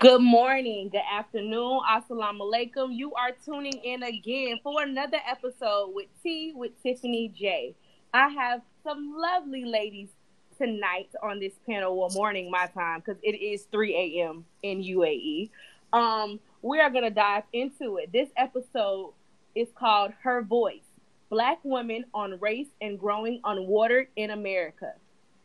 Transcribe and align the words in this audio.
Good 0.00 0.22
morning, 0.22 0.88
good 0.88 1.02
afternoon, 1.12 1.80
assalamu 1.86 2.50
alaikum. 2.50 2.88
You 2.96 3.12
are 3.12 3.32
tuning 3.44 3.74
in 3.84 4.02
again 4.02 4.58
for 4.62 4.82
another 4.82 5.18
episode 5.28 5.90
with 5.92 6.06
Tea 6.22 6.54
with 6.56 6.70
Tiffany 6.82 7.28
J. 7.28 7.74
I 8.14 8.28
have 8.28 8.62
some 8.82 9.14
lovely 9.14 9.66
ladies 9.66 10.08
tonight 10.56 11.10
on 11.22 11.38
this 11.38 11.52
panel, 11.66 11.98
well, 11.98 12.08
morning 12.14 12.50
my 12.50 12.64
time, 12.68 13.00
because 13.00 13.20
it 13.22 13.42
is 13.44 13.64
3 13.70 13.94
a.m. 13.94 14.46
in 14.62 14.82
UAE. 14.82 15.50
Um, 15.92 16.40
we 16.62 16.80
are 16.80 16.88
going 16.88 17.04
to 17.04 17.10
dive 17.10 17.44
into 17.52 17.98
it. 17.98 18.10
This 18.10 18.30
episode 18.38 19.12
is 19.54 19.68
called 19.74 20.12
Her 20.22 20.40
Voice 20.40 20.88
Black 21.28 21.58
Women 21.62 22.06
on 22.14 22.40
Race 22.40 22.70
and 22.80 22.98
Growing 22.98 23.42
Unwatered 23.44 24.06
in 24.16 24.30
America. 24.30 24.94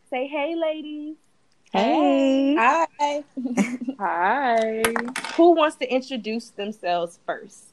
Say 0.09 0.27
hey, 0.27 0.55
ladies. 0.55 1.17
Hey. 1.75 2.55
Hi. 2.57 3.23
Hi. 3.99 4.83
Who 5.35 5.51
wants 5.51 5.75
to 5.75 5.93
introduce 5.93 6.47
themselves 6.51 7.19
first? 7.25 7.65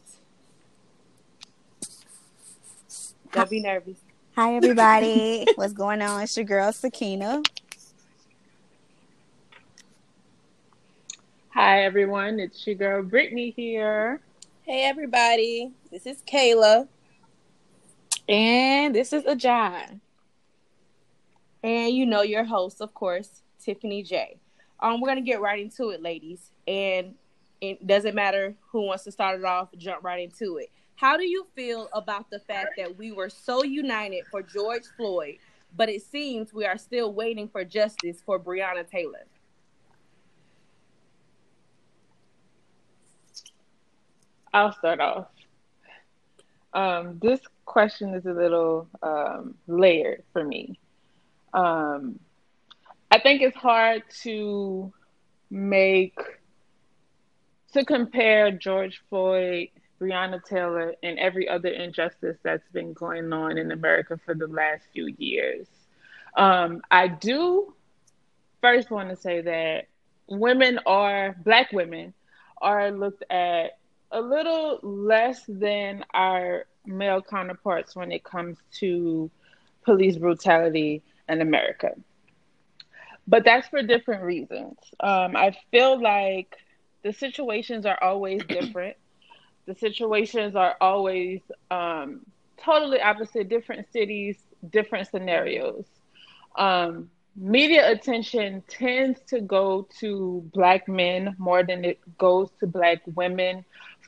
Don't 3.30 3.48
be 3.48 3.60
nervous. 3.60 3.98
Hi, 4.34 4.56
everybody. 4.56 5.46
What's 5.54 5.72
going 5.72 6.02
on? 6.02 6.22
It's 6.22 6.36
your 6.36 6.44
girl, 6.44 6.72
Sakina. 6.72 7.44
Hi, 11.50 11.84
everyone. 11.84 12.40
It's 12.40 12.66
your 12.66 12.74
girl, 12.74 13.04
Brittany 13.04 13.50
here. 13.50 14.20
Hey, 14.62 14.82
everybody. 14.82 15.70
This 15.92 16.06
is 16.06 16.24
Kayla. 16.26 16.88
And 18.28 18.96
this 18.96 19.12
is 19.12 19.22
Ajay. 19.22 20.00
And 21.62 21.94
you 21.94 22.04
know 22.04 22.22
your 22.22 22.42
host, 22.42 22.80
of 22.80 22.92
course, 22.94 23.41
Tiffany 23.64 24.02
J. 24.02 24.36
Um, 24.80 25.00
we're 25.00 25.08
gonna 25.08 25.20
get 25.20 25.40
right 25.40 25.60
into 25.60 25.90
it, 25.90 26.02
ladies. 26.02 26.50
And 26.66 27.14
it 27.60 27.86
doesn't 27.86 28.14
matter 28.14 28.54
who 28.70 28.82
wants 28.82 29.04
to 29.04 29.12
start 29.12 29.38
it 29.38 29.44
off, 29.44 29.68
jump 29.78 30.02
right 30.02 30.22
into 30.22 30.56
it. 30.56 30.70
How 30.96 31.16
do 31.16 31.24
you 31.24 31.46
feel 31.54 31.88
about 31.92 32.30
the 32.30 32.40
fact 32.40 32.70
that 32.76 32.96
we 32.96 33.12
were 33.12 33.28
so 33.28 33.64
united 33.64 34.24
for 34.30 34.42
George 34.42 34.84
Floyd, 34.96 35.36
but 35.76 35.88
it 35.88 36.02
seems 36.02 36.52
we 36.52 36.64
are 36.64 36.78
still 36.78 37.12
waiting 37.12 37.48
for 37.48 37.64
justice 37.64 38.22
for 38.24 38.38
Breonna 38.38 38.88
Taylor? 38.88 39.26
I'll 44.52 44.72
start 44.72 45.00
off. 45.00 45.28
Um, 46.74 47.18
this 47.22 47.40
question 47.64 48.14
is 48.14 48.26
a 48.26 48.32
little 48.32 48.88
um, 49.02 49.54
layered 49.66 50.24
for 50.32 50.44
me. 50.44 50.78
Um, 51.54 52.18
I 53.12 53.18
think 53.18 53.42
it's 53.42 53.56
hard 53.58 54.04
to 54.22 54.90
make 55.50 56.18
to 57.74 57.84
compare 57.84 58.50
George 58.50 59.02
Floyd, 59.10 59.68
Breonna 60.00 60.42
Taylor, 60.42 60.94
and 61.02 61.18
every 61.18 61.46
other 61.46 61.68
injustice 61.68 62.38
that's 62.42 62.66
been 62.72 62.94
going 62.94 63.30
on 63.34 63.58
in 63.58 63.70
America 63.70 64.18
for 64.24 64.34
the 64.34 64.46
last 64.46 64.84
few 64.94 65.14
years. 65.18 65.66
Um, 66.38 66.80
I 66.90 67.08
do 67.08 67.74
first 68.62 68.90
want 68.90 69.10
to 69.10 69.16
say 69.16 69.42
that 69.42 69.88
women 70.26 70.80
are 70.86 71.36
black 71.44 71.70
women 71.70 72.14
are 72.62 72.90
looked 72.90 73.24
at 73.28 73.76
a 74.10 74.22
little 74.22 74.78
less 74.82 75.42
than 75.46 76.02
our 76.14 76.64
male 76.86 77.20
counterparts 77.20 77.94
when 77.94 78.10
it 78.10 78.24
comes 78.24 78.56
to 78.78 79.30
police 79.84 80.16
brutality 80.16 81.02
in 81.28 81.42
America 81.42 81.94
but 83.26 83.44
that's 83.44 83.68
for 83.68 83.82
different 83.82 84.22
reasons. 84.22 84.76
Um, 85.00 85.36
I 85.36 85.56
feel 85.70 86.00
like 86.00 86.56
the 87.02 87.12
situations 87.12 87.86
are 87.86 87.98
always 88.02 88.42
different. 88.44 88.96
the 89.66 89.74
situations 89.74 90.56
are 90.56 90.76
always 90.80 91.40
um, 91.70 92.20
totally 92.58 93.00
opposite, 93.00 93.48
different 93.48 93.90
cities, 93.92 94.36
different 94.70 95.08
scenarios. 95.08 95.84
Um, 96.56 97.10
media 97.36 97.90
attention 97.90 98.62
tends 98.68 99.20
to 99.28 99.40
go 99.40 99.88
to 100.00 100.48
Black 100.52 100.88
men 100.88 101.34
more 101.38 101.62
than 101.62 101.84
it 101.84 101.98
goes 102.18 102.50
to 102.60 102.66
Black 102.66 103.02
women 103.14 103.64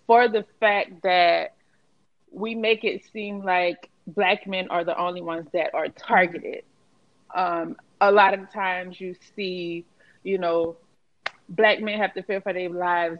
for 0.06 0.28
the 0.28 0.44
fact 0.60 1.02
that 1.02 1.54
we 2.30 2.54
make 2.54 2.84
it 2.84 3.02
seem 3.12 3.42
like 3.42 3.88
Black 4.06 4.46
men 4.46 4.68
are 4.68 4.84
the 4.84 4.98
only 4.98 5.22
ones 5.22 5.48
that 5.52 5.74
are 5.74 5.88
targeted. 5.88 6.64
Um, 7.34 7.76
a 8.00 8.10
lot 8.10 8.34
of 8.34 8.50
times 8.52 9.00
you 9.00 9.14
see, 9.36 9.84
you 10.22 10.38
know, 10.38 10.76
black 11.48 11.80
men 11.80 11.98
have 11.98 12.14
to 12.14 12.22
fear 12.22 12.40
for 12.40 12.52
their 12.52 12.70
lives, 12.70 13.18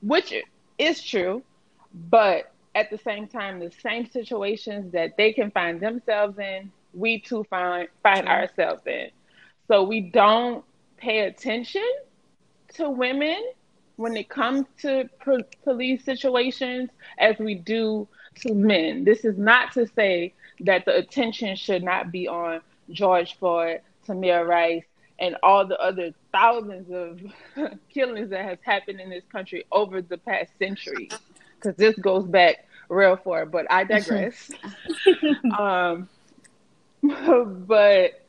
which 0.00 0.34
is 0.78 1.02
true, 1.02 1.42
but 1.94 2.52
at 2.74 2.90
the 2.90 2.98
same 2.98 3.26
time, 3.28 3.60
the 3.60 3.70
same 3.82 4.08
situations 4.10 4.92
that 4.92 5.16
they 5.16 5.32
can 5.32 5.50
find 5.50 5.80
themselves 5.80 6.38
in, 6.38 6.70
we 6.94 7.20
too 7.20 7.44
find 7.44 7.88
find 8.02 8.28
ourselves 8.28 8.82
in. 8.86 9.10
So 9.68 9.82
we 9.82 10.00
don't 10.00 10.64
pay 10.96 11.20
attention 11.20 11.88
to 12.74 12.90
women 12.90 13.42
when 13.96 14.16
it 14.16 14.28
comes 14.28 14.66
to 14.80 15.08
pro- 15.20 15.42
police 15.64 16.04
situations 16.04 16.90
as 17.18 17.38
we 17.38 17.54
do 17.54 18.08
to 18.36 18.54
men. 18.54 19.04
This 19.04 19.24
is 19.24 19.36
not 19.38 19.72
to 19.72 19.86
say 19.86 20.34
that 20.60 20.84
the 20.84 20.96
attention 20.96 21.56
should 21.56 21.82
not 21.82 22.10
be 22.10 22.26
on 22.28 22.60
George 22.90 23.36
Floyd, 23.38 23.80
Tamir 24.06 24.46
Rice, 24.46 24.84
and 25.18 25.36
all 25.42 25.66
the 25.66 25.78
other 25.80 26.12
thousands 26.32 26.90
of 26.90 27.20
killings 27.88 28.30
that 28.30 28.44
has 28.44 28.58
happened 28.62 29.00
in 29.00 29.10
this 29.10 29.24
country 29.30 29.64
over 29.70 30.02
the 30.02 30.18
past 30.18 30.50
century, 30.58 31.10
because 31.56 31.76
this 31.76 31.96
goes 31.98 32.26
back 32.26 32.66
real 32.88 33.16
far. 33.16 33.46
But 33.46 33.70
I 33.70 33.84
digress. 33.84 34.50
um, 35.58 36.08
but 37.02 38.22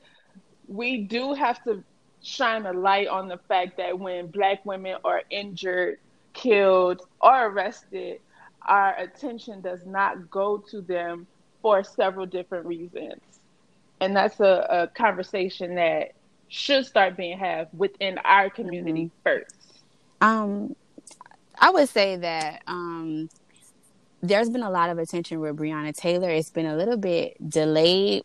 we 0.68 0.98
do 1.00 1.34
have 1.34 1.64
to 1.64 1.84
shine 2.22 2.66
a 2.66 2.74
light 2.74 3.08
on 3.08 3.28
the 3.28 3.38
fact 3.38 3.78
that 3.78 3.98
when 3.98 4.28
Black 4.28 4.66
women 4.66 4.98
are 5.04 5.24
injured, 5.30 6.00
killed, 6.34 7.02
or 7.22 7.48
arrested, 7.48 8.20
our 8.62 8.96
attention 8.98 9.62
does 9.62 9.86
not 9.86 10.30
go 10.32 10.58
to 10.58 10.82
them 10.82 11.28
for 11.62 11.84
several 11.84 12.26
different 12.26 12.66
reasons 12.66 13.33
and 14.04 14.16
that's 14.16 14.40
a, 14.40 14.68
a 14.70 14.88
conversation 14.88 15.76
that 15.76 16.12
should 16.50 16.86
start 16.86 17.16
being 17.16 17.38
had 17.38 17.70
within 17.74 18.18
our 18.20 18.50
community 18.50 19.06
mm-hmm. 19.06 19.22
first. 19.24 19.82
Um, 20.22 20.76
I 21.58 21.70
would 21.70 21.90
say 21.90 22.18
that 22.18 22.62
um, 22.68 23.30
there's 24.22 24.50
been 24.50 24.64
a 24.64 24.70
lot 24.70 24.90
of 24.90 25.00
attention 25.00 25.40
with 25.40 25.56
Breonna 25.56 25.96
Taylor. 25.96 26.30
It's 26.30 26.50
been 26.50 26.66
a 26.66 26.76
little 26.76 26.98
bit 26.98 27.38
delayed, 27.50 28.24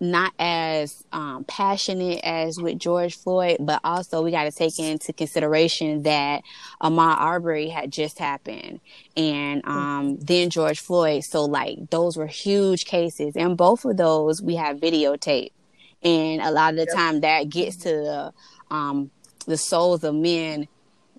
not 0.00 0.32
as 0.38 1.04
um, 1.12 1.44
passionate 1.44 2.20
as 2.24 2.60
with 2.60 2.78
George 2.78 3.16
Floyd, 3.16 3.58
but 3.60 3.80
also 3.84 4.22
we 4.22 4.30
got 4.30 4.44
to 4.44 4.50
take 4.50 4.78
into 4.78 5.12
consideration 5.12 6.02
that 6.02 6.42
Ahmaud 6.82 7.16
Arbery 7.18 7.68
had 7.68 7.92
just 7.92 8.18
happened, 8.18 8.80
and 9.16 9.62
um, 9.66 10.16
then 10.18 10.50
George 10.50 10.80
Floyd. 10.80 11.24
So 11.24 11.44
like 11.44 11.90
those 11.90 12.16
were 12.16 12.26
huge 12.26 12.84
cases, 12.84 13.36
and 13.36 13.56
both 13.56 13.84
of 13.84 13.96
those 13.96 14.42
we 14.42 14.56
have 14.56 14.78
videotape, 14.78 15.52
and 16.02 16.42
a 16.42 16.50
lot 16.50 16.74
of 16.74 16.76
the 16.76 16.86
yep. 16.86 16.94
time 16.94 17.20
that 17.20 17.48
gets 17.48 17.76
to 17.78 17.90
the 17.90 18.32
um, 18.70 19.10
the 19.46 19.56
souls 19.56 20.04
of 20.04 20.14
men 20.14 20.68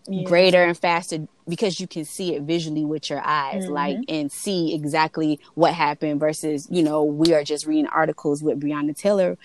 yeah. 0.08 0.24
greater 0.24 0.64
and 0.64 0.78
faster 0.78 1.28
because 1.48 1.80
you 1.80 1.88
can 1.88 2.06
see 2.06 2.36
it 2.36 2.44
visually 2.44 2.86
with 2.86 3.10
your 3.10 3.22
eyes 3.24 3.64
mm-hmm. 3.64 3.74
like 3.74 3.98
and 4.08 4.32
see 4.32 4.74
exactly 4.74 5.40
what 5.56 5.74
happened 5.74 6.20
versus 6.20 6.68
you 6.70 6.84
know 6.84 7.04
we 7.04 7.34
are 7.34 7.44
just 7.44 7.66
reading 7.66 7.88
articles 7.88 8.44
with 8.44 8.60
breonna 8.60 8.96
taylor 8.96 9.38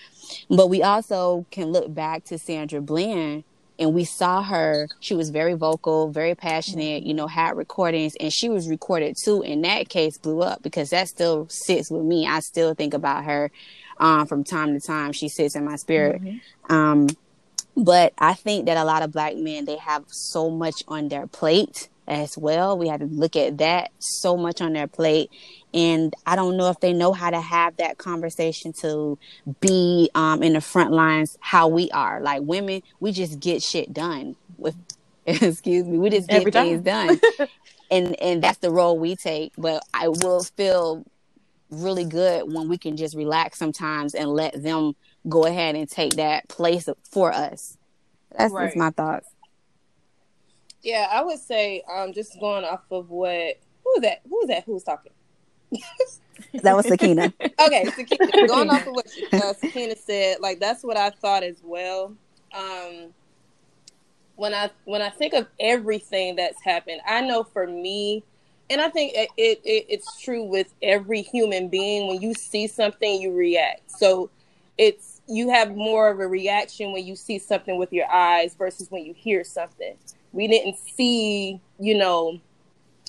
but 0.49 0.69
we 0.69 0.83
also 0.83 1.45
can 1.51 1.71
look 1.71 1.93
back 1.93 2.23
to 2.23 2.37
sandra 2.37 2.81
bland 2.81 3.43
and 3.79 3.93
we 3.93 4.03
saw 4.03 4.43
her 4.43 4.87
she 4.99 5.15
was 5.15 5.29
very 5.29 5.53
vocal 5.53 6.09
very 6.09 6.35
passionate 6.35 7.03
you 7.03 7.13
know 7.13 7.27
had 7.27 7.57
recordings 7.57 8.15
and 8.19 8.31
she 8.31 8.49
was 8.49 8.69
recorded 8.69 9.15
too 9.21 9.43
and 9.43 9.65
that 9.65 9.89
case 9.89 10.17
blew 10.17 10.41
up 10.41 10.61
because 10.61 10.91
that 10.91 11.07
still 11.07 11.47
sits 11.49 11.89
with 11.89 12.03
me 12.03 12.27
i 12.27 12.39
still 12.39 12.73
think 12.73 12.93
about 12.93 13.23
her 13.23 13.51
um, 13.97 14.25
from 14.25 14.43
time 14.43 14.73
to 14.73 14.79
time 14.79 15.11
she 15.11 15.29
sits 15.29 15.55
in 15.55 15.65
my 15.65 15.75
spirit 15.75 16.21
mm-hmm. 16.21 16.73
um, 16.73 17.07
but 17.75 18.13
I 18.17 18.33
think 18.33 18.65
that 18.65 18.77
a 18.77 18.83
lot 18.83 19.03
of 19.03 19.11
black 19.11 19.35
men 19.35 19.65
they 19.65 19.77
have 19.77 20.05
so 20.07 20.49
much 20.49 20.83
on 20.87 21.07
their 21.09 21.27
plate 21.27 21.89
as 22.07 22.37
well. 22.37 22.77
We 22.77 22.89
have 22.89 22.99
to 22.99 23.05
look 23.05 23.35
at 23.35 23.57
that 23.59 23.91
so 23.99 24.35
much 24.35 24.61
on 24.61 24.73
their 24.73 24.87
plate. 24.87 25.31
And 25.73 26.13
I 26.25 26.35
don't 26.35 26.57
know 26.57 26.69
if 26.69 26.79
they 26.81 26.91
know 26.91 27.13
how 27.13 27.29
to 27.29 27.39
have 27.39 27.77
that 27.77 27.97
conversation 27.97 28.73
to 28.81 29.17
be 29.61 30.09
um, 30.13 30.43
in 30.43 30.53
the 30.53 30.61
front 30.61 30.91
lines 30.91 31.37
how 31.39 31.69
we 31.69 31.89
are. 31.91 32.19
Like 32.21 32.41
women, 32.43 32.81
we 32.99 33.13
just 33.13 33.39
get 33.39 33.63
shit 33.63 33.93
done 33.93 34.35
with 34.57 34.75
excuse 35.25 35.85
me, 35.85 35.97
we 35.97 36.09
just 36.09 36.27
get 36.27 36.41
Every 36.41 36.51
things 36.51 36.81
done. 36.81 37.19
and 37.91 38.19
and 38.21 38.43
that's 38.43 38.57
the 38.57 38.71
role 38.71 38.97
we 38.99 39.15
take. 39.15 39.53
But 39.57 39.83
I 39.93 40.09
will 40.09 40.43
feel 40.43 41.05
really 41.69 42.03
good 42.03 42.51
when 42.51 42.67
we 42.67 42.77
can 42.77 42.97
just 42.97 43.15
relax 43.15 43.57
sometimes 43.57 44.13
and 44.13 44.29
let 44.29 44.61
them 44.61 44.93
go 45.27 45.45
ahead 45.45 45.75
and 45.75 45.89
take 45.89 46.15
that 46.15 46.47
place 46.47 46.87
for 47.09 47.31
us. 47.31 47.77
That's 48.37 48.53
right. 48.53 48.65
just 48.65 48.77
my 48.77 48.91
thoughts. 48.91 49.27
Yeah, 50.81 51.07
I 51.11 51.23
would 51.23 51.39
say, 51.39 51.83
um, 51.91 52.11
just 52.13 52.39
going 52.39 52.65
off 52.65 52.81
of 52.89 53.09
what 53.09 53.57
who 53.83 53.89
was 53.91 54.01
that? 54.01 54.21
Who 54.27 54.37
was 54.37 54.47
that? 54.47 54.63
Who 54.65 54.73
was 54.73 54.83
talking? 54.83 55.13
That 56.63 56.75
was 56.75 56.87
Sakina. 56.87 57.33
Okay, 57.59 57.85
Sakina, 57.95 58.47
going 58.47 58.69
off 58.69 58.87
of 58.87 58.95
what 58.95 59.05
uh, 59.33 59.53
Sakina 59.53 59.95
said, 59.95 60.37
like 60.39 60.59
that's 60.59 60.83
what 60.83 60.97
I 60.97 61.11
thought 61.11 61.43
as 61.43 61.57
well. 61.63 62.15
Um, 62.53 63.13
when 64.35 64.53
I 64.53 64.71
when 64.85 65.01
I 65.01 65.09
think 65.09 65.33
of 65.33 65.47
everything 65.59 66.35
that's 66.35 66.61
happened, 66.63 67.01
I 67.05 67.21
know 67.21 67.43
for 67.43 67.67
me, 67.67 68.23
and 68.71 68.81
I 68.81 68.89
think 68.89 69.13
it, 69.15 69.29
it, 69.37 69.61
it 69.63 69.85
it's 69.89 70.19
true 70.19 70.43
with 70.43 70.73
every 70.81 71.21
human 71.21 71.67
being. 71.67 72.07
When 72.07 72.21
you 72.21 72.33
see 72.33 72.65
something, 72.65 73.21
you 73.21 73.33
react. 73.33 73.91
So 73.91 74.31
it's 74.79 75.10
you 75.31 75.49
have 75.49 75.75
more 75.75 76.09
of 76.09 76.19
a 76.19 76.27
reaction 76.27 76.91
when 76.91 77.05
you 77.05 77.15
see 77.15 77.39
something 77.39 77.77
with 77.77 77.93
your 77.93 78.09
eyes 78.11 78.53
versus 78.55 78.91
when 78.91 79.05
you 79.05 79.13
hear 79.13 79.43
something. 79.45 79.95
We 80.33 80.47
didn't 80.47 80.77
see, 80.77 81.61
you 81.79 81.97
know, 81.97 82.39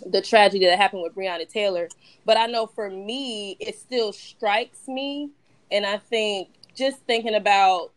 the 0.07 0.23
tragedy 0.23 0.67
that 0.67 0.79
happened 0.79 1.03
with 1.03 1.15
Breonna 1.15 1.49
Taylor. 1.49 1.89
But 2.25 2.37
I 2.37 2.47
know 2.47 2.67
for 2.67 2.89
me, 2.89 3.57
it 3.59 3.77
still 3.77 4.13
strikes 4.13 4.87
me. 4.87 5.31
And 5.73 5.85
I 5.85 5.97
think 5.99 6.51
just 6.75 6.99
thinking 7.01 7.35
about 7.35 7.91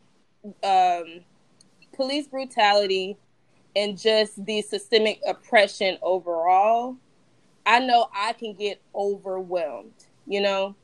um, 0.63 1.21
police 1.94 2.28
brutality 2.28 3.18
and 3.75 3.98
just 3.98 4.44
the 4.44 4.62
systemic 4.63 5.19
oppression 5.28 6.00
overall, 6.01 6.95
I 7.66 7.80
know 7.80 8.07
I 8.16 8.33
can 8.33 8.54
get 8.54 8.81
overwhelmed, 8.95 10.06
you 10.25 10.42
know? 10.42 10.75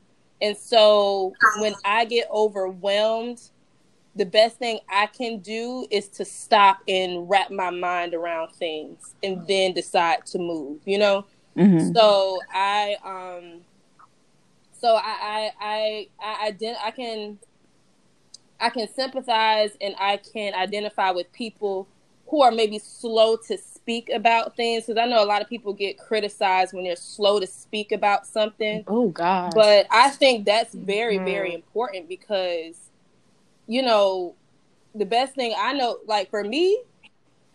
And 0.42 0.56
so 0.56 1.32
when 1.60 1.74
I 1.84 2.04
get 2.04 2.28
overwhelmed, 2.30 3.40
the 4.16 4.26
best 4.26 4.58
thing 4.58 4.80
I 4.90 5.06
can 5.06 5.38
do 5.38 5.86
is 5.90 6.08
to 6.08 6.24
stop 6.24 6.80
and 6.88 7.30
wrap 7.30 7.50
my 7.50 7.70
mind 7.70 8.12
around 8.12 8.52
things 8.52 9.14
and 9.22 9.46
then 9.46 9.72
decide 9.72 10.26
to 10.26 10.38
move, 10.38 10.80
you 10.84 10.98
know? 10.98 11.24
Mm-hmm. 11.56 11.94
So 11.94 12.40
I 12.52 12.96
um 13.04 13.60
so 14.72 14.96
I 14.96 15.00
I 15.22 15.50
I 15.60 16.08
I, 16.20 16.50
ident- 16.50 16.82
I 16.82 16.90
can 16.90 17.38
I 18.60 18.70
can 18.70 18.88
sympathize 18.92 19.70
and 19.80 19.94
I 19.98 20.16
can 20.16 20.54
identify 20.54 21.12
with 21.12 21.32
people 21.32 21.88
who 22.26 22.42
are 22.42 22.50
maybe 22.50 22.78
slow 22.78 23.36
to 23.48 23.58
speak 23.82 24.10
about 24.10 24.56
things 24.56 24.86
because 24.86 25.00
I 25.00 25.06
know 25.06 25.22
a 25.22 25.26
lot 25.26 25.42
of 25.42 25.48
people 25.48 25.72
get 25.72 25.98
criticized 25.98 26.72
when 26.72 26.84
they're 26.84 26.96
slow 26.96 27.40
to 27.40 27.46
speak 27.46 27.92
about 27.92 28.26
something. 28.26 28.84
Oh 28.86 29.08
God! 29.08 29.52
But 29.54 29.86
I 29.90 30.10
think 30.10 30.46
that's 30.46 30.74
very 30.74 31.16
mm-hmm. 31.16 31.24
very 31.24 31.54
important 31.54 32.08
because 32.08 32.76
you 33.66 33.82
know, 33.82 34.34
the 34.94 35.06
best 35.06 35.34
thing 35.34 35.54
I 35.58 35.72
know, 35.72 35.98
like 36.06 36.30
for 36.30 36.44
me 36.44 36.82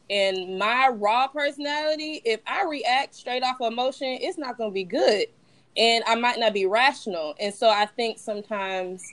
and 0.09 0.57
my 0.57 0.89
raw 0.89 1.27
personality, 1.27 2.21
if 2.25 2.39
I 2.47 2.65
react 2.65 3.15
straight 3.15 3.43
off 3.43 3.61
of 3.61 3.71
emotion, 3.71 4.17
it's 4.21 4.37
not 4.37 4.57
going 4.57 4.71
to 4.71 4.73
be 4.73 4.83
good. 4.83 5.27
And 5.75 6.03
I 6.07 6.15
might 6.15 6.39
not 6.39 6.53
be 6.53 6.65
rational. 6.65 7.35
And 7.39 7.53
so 7.53 7.69
I 7.69 7.85
think 7.85 8.17
sometimes 8.17 9.03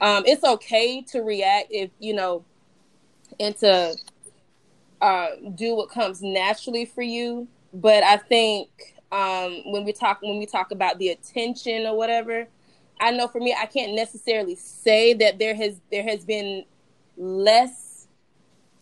um, 0.00 0.22
it's 0.26 0.44
okay 0.44 1.02
to 1.02 1.20
react 1.22 1.68
if, 1.70 1.90
you 1.98 2.14
know, 2.14 2.44
and 3.40 3.56
to 3.58 3.96
uh, 5.00 5.28
do 5.54 5.74
what 5.74 5.90
comes 5.90 6.22
naturally 6.22 6.84
for 6.84 7.02
you. 7.02 7.48
But 7.72 8.02
I 8.02 8.16
think 8.16 8.68
um, 9.12 9.62
when 9.66 9.84
we 9.84 9.92
talk 9.92 10.22
when 10.22 10.38
we 10.38 10.46
talk 10.46 10.70
about 10.70 10.98
the 10.98 11.08
attention 11.08 11.86
or 11.86 11.96
whatever, 11.96 12.48
I 13.00 13.10
know 13.10 13.28
for 13.28 13.40
me, 13.40 13.54
I 13.58 13.66
can't 13.66 13.94
necessarily 13.94 14.56
say 14.56 15.14
that 15.14 15.38
there 15.38 15.54
has 15.54 15.80
there 15.90 16.02
has 16.02 16.24
been 16.24 16.64
less 17.16 18.08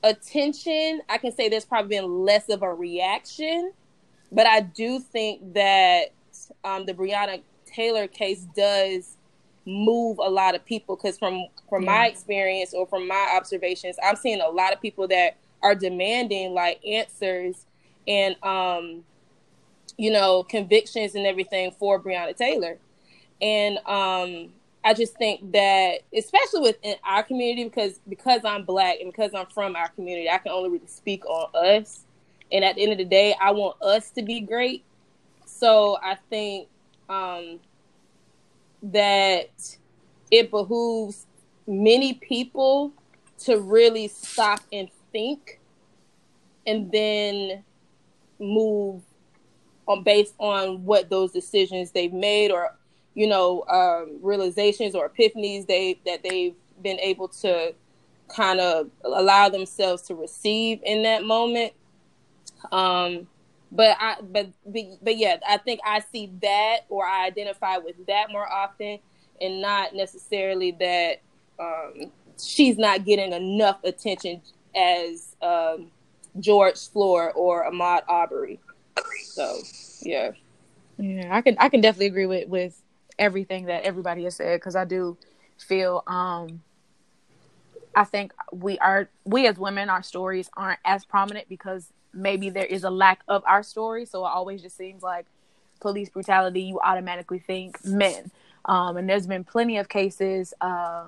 attention. 0.02 1.00
I 1.08 1.18
can 1.18 1.32
say 1.32 1.48
there's 1.48 1.64
probably 1.64 1.96
been 1.96 2.24
less 2.24 2.48
of 2.48 2.62
a 2.62 2.72
reaction, 2.72 3.72
but 4.30 4.46
I 4.46 4.60
do 4.60 5.00
think 5.00 5.54
that 5.54 6.12
um, 6.64 6.86
the 6.86 6.94
Breonna 6.94 7.42
Taylor 7.66 8.06
case 8.06 8.46
does 8.54 9.16
move 9.66 10.18
a 10.18 10.28
lot 10.28 10.54
of 10.54 10.64
people 10.64 10.94
because 10.94 11.18
from 11.18 11.46
from 11.68 11.84
yeah. 11.84 11.90
my 11.90 12.06
experience 12.06 12.74
or 12.74 12.86
from 12.86 13.08
my 13.08 13.32
observations, 13.36 13.96
I'm 14.02 14.16
seeing 14.16 14.40
a 14.40 14.48
lot 14.48 14.72
of 14.72 14.80
people 14.80 15.08
that 15.08 15.36
are 15.64 15.74
demanding 15.74 16.52
like 16.52 16.84
answers 16.86 17.66
and 18.06 18.36
um, 18.44 19.02
you 19.96 20.12
know 20.12 20.44
convictions 20.44 21.16
and 21.16 21.26
everything 21.26 21.72
for 21.72 22.00
Breonna 22.00 22.36
Taylor. 22.36 22.78
And 23.40 23.78
um, 23.78 24.52
I 24.84 24.94
just 24.94 25.16
think 25.16 25.52
that, 25.52 26.00
especially 26.16 26.60
within 26.60 26.96
our 27.02 27.22
community, 27.22 27.64
because 27.64 27.98
because 28.08 28.42
I'm 28.44 28.64
black 28.64 29.00
and 29.00 29.10
because 29.10 29.32
I'm 29.34 29.46
from 29.46 29.74
our 29.74 29.88
community, 29.88 30.28
I 30.30 30.38
can 30.38 30.52
only 30.52 30.68
really 30.68 30.86
speak 30.86 31.24
on 31.26 31.48
us. 31.54 32.04
And 32.52 32.64
at 32.64 32.76
the 32.76 32.82
end 32.82 32.92
of 32.92 32.98
the 32.98 33.04
day, 33.04 33.34
I 33.40 33.50
want 33.50 33.80
us 33.82 34.10
to 34.10 34.22
be 34.22 34.40
great. 34.40 34.84
So 35.46 35.96
I 36.02 36.16
think 36.28 36.68
um, 37.08 37.58
that 38.82 39.48
it 40.30 40.50
behooves 40.50 41.26
many 41.66 42.14
people 42.14 42.92
to 43.38 43.58
really 43.58 44.08
stop 44.08 44.60
and 44.72 44.88
think 45.14 45.60
and 46.66 46.92
then 46.92 47.64
move 48.38 49.02
on 49.86 50.02
based 50.02 50.34
on 50.38 50.84
what 50.84 51.08
those 51.08 51.32
decisions 51.32 51.92
they've 51.92 52.12
made 52.12 52.50
or 52.50 52.76
you 53.14 53.26
know 53.28 53.62
um, 53.68 54.18
realizations 54.20 54.94
or 54.94 55.08
epiphanies 55.08 55.66
they 55.66 55.98
that 56.04 56.22
they've 56.22 56.56
been 56.82 56.98
able 57.00 57.28
to 57.28 57.72
kind 58.28 58.60
of 58.60 58.90
allow 59.04 59.48
themselves 59.48 60.02
to 60.02 60.14
receive 60.14 60.80
in 60.84 61.02
that 61.04 61.24
moment. 61.24 61.72
Um 62.72 63.28
but 63.74 63.96
i 64.00 64.16
but 64.22 64.48
but 65.02 65.16
yeah 65.16 65.36
i 65.46 65.56
think 65.56 65.80
i 65.84 66.00
see 66.12 66.30
that 66.40 66.80
or 66.88 67.04
i 67.04 67.26
identify 67.26 67.76
with 67.76 67.96
that 68.06 68.30
more 68.30 68.50
often 68.50 68.98
and 69.40 69.60
not 69.60 69.94
necessarily 69.94 70.70
that 70.70 71.20
um 71.58 72.10
she's 72.42 72.78
not 72.78 73.04
getting 73.04 73.32
enough 73.32 73.82
attention 73.84 74.40
as 74.76 75.36
um 75.42 75.90
george 76.40 76.88
floyd 76.88 77.32
or 77.34 77.70
ahmaud 77.70 78.02
arbery 78.08 78.60
so 79.22 79.58
yeah. 80.02 80.32
Yeah 80.98 81.28
i 81.30 81.40
can 81.40 81.56
i 81.58 81.68
can 81.68 81.80
definitely 81.80 82.06
agree 82.06 82.26
with 82.26 82.48
with 82.48 82.80
everything 83.18 83.66
that 83.66 83.84
everybody 83.84 84.24
has 84.24 84.36
said 84.36 84.60
because 84.60 84.76
I 84.76 84.84
do 84.84 85.16
feel 85.58 86.02
um 86.06 86.62
I 87.94 88.04
think 88.04 88.32
we 88.52 88.78
are 88.78 89.08
we 89.24 89.46
as 89.46 89.58
women 89.58 89.88
our 89.88 90.02
stories 90.02 90.50
aren't 90.56 90.80
as 90.84 91.04
prominent 91.04 91.48
because 91.48 91.92
maybe 92.12 92.50
there 92.50 92.64
is 92.64 92.84
a 92.84 92.90
lack 92.90 93.20
of 93.28 93.42
our 93.46 93.62
story. 93.62 94.04
So 94.04 94.24
it 94.24 94.28
always 94.28 94.62
just 94.62 94.76
seems 94.76 95.02
like 95.02 95.26
police 95.80 96.08
brutality 96.08 96.62
you 96.62 96.80
automatically 96.80 97.38
think 97.38 97.84
men. 97.84 98.30
Um 98.64 98.96
and 98.96 99.08
there's 99.08 99.26
been 99.26 99.44
plenty 99.44 99.78
of 99.78 99.88
cases 99.88 100.54
uh 100.60 101.04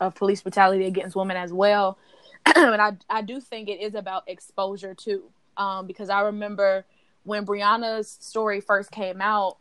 of 0.00 0.14
police 0.14 0.42
brutality 0.42 0.84
against 0.84 1.16
women 1.16 1.36
as 1.36 1.52
well 1.52 1.98
and 2.56 2.80
I 2.80 2.96
I 3.08 3.22
do 3.22 3.40
think 3.40 3.68
it 3.68 3.80
is 3.80 3.94
about 3.94 4.24
exposure 4.26 4.94
too 4.94 5.24
um 5.56 5.86
because 5.86 6.10
I 6.10 6.22
remember 6.22 6.84
when 7.24 7.44
Breonna's 7.44 8.10
story 8.20 8.60
first 8.60 8.90
came 8.90 9.20
out 9.20 9.58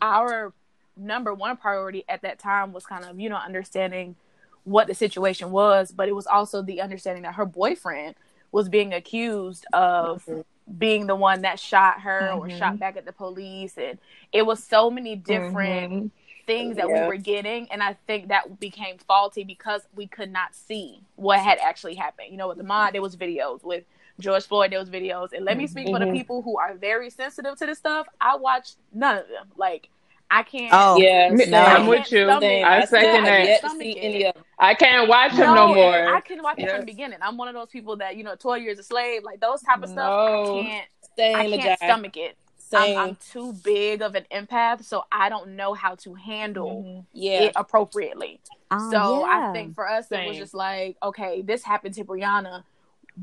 our 0.00 0.52
number 0.96 1.32
one 1.32 1.56
priority 1.56 2.04
at 2.08 2.22
that 2.22 2.38
time 2.38 2.72
was 2.72 2.84
kind 2.84 3.04
of 3.04 3.18
you 3.18 3.28
know 3.28 3.36
understanding 3.36 4.16
what 4.64 4.86
the 4.86 4.94
situation 4.94 5.50
was 5.50 5.90
but 5.90 6.08
it 6.08 6.14
was 6.14 6.26
also 6.26 6.62
the 6.62 6.80
understanding 6.80 7.22
that 7.22 7.34
her 7.34 7.46
boyfriend 7.46 8.14
was 8.52 8.68
being 8.68 8.92
accused 8.92 9.64
of 9.72 10.24
mm-hmm. 10.26 10.40
being 10.78 11.06
the 11.06 11.16
one 11.16 11.42
that 11.42 11.58
shot 11.58 12.00
her 12.02 12.28
mm-hmm. 12.30 12.38
or 12.38 12.50
shot 12.50 12.78
back 12.78 12.96
at 12.96 13.04
the 13.04 13.12
police 13.12 13.76
and 13.78 13.98
it 14.32 14.44
was 14.44 14.62
so 14.62 14.90
many 14.90 15.16
different 15.16 15.92
mm-hmm. 15.92 16.06
Things 16.46 16.76
that 16.76 16.88
yeah. 16.88 17.02
we 17.02 17.06
were 17.06 17.16
getting 17.16 17.70
and 17.70 17.82
i 17.82 17.96
think 18.06 18.28
that 18.28 18.58
became 18.58 18.98
faulty 18.98 19.44
because 19.44 19.82
we 19.94 20.06
could 20.06 20.32
not 20.32 20.54
see 20.54 21.00
what 21.16 21.38
had 21.38 21.58
actually 21.58 21.94
happened 21.94 22.28
you 22.30 22.36
know 22.36 22.48
with 22.48 22.58
Ahmaud 22.58 22.92
there 22.92 23.00
was 23.00 23.16
videos 23.16 23.62
with 23.62 23.84
George 24.20 24.46
Floyd, 24.46 24.72
there 24.72 24.78
was 24.78 24.90
videos. 24.90 25.32
And 25.32 25.44
let 25.44 25.56
me 25.56 25.66
speak 25.66 25.86
for 25.88 25.98
the 25.98 26.04
mm-hmm. 26.04 26.14
people 26.14 26.42
who 26.42 26.58
are 26.58 26.74
very 26.74 27.10
sensitive 27.10 27.56
to 27.58 27.66
this 27.66 27.78
stuff. 27.78 28.06
I 28.20 28.36
watched 28.36 28.76
none 28.92 29.16
of 29.18 29.28
them. 29.28 29.48
Like 29.56 29.88
I 30.30 30.42
can't. 30.42 30.72
Oh 30.72 30.96
yeah, 30.96 31.28
no, 31.28 31.58
I'm 31.58 31.86
with 31.86 32.10
you. 32.10 32.30
I 32.30 32.84
second 32.86 33.24
that. 33.24 34.36
I 34.58 34.74
can't 34.74 35.06
watch 35.06 35.32
him 35.32 35.54
no, 35.54 35.74
more. 35.74 36.14
I 36.14 36.20
can 36.20 36.42
watch 36.42 36.56
yes. 36.58 36.68
it 36.68 36.70
from 36.70 36.80
the 36.80 36.86
beginning. 36.86 37.18
I'm 37.20 37.36
one 37.36 37.48
of 37.48 37.54
those 37.54 37.68
people 37.68 37.96
that 37.96 38.16
you 38.16 38.24
know, 38.24 38.34
12 38.34 38.62
years 38.62 38.78
a 38.78 38.82
slave, 38.82 39.24
like 39.24 39.40
those 39.40 39.60
type 39.60 39.82
of 39.82 39.90
stuff. 39.90 39.96
No. 39.96 40.58
I 40.58 40.62
can't. 40.62 40.88
Same 41.18 41.36
I 41.36 41.56
can't 41.58 41.78
stomach 41.78 42.16
it. 42.16 42.38
I'm, 42.78 42.98
I'm, 42.98 43.16
too 43.16 43.52
big 43.52 44.02
of 44.02 44.14
an 44.14 44.24
empath, 44.32 44.84
so 44.84 45.04
I 45.10 45.28
don't 45.28 45.56
know 45.56 45.74
how 45.74 45.94
to 45.96 46.14
handle 46.14 46.82
mm-hmm. 46.82 47.00
yeah. 47.12 47.42
it 47.42 47.52
appropriately. 47.56 48.40
Um, 48.70 48.90
so 48.90 49.20
yeah. 49.20 49.50
I 49.50 49.52
think 49.52 49.74
for 49.74 49.88
us, 49.88 50.08
Same. 50.08 50.24
it 50.24 50.28
was 50.28 50.38
just 50.38 50.54
like, 50.54 50.96
okay, 51.02 51.42
this 51.42 51.62
happened 51.62 51.94
to 51.94 52.04
Breonna. 52.04 52.64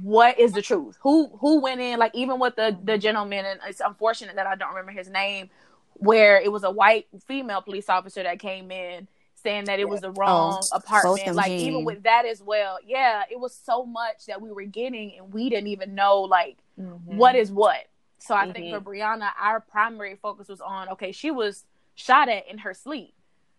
What 0.01 0.39
is 0.39 0.51
the 0.51 0.61
truth? 0.61 0.97
Who 1.01 1.27
who 1.39 1.61
went 1.61 1.81
in? 1.81 1.97
Like 1.97 2.13
even 2.13 2.39
with 2.39 2.55
the 2.55 2.77
the 2.83 2.97
gentleman, 2.97 3.45
and 3.45 3.59
it's 3.67 3.81
unfortunate 3.81 4.35
that 4.35 4.45
I 4.45 4.55
don't 4.55 4.69
remember 4.69 4.91
his 4.91 5.09
name 5.09 5.49
where 5.93 6.39
it 6.39 6.51
was 6.51 6.63
a 6.63 6.71
white 6.71 7.07
female 7.27 7.61
police 7.61 7.89
officer 7.89 8.23
that 8.23 8.39
came 8.39 8.71
in 8.71 9.07
saying 9.41 9.65
that 9.65 9.79
it 9.79 9.87
was 9.87 10.01
the 10.01 10.11
wrong 10.11 10.61
oh, 10.61 10.77
apartment. 10.77 11.35
Like 11.35 11.51
even 11.51 11.85
with 11.85 12.03
that 12.03 12.25
as 12.25 12.41
well, 12.41 12.77
yeah, 12.85 13.23
it 13.29 13.39
was 13.39 13.53
so 13.53 13.85
much 13.85 14.25
that 14.27 14.41
we 14.41 14.51
were 14.51 14.63
getting 14.63 15.13
and 15.17 15.33
we 15.33 15.49
didn't 15.49 15.67
even 15.67 15.95
know 15.95 16.21
like 16.21 16.57
mm-hmm. 16.79 17.17
what 17.17 17.35
is 17.35 17.51
what. 17.51 17.85
So 18.19 18.35
I 18.35 18.43
mm-hmm. 18.43 18.51
think 18.53 18.73
for 18.73 18.79
Mm-hmm. 18.81 18.89
Breonna, 18.89 19.29
our 19.39 19.59
primary 19.59 20.15
focus 20.15 20.47
was 20.47 20.61
on 20.61 20.89
okay, 20.89 21.11
she 21.11 21.31
was 21.31 21.65
shot 21.95 22.29
at 22.29 22.47
in 22.47 22.59
her 22.59 22.73
sleep. 22.73 23.13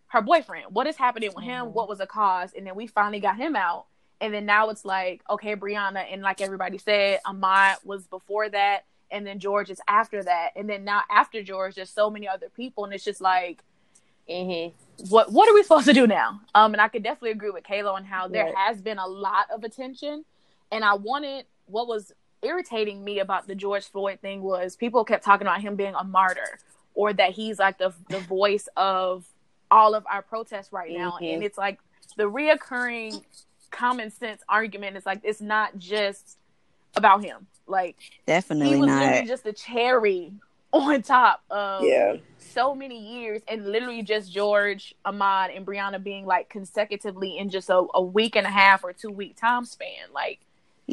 Her 0.09 0.23
boyfriend, 0.23 0.67
what 0.71 0.87
is 0.87 0.97
happening 0.97 1.31
with 1.35 1.45
him? 1.45 1.67
Mhm. 1.67 1.73
What 1.73 1.89
was 1.89 1.99
the 1.99 2.07
cause? 2.07 2.53
And 2.57 2.67
then 2.67 2.75
we 2.75 2.87
finally 2.87 3.21
got 3.21 3.37
him 3.37 3.55
out. 3.55 3.87
And 4.21 4.35
then 4.35 4.45
now 4.45 4.69
it's 4.71 4.85
like, 4.85 5.23
okay, 5.31 5.57
Breonna, 5.57 6.05
and 6.13 6.21
like 6.21 6.41
everybody 6.41 6.79
said, 6.79 7.21
Ahmaud 7.27 7.85
was 7.85 8.07
before 8.07 8.49
that, 8.51 8.85
and 9.11 9.27
then 9.27 9.39
George 9.39 9.71
is 9.71 9.81
after 9.89 10.23
that, 10.23 10.51
and 10.57 10.69
then 10.69 10.85
now 10.85 11.03
after 11.11 11.43
George, 11.43 11.77
there's 11.77 11.91
so 11.91 12.11
many 12.11 12.29
other 12.29 12.49
people, 12.51 12.85
and 12.85 12.93
it's 12.93 13.05
just 13.05 13.21
like, 13.21 13.63
Mm-hmm. 14.29 15.07
what 15.09 15.33
what 15.33 15.49
are 15.49 15.55
we 15.55 15.63
supposed 15.63 15.87
to 15.87 15.93
do 15.93 16.07
now? 16.07 16.41
Um, 16.55 16.73
and 16.75 16.81
I 16.81 16.87
could 16.89 17.03
definitely 17.03 17.33
agree 17.33 17.51
with 17.51 17.65
Kayla 17.65 17.93
on 17.95 18.05
how 18.05 18.29
there 18.29 18.45
Right. 18.45 18.55
has 18.57 18.81
been 18.81 18.99
a 18.99 19.07
lot 19.07 19.47
of 19.51 19.65
attention, 19.65 20.25
and 20.71 20.85
I 20.85 20.95
wanted 20.95 21.47
what 21.67 21.89
was 21.89 22.13
irritating 22.43 23.05
me 23.05 23.19
about 23.21 23.47
the 23.47 23.55
George 23.55 23.87
Floyd 23.87 24.19
thing 24.21 24.43
was 24.43 24.77
people 24.77 25.05
kept 25.05 25.25
talking 25.25 25.47
about 25.47 25.61
him 25.61 25.77
being 25.77 25.95
a 25.95 26.05
martyr 26.05 26.59
or 26.95 27.13
that 27.13 27.31
he's 27.33 27.59
like 27.59 27.79
the 27.79 27.93
the 28.09 28.21
voice 28.21 28.69
of 28.77 29.25
all 29.71 29.95
of 29.95 30.05
our 30.11 30.23
protests 30.23 30.73
right 30.73 30.91
now, 30.91 31.13
Mhm. 31.21 31.35
and 31.35 31.45
it's 31.45 31.57
like 31.59 31.79
the 32.17 32.25
reoccurring 32.25 33.23
common 33.71 34.11
sense 34.11 34.43
argument 34.49 34.97
is 34.97 35.07
like 35.07 35.21
it's 35.23 35.41
not 35.41 35.79
just 35.79 36.39
about 36.97 37.23
him, 37.25 37.47
like 37.69 37.97
Definitely 38.27 38.75
he 38.75 38.81
was 38.81 38.89
not. 38.89 39.01
literally 39.03 39.29
just 39.29 39.47
a 39.47 39.53
cherry 39.53 40.33
on 40.73 41.03
top 41.03 41.43
of 41.51 41.85
Yeah. 41.85 42.17
so 42.39 42.75
many 42.75 42.99
years 42.99 43.43
and 43.47 43.67
literally 43.71 44.03
just 44.03 44.33
George, 44.33 44.95
Ahmaud, 45.05 45.55
and 45.57 45.65
Breonna 45.67 46.03
being 46.03 46.27
like 46.27 46.49
consecutively 46.49 47.39
in 47.39 47.49
just 47.49 47.69
a, 47.71 47.87
a 47.95 48.03
week 48.03 48.35
and 48.35 48.47
a 48.47 48.51
half 48.51 48.83
or 48.83 48.93
two 48.93 49.11
week 49.11 49.37
time 49.37 49.65
span. 49.65 50.13
Like 50.13 50.41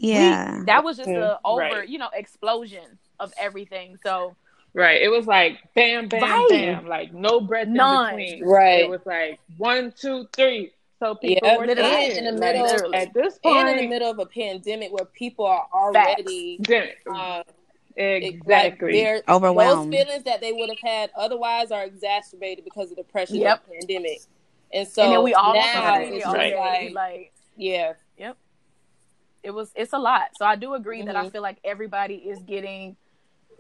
we- 0.01 0.09
Yeah. 0.09 0.63
that 0.65 0.83
was 0.83 0.97
just 0.97 1.09
Mm, 1.09 1.21
a 1.21 1.39
over, 1.45 1.61
right. 1.61 1.87
you 1.89 1.97
know, 1.97 2.09
explosion 2.13 2.97
of 3.19 3.33
everything. 3.37 3.97
So 4.03 4.35
Right. 4.73 5.01
It 5.01 5.09
was 5.09 5.25
like 5.25 5.59
bam, 5.73 6.07
bam, 6.07 6.21
Right. 6.21 6.47
bam. 6.49 6.87
Like 6.87 7.11
no 7.13 7.39
breath 7.41 7.67
None. 7.67 8.11
in 8.11 8.17
between. 8.17 8.45
Right. 8.45 8.81
It 8.81 8.89
was 8.89 9.01
like 9.05 9.39
one, 9.57 9.91
two, 9.99 10.27
three. 10.35 10.71
So 10.99 11.15
people 11.15 11.47
Yeah, 11.47 11.57
were 11.57 11.65
literally. 11.67 11.89
dying. 11.91 12.15
In 12.17 12.25
the 12.25 12.31
Like, 12.33 12.55
middle- 12.55 12.95
at 12.95 13.13
this 13.13 13.37
point, 13.39 13.57
And 13.57 13.69
in 13.69 13.77
the 13.77 13.87
middle 13.87 14.09
of 14.11 14.19
a 14.19 14.25
pandemic 14.25 14.91
where 14.91 15.05
people 15.05 15.45
are 15.45 15.67
already 15.73 16.59
uh, 16.69 17.43
exactly. 17.95 18.91
Like 18.93 19.03
they're, 19.03 19.23
Overwhelmed. 19.27 19.91
Those 19.93 19.99
feelings 20.05 20.23
that 20.25 20.41
they 20.41 20.53
would 20.53 20.69
have 20.69 20.79
had 20.79 21.11
otherwise 21.15 21.71
are 21.71 21.83
exacerbated 21.83 22.63
because 22.63 22.91
of 22.91 22.97
the 22.97 23.03
pressure 23.03 23.35
Yep. 23.35 23.61
of 23.63 23.69
the 23.69 23.75
pandemic. 23.79 24.21
And 24.73 24.87
so 24.87 25.03
and 25.03 25.11
then 25.13 25.23
we 25.23 25.33
all 25.33 25.51
on 25.51 25.55
now 25.55 25.63
social 25.63 25.81
Right. 25.83 25.99
media 26.01 26.17
it's 26.17 26.25
all 26.25 26.33
just 26.33 26.41
day. 26.43 26.55
like, 26.57 26.93
Like 26.93 27.31
yeah, 27.55 27.93
it 29.43 29.51
was 29.51 29.71
it's 29.75 29.93
a 29.93 29.97
lot. 29.99 30.29
So 30.37 30.45
I 30.45 30.55
do 30.55 30.73
agree 30.73 31.01
that 31.03 31.15
I 31.15 31.25
Mhm. 31.25 31.31
feel 31.31 31.41
like 31.41 31.57
everybody 31.63 32.15
is 32.15 32.39
getting 32.43 32.95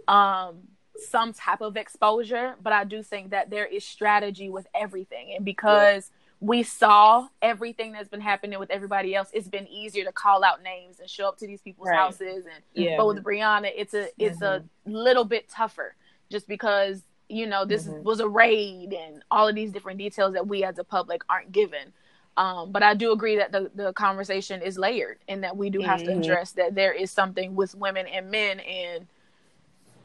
um 0.07 0.59
some 0.97 1.31
type 1.31 1.61
of 1.61 1.77
exposure, 1.77 2.55
but 2.61 2.73
I 2.73 2.83
do 2.83 3.03
think 3.03 3.29
that 3.29 3.49
there 3.51 3.65
is 3.65 3.85
strategy 3.85 4.49
with 4.49 4.67
everything. 4.73 5.33
And 5.35 5.45
because 5.45 6.11
we 6.39 6.63
saw 6.63 7.27
everything 7.41 7.91
that's 7.91 8.09
been 8.09 8.21
happening 8.21 8.57
with 8.59 8.71
everybody 8.71 9.13
else, 9.15 9.29
it's 9.33 9.47
been 9.47 9.67
easier 9.67 10.03
to 10.05 10.11
call 10.11 10.43
out 10.43 10.63
names 10.63 10.99
and 10.99 11.09
show 11.09 11.27
up 11.27 11.37
to 11.37 11.47
these 11.47 11.61
people's 11.61 11.89
Right. 11.89 11.97
houses 11.97 12.45
and 12.45 12.63
yeah, 12.73 12.97
but 12.97 13.07
with 13.07 13.23
Breonna 13.23 13.71
it's 13.75 13.93
a 13.93 14.09
it's 14.17 14.41
a 14.41 14.63
little 14.85 15.25
bit 15.25 15.49
tougher 15.49 15.95
just 16.31 16.47
because 16.47 17.03
you 17.29 17.45
know 17.45 17.65
this 17.65 17.87
Mhm. 17.87 18.03
was 18.03 18.19
a 18.19 18.27
raid 18.27 18.93
and 18.93 19.23
all 19.29 19.47
of 19.47 19.53
these 19.55 19.71
different 19.71 19.97
details 19.99 20.33
that 20.33 20.47
we 20.47 20.63
as 20.63 20.77
a 20.79 20.83
public 20.83 21.21
aren't 21.29 21.51
given. 21.51 21.93
Um, 22.37 22.71
but 22.71 22.83
I 22.83 22.93
do 22.93 23.11
agree 23.11 23.37
that 23.37 23.51
the, 23.51 23.71
the 23.75 23.93
conversation 23.93 24.61
is 24.61 24.77
layered 24.77 25.19
and 25.27 25.43
that 25.43 25.57
we 25.57 25.69
do 25.71 25.81
have 25.81 26.03
Mhm. 26.03 26.05
to 26.05 26.13
address 26.17 26.51
that 26.53 26.75
there 26.75 26.93
is 26.93 27.11
something 27.11 27.55
with 27.55 27.75
women 27.75 28.07
and 28.07 28.31
men 28.31 28.59
and 28.61 29.07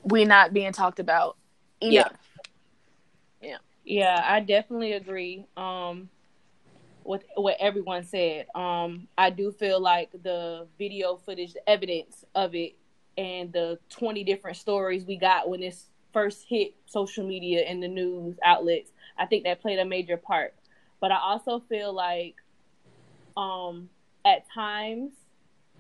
we 0.05 0.25
not 0.25 0.53
being 0.55 0.73
talked 0.73 0.99
about 1.01 1.37
Yeah. 1.89 2.05
enough. 2.05 2.13
Yeah, 3.85 4.23
I 4.25 4.41
definitely 4.41 4.93
agree 4.93 5.47
um 5.57 6.09
with 7.05 7.25
what 7.37 7.57
everyone 7.61 8.05
said. 8.05 8.47
Um 8.55 9.09
I 9.19 9.31
do 9.31 9.53
feel 9.53 9.81
like 9.81 10.11
the 10.23 10.67
video 10.79 11.17
footage, 11.17 11.55
the 11.55 11.69
evidence 11.69 12.25
of 12.35 12.55
it 12.55 12.75
and 13.19 13.53
the 13.53 13.79
20 13.91 14.25
different 14.25 14.57
stories 14.57 15.05
we 15.05 15.17
got 15.17 15.49
when 15.49 15.61
this 15.61 15.87
first 16.13 16.47
hit 16.49 16.75
social 16.87 17.27
media 17.27 17.63
and 17.63 17.83
the 17.83 17.89
news 17.89 18.37
outlets, 18.45 18.91
I 19.19 19.27
think 19.27 19.45
that 19.45 19.63
played 19.63 19.79
a 19.79 19.85
major 19.85 20.17
part. 20.17 20.55
But 21.03 21.11
I 21.11 21.19
also 21.19 21.61
feel 21.69 21.93
like 21.93 22.37
um 23.37 23.91
at 24.25 24.49
times 24.55 25.11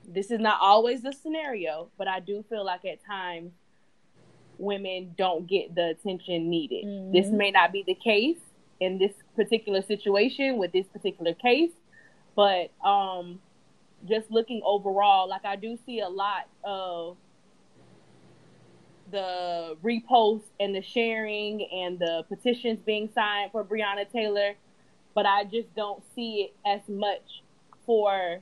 this 0.06 0.32
is 0.32 0.40
not 0.40 0.58
always 0.60 1.02
the 1.02 1.12
scenario, 1.12 1.88
but 1.96 2.08
I 2.08 2.18
do 2.18 2.44
feel 2.50 2.64
like 2.64 2.84
at 2.84 3.04
times 3.06 3.52
women 4.58 5.14
don't 5.16 5.46
get 5.46 5.76
the 5.76 5.90
attention 5.90 6.50
needed. 6.50 6.84
Mhm. 6.84 7.12
This 7.12 7.28
may 7.28 7.52
not 7.52 7.70
be 7.72 7.84
the 7.84 7.94
case 7.94 8.40
in 8.80 8.98
this 8.98 9.12
particular 9.36 9.80
situation 9.80 10.58
with 10.58 10.72
this 10.72 10.88
particular 10.88 11.34
case, 11.34 11.70
but 12.34 12.72
um 12.84 13.40
just 14.08 14.28
looking 14.32 14.60
overall, 14.64 15.28
like 15.28 15.44
I 15.44 15.54
do 15.54 15.78
see 15.86 16.00
a 16.00 16.08
lot 16.08 16.48
of 16.64 17.16
the 19.12 19.76
reposts 19.84 20.48
and 20.58 20.74
the 20.74 20.82
sharing 20.82 21.64
and 21.70 21.96
the 22.00 22.24
petitions 22.28 22.80
being 22.84 23.08
signed 23.14 23.52
for 23.52 23.62
Breonna 23.62 24.10
Taylor, 24.10 24.54
but 25.14 25.26
I 25.26 25.44
just 25.44 25.74
don't 25.74 26.02
see 26.14 26.50
it 26.50 26.54
as 26.66 26.80
much 26.88 27.42
for 27.86 28.40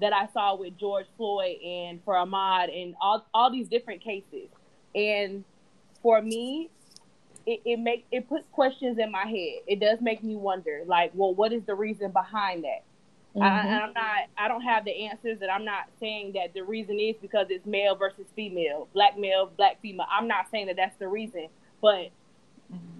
that 0.00 0.12
I 0.12 0.28
saw 0.32 0.54
with 0.54 0.78
George 0.78 1.06
Floyd 1.16 1.56
and 1.64 2.00
for 2.04 2.14
Ahmaud 2.14 2.70
and 2.82 2.94
all 3.00 3.26
all 3.34 3.50
these 3.50 3.68
different 3.68 4.02
cases. 4.02 4.48
And 4.94 5.44
for 6.02 6.22
me, 6.22 6.70
it, 7.46 7.60
it 7.64 7.78
make 7.78 8.06
it 8.12 8.28
puts 8.28 8.44
questions 8.52 8.98
in 8.98 9.10
my 9.10 9.24
head. 9.24 9.62
It 9.66 9.80
does 9.80 10.00
make 10.00 10.22
me 10.22 10.36
wonder, 10.36 10.82
like, 10.86 11.12
well, 11.14 11.34
what 11.34 11.52
is 11.52 11.62
the 11.64 11.74
reason 11.74 12.10
behind 12.10 12.64
that? 12.64 12.82
I, 13.40 13.60
and 13.60 13.68
mm-hmm. 13.68 13.84
I'm 13.84 13.92
not. 13.92 14.18
I 14.36 14.48
don't 14.48 14.62
have 14.62 14.84
the 14.84 15.06
answers, 15.06 15.38
and 15.42 15.50
I'm 15.50 15.64
not 15.64 15.84
saying 16.00 16.32
that 16.32 16.54
the 16.54 16.62
reason 16.62 16.98
is 16.98 17.16
because 17.20 17.46
it's 17.50 17.66
male 17.66 17.94
versus 17.94 18.26
female, 18.34 18.88
black 18.94 19.18
male, 19.18 19.50
black 19.56 19.80
female. 19.80 20.06
I'm 20.10 20.28
not 20.28 20.46
saying 20.50 20.66
that 20.66 20.76
that's 20.76 20.96
the 20.98 21.08
reason, 21.08 21.48
but 21.80 22.10
mm-hmm. 22.72 22.97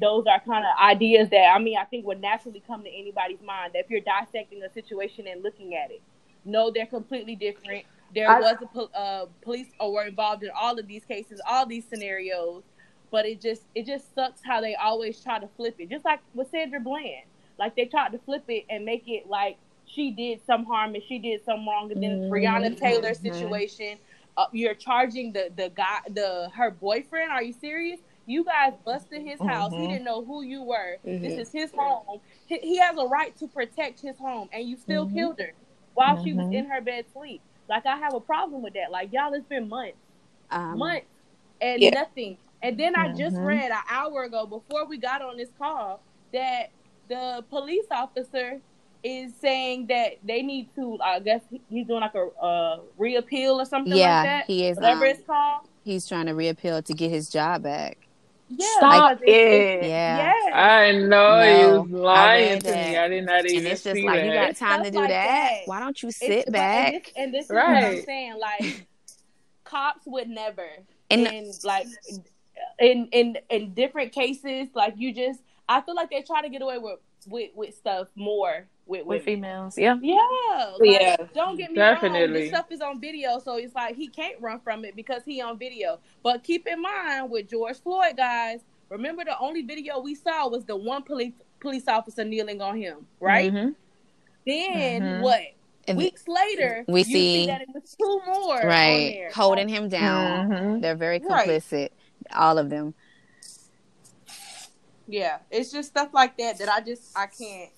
Those 0.00 0.26
are 0.26 0.40
kind 0.40 0.64
of 0.64 0.78
ideas 0.80 1.28
that 1.30 1.52
I 1.54 1.58
mean 1.58 1.76
I 1.78 1.84
think 1.84 2.06
would 2.06 2.20
naturally 2.20 2.62
come 2.66 2.82
to 2.84 2.90
anybody's 2.90 3.42
mind. 3.42 3.72
That 3.74 3.80
if 3.80 3.90
you're 3.90 4.00
dissecting 4.00 4.62
a 4.62 4.72
situation 4.72 5.26
and 5.26 5.42
looking 5.42 5.74
at 5.74 5.90
it, 5.90 6.02
no, 6.44 6.70
they're 6.70 6.86
completely 6.86 7.36
different. 7.36 7.84
There 8.14 8.28
I- 8.28 8.40
was 8.40 8.56
a 8.94 8.98
uh, 8.98 9.26
police 9.42 9.68
or 9.78 9.92
were 9.92 10.04
involved 10.04 10.42
in 10.42 10.50
all 10.58 10.78
of 10.78 10.86
these 10.86 11.04
cases, 11.04 11.40
all 11.48 11.66
these 11.66 11.84
scenarios, 11.86 12.62
but 13.10 13.26
it 13.26 13.40
just 13.40 13.62
it 13.74 13.86
just 13.86 14.14
sucks 14.14 14.40
how 14.44 14.60
they 14.60 14.74
always 14.74 15.20
try 15.20 15.38
to 15.38 15.48
flip 15.56 15.76
it. 15.78 15.90
Just 15.90 16.04
like 16.04 16.20
with 16.34 16.50
Sandra 16.50 16.80
Bland, 16.80 17.24
like 17.58 17.76
they 17.76 17.84
tried 17.84 18.12
to 18.12 18.18
flip 18.18 18.44
it 18.48 18.64
and 18.70 18.84
make 18.84 19.04
it 19.06 19.26
like 19.28 19.58
she 19.86 20.10
did 20.10 20.40
some 20.46 20.64
harm 20.64 20.94
and 20.94 21.02
she 21.08 21.18
did 21.18 21.44
some 21.44 21.66
wrong, 21.68 21.90
and 21.92 22.02
then 22.02 22.30
Breonna 22.30 22.76
Taylor 22.78 23.14
situation. 23.14 23.98
Uh, 24.36 24.46
you're 24.52 24.74
charging 24.74 25.32
the 25.32 25.50
the 25.56 25.70
guy 25.74 25.98
the 26.10 26.48
her 26.54 26.70
boyfriend. 26.70 27.30
Are 27.30 27.42
you 27.42 27.52
serious? 27.52 28.00
You 28.28 28.44
guys 28.44 28.74
busted 28.84 29.22
his 29.22 29.40
house. 29.40 29.74
He 29.74 29.86
Mhm. 29.86 29.88
didn't 29.88 30.04
know 30.04 30.24
who 30.24 30.42
you 30.42 30.62
were. 30.62 30.98
This 31.22 31.34
Mhm. 31.34 31.38
is 31.38 31.50
his 31.52 31.72
home. 31.72 32.20
He, 32.46 32.58
he 32.58 32.76
has 32.78 32.96
a 32.98 33.06
right 33.06 33.34
to 33.38 33.48
protect 33.48 34.00
his 34.00 34.18
home, 34.18 34.50
and 34.52 34.68
you 34.68 34.76
still 34.76 35.06
Mhm. 35.06 35.12
killed 35.14 35.40
her 35.40 35.54
while 35.94 36.22
she 36.22 36.34
was 36.34 36.46
Mhm. 36.48 36.54
in 36.54 36.66
her 36.66 36.82
bed 36.82 37.06
sleep. 37.10 37.42
Like 37.68 37.86
I 37.86 37.96
have 37.96 38.14
a 38.14 38.20
problem 38.20 38.62
with 38.62 38.74
that. 38.74 38.90
Like 38.90 39.12
y'all, 39.12 39.32
it's 39.32 39.46
been 39.46 39.68
months, 39.68 39.96
Um, 40.50 40.78
months, 40.78 41.06
and 41.62 41.82
Yeah. 41.82 41.90
nothing. 41.90 42.38
And 42.62 42.78
then 42.78 42.94
I 42.96 43.08
just 43.14 43.36
Mhm. 43.36 43.46
read 43.46 43.70
an 43.72 43.82
hour 43.88 44.24
ago 44.24 44.46
before 44.46 44.84
we 44.86 44.98
got 44.98 45.22
on 45.22 45.38
this 45.38 45.52
call 45.58 46.02
that 46.32 46.70
the 47.08 47.44
police 47.48 47.86
officer 47.90 48.60
is 49.02 49.34
saying 49.40 49.86
that 49.86 50.18
they 50.22 50.42
need 50.42 50.74
to. 50.74 50.98
I 51.00 51.20
guess 51.20 51.42
he's 51.70 51.86
doing 51.86 52.00
like 52.02 52.14
a 52.14 52.26
uh, 52.42 52.80
reappeal 52.98 53.60
or 53.60 53.64
something 53.64 53.92
yeah, 53.94 54.20
like 54.20 54.24
that. 54.24 54.46
he 54.46 54.66
is. 54.66 54.76
Whatever 54.76 55.06
um, 55.06 55.10
it's 55.12 55.24
called. 55.24 55.68
he's 55.84 56.06
trying 56.06 56.26
to 56.26 56.34
reappeal 56.34 56.82
to 56.82 56.92
get 56.94 57.10
his 57.10 57.30
job 57.30 57.62
back. 57.62 58.07
Yeah, 58.50 58.66
Stop 58.78 59.20
because 59.20 59.34
it. 59.34 59.84
Yeah. 59.84 60.16
Yes. 60.32 60.52
I 60.54 60.92
know 60.92 61.06
No, 61.08 61.40
he 61.42 61.78
was 61.90 61.90
lying 61.90 62.60
to 62.62 62.72
me. 62.72 62.96
I 62.96 63.08
did 63.08 63.26
not 63.26 63.44
even 63.44 63.58
And 63.58 63.66
it's 63.66 63.82
just 63.82 63.94
see 63.94 64.04
like 64.06 64.16
that. 64.20 64.26
you 64.26 64.32
got 64.32 64.56
time 64.56 64.84
to 64.84 64.90
do 64.90 64.98
like 64.98 65.08
that. 65.10 65.26
that. 65.26 65.60
Why 65.66 65.80
don't 65.80 66.02
you 66.02 66.08
It's- 66.08 66.18
sit 66.18 66.44
but- 66.46 66.52
back? 66.54 66.92
And 66.94 67.02
this, 67.02 67.12
and 67.16 67.34
this 67.34 67.44
is 67.44 67.50
what 67.50 67.64
I'm 67.66 68.02
saying. 68.04 68.38
Like, 68.38 68.86
cops 69.64 70.06
would 70.06 70.28
never, 70.28 70.66
And- 71.10 71.26
in 71.26 71.52
like, 71.64 71.86
in 72.78 73.08
in 73.12 73.36
in 73.50 73.74
different 73.74 74.12
cases, 74.12 74.68
like 74.74 74.94
you 74.96 75.12
just, 75.12 75.40
I 75.68 75.80
feel 75.82 75.94
like 75.94 76.10
they 76.10 76.22
try 76.22 76.40
to 76.42 76.48
get 76.48 76.62
away 76.62 76.78
with 76.78 76.98
with, 77.28 77.50
with 77.54 77.74
stuff 77.74 78.08
more 78.14 78.66
with 78.86 79.00
With 79.00 79.06
women. 79.06 79.24
females. 79.24 79.76
Yeah. 79.78 79.96
Yeah, 80.00 80.16
like, 80.78 80.90
Yeah. 81.00 81.16
Don't 81.34 81.56
get 81.56 81.70
me 81.72 81.78
wrong. 81.80 81.94
Definitely. 81.94 82.40
This 82.40 82.48
stuff 82.50 82.66
is 82.70 82.80
on 82.80 83.00
video, 83.00 83.38
so 83.38 83.56
it's 83.56 83.74
like 83.74 83.94
he 83.96 84.08
can't 84.08 84.40
run 84.40 84.60
from 84.60 84.84
it 84.84 84.96
because 84.96 85.22
he 85.24 85.40
on 85.42 85.58
video. 85.58 85.98
But 86.22 86.42
keep 86.42 86.66
in 86.66 86.80
mind 86.80 87.30
with 87.30 87.48
George 87.48 87.78
Floyd, 87.80 88.16
guys. 88.16 88.60
Remember, 88.88 89.24
the 89.24 89.38
only 89.38 89.60
video 89.62 90.00
we 90.00 90.14
saw 90.14 90.48
was 90.48 90.64
the 90.64 90.74
one 90.76 91.02
police 91.02 91.34
police 91.60 91.86
officer 91.88 92.24
kneeling 92.24 92.62
on 92.62 92.76
him, 92.78 93.06
right? 93.20 93.52
Mhm. 93.52 93.74
Then 94.46 95.02
Mhm. 95.02 95.20
what? 95.22 95.40
And 95.86 95.98
weeks 95.98 96.26
later, 96.28 96.84
we 96.88 97.00
you 97.00 97.04
see- 97.04 97.46
that 97.46 97.62
it 97.62 97.68
was 97.74 97.94
two 97.98 98.20
more 98.26 98.60
on 98.60 98.66
right 98.66 99.12
there. 99.14 99.30
holding 99.34 99.68
him 99.68 99.88
down. 99.88 100.48
Mhm. 100.50 100.80
They're 100.82 100.94
very 100.94 101.18
Right. 101.18 101.48
complicit, 101.48 101.90
all 102.34 102.58
of 102.58 102.70
them. 102.70 102.94
Yeah, 105.08 105.38
it's 105.50 105.72
just 105.72 105.88
stuff 105.88 106.10
like 106.12 106.36
that 106.36 106.58
that 106.58 106.68
I 106.68 106.80
just 106.82 107.16
I 107.16 107.26
can't. 107.26 107.70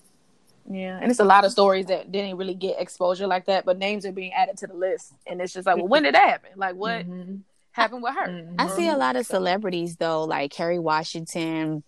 Yeah, 0.69 0.99
and 1.01 1.11
it's 1.11 1.21
a 1.21 1.25
lot 1.25 1.45
of 1.45 1.53
stories 1.53 1.87
that 1.87 2.13
didn't 2.13 2.37
really 2.37 2.55
get 2.55 2.81
exposure 2.81 3.27
like 3.27 3.47
that, 3.47 3.65
but 3.65 3.79
names 3.79 4.05
are 4.05 4.13
being 4.13 4.33
added 4.33 4.57
to 4.59 4.67
the 4.67 4.75
list, 4.75 5.15
and 5.27 5.41
it's 5.41 5.53
just 5.53 5.67
like, 5.67 5.77
well, 5.77 5.89
when 5.89 6.03
did 6.03 6.15
that 6.15 6.29
happen? 6.29 6.51
Like, 6.57 6.75
what 6.75 7.07
Mhm. 7.07 7.41
happened 7.73 8.03
with 8.03 8.15
her? 8.15 8.29
Mhm. 8.29 8.55
I 8.59 8.69
see 8.69 8.89
a 8.89 8.97
lot 8.97 9.17
of 9.17 9.27
celebrities 9.27 9.97
though, 9.97 10.25
like 10.25 10.51
Kerry 10.51 10.79
Washington, 10.79 11.83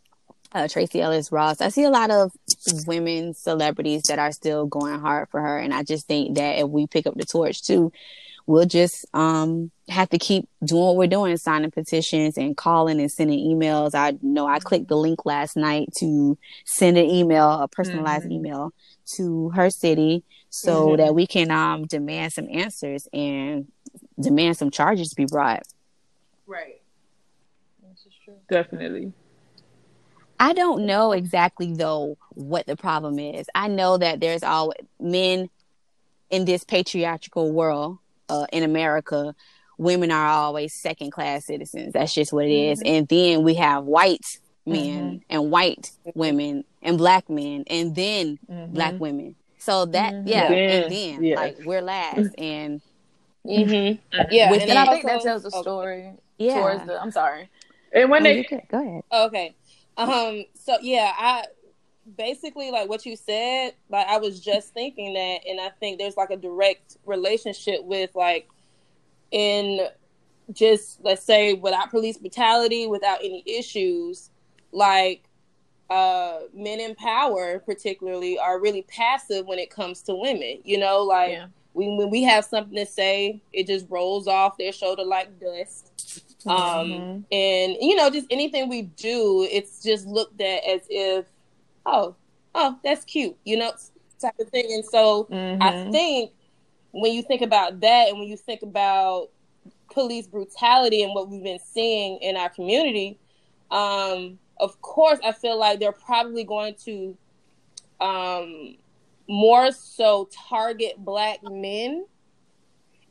uh, 0.52 0.68
Tracee 0.68 1.00
Ellis 1.00 1.32
Ross. 1.32 1.60
I 1.60 1.68
see 1.68 1.84
a 1.84 1.90
lot 1.90 2.10
of 2.10 2.32
women 2.86 3.34
celebrities 3.34 4.02
that 4.04 4.18
are 4.18 4.32
still 4.32 4.66
going 4.66 5.00
hard 5.00 5.28
for 5.28 5.40
her, 5.40 5.58
and 5.58 5.74
I 5.74 5.82
just 5.82 6.06
think 6.06 6.36
that 6.36 6.58
if 6.58 6.68
we 6.68 6.86
pick 6.86 7.06
up 7.06 7.16
the 7.16 7.24
torch 7.24 7.62
too, 7.62 7.92
we'll 8.46 8.66
just 8.66 9.06
um 9.14 9.70
have 9.88 10.08
to 10.10 10.18
keep 10.18 10.48
doing 10.64 10.82
what 10.82 10.96
we're 10.96 11.06
doing, 11.06 11.36
signing 11.36 11.70
petitions 11.70 12.38
and 12.38 12.56
calling 12.56 13.00
and 13.00 13.10
sending 13.10 13.38
emails. 13.38 13.94
I 13.94 14.16
know 14.22 14.46
I 14.46 14.58
clicked 14.58 14.88
the 14.88 14.96
link 14.96 15.26
last 15.26 15.56
night 15.56 15.88
to 15.98 16.38
send 16.64 16.96
an 16.96 17.04
email, 17.04 17.50
a 17.50 17.68
personalized 17.68 18.26
Mhm. 18.26 18.32
email 18.32 18.72
to 19.16 19.50
her 19.50 19.70
city, 19.70 20.24
so 20.50 20.90
Mhm. 20.90 20.96
that 20.98 21.14
we 21.14 21.26
can 21.26 21.50
um 21.50 21.84
demand 21.86 22.32
some 22.32 22.48
answers 22.50 23.08
and 23.12 23.70
demand 24.18 24.56
some 24.56 24.70
charges 24.70 25.08
to 25.10 25.16
be 25.16 25.26
brought. 25.26 25.62
Right. 26.46 26.80
This 27.82 28.06
is 28.06 28.12
true. 28.24 28.36
Definitely. 28.48 29.12
I 30.40 30.54
don't 30.54 30.86
know 30.86 31.12
exactly 31.12 31.72
though 31.74 32.16
what 32.30 32.66
the 32.66 32.76
problem 32.76 33.18
is. 33.18 33.46
I 33.54 33.68
know 33.68 33.96
that 33.98 34.20
there's 34.20 34.42
all 34.42 34.72
men 34.98 35.50
in 36.30 36.44
this 36.46 36.64
patriarchal 36.64 37.52
world 37.52 37.98
uh, 38.32 38.46
in 38.52 38.62
America. 38.62 39.34
Women 39.78 40.10
are 40.10 40.26
always 40.28 40.74
second 40.74 41.10
class 41.12 41.46
citizens. 41.46 41.92
That's 41.92 42.14
just 42.14 42.32
what 42.32 42.44
it 42.44 42.52
is. 42.52 42.82
And 42.84 43.08
then 43.08 43.42
we 43.42 43.54
have 43.54 43.84
white 43.84 44.38
men 44.66 45.22
and 45.28 45.50
white 45.50 45.90
women 46.14 46.64
and 46.82 46.96
black 46.98 47.28
men 47.28 47.64
and 47.68 47.94
then 47.94 48.38
Mhm. 48.50 48.72
black 48.74 48.94
women. 49.00 49.34
So 49.58 49.86
that 49.86 50.12
Mhm. 50.14 50.28
yeah, 50.28 50.48
Then, 50.48 50.70
and 50.82 50.92
then 50.92 51.24
yes. 51.24 51.36
like 51.36 51.58
we're 51.64 51.82
last 51.82 52.30
and 52.38 52.80
Mm-hmm. 53.44 53.98
Yeah, 54.30 54.52
Within- 54.52 54.70
And 54.70 54.78
I 54.78 54.86
think 54.86 55.04
that 55.04 55.20
tells 55.20 55.44
a 55.44 55.48
okay. 55.48 55.60
story 55.62 56.10
yeah. 56.38 56.60
towards 56.60 56.86
the. 56.86 57.02
I'm 57.02 57.10
sorry. 57.10 57.48
And 57.92 58.08
when 58.08 58.22
Oh, 58.22 58.24
they 58.24 58.36
you 58.38 58.60
go 58.70 58.78
ahead. 58.80 59.02
Okay. 59.12 59.54
Um. 59.96 60.44
So 60.54 60.76
yeah, 60.80 61.12
I 61.18 61.44
basically 62.16 62.70
like 62.70 62.88
what 62.88 63.04
you 63.06 63.16
said. 63.16 63.74
Like 63.88 64.06
I 64.06 64.18
was 64.18 64.40
just 64.40 64.72
thinking 64.74 65.14
that, 65.14 65.40
and 65.48 65.60
I 65.60 65.70
think 65.80 65.98
there's 65.98 66.16
like 66.16 66.30
a 66.30 66.36
direct 66.36 66.96
relationship 67.06 67.84
with 67.84 68.14
like 68.14 68.48
in 69.30 69.86
just 70.52 71.00
let's 71.02 71.22
say 71.22 71.54
without 71.54 71.90
police 71.90 72.18
brutality, 72.18 72.86
without 72.86 73.20
any 73.20 73.42
issues, 73.46 74.30
like 74.72 75.22
uh 75.90 76.40
men 76.54 76.80
in 76.80 76.94
power 76.94 77.58
particularly 77.58 78.38
are 78.38 78.58
really 78.60 78.82
passive 78.82 79.46
when 79.46 79.58
it 79.58 79.68
comes 79.68 80.00
to 80.00 80.14
women 80.14 80.58
you 80.64 80.78
know 80.78 81.02
like 81.02 81.32
Yeah. 81.32 81.46
we, 81.74 81.88
when 81.96 82.08
we 82.08 82.22
have 82.22 82.44
something 82.46 82.76
to 82.76 82.86
say 82.86 83.42
it 83.52 83.66
just 83.66 83.84
rolls 83.90 84.26
off 84.28 84.56
their 84.56 84.72
shoulder 84.72 85.04
like 85.04 85.38
dust 85.40 85.90
um 86.46 86.54
Mhm. 86.56 87.24
and 87.32 87.76
you 87.80 87.94
know 87.96 88.08
just 88.10 88.28
anything 88.30 88.68
we 88.70 88.82
do 88.82 89.46
it's 89.50 89.82
just 89.82 90.06
looked 90.06 90.40
at 90.40 90.64
as 90.64 90.82
if 90.88 91.26
oh 91.86 92.14
oh 92.54 92.78
that's 92.84 93.04
cute 93.04 93.36
you 93.44 93.56
know 93.56 93.72
type 94.20 94.34
of 94.38 94.48
thing 94.50 94.66
and 94.72 94.84
so 94.84 95.26
I 95.30 95.72
Mhm. 95.72 95.92
think 95.92 96.30
when 96.92 97.12
you 97.12 97.22
think 97.22 97.42
about 97.42 97.80
that 97.80 98.08
and 98.08 98.18
when 98.18 98.28
you 98.28 98.36
think 98.36 98.62
about 98.62 99.28
police 99.90 100.26
brutality 100.26 101.02
and 101.02 101.14
what 101.14 101.28
we've 101.28 101.42
been 101.42 101.58
seeing 101.58 102.18
in 102.18 102.36
our 102.36 102.48
community, 102.50 103.18
um, 103.70 104.38
of 104.60 104.80
course, 104.82 105.18
I 105.24 105.32
feel 105.32 105.58
like 105.58 105.80
they're 105.80 105.92
probably 105.92 106.44
going 106.44 106.74
to 106.84 107.16
um, 108.00 108.76
more 109.28 109.72
so 109.72 110.28
target 110.48 110.94
black 110.98 111.38
men. 111.42 112.04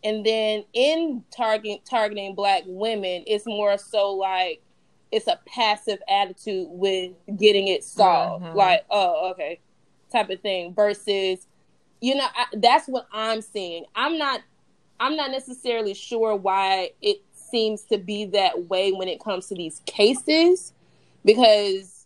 And 0.04 0.26
then 0.26 0.64
in 0.74 1.24
target 1.36 1.82
targeting 1.86 2.36
black 2.36 2.64
women, 2.66 3.24
it's 3.28 3.46
more 3.46 3.78
so 3.78 4.12
like 4.14 4.62
it's 5.12 5.28
a 5.28 5.40
passive 5.46 6.00
attitude 6.10 6.68
with 6.70 7.12
getting 7.38 7.68
it 7.68 7.84
solved. 7.84 8.46
Mhm. 8.46 8.56
Like, 8.56 8.86
oh, 8.90 9.32
okay, 9.32 9.60
type 10.12 10.30
of 10.30 10.40
thing. 10.42 10.74
Versus, 10.74 11.48
you 12.00 12.16
know, 12.16 12.28
I, 12.36 12.46
that's 12.54 12.88
what 12.88 13.08
I'm 13.12 13.42
seeing. 13.42 13.86
I'm 13.96 14.18
not, 14.18 14.42
I'm 15.00 15.16
not 15.16 15.32
necessarily 15.32 15.94
sure 15.94 16.36
why 16.36 16.92
it 17.02 17.22
seems 17.34 17.84
to 17.84 17.98
be 17.98 18.26
that 18.26 18.70
way 18.70 18.92
when 18.94 19.10
it 19.10 19.22
comes 19.22 19.48
to 19.48 19.56
these 19.56 19.82
cases, 19.86 20.74
because 21.26 22.06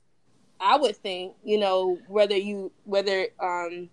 I 0.60 0.78
would 0.78 0.98
think, 0.98 1.36
you 1.44 1.60
know, 1.60 2.00
whether 2.08 2.36
you 2.36 2.72
whether 2.86 3.28
um 3.39 3.89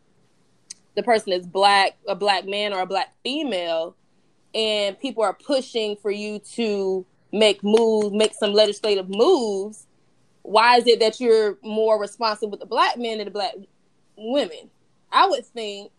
the 0.95 1.03
person 1.03 1.33
is 1.33 1.47
black, 1.47 1.97
a 2.07 2.15
black 2.15 2.47
man 2.47 2.73
or 2.73 2.81
a 2.81 2.87
black 2.87 3.15
female, 3.23 3.97
and 4.55 4.99
people 4.99 5.23
are 5.23 5.35
pushing 5.35 5.97
for 5.97 6.11
you 6.11 6.39
to 6.55 7.05
make 7.33 7.65
moves, 7.65 8.13
make 8.13 8.35
some 8.35 8.53
legislative 8.53 9.09
moves, 9.09 9.87
why 10.43 10.77
is 10.77 10.87
it 10.87 11.01
that 11.01 11.21
you're 11.21 11.59
more 11.63 12.01
responsive 12.01 12.51
with 12.51 12.61
the 12.61 12.67
black 12.67 12.99
men 12.99 13.19
than 13.19 13.27
the 13.27 13.31
black 13.31 13.55
women? 14.17 14.71
I 15.11 15.29
would 15.29 15.47
think 15.47 15.93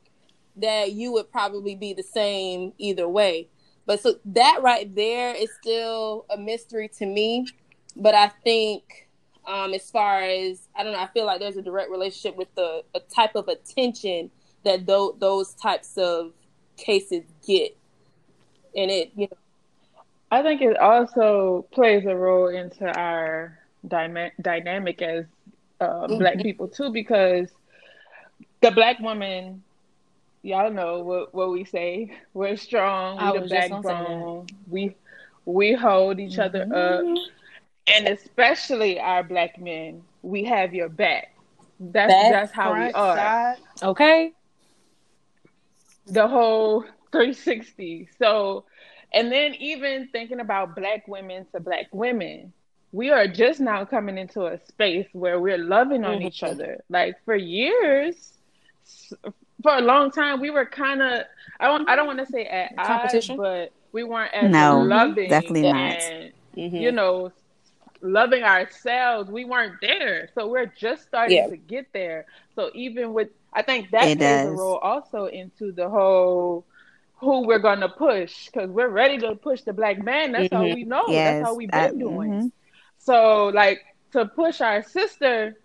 that 0.57 0.91
you 0.91 1.11
would 1.13 1.31
probably 1.31 1.75
be 1.75 1.93
the 1.93 2.03
same 2.03 2.73
either 2.77 3.07
way. 3.07 3.47
But 3.85 4.01
so 4.01 4.15
that 4.25 4.59
right 4.61 4.93
there 4.93 5.33
is 5.33 5.49
still 5.61 6.25
a 6.29 6.37
mystery 6.37 6.89
to 6.99 7.05
me. 7.05 7.47
But 7.95 8.15
I 8.15 8.29
think 8.43 9.09
um, 9.45 9.73
as 9.73 9.89
far 9.89 10.21
as 10.21 10.67
I 10.75 10.83
don't 10.83 10.93
know, 10.93 10.99
I 10.99 11.07
feel 11.07 11.25
like 11.25 11.39
there's 11.39 11.57
a 11.57 11.61
direct 11.61 11.89
relationship 11.91 12.35
with 12.37 12.53
the 12.55 12.83
type 13.13 13.35
of 13.35 13.47
attention 13.47 14.31
that 14.63 14.85
tho- 14.85 15.15
those 15.19 15.53
types 15.53 15.97
of 15.97 16.31
cases 16.77 17.23
get, 17.45 17.77
and 18.75 18.89
it 18.89 19.11
you 19.15 19.27
know 19.29 19.37
I 20.33 20.41
think 20.41 20.61
it 20.61 20.77
also 20.77 21.65
plays 21.71 22.05
a 22.05 22.15
role 22.15 22.47
into 22.47 22.85
our 22.97 23.59
dyma- 23.87 24.31
dynamic 24.41 25.01
as 25.01 25.25
uh, 25.79 26.07
black 26.07 26.37
people 26.39 26.67
too, 26.67 26.91
because 26.91 27.49
the 28.61 28.71
black 28.71 28.99
woman, 28.99 29.61
y'all 30.41 30.71
know 30.71 31.03
what, 31.03 31.33
what 31.33 31.51
we 31.51 31.65
say. 31.65 32.17
We're 32.33 32.55
strong. 32.57 33.19
I 33.19 33.31
We 33.31 33.39
the 33.39 33.47
just 33.47 33.69
gonna 33.69 33.83
say 33.83 33.89
that. 33.89 34.03
backbone. 34.03 34.47
We 34.67 34.95
we 35.45 35.73
hold 35.73 36.19
each 36.19 36.39
other 36.39 36.63
up, 36.73 37.03
and 37.87 38.07
especially 38.07 38.99
our 38.99 39.23
black 39.23 39.59
men, 39.59 40.03
we 40.21 40.45
have 40.45 40.73
your 40.73 40.89
back. 40.89 41.35
That's 41.79 42.11
Back, 42.13 42.31
that's 42.31 42.51
how 42.53 42.73
we 42.73 42.91
are. 42.93 43.17
side. 43.17 43.57
Okay. 43.83 44.31
the 46.07 46.27
whole 46.27 46.81
360. 47.11 48.09
So, 48.19 48.65
and 49.13 49.32
then 49.32 49.56
even 49.56 50.10
thinking 50.12 50.39
about 50.39 50.76
black 50.76 51.08
women 51.08 51.45
to 51.54 51.60
black 51.60 51.88
women, 51.91 52.54
we 52.91 53.10
are 53.10 53.28
just 53.28 53.60
now 53.60 53.86
coming 53.86 54.17
into 54.17 54.45
a 54.45 54.60
space 54.67 55.08
where 55.13 55.39
we're 55.39 55.58
loving 55.58 56.04
on 56.06 56.21
each 56.21 56.41
mm-hmm. 56.41 56.54
other. 56.54 56.84
Like 56.89 57.15
for 57.26 57.36
years, 57.36 58.34
for 59.62 59.78
a 59.78 59.82
long 59.82 60.12
time, 60.12 60.39
we 60.39 60.49
were 60.49 60.65
kind 60.65 61.02
of 61.02 61.23
I 61.60 61.67
don't 61.67 61.89
I 61.89 61.95
don't 61.95 62.08
want 62.08 62.19
to 62.19 62.26
say 62.26 62.45
at 62.45 62.73
odds, 62.78 62.88
Competition? 62.88 63.38
but 63.38 63.71
we 63.91 64.04
weren't 64.04 64.34
as 64.34 64.52
No, 64.52 64.82
loving. 64.82 65.30
definitely 65.30 65.63
not. 65.63 65.76
and. 65.76 66.34
You 66.56 66.69
mm-hmm. 66.69 66.95
know, 66.95 67.32
loving 68.02 68.43
ourselves, 68.43 69.32
we 69.32 69.43
weren't 69.43 69.82
there. 69.82 70.30
So 70.36 70.47
we're 70.47 70.67
just 70.67 71.04
starting 71.04 71.38
Yeah. 71.38 71.47
to 71.47 71.58
get 71.58 71.88
there. 71.93 72.26
So 72.56 72.69
even 72.76 73.13
with, 73.13 73.30
I 73.54 73.63
think 73.63 73.89
that 73.91 74.08
It 74.08 74.17
plays 74.19 74.47
a 74.47 74.52
role 74.52 74.78
also 74.78 75.26
into 75.26 75.71
the 75.71 75.89
whole 75.89 76.65
who 77.23 77.47
we're 77.47 77.59
gonna 77.59 77.89
push 77.89 78.45
because 78.47 78.69
we're 78.69 78.89
ready 78.89 79.17
to 79.19 79.36
push 79.36 79.62
the 79.62 79.73
black 79.73 80.03
man. 80.03 80.31
That's 80.33 80.51
how 80.53 80.63
Mhm. 80.63 80.75
we 80.75 80.83
know. 80.83 81.05
Yes, 81.07 81.39
That's 81.39 81.47
how 81.47 81.55
we've 81.55 81.69
I- 81.73 81.88
been 81.89 81.99
doing. 81.99 82.31
mhm. 82.31 82.51
So 82.99 83.47
like 83.47 83.81
to 84.12 84.25
push 84.25 84.62
our 84.62 84.83
sister, 84.83 85.57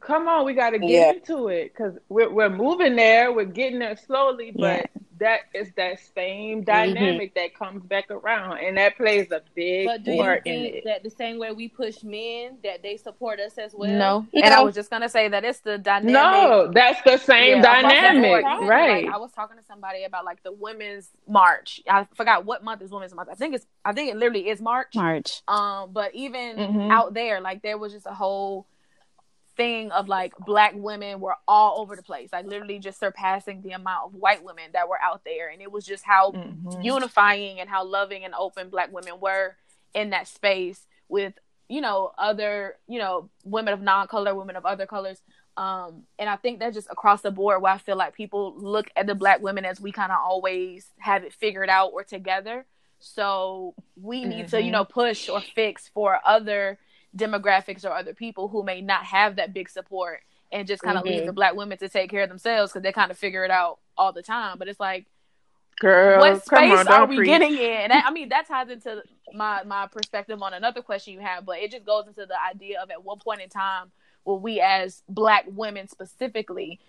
come 0.00 0.28
on, 0.28 0.44
we 0.44 0.54
got 0.54 0.70
to 0.70 0.78
get 0.78 0.90
Yeah. 0.90 1.12
into 1.12 1.48
it 1.48 1.72
because 1.72 1.98
we're 2.08 2.30
we're 2.30 2.50
moving 2.50 2.96
there. 2.96 3.32
We're 3.32 3.44
getting 3.44 3.78
there 3.78 3.96
slowly, 3.96 4.52
but 4.52 4.80
Yeah. 4.94 5.02
That 5.18 5.40
is 5.54 5.70
that 5.76 5.98
same 6.14 6.62
dynamic 6.62 7.34
that 7.34 7.54
comes 7.54 7.82
back 7.84 8.10
around, 8.10 8.58
and 8.58 8.76
that 8.76 8.96
plays 8.96 9.30
a 9.30 9.40
big 9.54 9.86
But 9.86 10.02
do 10.02 10.12
you 10.12 10.22
part 10.22 10.46
in 10.46 10.62
think 10.62 10.74
it. 10.76 10.84
that 10.84 11.02
the 11.02 11.10
same 11.10 11.38
way 11.38 11.52
we 11.52 11.68
push 11.68 12.02
men, 12.02 12.58
that 12.64 12.82
they 12.82 12.96
support 12.96 13.40
us 13.40 13.58
as 13.58 13.74
well? 13.74 13.90
No. 13.90 14.26
No. 14.32 14.42
And 14.42 14.52
I 14.54 14.62
was 14.62 14.74
just 14.74 14.90
gonna 14.90 15.08
say 15.08 15.28
that 15.28 15.44
it's 15.44 15.60
the 15.60 15.78
dynamic. 15.78 16.12
No, 16.12 16.70
that's 16.72 17.00
the 17.02 17.16
same 17.18 17.62
Yeah, 17.62 17.78
across 17.78 17.82
the 17.82 17.88
dynamic, 17.88 18.44
right? 18.68 19.04
Like, 19.06 19.14
I 19.14 19.18
was 19.18 19.32
talking 19.32 19.56
to 19.56 19.64
somebody 19.64 20.04
about 20.04 20.24
like 20.24 20.42
the 20.42 20.52
women's 20.52 21.08
march. 21.26 21.80
I 21.88 22.06
forgot 22.14 22.44
what 22.44 22.62
month 22.62 22.82
is 22.82 22.90
women's 22.90 23.14
month. 23.14 23.28
I 23.30 23.34
think 23.34 23.54
it's 23.54 23.66
I 23.84 23.92
think 23.92 24.10
it 24.10 24.16
literally 24.16 24.48
is 24.48 24.60
March. 24.60 24.94
March. 24.94 25.42
Um, 25.48 25.90
but 25.92 26.14
even 26.14 26.56
Mhm. 26.56 26.90
out 26.90 27.14
there, 27.14 27.40
like 27.40 27.62
there 27.62 27.78
was 27.78 27.92
just 27.92 28.06
a 28.06 28.14
whole 28.14 28.66
thing 29.56 29.90
of 29.90 30.08
like 30.08 30.34
black 30.38 30.72
women 30.76 31.20
were 31.20 31.36
all 31.48 31.80
over 31.80 31.96
the 31.96 32.02
place, 32.02 32.30
like 32.32 32.46
literally 32.46 32.78
just 32.78 33.00
surpassing 33.00 33.62
the 33.62 33.72
amount 33.72 34.06
of 34.06 34.14
white 34.14 34.44
women 34.44 34.64
that 34.72 34.88
were 34.88 35.00
out 35.00 35.22
there. 35.24 35.48
And 35.48 35.62
it 35.62 35.72
was 35.72 35.84
just 35.84 36.04
how 36.04 36.32
Mhm. 36.32 36.84
unifying 36.84 37.60
and 37.60 37.68
how 37.68 37.84
loving 37.84 38.24
and 38.24 38.34
open 38.34 38.68
black 38.68 38.92
women 38.92 39.18
were 39.20 39.56
in 39.94 40.10
that 40.10 40.28
space 40.28 40.86
with, 41.08 41.34
you 41.68 41.80
know, 41.80 42.12
other, 42.18 42.76
you 42.86 42.98
know, 42.98 43.30
women 43.44 43.72
of 43.74 43.80
non 43.80 44.06
color, 44.08 44.34
women 44.34 44.56
of 44.56 44.66
other 44.66 44.86
colors. 44.86 45.20
Um, 45.56 46.02
and 46.18 46.28
I 46.28 46.36
think 46.36 46.58
that 46.60 46.74
just 46.74 46.88
across 46.90 47.22
the 47.22 47.30
board 47.30 47.62
where 47.62 47.72
I 47.72 47.78
feel 47.78 47.96
like 47.96 48.14
people 48.14 48.54
look 48.58 48.90
at 48.94 49.06
the 49.06 49.14
black 49.14 49.40
women 49.40 49.64
as 49.64 49.80
we 49.80 49.90
kind 49.90 50.12
of 50.12 50.18
always 50.22 50.92
have 50.98 51.24
it 51.24 51.32
figured 51.32 51.70
out 51.70 51.92
or 51.94 52.04
together. 52.04 52.66
So 52.98 53.74
we 54.00 54.24
need 54.24 54.48
to, 54.48 54.60
you 54.60 54.68
Mhm. 54.68 54.72
know, 54.72 54.84
push 54.84 55.28
or 55.30 55.40
fix 55.40 55.88
for 55.88 56.20
other 56.24 56.78
demographics 57.16 57.84
or 57.84 57.90
other 57.92 58.14
people 58.14 58.48
who 58.48 58.62
may 58.62 58.80
not 58.80 59.04
have 59.04 59.36
that 59.36 59.52
big 59.54 59.68
support 59.68 60.20
and 60.52 60.66
just 60.68 60.82
kind 60.82 60.96
of 60.98 61.04
leave 61.04 61.22
Mhm. 61.22 61.26
the 61.26 61.32
black 61.32 61.54
women 61.54 61.78
to 61.78 61.88
take 61.88 62.10
care 62.10 62.22
of 62.22 62.28
themselves 62.28 62.72
because 62.72 62.82
they 62.82 62.92
kind 62.92 63.10
of 63.10 63.18
figure 63.18 63.44
it 63.44 63.50
out 63.50 63.78
all 63.98 64.12
the 64.12 64.22
time. 64.22 64.58
But 64.58 64.68
it's 64.68 64.80
like, 64.80 65.06
Girl, 65.80 66.20
what 66.20 66.44
space 66.44 66.72
on, 66.72 66.88
are 66.88 67.06
we 67.06 67.16
preach. 67.16 67.26
getting 67.26 67.54
in? 67.56 67.62
And 67.82 67.92
that, 67.92 68.04
I 68.06 68.10
mean, 68.12 68.28
that 68.30 68.46
ties 68.46 68.68
into 68.70 69.02
my 69.34 69.62
my 69.64 69.86
perspective 69.88 70.40
on 70.42 70.54
another 70.54 70.82
question 70.82 71.14
you 71.14 71.20
have, 71.20 71.44
but 71.44 71.58
it 71.58 71.70
just 71.70 71.84
goes 71.84 72.06
into 72.06 72.24
the 72.26 72.36
idea 72.42 72.80
of 72.80 72.90
at 72.90 73.04
what 73.04 73.20
point 73.20 73.40
in 73.42 73.48
time 73.48 73.90
will 74.24 74.38
we, 74.38 74.60
as 74.60 75.02
Black 75.08 75.44
women 75.48 75.88
specifically, 75.88 76.80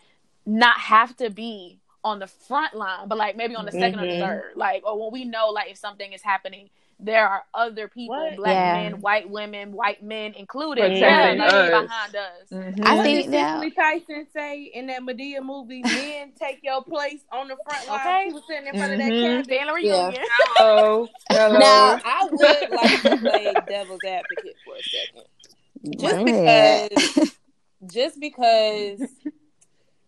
not 0.46 0.80
have 0.80 1.16
to 1.18 1.30
be 1.30 1.80
on 2.04 2.20
the 2.20 2.28
front 2.28 2.74
line, 2.74 3.08
but 3.08 3.18
like 3.18 3.36
maybe 3.36 3.56
on 3.56 3.66
the 3.66 3.72
2nd 3.72 4.00
or 4.00 4.06
the 4.06 4.14
Mhm. 4.14 4.20
third, 4.20 4.54
like 4.56 4.84
or 4.86 4.98
when 4.98 5.12
we 5.12 5.26
know 5.26 5.50
like 5.50 5.70
if 5.72 5.78
something 5.78 6.14
is 6.14 6.22
happening. 6.22 6.70
There 7.00 7.28
are 7.28 7.44
other 7.54 7.88
people, 7.88 8.16
What? 8.16 8.38
black 8.38 8.54
Yeah. 8.56 8.74
men, 8.90 9.02
white 9.02 9.30
women, 9.30 9.72
white 9.72 10.02
men 10.02 10.34
included, 10.34 10.82
Protecting 10.82 11.38
that 11.38 11.54
are 11.54 11.74
us. 11.76 11.82
behind 11.84 12.16
us. 12.16 12.50
Mhm. 12.52 12.86
I 12.88 12.96
What 12.96 13.04
think 13.04 13.24
did 13.26 13.34
that- 13.34 13.54
Cicely 13.62 13.72
Tyson 13.72 14.28
say 14.34 14.62
in 14.64 14.88
that 14.88 15.02
Madea 15.02 15.44
movie? 15.44 15.82
Men 15.84 16.32
take 16.40 16.60
your 16.64 16.84
place 16.84 17.22
on 17.32 17.50
the 17.50 17.58
front 17.70 17.88
line. 17.88 18.00
Okay. 18.00 18.26
She 18.30 18.34
was 18.34 18.44
sitting 18.48 18.68
in 18.68 18.78
front 18.78 18.94
of 18.94 18.98
that 19.00 19.12
Mhm. 19.12 19.22
cabinet. 19.46 19.48
Family 19.48 19.86
Yeah. 19.88 20.06
reunion. 20.08 20.26
Hello. 20.56 21.08
Hello. 21.30 21.60
Now, 21.60 22.00
I 22.04 22.28
would 22.32 22.72
like 22.72 23.02
to 23.04 23.18
play 23.18 23.54
devil's 23.68 24.04
advocate 24.04 24.56
for 24.66 24.76
a 24.76 24.84
second. 24.84 26.00
Just 26.00 26.16
Go 26.16 26.24
because 26.26 27.38
just 27.94 28.20
because 28.20 29.02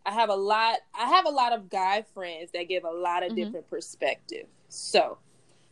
I 0.08 0.12
have 0.12 0.30
a 0.30 0.36
lot 0.36 0.80
I 0.96 1.06
have 1.08 1.26
a 1.28 1.30
lot 1.30 1.54
of 1.54 1.70
guy 1.70 2.04
friends 2.16 2.50
that 2.54 2.68
give 2.68 2.84
a 2.84 2.90
lot 2.92 3.22
of 3.24 3.34
Mhm. 3.34 3.36
different 3.36 3.70
perspectives. 3.70 4.50
So 4.70 5.20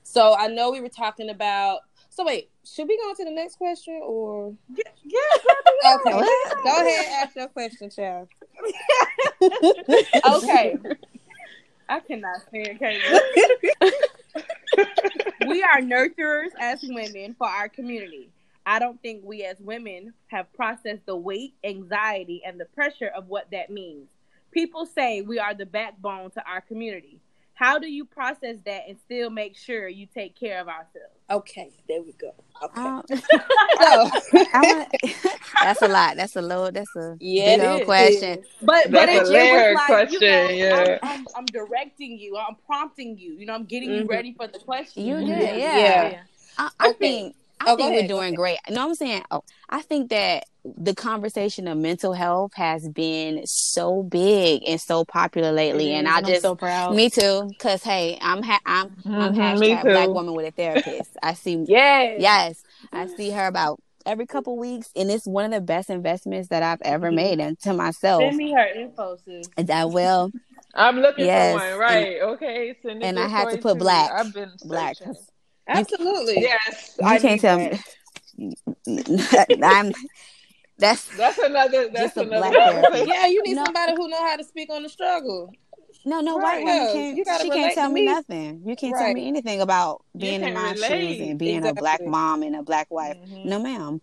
so 0.07 0.33
I 0.35 0.47
know 0.47 0.71
we 0.71 0.79
were 0.79 0.89
talking 0.89 1.29
about 1.29 1.81
so 2.09 2.25
wait, 2.25 2.49
should 2.63 2.87
we 2.87 2.97
go 2.97 3.09
on 3.09 3.15
to 3.17 3.25
the 3.25 3.31
next 3.31 3.57
question 3.57 3.99
or 4.03 4.53
Yeah, 4.73 4.83
okay. 5.95 6.15
What? 6.15 6.63
Go 6.63 6.69
ahead 6.69 7.05
and 7.05 7.13
ask 7.13 7.35
your 7.35 7.47
question, 7.49 7.89
child. 7.91 8.29
okay. 9.43 10.77
I 11.89 11.99
cannot 11.99 12.41
stand 12.47 12.79
Caleb. 12.79 13.21
we 15.47 15.61
are 15.61 15.79
nurturers 15.81 16.49
as 16.59 16.79
women 16.83 17.35
for 17.37 17.47
our 17.47 17.69
community. 17.69 18.29
I 18.65 18.79
don't 18.79 18.99
think 19.01 19.21
we 19.23 19.43
as 19.43 19.59
women 19.59 20.13
have 20.27 20.51
processed 20.53 21.05
the 21.05 21.15
weight, 21.15 21.53
anxiety, 21.63 22.41
and 22.45 22.59
the 22.59 22.65
pressure 22.65 23.11
of 23.15 23.27
what 23.27 23.51
that 23.51 23.69
means. 23.69 24.07
People 24.51 24.87
say 24.87 25.21
we 25.21 25.37
are 25.37 25.53
the 25.53 25.67
backbone 25.67 26.31
to 26.31 26.43
our 26.49 26.61
community. 26.61 27.19
How 27.57 27.79
do 27.79 27.87
you 27.91 28.05
process 28.05 28.57
that 28.65 28.83
and 28.89 28.97
still 28.99 29.31
make 29.31 29.57
sure 29.57 29.87
you 29.89 30.07
take 30.07 30.39
care 30.39 30.61
of 30.61 30.69
ourselves? 30.69 31.15
Okay, 31.29 31.71
there 31.89 32.01
we 32.03 32.13
go. 32.13 32.33
Okay. 32.63 32.91
Um, 32.91 33.03
So 33.81 34.09
I 34.53 34.63
want, 34.63 34.89
that's 35.61 35.81
a 35.81 35.87
lot. 35.87 36.17
That's 36.17 36.35
a 36.35 36.41
low. 36.41 36.71
That's 36.71 36.95
a 36.95 37.19
Yeah, 37.19 37.43
big 37.43 37.61
it 37.61 37.63
old 37.63 37.83
question. 37.83 38.39
But 38.61 38.93
but 38.93 39.09
That's 39.09 39.09
it, 39.09 39.23
a 39.23 39.23
layered 39.23 39.69
like 39.71 39.85
question, 39.85 40.11
you 40.11 40.21
know, 40.21 40.55
yeah. 40.55 40.71
I'm, 40.71 40.97
I'm, 41.03 41.27
I'm 41.35 41.51
directing 41.51 42.19
you. 42.19 42.37
I'm 42.37 42.55
prompting 42.65 43.17
you. 43.17 43.33
You 43.35 43.45
know, 43.47 43.53
I'm 43.55 43.65
getting 43.65 43.93
you 43.93 44.05
Mhm. 44.05 44.07
ready 44.07 44.33
for 44.35 44.47
the 44.47 44.59
question. 44.59 45.03
You 45.05 45.23
did, 45.23 45.63
Yeah. 45.63 45.71
yeah. 45.71 46.11
Yeah. 46.11 46.23
I, 46.57 46.69
I 46.79 46.91
Okay. 46.91 46.99
think 46.99 47.35
I 47.59 47.69
Oh, 47.69 47.75
think 47.75 47.93
we're 47.93 48.03
doing 48.03 48.33
great. 48.33 48.59
No, 48.69 48.83
I'm 48.87 48.95
saying, 48.95 49.23
oh, 49.31 49.41
I 49.69 49.81
think 49.81 50.09
that 50.11 50.45
the 50.63 50.93
conversation 50.95 51.67
of 51.67 51.77
mental 51.77 52.13
health 52.13 52.51
has 52.55 52.87
been 52.89 53.41
so 53.45 54.03
big 54.03 54.61
and 54.65 54.79
so 54.79 55.03
popular 55.05 55.51
lately, 55.51 55.91
and 55.93 56.07
I 56.07 56.21
I'm 56.23 56.35
just 56.35 56.41
so 56.41 56.55
proud. 56.55 56.95
me 56.95 57.09
too, 57.09 57.55
cause 57.59 57.83
hey, 57.83 58.17
I'm 58.21 58.43
ha- 58.43 58.61
I'm 58.65 58.91
I'm 59.17 59.33
Mhm, 59.33 59.33
hashtag 59.33 59.89
black 59.89 60.13
woman 60.13 60.33
with 60.33 60.47
a 60.47 60.51
therapist. 60.51 61.17
I 61.23 61.33
see, 61.33 61.65
Yes. 61.67 62.15
yes, 62.15 62.63
I 62.91 63.07
see 63.07 63.31
her 63.31 63.47
about 63.47 63.79
every 64.05 64.27
couple 64.27 64.57
weeks, 64.57 64.89
and 64.95 65.09
it's 65.11 65.25
one 65.27 65.45
of 65.45 65.51
the 65.51 65.61
best 65.61 65.89
investments 65.89 66.49
that 66.49 66.63
I've 66.63 66.81
ever 66.83 67.11
Mhm. 67.11 67.11
made 67.11 67.39
into 67.39 67.73
myself. 67.73 68.23
Send 68.23 68.37
me 68.37 68.53
her 68.53 68.67
info, 68.67 69.17
sis. 69.25 69.49
And 69.57 69.69
I 69.71 69.85
will 69.85 70.31
I'm 70.75 70.97
looking 70.99 71.27
Yes, 71.27 71.31
for 71.31 71.51
one, 71.51 71.77
right? 71.77 72.21
okay, 72.21 72.75
send 72.81 73.01
and 73.01 73.19
I 73.19 73.27
had 73.27 73.49
to 73.51 73.57
put 73.57 73.77
too. 73.77 73.79
black, 73.79 74.13
I've 74.13 74.33
been 74.33 74.57
black. 74.63 74.97
searching. 74.97 75.07
'cause 75.07 75.31
Absolutely. 75.67 76.41
Yes, 76.41 76.95
You 76.99 77.05
I 77.07 77.19
can't 77.19 77.41
tell 77.41 77.57
that. 77.57 77.79
me. 78.37 78.55
I'm. 79.63 79.91
That's 80.79 81.07
That's 81.17 81.37
another. 81.39 81.89
That's 81.89 82.15
Just 82.15 82.17
a 82.17 82.21
another. 82.21 82.51
black 82.51 83.07
Yeah, 83.07 83.25
you 83.27 83.41
need 83.43 83.55
No. 83.55 83.65
somebody 83.65 83.93
who 83.93 84.07
know 84.09 84.23
how 84.23 84.35
to 84.35 84.43
speak 84.43 84.69
on 84.71 84.83
the 84.83 84.89
struggle. 84.89 85.51
no, 86.05 86.21
no 86.21 86.37
Right. 86.37 86.63
white 86.63 86.65
woman 86.65 86.93
can't. 86.93 87.17
you 87.17 87.23
She 87.41 87.49
can't 87.49 87.73
tell 87.73 87.89
me 87.89 88.01
me. 88.01 88.05
nothing. 88.07 88.61
You 88.65 88.75
can't 88.75 88.95
tell 88.95 89.11
me 89.13 89.27
anything 89.27 89.59
about 89.61 90.03
being 90.15 90.43
in 90.43 90.53
my 90.53 90.73
relate. 90.73 90.87
shoes 90.87 91.19
and 91.19 91.39
being 91.39 91.65
a 91.65 91.73
black 91.73 92.05
mom 92.05 92.43
and 92.43 92.55
a 92.55 92.61
black 92.61 92.87
wife. 92.91 93.17
Mhm. 93.17 93.45
No, 93.45 93.59
ma'am. 93.59 94.01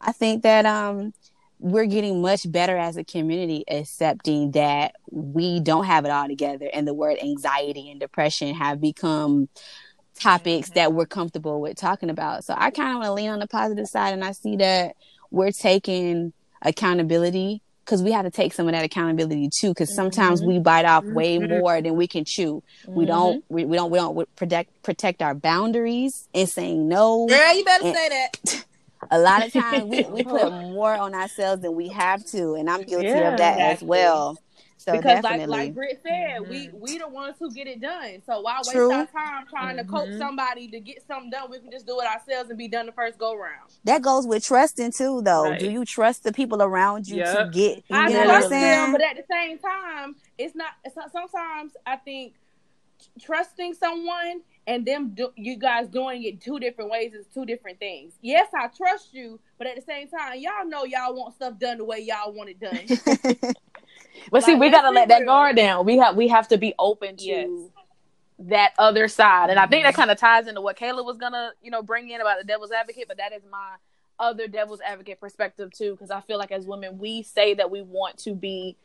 I 0.00 0.12
think 0.12 0.42
that 0.44 0.64
um 0.64 1.12
we're 1.60 1.86
getting 1.86 2.20
much 2.20 2.50
better 2.50 2.76
as 2.76 2.96
a 2.96 3.04
community 3.04 3.64
accepting 3.70 4.50
that 4.52 4.94
we 5.10 5.60
don't 5.60 5.84
have 5.84 6.04
it 6.04 6.10
all 6.10 6.26
together 6.26 6.68
and 6.74 6.86
the 6.86 6.92
word 6.92 7.16
anxiety 7.22 7.90
and 7.90 8.00
depression 8.00 8.54
have 8.54 8.80
become 8.80 9.48
topics 10.18 10.70
that 10.70 10.92
we're 10.92 11.06
comfortable 11.06 11.60
with 11.60 11.76
talking 11.76 12.10
about. 12.10 12.44
So 12.44 12.54
I 12.56 12.70
kind 12.70 12.90
of 12.90 12.96
want 12.96 13.06
to 13.06 13.12
lean 13.12 13.30
on 13.30 13.38
the 13.40 13.46
positive 13.48 13.86
side 13.88 14.12
and 14.14 14.24
I 14.24 14.32
see 14.32 14.56
that 14.56 14.96
we're 15.30 15.50
taking 15.52 16.32
accountability 16.62 17.60
because 17.84 18.02
we 18.02 18.12
have 18.12 18.24
to 18.24 18.30
take 18.30 18.52
some 18.54 18.66
of 18.66 18.72
that 18.72 18.84
accountability 18.84 19.50
too 19.60 19.68
because 19.70 19.94
sometimes 19.94 20.40
Mhm. 20.40 20.46
we 20.46 20.58
bite 20.58 20.84
off 20.86 21.04
way 21.04 21.38
Mhm. 21.38 21.58
more 21.60 21.82
than 21.82 21.96
we 21.96 22.06
can 22.06 22.24
chew. 22.24 22.62
We 22.86 23.04
Mhm. 23.04 23.08
don't 23.08 23.44
we, 23.48 23.64
we 23.64 23.76
don't 23.76 23.90
we 23.90 23.98
don't 23.98 24.36
protect 24.36 24.82
protect 24.82 25.20
our 25.22 25.34
boundaries 25.34 26.28
and 26.34 26.48
saying 26.48 26.88
no 26.88 27.26
Girl, 27.26 27.54
you 27.54 27.64
better 27.64 27.84
And- 27.86 27.96
say 27.96 28.08
that. 28.08 28.64
a 29.10 29.18
lot 29.18 29.44
of 29.46 29.52
times 29.52 29.84
we, 29.84 30.02
we 30.04 30.22
put 30.24 30.50
more 30.50 30.94
on 30.94 31.14
ourselves 31.14 31.60
than 31.60 31.74
we 31.74 31.88
have 31.88 32.24
to 32.24 32.54
and 32.54 32.70
i'm 32.70 32.82
guilty 32.84 33.08
Yeah, 33.08 33.32
of 33.32 33.38
that 33.38 33.58
as 33.60 33.82
well 33.82 34.38
so 34.84 34.92
because 34.92 35.22
definitely 35.22 35.46
like 35.46 35.58
like 35.66 35.74
Britt 35.74 36.00
said, 36.02 36.40
Mhm. 36.42 36.48
we 36.48 36.70
we 36.74 36.98
the 36.98 37.08
ones 37.08 37.36
who 37.38 37.50
get 37.52 37.66
it 37.66 37.80
done. 37.80 38.22
So 38.26 38.40
why 38.40 38.58
waste 38.58 38.72
True. 38.72 38.92
our 38.92 39.06
time 39.06 39.46
trying 39.48 39.76
to 39.78 39.84
coach 39.84 40.10
somebody 40.18 40.68
to 40.68 40.80
get 40.80 41.06
something 41.06 41.30
done? 41.30 41.50
We 41.50 41.58
can 41.60 41.70
just 41.70 41.86
do 41.86 41.98
it 42.00 42.06
ourselves 42.06 42.50
and 42.50 42.58
be 42.58 42.68
done 42.68 42.86
the 42.86 42.92
first 42.92 43.18
go 43.18 43.34
round. 43.36 43.70
that 43.84 44.02
goes 44.02 44.26
with 44.26 44.44
trusting 44.44 44.92
too 44.96 45.22
though 45.22 45.50
Right. 45.50 45.58
do 45.58 45.70
you 45.70 45.84
trust 45.84 46.22
the 46.24 46.32
people 46.32 46.62
around 46.62 47.06
you 47.06 47.22
to 47.24 47.50
get 47.52 47.78
you 47.88 47.96
I 47.96 48.08
know 48.08 48.18
what 48.18 48.20
i'm 48.22 48.26
trust 48.28 48.50
them, 48.50 48.60
saying 48.60 48.92
but 48.92 49.00
at 49.02 49.16
the 49.16 49.24
same 49.30 49.58
time, 49.58 50.16
it's 50.38 50.54
not. 50.54 50.72
It's 50.84 50.96
not 50.96 51.10
sometimes 51.12 51.72
I 51.86 51.96
think 51.96 52.34
trusting 53.20 53.74
someone 53.74 54.40
and 54.66 54.86
them 54.86 55.10
do, 55.14 55.30
you 55.36 55.56
guys 55.56 55.88
doing 55.88 56.22
it 56.24 56.40
two 56.40 56.58
different 56.58 56.90
ways 56.90 57.12
is 57.12 57.26
two 57.26 57.44
different 57.44 57.78
things. 57.78 58.14
Yes, 58.22 58.48
I 58.54 58.68
trust 58.68 59.12
you, 59.12 59.38
but 59.58 59.66
at 59.66 59.76
the 59.76 59.82
same 59.82 60.08
time, 60.08 60.38
y'all 60.38 60.64
know 60.66 60.84
y'all 60.84 61.14
want 61.14 61.34
stuff 61.34 61.58
done 61.58 61.78
the 61.78 61.84
way 61.84 61.98
y'all 62.00 62.32
want 62.32 62.48
it 62.50 62.60
done. 62.60 62.86
But 64.30 64.44
see, 64.44 64.54
we 64.54 64.70
gotta 64.70 64.90
let 64.90 65.08
that 65.08 65.20
real. 65.20 65.26
guard 65.26 65.56
down. 65.56 65.84
We 65.84 65.98
have 65.98 66.16
we 66.16 66.28
have 66.28 66.48
to 66.48 66.58
be 66.58 66.74
open 66.78 67.16
to 67.18 67.24
Yes. 67.24 67.48
that 68.40 68.72
other 68.78 69.08
side, 69.08 69.50
and 69.50 69.58
I 69.58 69.66
think 69.66 69.84
Mm-hmm. 69.84 69.88
that 69.88 69.94
kind 69.94 70.10
of 70.10 70.18
ties 70.18 70.46
into 70.46 70.60
what 70.60 70.76
Kayla 70.76 71.04
was 71.04 71.16
gonna 71.18 71.52
you 71.62 71.70
know 71.70 71.82
bring 71.82 72.10
in 72.10 72.20
about 72.20 72.38
the 72.38 72.44
devil's 72.44 72.72
advocate. 72.72 73.06
But 73.08 73.18
that 73.18 73.32
is 73.32 73.42
my 73.50 73.74
other 74.18 74.46
devil's 74.48 74.80
advocate 74.80 75.20
perspective 75.20 75.70
too, 75.72 75.92
because 75.92 76.10
I 76.10 76.20
feel 76.20 76.38
like 76.38 76.52
as 76.52 76.66
women, 76.66 76.98
we 76.98 77.22
say 77.22 77.54
that 77.54 77.70
we 77.70 77.82
want 77.82 78.18
to 78.18 78.34
be 78.34 78.76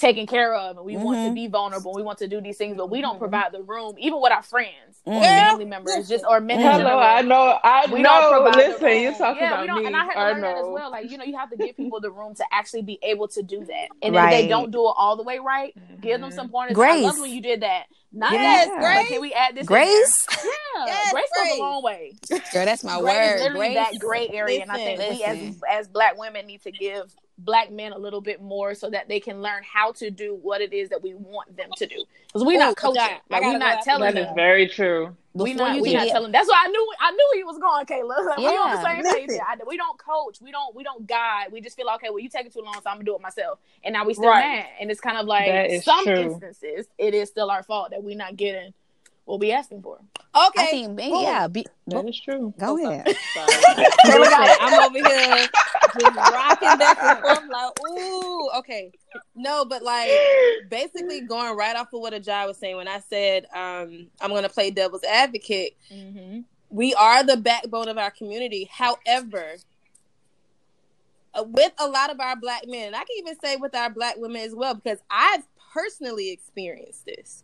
taken 0.00 0.26
care 0.26 0.54
of 0.54 0.76
and 0.78 0.86
we 0.86 0.96
want 0.96 1.18
to 1.18 1.30
Mhm. 1.30 1.34
be 1.34 1.46
vulnerable. 1.46 1.92
We 1.94 2.02
want 2.02 2.18
to 2.18 2.28
do 2.28 2.40
these 2.40 2.56
things, 2.56 2.76
but 2.76 2.88
we 2.90 3.00
don't 3.00 3.16
Mhm. 3.16 3.20
provide 3.20 3.52
the 3.52 3.62
room, 3.62 3.94
even 3.98 4.20
with 4.20 4.32
our 4.32 4.42
friends 4.42 5.00
or 5.04 5.20
Mhm. 5.20 5.22
family 5.22 5.64
members, 5.66 6.08
just 6.08 6.24
or 6.26 6.40
men. 6.40 6.58
Hello. 6.60 6.98
I 6.98 7.22
know. 7.22 7.58
I 7.62 7.86
we 7.92 8.00
know. 8.02 8.20
don't 8.20 8.32
provide 8.42 8.64
the 8.64 8.68
Listen, 8.72 9.02
you're 9.02 9.12
talking 9.14 9.42
yeah, 9.42 9.62
about 9.64 9.80
me. 9.80 9.86
and 9.86 9.94
I 9.94 10.04
had 10.04 10.12
to 10.12 10.18
I 10.18 10.32
learn 10.32 10.40
that 10.40 10.56
as 10.56 10.62
know. 10.64 10.70
well. 10.72 10.90
Like 10.90 11.10
you 11.10 11.18
know, 11.18 11.24
you 11.24 11.36
have 11.36 11.50
to 11.50 11.56
give 11.56 11.76
people 11.76 12.00
the 12.00 12.10
room 12.10 12.34
to 12.36 12.44
actually 12.52 12.82
be 12.82 12.98
able 13.02 13.28
to 13.28 13.42
do 13.42 13.64
that. 13.64 13.88
And 14.02 14.16
if 14.16 14.30
they 14.30 14.48
don't 14.48 14.70
do 14.70 14.80
it 14.88 14.94
all 14.96 15.16
the 15.16 15.22
way 15.22 15.38
right, 15.38 15.74
give 16.00 16.20
them 16.20 16.30
Mhm. 16.30 16.34
some 16.34 16.48
pointers. 16.48 16.72
I 16.72 16.74
Grace. 16.74 17.04
love 17.04 17.20
when 17.20 17.30
you 17.30 17.40
did 17.42 17.60
that. 17.62 17.84
Not 18.12 18.32
Yes, 18.32 18.66
that, 18.68 18.80
Grace. 18.80 18.96
but 18.98 19.06
can 19.06 19.20
we 19.20 19.32
add 19.34 19.54
this? 19.54 19.66
grace? 19.66 20.26
Yeah, 20.76 20.86
Yes, 20.86 21.12
grace 21.12 21.24
goes 21.36 21.58
a 21.58 21.60
long 21.60 21.82
way. 21.82 22.12
girl 22.52 22.64
that's 22.64 22.82
my 22.82 22.98
Grace 23.00 23.14
is 23.14 23.20
word 23.20 23.40
literally 23.52 23.74
grace 23.74 23.74
that 23.90 23.98
gray 24.00 24.28
area, 24.32 24.62
and 24.62 24.72
I 24.72 24.76
think 24.76 24.98
Listen, 24.98 25.16
we 25.16 25.24
as 25.24 25.78
as 25.80 25.88
black 25.88 26.18
women 26.18 26.46
need 26.46 26.62
to 26.62 26.72
give 26.72 27.12
black 27.44 27.70
men 27.70 27.92
a 27.92 27.98
little 27.98 28.20
bit 28.20 28.40
more 28.42 28.74
so 28.74 28.90
that 28.90 29.08
they 29.08 29.20
can 29.20 29.40
learn 29.42 29.62
how 29.64 29.92
to 29.92 30.10
do 30.10 30.38
what 30.42 30.60
it 30.60 30.72
is 30.72 30.88
that 30.90 31.02
we 31.02 31.14
want 31.14 31.56
them 31.56 31.70
to 31.76 31.86
do. 31.86 32.04
Because 32.26 32.44
we're 32.44 32.56
oh, 32.60 32.66
not 32.66 32.76
coaching. 32.76 33.02
I 33.02 33.20
Like, 33.30 33.42
we're 33.42 33.58
not 33.58 33.82
telling 33.82 34.14
That 34.14 34.20
is 34.20 34.26
them. 34.26 34.34
very 34.34 34.68
true. 34.68 35.16
We 35.32 35.52
Before 35.52 35.68
not, 35.68 35.76
you 35.76 35.82
we 35.82 35.90
can 35.90 35.98
not 35.98 36.04
get- 36.06 36.12
telling. 36.12 36.32
That's 36.32 36.48
why 36.48 36.64
I 36.66 36.68
knew. 36.68 36.92
I 37.00 37.10
knew 37.12 37.30
he 37.36 37.44
was 37.44 37.58
going, 37.58 37.86
Kayla. 37.86 38.26
Like, 38.26 38.38
we 38.38 38.46
on 38.46 38.70
the 38.72 38.82
same 38.82 38.96
page. 38.96 39.04
Listen. 39.04 39.26
there. 39.28 39.44
I- 39.48 39.56
We 39.66 39.76
don't 39.76 39.96
coach. 39.98 40.40
We 40.40 40.50
don't. 40.50 40.74
We 40.74 40.82
don't 40.82 41.06
guide. 41.06 41.52
We 41.52 41.60
just 41.60 41.76
feel 41.76 41.86
like, 41.86 41.96
okay. 41.96 42.10
Well, 42.10 42.18
you 42.18 42.28
take 42.28 42.46
it 42.46 42.52
too 42.52 42.62
long, 42.62 42.74
so 42.74 42.82
I'm 42.86 42.96
gonna 42.96 43.04
do 43.04 43.14
it 43.14 43.20
myself. 43.20 43.58
And 43.84 43.92
now 43.92 44.04
we 44.04 44.14
still 44.14 44.28
Right. 44.28 44.40
mad. 44.40 44.66
And 44.80 44.90
it's 44.90 45.00
kind 45.00 45.16
of 45.16 45.26
like 45.26 45.82
some 45.82 46.04
true. 46.04 46.14
instances, 46.16 46.86
it 46.98 47.14
is 47.14 47.28
still 47.28 47.48
our 47.50 47.62
fault 47.62 47.90
that 47.90 48.02
we're 48.02 48.16
not 48.16 48.36
getting 48.36 48.74
what 49.30 49.40
be 49.40 49.52
asking 49.52 49.82
for. 49.82 49.98
Okay. 49.98 50.62
I 50.62 50.66
think, 50.66 50.94
maybe, 50.94 51.10
boom. 51.12 51.22
yeah. 51.22 51.48
Be, 51.48 51.66
That 51.88 52.08
is 52.08 52.20
true. 52.20 52.52
go 52.58 52.78
Oh, 52.78 52.90
ahead. 52.90 53.06
Sorry. 53.34 53.46
Listen, 54.18 54.56
I'm 54.60 54.82
over 54.84 54.98
here 55.08 55.48
just 55.98 56.16
rocking 56.16 56.78
back 56.78 56.98
and 57.02 57.18
forth 57.20 57.42
like, 57.50 57.72
ooh, 57.90 58.50
okay. 58.58 58.92
No, 59.34 59.64
but 59.64 59.82
like 59.82 60.10
basically 60.68 61.22
going 61.22 61.56
right 61.56 61.74
off 61.76 61.92
of 61.92 62.00
what 62.00 62.12
Ajay 62.12 62.46
was 62.46 62.58
saying 62.58 62.76
when 62.76 62.88
I 62.88 63.00
said 63.00 63.46
um, 63.54 64.06
I'm 64.20 64.30
gonna 64.30 64.48
play 64.48 64.70
devil's 64.70 65.04
advocate. 65.04 65.76
Mm-hmm. 65.92 66.40
We 66.70 66.94
are 66.94 67.24
the 67.24 67.36
backbone 67.36 67.88
of 67.88 67.98
our 67.98 68.10
community. 68.12 68.68
However, 68.72 69.56
uh, 71.34 71.44
with 71.46 71.72
a 71.78 71.88
lot 71.88 72.10
of 72.10 72.20
our 72.20 72.36
black 72.36 72.62
men, 72.66 72.88
and 72.88 72.96
I 72.96 73.00
can 73.00 73.16
even 73.18 73.38
say 73.40 73.56
with 73.56 73.74
our 73.74 73.90
black 73.90 74.16
women 74.16 74.42
as 74.42 74.54
well, 74.54 74.74
because 74.74 74.98
I've 75.10 75.42
personally 75.72 76.30
experienced 76.30 77.06
this. 77.06 77.42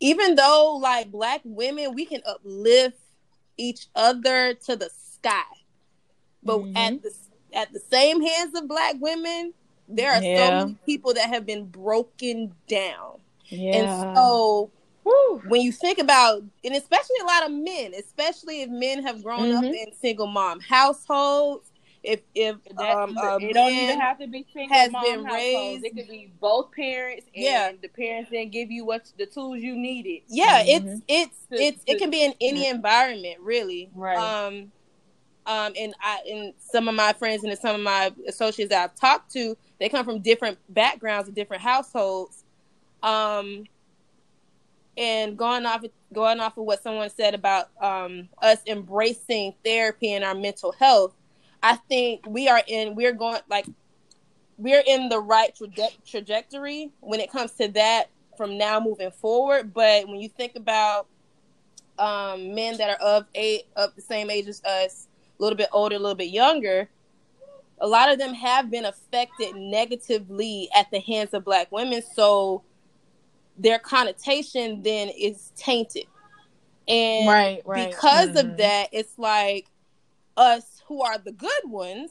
Even 0.00 0.34
though, 0.36 0.78
like 0.80 1.10
black 1.10 1.40
women, 1.44 1.94
we 1.94 2.04
can 2.04 2.22
uplift 2.26 2.98
each 3.56 3.86
other 3.94 4.54
to 4.54 4.76
the 4.76 4.88
sky, 4.90 5.42
but 6.42 6.58
Mhm. 6.60 6.76
at 6.76 7.02
the 7.02 7.12
at 7.54 7.72
the 7.72 7.80
same 7.80 8.20
hands 8.20 8.54
of 8.56 8.68
black 8.68 8.94
women, 9.00 9.54
there 9.88 10.12
are 10.12 10.22
Yeah. 10.22 10.50
so 10.60 10.66
many 10.66 10.76
people 10.84 11.14
that 11.14 11.30
have 11.30 11.46
been 11.46 11.64
broken 11.64 12.54
down. 12.68 13.20
Yeah. 13.48 13.76
And 13.76 14.14
so 14.14 14.70
when 15.46 15.62
you 15.62 15.72
think 15.72 15.98
about 15.98 16.42
and 16.62 16.74
especially 16.74 17.16
a 17.22 17.24
lot 17.24 17.46
of 17.46 17.52
men, 17.52 17.94
especially 17.94 18.60
if 18.60 18.68
men 18.68 19.02
have 19.02 19.22
grown 19.22 19.50
up 19.50 19.64
Mhm. 19.64 19.72
in 19.86 19.92
single 19.94 20.26
mom 20.26 20.60
households, 20.60 21.67
if 22.02 22.20
if 22.34 22.56
That, 22.76 22.96
um, 22.96 23.16
a 23.18 23.38
it 23.40 23.52
don't 23.54 23.72
even 23.72 23.98
have 23.98 24.18
to 24.18 24.26
be 24.28 24.46
single 24.52 24.76
has 24.76 24.92
mom 24.92 25.02
been 25.04 25.24
households. 25.24 25.82
raised- 25.82 25.84
It 25.84 25.96
could 25.96 26.08
be 26.08 26.30
both 26.40 26.70
parents, 26.72 27.26
and 27.34 27.44
Yeah. 27.44 27.72
the 27.80 27.88
parents 27.88 28.30
didn't 28.30 28.52
give 28.52 28.70
you 28.70 28.84
what 28.84 29.10
the 29.18 29.26
tools 29.26 29.58
you 29.60 29.74
needed. 29.76 30.22
yeah, 30.28 30.62
Mhm. 30.62 30.66
it's 30.68 31.02
it's 31.08 31.46
To- 31.50 31.62
it's 31.62 31.82
it 31.86 31.98
can 31.98 32.10
be 32.10 32.22
in 32.24 32.34
any 32.40 32.66
environment 32.68 33.40
really. 33.40 33.90
Right. 33.94 34.16
Um 34.16 34.72
um 35.46 35.72
and 35.78 35.94
I 36.00 36.18
and 36.30 36.54
some 36.58 36.88
of 36.88 36.94
my 36.94 37.12
friends 37.14 37.42
and 37.42 37.58
some 37.58 37.74
of 37.74 37.80
my 37.80 38.12
associates 38.26 38.68
that 38.70 38.84
I've 38.84 38.94
talked 38.94 39.32
to, 39.32 39.56
they 39.78 39.88
come 39.88 40.04
from 40.04 40.20
different 40.20 40.58
backgrounds 40.68 41.26
and 41.28 41.34
different 41.34 41.62
households. 41.62 42.44
Um 43.02 43.64
and 44.96 45.36
going 45.36 45.64
off 45.66 45.84
going 46.12 46.40
off 46.40 46.56
of 46.58 46.64
what 46.64 46.82
someone 46.82 47.08
said 47.10 47.34
about 47.34 47.70
um 47.82 48.28
us 48.42 48.58
embracing 48.66 49.54
therapy 49.64 50.12
and 50.12 50.24
our 50.24 50.34
mental 50.34 50.72
health, 50.72 51.14
I 51.62 51.76
think 51.76 52.24
we 52.26 52.48
are 52.48 52.62
in 52.66 52.94
we're 52.94 53.12
going 53.12 53.40
like 53.50 53.66
we're 54.56 54.82
in 54.86 55.08
the 55.08 55.20
right 55.20 55.54
traje- 55.54 55.96
trajectory 56.06 56.90
when 57.00 57.20
it 57.20 57.30
comes 57.30 57.52
to 57.52 57.68
that 57.68 58.10
from 58.36 58.58
now 58.58 58.80
moving 58.80 59.10
forward. 59.10 59.72
But 59.72 60.08
when 60.08 60.20
you 60.20 60.28
think 60.28 60.56
about 60.56 61.06
um, 61.98 62.54
men 62.54 62.76
that 62.78 62.90
are 62.90 63.06
of 63.06 63.26
a 63.36 63.64
of 63.76 63.94
the 63.96 64.02
same 64.02 64.30
age 64.30 64.46
as 64.48 64.62
us, 64.64 65.08
a 65.38 65.42
little 65.42 65.56
bit 65.56 65.68
older, 65.72 65.96
a 65.96 65.98
little 65.98 66.14
bit 66.16 66.30
younger, 66.30 66.88
a 67.80 67.86
lot 67.86 68.10
of 68.10 68.18
them 68.18 68.34
have 68.34 68.70
been 68.70 68.84
affected 68.84 69.54
negatively 69.56 70.68
at 70.76 70.90
the 70.90 71.00
hands 71.00 71.34
of 71.34 71.44
black 71.44 71.70
women. 71.72 72.02
So 72.14 72.62
their 73.56 73.78
connotation 73.78 74.82
then 74.82 75.08
is 75.08 75.52
tainted. 75.56 76.04
And 76.86 77.28
Right, 77.28 77.62
right. 77.64 77.90
because 77.90 78.30
Mhm. 78.30 78.40
of 78.52 78.56
that, 78.58 78.88
it's 78.92 79.18
like 79.18 79.66
us 80.36 80.77
who 80.88 81.02
are 81.02 81.18
the 81.18 81.32
good 81.32 81.62
ones 81.64 82.10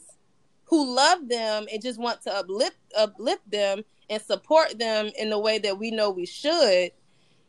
who 0.66 0.96
love 0.96 1.28
them 1.30 1.66
and 1.72 1.82
just 1.82 2.00
want 2.00 2.22
to 2.22 2.34
uplift 2.34 2.78
uplift 2.98 3.50
them 3.50 3.84
and 4.10 4.22
support 4.22 4.78
them 4.80 5.10
in 5.18 5.30
the 5.30 5.40
way 5.40 5.58
that 5.58 5.78
we 5.78 5.92
know 5.92 6.10
we 6.12 6.26
should 6.26 6.92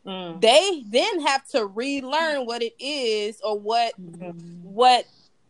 Mm. 0.07 0.41
they 0.41 0.85
then 0.89 1.21
have 1.27 1.47
to 1.49 1.67
relearn 1.67 2.47
what 2.47 2.63
it 2.63 2.73
is 2.79 3.41
or 3.43 3.59
what 3.59 3.93
Mhm. 4.01 4.63
what 4.63 5.05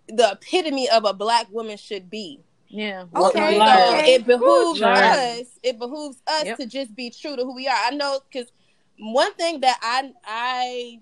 the 0.09 0.33
epitome 0.33 0.89
of 0.89 1.05
a 1.05 1.13
black 1.13 1.47
woman 1.53 1.77
should 1.77 2.09
be 2.11 2.41
Yeah. 2.69 3.05
Okay, 3.15 3.59
so 3.59 3.99
it 4.05 4.27
behooves 4.27 4.79
Sure. 4.79 4.89
us 4.89 5.47
it 5.63 5.79
behooves 5.79 6.23
us 6.27 6.47
Yep. 6.47 6.57
to 6.59 6.67
just 6.67 6.95
be 6.97 7.11
true 7.11 7.37
to 7.37 7.45
who 7.45 7.55
we 7.55 7.69
are 7.69 7.77
i 7.85 7.91
know 7.91 8.21
because 8.31 8.51
one 8.99 9.33
thing 9.35 9.61
that 9.61 9.79
i 9.83 10.13
i 10.25 11.01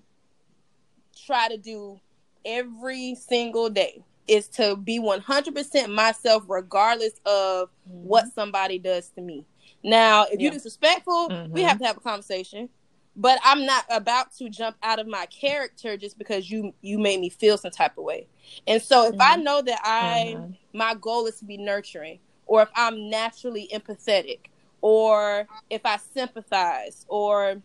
try 1.25 1.47
to 1.47 1.57
do 1.57 1.99
every 2.45 3.15
single 3.15 3.69
day 3.69 4.03
is 4.27 4.47
to 4.49 4.75
be 4.75 4.99
100% 4.99 5.93
myself 5.93 6.43
regardless 6.47 7.13
of 7.25 7.69
what 7.85 8.27
somebody 8.33 8.79
does 8.79 9.09
to 9.09 9.21
me 9.21 9.45
now 9.83 10.23
if 10.23 10.33
Yeah. 10.33 10.43
you're 10.43 10.51
disrespectful 10.51 11.29
we 11.51 11.61
Mhm. 11.61 11.67
have 11.67 11.77
to 11.79 11.85
have 11.85 11.97
a 11.97 12.01
conversation 12.01 12.69
but 13.15 13.39
i'm 13.43 13.65
not 13.65 13.85
about 13.89 14.31
to 14.35 14.49
jump 14.49 14.75
out 14.83 14.99
of 14.99 15.07
my 15.07 15.25
character 15.27 15.97
just 15.97 16.17
because 16.17 16.49
you 16.49 16.73
you 16.81 16.99
made 16.99 17.19
me 17.19 17.29
feel 17.29 17.57
some 17.57 17.71
type 17.71 17.97
of 17.97 18.03
way 18.03 18.27
and 18.67 18.81
so 18.81 19.05
if 19.07 19.15
i 19.19 19.35
know 19.37 19.61
that 19.61 19.79
i 19.83 20.35
Mhm. 20.35 20.57
my 20.73 20.93
goal 20.95 21.25
is 21.27 21.37
to 21.39 21.45
be 21.45 21.57
nurturing 21.57 22.19
or 22.45 22.61
if 22.61 22.69
i'm 22.75 23.09
naturally 23.09 23.69
empathetic 23.73 24.39
or 24.81 25.47
if 25.69 25.81
i 25.85 25.97
sympathize 25.97 27.05
or 27.09 27.61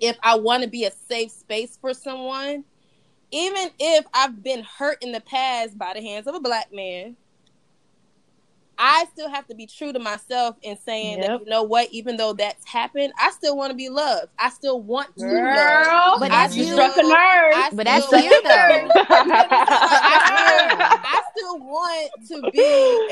if 0.00 0.16
i 0.22 0.34
want 0.34 0.62
to 0.62 0.68
be 0.68 0.84
a 0.84 0.90
safe 0.90 1.30
space 1.30 1.76
for 1.80 1.92
someone 1.94 2.64
even 3.32 3.70
if 3.80 4.06
i've 4.14 4.42
been 4.42 4.64
hurt 4.64 5.02
in 5.02 5.12
the 5.12 5.20
past 5.20 5.78
by 5.78 5.92
the 5.94 6.02
hands 6.02 6.26
of 6.28 6.34
a 6.36 6.40
black 6.40 6.72
man 6.72 7.16
I 8.78 9.04
still 9.12 9.28
have 9.28 9.46
to 9.48 9.54
be 9.54 9.66
true 9.66 9.92
to 9.92 9.98
myself 9.98 10.56
in 10.62 10.76
saying 10.78 11.18
Yep. 11.18 11.26
that 11.28 11.40
you 11.44 11.50
know 11.50 11.62
what, 11.62 11.88
even 11.92 12.16
though 12.16 12.32
that's 12.32 12.66
happened, 12.66 13.12
I 13.20 13.30
still 13.30 13.56
want 13.56 13.70
to 13.70 13.76
be 13.76 13.88
loved. 13.88 14.28
I 14.38 14.50
still 14.50 14.80
want 14.80 15.16
to 15.18 15.24
love. 15.26 16.20
But 16.20 16.32
I 16.32 16.44
that's 16.44 16.56
you 16.56 16.64
you. 16.64 16.72
struck 16.72 16.96
a 16.96 17.02
nerve. 17.02 17.12
I 17.12 17.70
But 17.72 17.86
that's 17.86 18.06
still- 18.06 18.20
you, 18.20 18.42
though. 18.42 18.48
I, 18.98 21.00
I 21.04 21.22
still 21.36 21.58
want 21.58 22.10
to 22.28 22.50
be 22.50 22.60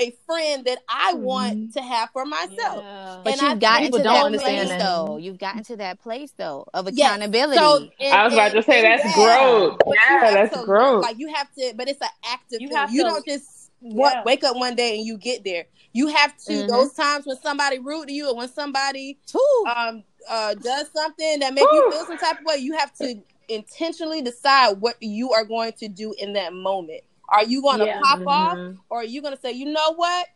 a 0.06 0.16
friend 0.26 0.64
that 0.64 0.78
I 0.88 1.14
want 1.14 1.56
mm-hmm. 1.58 1.70
to 1.72 1.82
have 1.82 2.10
for 2.12 2.24
myself. 2.24 2.82
Yeah. 2.82 3.20
But 3.24 3.32
And 3.34 3.42
I 3.42 3.50
you've 3.50 3.60
gotten 3.60 3.84
to 3.92 3.98
don't 3.98 4.02
that 4.04 4.24
understand 4.24 4.68
place, 4.68 4.78
that. 4.78 4.84
though. 4.84 5.16
You've 5.18 5.38
gotten 5.38 5.62
to 5.64 5.76
that 5.76 6.00
place, 6.00 6.32
though, 6.36 6.66
of 6.74 6.88
Yes. 6.92 7.08
accountability. 7.08 7.58
So, 7.58 7.88
and- 8.00 8.14
I 8.14 8.24
was 8.24 8.32
about 8.34 8.52
to 8.52 8.62
say 8.62 8.82
that's 8.82 9.02
that- 9.04 9.14
growth. 9.14 9.78
Yeah, 9.86 10.30
that's 10.32 10.56
to- 10.56 10.64
growth. 10.64 11.02
Like 11.02 11.18
you 11.18 11.32
have 11.34 11.52
to, 11.54 11.72
but 11.76 11.88
it's 11.88 12.00
an 12.00 12.08
active. 12.24 12.60
You 12.60 12.68
thing. 12.68 12.76
have 12.76 12.92
You 12.92 13.04
to- 13.04 13.10
don't 13.10 13.26
just 13.26 13.59
wa- 13.80 14.10
Yeah. 14.10 14.22
wake 14.24 14.44
up 14.44 14.56
one 14.56 14.74
day 14.76 14.96
and 14.98 15.06
you 15.06 15.16
get 15.18 15.44
there. 15.44 15.66
You 15.92 16.08
have 16.08 16.36
to. 16.44 16.52
Mhm. 16.52 16.68
Those 16.68 16.92
times 16.94 17.26
when 17.26 17.36
somebody 17.40 17.78
rude 17.78 18.08
to 18.08 18.12
you, 18.14 18.28
or 18.28 18.36
when 18.36 18.48
somebody 18.48 19.18
Whew. 19.32 19.66
um 19.66 20.04
uh 20.28 20.54
does 20.54 20.90
something 20.94 21.40
that 21.40 21.54
make 21.54 21.64
you 21.72 21.90
feel 21.90 22.04
some 22.06 22.18
type 22.18 22.38
of 22.40 22.44
way, 22.44 22.56
you 22.56 22.76
have 22.76 22.92
to 22.98 23.16
intentionally 23.48 24.22
decide 24.22 24.80
what 24.80 24.96
you 25.00 25.32
are 25.32 25.44
going 25.44 25.72
to 25.72 25.88
do 25.88 26.14
in 26.18 26.34
that 26.34 26.52
moment. 26.52 27.00
Are 27.28 27.44
you 27.44 27.62
going 27.62 27.78
to 27.80 27.86
Yeah. 27.86 28.00
pop 28.00 28.20
off, 28.26 28.56
Mhm. 28.58 28.78
or 28.90 29.00
are 29.00 29.04
you 29.04 29.20
going 29.22 29.34
to 29.34 29.40
say, 29.40 29.52
you 29.52 29.66
know 29.66 29.94
what? 29.94 30.26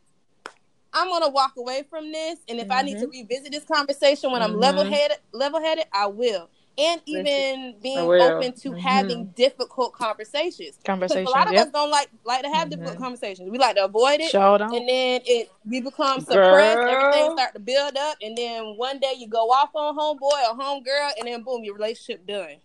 I'm 0.96 1.08
gonna 1.08 1.28
walk 1.28 1.56
away 1.56 1.82
from 1.90 2.12
this, 2.12 2.38
and 2.48 2.60
if 2.60 2.70
I 2.70 2.82
need 2.82 3.00
to 3.00 3.08
revisit 3.08 3.50
this 3.50 3.64
conversation 3.64 4.30
when 4.30 4.42
I'm 4.42 4.54
Mhm. 4.54 4.60
level 4.60 4.84
headed, 4.84 5.18
level 5.32 5.60
headed, 5.60 5.86
I 5.92 6.06
will. 6.06 6.48
And 6.76 7.00
even 7.06 7.76
being 7.80 7.98
open 8.00 8.52
to 8.52 8.70
Mhm. 8.72 8.80
having 8.80 9.26
difficult 9.36 9.92
conversations. 9.92 10.76
Conversation. 10.84 11.26
a 11.26 11.30
lot 11.30 11.46
of 11.46 11.54
us 11.54 11.68
don't 11.70 11.90
like 11.90 12.08
like 12.24 12.42
to 12.42 12.48
have 12.48 12.68
difficult 12.68 12.96
Mhm. 12.96 13.00
conversations. 13.00 13.48
We 13.48 13.58
like 13.58 13.76
to 13.76 13.84
avoid 13.84 14.20
it, 14.20 14.30
Showed 14.30 14.60
on. 14.60 14.74
and 14.74 14.88
then 14.88 15.20
it 15.24 15.50
we 15.64 15.80
become 15.80 16.18
suppressed. 16.20 16.76
Girl. 16.76 16.88
Everything 16.88 17.36
start 17.36 17.54
to 17.54 17.60
build 17.60 17.96
up, 17.96 18.16
and 18.20 18.36
then 18.36 18.76
one 18.76 18.98
day 18.98 19.12
you 19.16 19.28
go 19.28 19.50
off 19.52 19.70
on 19.74 19.96
homeboy 19.96 20.22
or 20.50 20.58
homegirl, 20.58 21.12
and 21.18 21.28
then 21.28 21.42
boom, 21.44 21.62
your 21.62 21.74
relationship 21.74 22.26
done. 22.26 22.56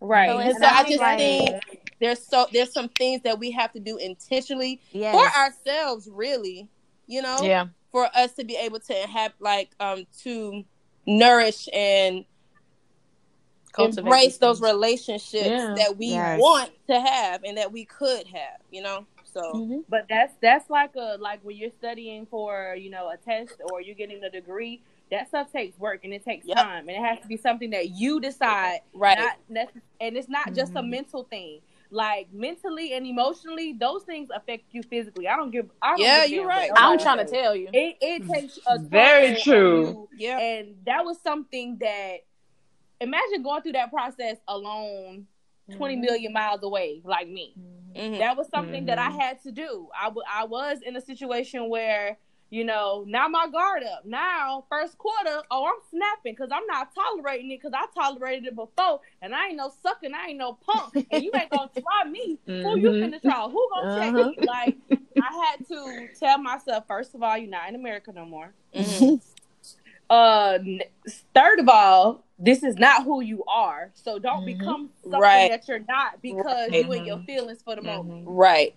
right. 0.00 0.30
So 0.30 0.38
And 0.38 0.56
so 0.56 0.64
I 0.66 0.84
just 0.84 0.98
like- 1.00 1.18
think 1.18 1.90
there's 1.98 2.24
so 2.24 2.46
there's 2.52 2.72
some 2.72 2.88
things 2.90 3.22
that 3.22 3.38
we 3.38 3.50
have 3.50 3.72
to 3.72 3.80
do 3.80 3.96
intentionally 3.96 4.80
yes. 4.92 5.12
for 5.14 5.38
ourselves, 5.38 6.08
really. 6.08 6.68
You 7.08 7.22
know, 7.22 7.36
Yeah. 7.42 7.66
for 7.90 8.08
us 8.14 8.32
to 8.34 8.44
be 8.44 8.54
able 8.56 8.78
to 8.80 8.94
have 8.94 9.32
like 9.40 9.70
um 9.80 10.06
to 10.22 10.64
nourish 11.06 11.68
and 11.72 12.24
Cultivate 13.72 14.00
embrace 14.06 14.38
those 14.38 14.60
relationships 14.60 15.46
Yeah. 15.46 15.74
that 15.76 15.96
we 15.96 16.06
Yes. 16.06 16.40
want 16.40 16.70
to 16.88 17.00
have 17.00 17.44
and 17.44 17.56
that 17.58 17.70
we 17.72 17.84
could 17.84 18.26
have. 18.28 18.60
You 18.70 18.82
know, 18.82 19.06
so 19.24 19.40
Mhm. 19.54 19.84
But 19.88 20.06
that's 20.08 20.34
that's 20.40 20.68
like 20.70 20.94
a 20.96 21.16
like 21.20 21.40
when 21.42 21.56
you're 21.56 21.70
studying 21.70 22.26
for 22.26 22.74
you 22.78 22.90
know 22.90 23.08
a 23.10 23.16
test 23.16 23.60
or 23.72 23.80
you're 23.80 23.94
getting 23.94 24.22
a 24.24 24.30
degree. 24.30 24.82
That 25.10 25.26
stuff 25.26 25.50
takes 25.50 25.76
work 25.78 26.04
and 26.04 26.12
it 26.14 26.24
takes 26.24 26.46
Yep. 26.46 26.56
time 26.56 26.88
and 26.88 26.96
it 26.96 27.00
has 27.08 27.18
to 27.20 27.26
be 27.26 27.36
something 27.36 27.70
that 27.70 27.90
you 27.90 28.20
decide. 28.20 28.80
right. 28.94 29.18
Not 29.18 29.36
necess- 29.50 29.80
and 30.00 30.16
it's 30.16 30.28
not 30.28 30.52
just 30.54 30.72
a 30.72 30.80
Mhm. 30.80 30.88
mental 30.90 31.24
thing. 31.24 31.60
like 31.92 32.32
mentally 32.32 32.92
and 32.92 33.04
emotionally, 33.04 33.72
those 33.72 34.04
things 34.04 34.28
affect 34.32 34.62
you 34.70 34.80
physically. 34.80 35.26
I 35.26 35.34
don't 35.34 35.50
give. 35.50 35.68
I 35.82 35.90
don't 35.96 35.98
Yeah, 36.00 36.20
give 36.24 36.30
you're 36.36 36.46
right. 36.46 36.70
I'm 36.76 37.00
trying 37.00 37.18
to 37.18 37.24
tell 37.24 37.56
you. 37.56 37.68
It 37.72 37.96
it 38.00 38.28
takes 38.28 38.60
a 38.64 38.78
Very 38.78 39.34
true. 39.40 40.08
Yeah. 40.16 40.38
and 40.38 40.76
that 40.86 41.04
was 41.04 41.18
something 41.20 41.78
that 41.78 42.18
imagine 43.00 43.42
going 43.42 43.62
through 43.62 43.72
that 43.72 43.90
process 43.90 44.36
alone, 44.48 45.26
20 45.76 45.94
Mm-hmm. 45.94 46.00
million 46.00 46.32
miles 46.32 46.62
away, 46.62 47.00
like 47.04 47.28
me. 47.28 47.54
Mhm. 47.96 48.18
That 48.18 48.36
was 48.36 48.48
something 48.48 48.86
that 48.86 48.98
I 48.98 49.10
Mhm. 49.10 49.20
had 49.20 49.42
to 49.44 49.52
do. 49.52 49.88
I, 49.98 50.04
w- 50.04 50.24
I 50.32 50.44
was 50.44 50.78
in 50.84 50.96
a 50.96 51.00
situation 51.00 51.68
where, 51.68 52.18
you 52.50 52.64
know, 52.64 53.04
now 53.06 53.28
my 53.28 53.46
guard 53.48 53.82
up. 53.84 54.04
Now, 54.04 54.64
first 54.68 54.96
quarter, 54.98 55.42
oh, 55.50 55.66
I'm 55.66 55.80
snapping 55.90 56.32
because 56.34 56.50
I'm 56.52 56.66
not 56.66 56.94
tolerating 56.94 57.50
it 57.52 57.60
because 57.60 57.72
I 57.74 57.86
tolerated 57.94 58.46
it 58.46 58.56
before. 58.56 59.00
And 59.22 59.34
I 59.34 59.48
ain't 59.48 59.56
no 59.56 59.72
sucking, 59.82 60.12
I 60.14 60.28
ain't 60.28 60.38
no 60.38 60.54
punk. 60.54 60.94
And 61.10 61.22
you 61.22 61.32
ain't 61.36 61.50
going 61.50 61.68
to 61.74 61.80
try 61.80 62.10
me. 62.10 62.38
Who 62.46 62.78
you 62.78 62.90
Mhm. 62.92 63.02
finna 63.02 63.22
try? 63.22 63.42
Who 63.48 63.68
gonna 63.72 63.94
check 63.94 64.08
Uh-huh. 64.14 64.28
me? 64.30 64.38
Like, 64.44 64.76
I 65.20 65.46
had 65.46 65.66
to 65.68 66.08
tell 66.18 66.38
myself, 66.38 66.84
first 66.88 67.14
of 67.14 67.22
all, 67.22 67.36
you're 67.36 67.50
not 67.50 67.68
in 67.68 67.74
America 67.76 68.12
no 68.12 68.24
more. 68.24 68.54
Mhm. 68.74 69.20
Uh, 70.10 70.58
third 71.34 71.60
of 71.60 71.68
all, 71.68 72.24
this 72.38 72.62
is 72.64 72.76
not 72.76 73.04
who 73.04 73.20
you 73.20 73.44
are. 73.44 73.92
So 73.94 74.18
don't 74.18 74.42
Mhm. 74.42 74.46
become 74.58 74.90
something 75.02 75.20
Right. 75.20 75.50
that 75.50 75.68
you're 75.68 75.78
not 75.88 76.20
because 76.20 76.70
Right. 76.70 76.84
you 76.84 76.92
and 76.92 77.06
your 77.06 77.18
feelings 77.20 77.62
for 77.62 77.76
the 77.76 77.82
moment. 77.82 78.24
Right. 78.26 78.74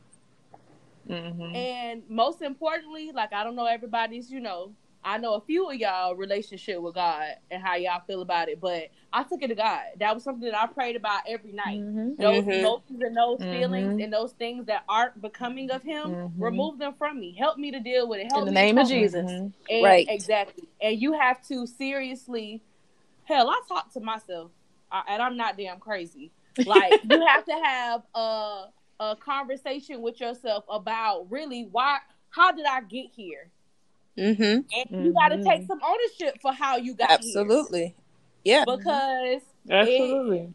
Mhm. 1.10 1.56
And 1.56 2.04
most 2.10 2.42
importantly, 2.42 3.12
like 3.12 3.34
I 3.34 3.44
don't 3.44 3.56
know 3.56 3.66
everybody's, 3.66 4.32
you 4.32 4.40
know, 4.40 4.74
I 5.06 5.18
know 5.18 5.34
a 5.34 5.42
few 5.42 5.70
of 5.70 5.76
y'all 5.76 6.16
relationship 6.16 6.82
with 6.82 6.96
God 6.96 7.28
and 7.52 7.62
how 7.62 7.76
y'all 7.76 8.02
feel 8.08 8.22
about 8.22 8.48
it, 8.50 8.62
but 8.62 8.90
I 9.12 9.24
took 9.24 9.42
it 9.42 9.48
to 9.50 9.56
God. 9.56 9.82
That 10.00 10.14
was 10.14 10.24
something 10.24 10.50
that 10.50 10.58
I 10.58 10.68
prayed 10.68 10.96
about 10.96 11.24
every 11.28 11.52
night. 11.52 11.82
Mhm. 11.82 12.18
Those 12.18 12.46
Mhm. 12.46 12.60
emotions 12.60 13.02
and 13.02 13.16
those 13.18 13.40
Mhm. 13.40 13.52
feelings 13.52 14.02
and 14.02 14.14
those 14.14 14.32
things 14.34 14.66
that 14.68 14.84
aren't 14.88 15.22
becoming 15.22 15.72
of 15.72 15.84
Him, 15.84 16.12
Mhm. 16.12 16.32
remove 16.38 16.78
them 16.78 16.94
from 16.94 17.20
me. 17.20 17.34
Help 17.34 17.58
me 17.58 17.72
to 17.72 17.80
deal 17.80 18.08
with 18.08 18.20
it. 18.22 18.28
Help 18.28 18.40
In 18.40 18.46
the 18.46 18.52
me 18.52 18.56
name 18.56 18.78
of 18.78 18.84
cope 18.88 18.92
with 18.92 18.98
it. 18.98 19.02
Jesus. 19.02 19.32
Mhm. 19.32 19.54
And, 19.70 19.84
Right. 19.84 20.06
Exactly. 20.10 20.68
And 20.82 21.02
you 21.02 21.14
have 21.14 21.46
to 21.48 21.68
seriously, 21.68 22.62
hell, 23.24 23.50
I 23.50 23.62
talk 23.68 23.92
to 23.94 24.00
myself, 24.00 24.52
and 25.08 25.22
I'm 25.22 25.36
not 25.36 25.58
damn 25.58 25.80
crazy. 25.80 26.32
Like 26.66 26.94
you 27.04 27.26
have 27.26 27.46
to 27.46 27.54
have 27.54 28.04
a 28.16 28.66
a 29.00 29.16
conversation 29.18 30.02
with 30.02 30.22
yourself 30.22 30.64
about 30.70 31.30
really 31.30 31.64
why, 31.72 31.98
how 32.30 32.52
did 32.52 32.66
I 32.66 32.82
get 32.82 33.08
here? 33.14 33.50
Mm-hmm. 34.18 34.44
And 34.92 35.06
you 35.06 35.14
got 35.14 35.30
to 35.30 35.44
take 35.44 35.66
some 35.68 35.80
ownership 35.86 36.40
for 36.42 36.54
how 36.54 36.78
you 36.78 36.94
got 36.96 37.10
Absolutely. 37.12 37.96
Yeah. 38.44 38.64
because 38.66 39.42
Absolutely. 39.70 40.54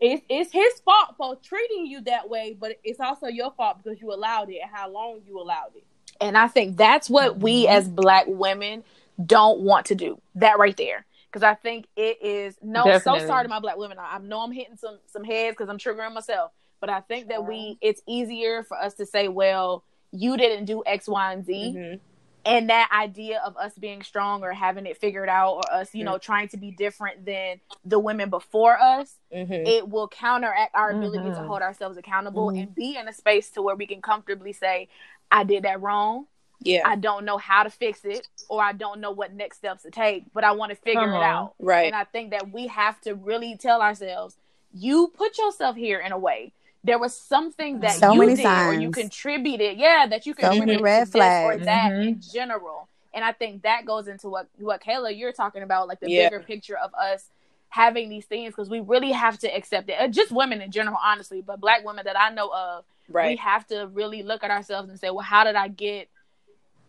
it's 0.00 0.22
it's 0.28 0.52
his 0.52 0.80
fault 0.84 1.14
for 1.16 1.36
treating 1.42 1.86
you 1.86 2.00
that 2.02 2.28
way, 2.28 2.56
but 2.58 2.78
it's 2.84 3.00
also 3.00 3.26
your 3.26 3.52
fault 3.52 3.78
because 3.82 4.00
you 4.00 4.12
allowed 4.12 4.50
it 4.50 4.58
and 4.62 4.70
how 4.72 4.90
long 4.90 5.20
you 5.26 5.40
allowed 5.40 5.74
it. 5.74 5.84
And 6.20 6.36
I 6.38 6.46
think 6.48 6.76
that's 6.76 7.10
what 7.10 7.38
we 7.38 7.64
Mhm. 7.66 7.70
as 7.70 7.88
black 7.88 8.26
women 8.28 8.84
don't 9.24 9.60
want 9.60 9.86
to 9.86 9.94
do. 9.94 10.20
That 10.36 10.58
right 10.58 10.76
there. 10.76 11.04
Because 11.26 11.42
I 11.42 11.54
think 11.54 11.86
it 11.96 12.18
is 12.22 12.58
no 12.62 12.84
Definitely. 12.84 13.20
so 13.20 13.26
sorry 13.26 13.44
to 13.44 13.48
my 13.48 13.58
black 13.58 13.78
women. 13.78 13.98
I, 13.98 14.16
I 14.16 14.18
know 14.18 14.40
I'm 14.40 14.52
hitting 14.52 14.76
some 14.76 14.98
some 15.06 15.24
heads 15.24 15.56
because 15.56 15.68
I'm 15.70 15.78
triggering 15.78 16.12
myself. 16.12 16.52
But 16.78 16.90
I 16.90 17.00
think 17.00 17.28
that 17.28 17.44
we 17.46 17.78
it's 17.80 18.02
easier 18.06 18.62
for 18.64 18.76
us 18.76 18.94
to 18.94 19.06
say, 19.06 19.28
well, 19.28 19.82
you 20.10 20.36
didn't 20.36 20.66
do 20.66 20.82
X, 20.84 21.08
Y, 21.08 21.32
and 21.32 21.44
Z. 21.44 21.72
Mhm. 21.76 22.00
And 22.44 22.70
that 22.70 22.88
idea 22.92 23.40
of 23.44 23.56
us 23.56 23.72
being 23.78 24.02
strong 24.02 24.42
or 24.42 24.52
having 24.52 24.86
it 24.86 24.96
figured 24.96 25.28
out 25.28 25.54
or 25.56 25.72
us, 25.72 25.94
you 25.94 26.02
know, 26.04 26.18
trying 26.18 26.48
to 26.48 26.56
be 26.56 26.70
different 26.72 27.24
than 27.24 27.60
the 27.84 27.98
women 27.98 28.30
before 28.30 28.76
us, 28.80 29.14
Mhm. 29.32 29.66
it 29.66 29.88
will 29.88 30.08
counteract 30.08 30.74
our 30.74 30.90
ability 30.90 31.30
to 31.30 31.36
Mhm. 31.36 31.46
hold 31.46 31.62
ourselves 31.62 31.96
accountable 31.96 32.48
Mhm. 32.50 32.62
and 32.62 32.74
be 32.74 32.96
in 32.96 33.06
a 33.06 33.12
space 33.12 33.50
to 33.50 33.62
where 33.62 33.76
we 33.76 33.86
can 33.86 34.02
comfortably 34.02 34.52
say, 34.52 34.88
I 35.30 35.44
did 35.44 35.62
that 35.64 35.80
wrong. 35.80 36.26
Yeah. 36.60 36.82
I 36.84 36.96
don't 36.96 37.24
know 37.24 37.38
how 37.38 37.62
to 37.62 37.70
fix 37.70 38.04
it 38.04 38.28
or 38.48 38.62
I 38.62 38.72
don't 38.72 39.00
know 39.00 39.10
what 39.10 39.32
next 39.32 39.58
steps 39.58 39.82
to 39.82 39.90
take, 39.90 40.32
but 40.32 40.44
I 40.44 40.52
want 40.52 40.70
to 40.70 40.76
figure 40.76 41.00
Come 41.00 41.14
it 41.14 41.22
out. 41.22 41.54
Right. 41.58 41.86
And 41.86 41.94
I 41.96 42.04
think 42.04 42.30
that 42.30 42.52
we 42.52 42.66
have 42.68 43.00
to 43.02 43.14
really 43.14 43.56
tell 43.56 43.82
ourselves, 43.82 44.36
you 44.72 45.08
put 45.08 45.38
yourself 45.38 45.76
here 45.76 45.98
in 46.00 46.12
a 46.12 46.18
way. 46.18 46.52
There 46.84 46.98
was 46.98 47.16
something 47.16 47.80
that 47.80 47.92
So 47.92 48.12
you 48.12 48.18
many 48.20 48.34
did 48.36 48.46
or 48.46 48.74
you 48.74 48.90
contributed. 48.90 49.78
Yeah, 49.78 50.06
that 50.08 50.26
you 50.26 50.34
So 50.38 50.48
many 50.48 50.58
contributed 50.58 50.82
red 50.84 50.98
to 51.06 51.12
this 51.12 51.14
or 51.14 51.18
flags. 51.18 51.64
that 51.66 51.92
Mhm. 51.92 52.08
in 52.08 52.20
general. 52.20 52.88
And 53.14 53.24
I 53.24 53.32
think 53.32 53.62
that 53.62 53.84
goes 53.84 54.08
into 54.08 54.28
what 54.28 54.48
what 54.58 54.82
Kayla 54.82 55.16
you're 55.16 55.32
talking 55.32 55.62
about, 55.62 55.86
like 55.86 56.00
the 56.00 56.10
Yeah. 56.10 56.28
bigger 56.28 56.40
picture 56.42 56.76
of 56.76 56.92
us 56.94 57.30
having 57.68 58.08
these 58.08 58.26
things 58.26 58.52
because 58.54 58.68
we 58.68 58.80
really 58.80 59.12
have 59.12 59.38
to 59.38 59.48
accept 59.54 59.88
it. 59.88 59.96
Uh, 60.00 60.08
Just 60.08 60.32
women 60.32 60.60
in 60.60 60.70
general, 60.70 60.98
honestly, 61.02 61.40
but 61.40 61.60
black 61.60 61.84
women 61.84 62.04
that 62.04 62.18
I 62.18 62.30
know 62.30 62.52
of, 62.52 62.84
right. 63.08 63.28
we 63.30 63.36
have 63.36 63.66
to 63.68 63.86
really 63.86 64.22
look 64.22 64.42
at 64.44 64.50
ourselves 64.50 64.90
and 64.90 64.98
say, 64.98 65.08
well, 65.10 65.24
how 65.24 65.44
did 65.44 65.54
I 65.56 65.68
get 65.68 66.08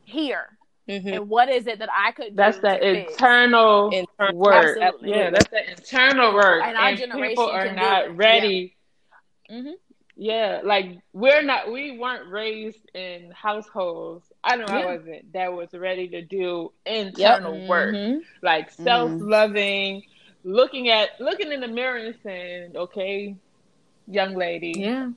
here? 0.05 0.57
Mm-hmm. 0.89 1.07
And 1.07 1.29
what 1.29 1.47
is 1.49 1.67
it 1.67 1.79
that 1.79 1.87
I 1.93 2.11
could 2.11 2.35
That's 2.35 2.57
do 2.57 2.63
that 2.63 2.81
to 2.81 3.09
internal 3.09 3.89
Internal- 3.91 4.35
work. 4.37 4.77
Absolutely. 4.81 5.11
Yeah, 5.11 5.29
that's 5.29 5.49
that 5.51 5.69
internal 5.69 6.33
work. 6.33 6.61
And 6.65 6.75
our 6.77 6.89
And 6.89 6.97
generation 6.97 7.29
people 7.29 7.49
are 7.49 7.65
can 7.65 7.75
do 7.75 7.81
not 7.81 8.05
it. 8.05 8.09
ready. 8.11 8.75
Mhm. 9.49 9.73
Yeah, 10.15 10.61
like 10.63 10.99
we're 11.13 11.41
not. 11.41 11.71
We 11.71 11.97
weren't 11.97 12.29
raised 12.29 12.89
in 12.93 13.31
households. 13.31 14.31
I 14.43 14.55
know 14.57 14.65
I 14.65 14.85
wasn't. 14.85 15.33
That 15.33 15.53
was 15.53 15.73
ready 15.73 16.07
to 16.09 16.21
do 16.21 16.71
internal 16.85 17.67
work, 17.67 17.95
Mhm. 17.95 18.21
like 18.41 18.69
self-loving, 18.71 20.03
looking 20.43 20.89
at 20.89 21.19
looking 21.19 21.51
in 21.51 21.61
the 21.61 21.67
mirror 21.67 21.97
and 21.97 22.15
saying, 22.23 22.77
"Okay, 22.77 23.35
young 24.07 24.35
lady, 24.35 24.73
Yeah. 24.77 25.09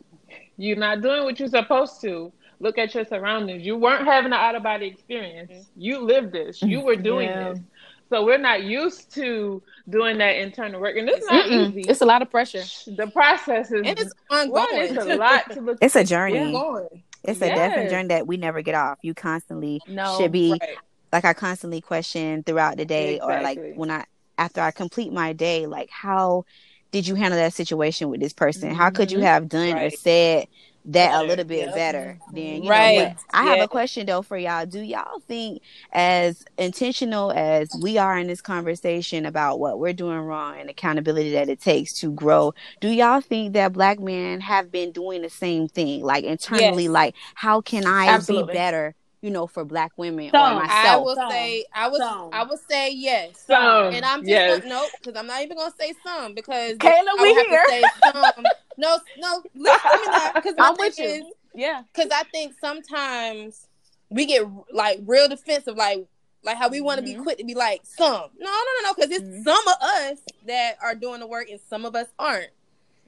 you're 0.56 0.76
not 0.76 1.02
doing 1.02 1.24
what 1.24 1.38
you're 1.38 1.48
supposed 1.48 2.00
to. 2.02 2.32
Look 2.60 2.78
at 2.78 2.94
your 2.94 3.04
surroundings. 3.04 3.66
You 3.66 3.76
weren't 3.76 4.04
having 4.06 4.32
an 4.32 4.38
out 4.38 4.54
of 4.54 4.62
body 4.62 4.86
experience. 4.86 5.70
You 5.76 5.98
lived 6.00 6.32
this. 6.32 6.62
You 6.62 6.80
were 6.80 6.96
doing 6.96 7.28
Yeah. 7.28 7.50
this. 7.50 7.60
So 8.08 8.24
we're 8.24 8.38
not 8.38 8.62
used 8.62 9.12
to 9.14 9.62
doing 9.88 10.18
that 10.18 10.36
internal 10.36 10.80
work, 10.80 10.96
and 10.96 11.08
it's 11.08 11.24
not 11.26 11.46
Mm-mm. 11.46 11.70
easy. 11.70 11.90
It's 11.90 12.00
a 12.00 12.06
lot 12.06 12.22
of 12.22 12.30
pressure. 12.30 12.64
the 12.86 13.06
process 13.06 13.70
is 13.70 13.86
And 13.86 13.98
it's 13.98 14.12
one. 14.28 14.48
ongoing. 14.50 14.68
It's 14.96 15.04
a 15.04 15.16
lot 15.16 15.50
to 15.52 15.60
look. 15.60 15.78
It's 15.80 15.96
a 15.96 16.04
journey. 16.04 16.38
ongoing. 16.38 17.02
It's 17.24 17.40
a 17.42 17.48
definite 17.48 17.90
journey 17.90 18.08
that 18.08 18.26
we 18.26 18.36
never 18.36 18.62
get 18.62 18.74
off. 18.74 18.98
You 19.02 19.14
constantly 19.14 19.80
No. 19.88 20.16
should 20.16 20.32
be 20.32 20.50
Right. 20.50 20.76
like 21.12 21.24
I 21.24 21.32
constantly 21.32 21.80
question 21.80 22.42
throughout 22.44 22.76
the 22.76 22.84
day 22.84 23.20
or 23.20 23.40
like 23.42 23.58
when 23.74 23.90
I 23.90 24.04
after 24.38 24.60
I 24.60 24.70
complete 24.70 25.12
my 25.12 25.32
day, 25.32 25.66
like 25.66 25.90
how 25.90 26.44
did 26.92 27.06
you 27.06 27.14
handle 27.14 27.38
that 27.38 27.52
situation 27.52 28.10
with 28.10 28.20
this 28.20 28.32
person? 28.32 28.70
How 28.74 28.90
could 28.90 29.10
you 29.10 29.18
Mhm. 29.18 29.22
have 29.22 29.48
done 29.48 29.78
or 29.78 29.90
said 29.90 30.46
that 30.86 31.20
a 31.20 31.26
little 31.26 31.44
bit 31.44 31.66
Yep. 31.66 31.74
better 31.74 32.18
than 32.32 32.62
you 32.62 32.70
Right. 32.70 32.96
know? 32.96 33.04
But 33.08 33.16
I 33.34 33.44
have 33.44 33.60
a 33.60 33.68
question 33.68 34.06
though 34.06 34.22
for 34.22 34.36
y'all. 34.38 34.66
Do 34.66 34.80
y'all 34.80 35.20
think 35.26 35.62
as 35.92 36.44
intentional 36.58 37.32
as 37.32 37.74
we 37.82 37.98
are 37.98 38.16
in 38.18 38.26
this 38.28 38.40
conversation 38.40 39.26
about 39.26 39.58
what 39.58 39.78
we're 39.78 39.92
doing 39.92 40.18
wrong 40.18 40.58
and 40.60 40.70
accountability 40.70 41.32
that 41.32 41.48
it 41.48 41.60
takes 41.60 41.92
to 42.00 42.12
grow, 42.12 42.54
do 42.80 42.88
y'all 42.88 43.20
think 43.20 43.52
that 43.54 43.72
black 43.72 43.98
men 44.00 44.40
have 44.40 44.70
been 44.70 44.92
doing 44.92 45.22
the 45.22 45.30
same 45.30 45.68
thing? 45.68 46.02
Like 46.02 46.24
internally, 46.24 46.84
Yes. 46.84 46.92
like 46.92 47.14
how 47.34 47.60
can 47.60 47.86
I 47.86 48.06
Absolutely. 48.08 48.52
be 48.52 48.56
better, 48.58 48.94
you 49.22 49.30
know, 49.30 49.46
for 49.48 49.64
black 49.64 49.92
women 49.96 50.30
Some. 50.30 50.58
or 50.58 50.62
I 50.68 50.96
will 50.98 51.16
Some. 51.16 51.30
say 51.30 51.64
I 51.74 51.88
was 51.88 51.98
Some. 51.98 52.30
I 52.32 52.44
would 52.44 52.60
say 52.70 52.92
yes. 52.92 53.42
Some, 53.46 53.92
And 53.92 54.04
I'm 54.04 54.20
just 54.20 54.28
yes. 54.30 54.60
gonna, 54.60 54.68
nope, 54.68 54.92
because 55.02 55.18
I'm 55.18 55.26
not 55.26 55.42
even 55.42 55.56
gonna 55.56 55.72
say 55.78 55.94
some 56.04 56.34
because 56.34 56.78
Kayla, 56.78 56.92
I 57.18 57.22
we 57.22 57.32
would 57.32 57.36
have 57.36 57.46
here. 57.68 58.44
some. 58.78 59.00
No, 59.18 59.18
no, 59.18 59.42
listen 59.54 59.90
to 59.90 59.98
me 59.98 60.06
now. 60.08 60.32
Because 60.34 60.54
I'm 60.58 60.74
with 60.78 60.98
you. 60.98 61.32
Yeah. 61.54 61.82
Because 61.92 62.10
I 62.12 62.22
think 62.24 62.54
sometimes 62.60 63.66
we 64.10 64.26
get 64.26 64.44
like 64.72 65.00
real 65.06 65.28
defensive, 65.28 65.76
like 65.76 66.06
like 66.42 66.56
how 66.58 66.68
we 66.68 66.80
want 66.80 66.98
to 66.98 67.02
Mhm. 67.02 67.16
be 67.16 67.22
quick 67.22 67.38
to 67.38 67.44
be 67.44 67.54
like 67.54 67.80
some. 67.84 68.30
No, 68.38 68.50
no, 68.50 68.50
no, 68.82 68.88
no. 68.88 68.94
Because 68.94 69.10
it's 69.10 69.24
Mhm. 69.24 69.44
some 69.44 69.66
of 69.68 69.74
us 69.82 70.18
that 70.46 70.76
are 70.80 70.94
doing 70.94 71.18
the 71.20 71.26
work 71.26 71.48
and 71.50 71.60
some 71.68 71.84
of 71.84 71.96
us 71.96 72.06
aren't. 72.18 72.50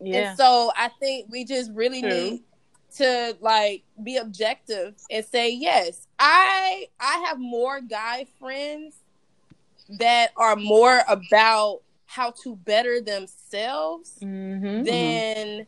Yeah. 0.00 0.31
And 0.31 0.37
so 0.38 0.72
I 0.76 0.88
think 1.00 1.26
we 1.31 1.44
just 1.44 1.70
really 1.72 2.00
True. 2.00 2.11
need 2.11 2.42
to 2.96 3.37
like 3.40 3.83
be 4.02 4.16
objective 4.16 4.94
and 5.11 5.24
say 5.24 5.50
yes. 5.50 6.07
I 6.18 6.88
I 6.98 7.18
have 7.28 7.38
more 7.38 7.81
guy 7.81 8.26
friends 8.40 8.96
that 9.98 10.33
are 10.37 10.57
more 10.57 11.02
about 11.07 11.83
how 12.11 12.31
to 12.42 12.57
better 12.57 13.01
themselves 13.03 14.14
Mm-hmm. 14.23 14.83
than 14.85 15.66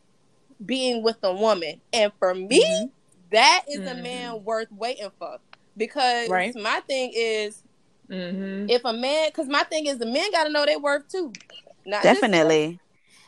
being 0.65 1.03
with 1.03 1.17
a 1.23 1.33
woman. 1.33 1.79
And 1.93 2.11
for 2.19 2.33
me, 2.33 2.59
Mm-hmm. 2.63 2.87
that 3.31 3.63
is 3.69 3.79
a 3.81 3.93
Mhm. 3.95 4.01
man 4.03 4.43
worth 4.43 4.71
waiting 4.71 5.11
for. 5.19 5.37
Because 5.77 6.27
Right. 6.29 6.53
my 6.55 6.81
thing 6.81 7.11
is 7.15 7.63
hmm 8.09 8.65
if 8.69 8.83
a 8.83 8.91
man 8.91 9.29
because 9.29 9.47
my 9.47 9.63
thing 9.63 9.85
is 9.85 9.97
the 9.99 10.05
men 10.05 10.29
gotta 10.31 10.49
know 10.49 10.65
their 10.65 10.79
worth 10.79 11.07
too. 11.07 11.31
Not. 11.85 12.03
Definitely. 12.03 12.79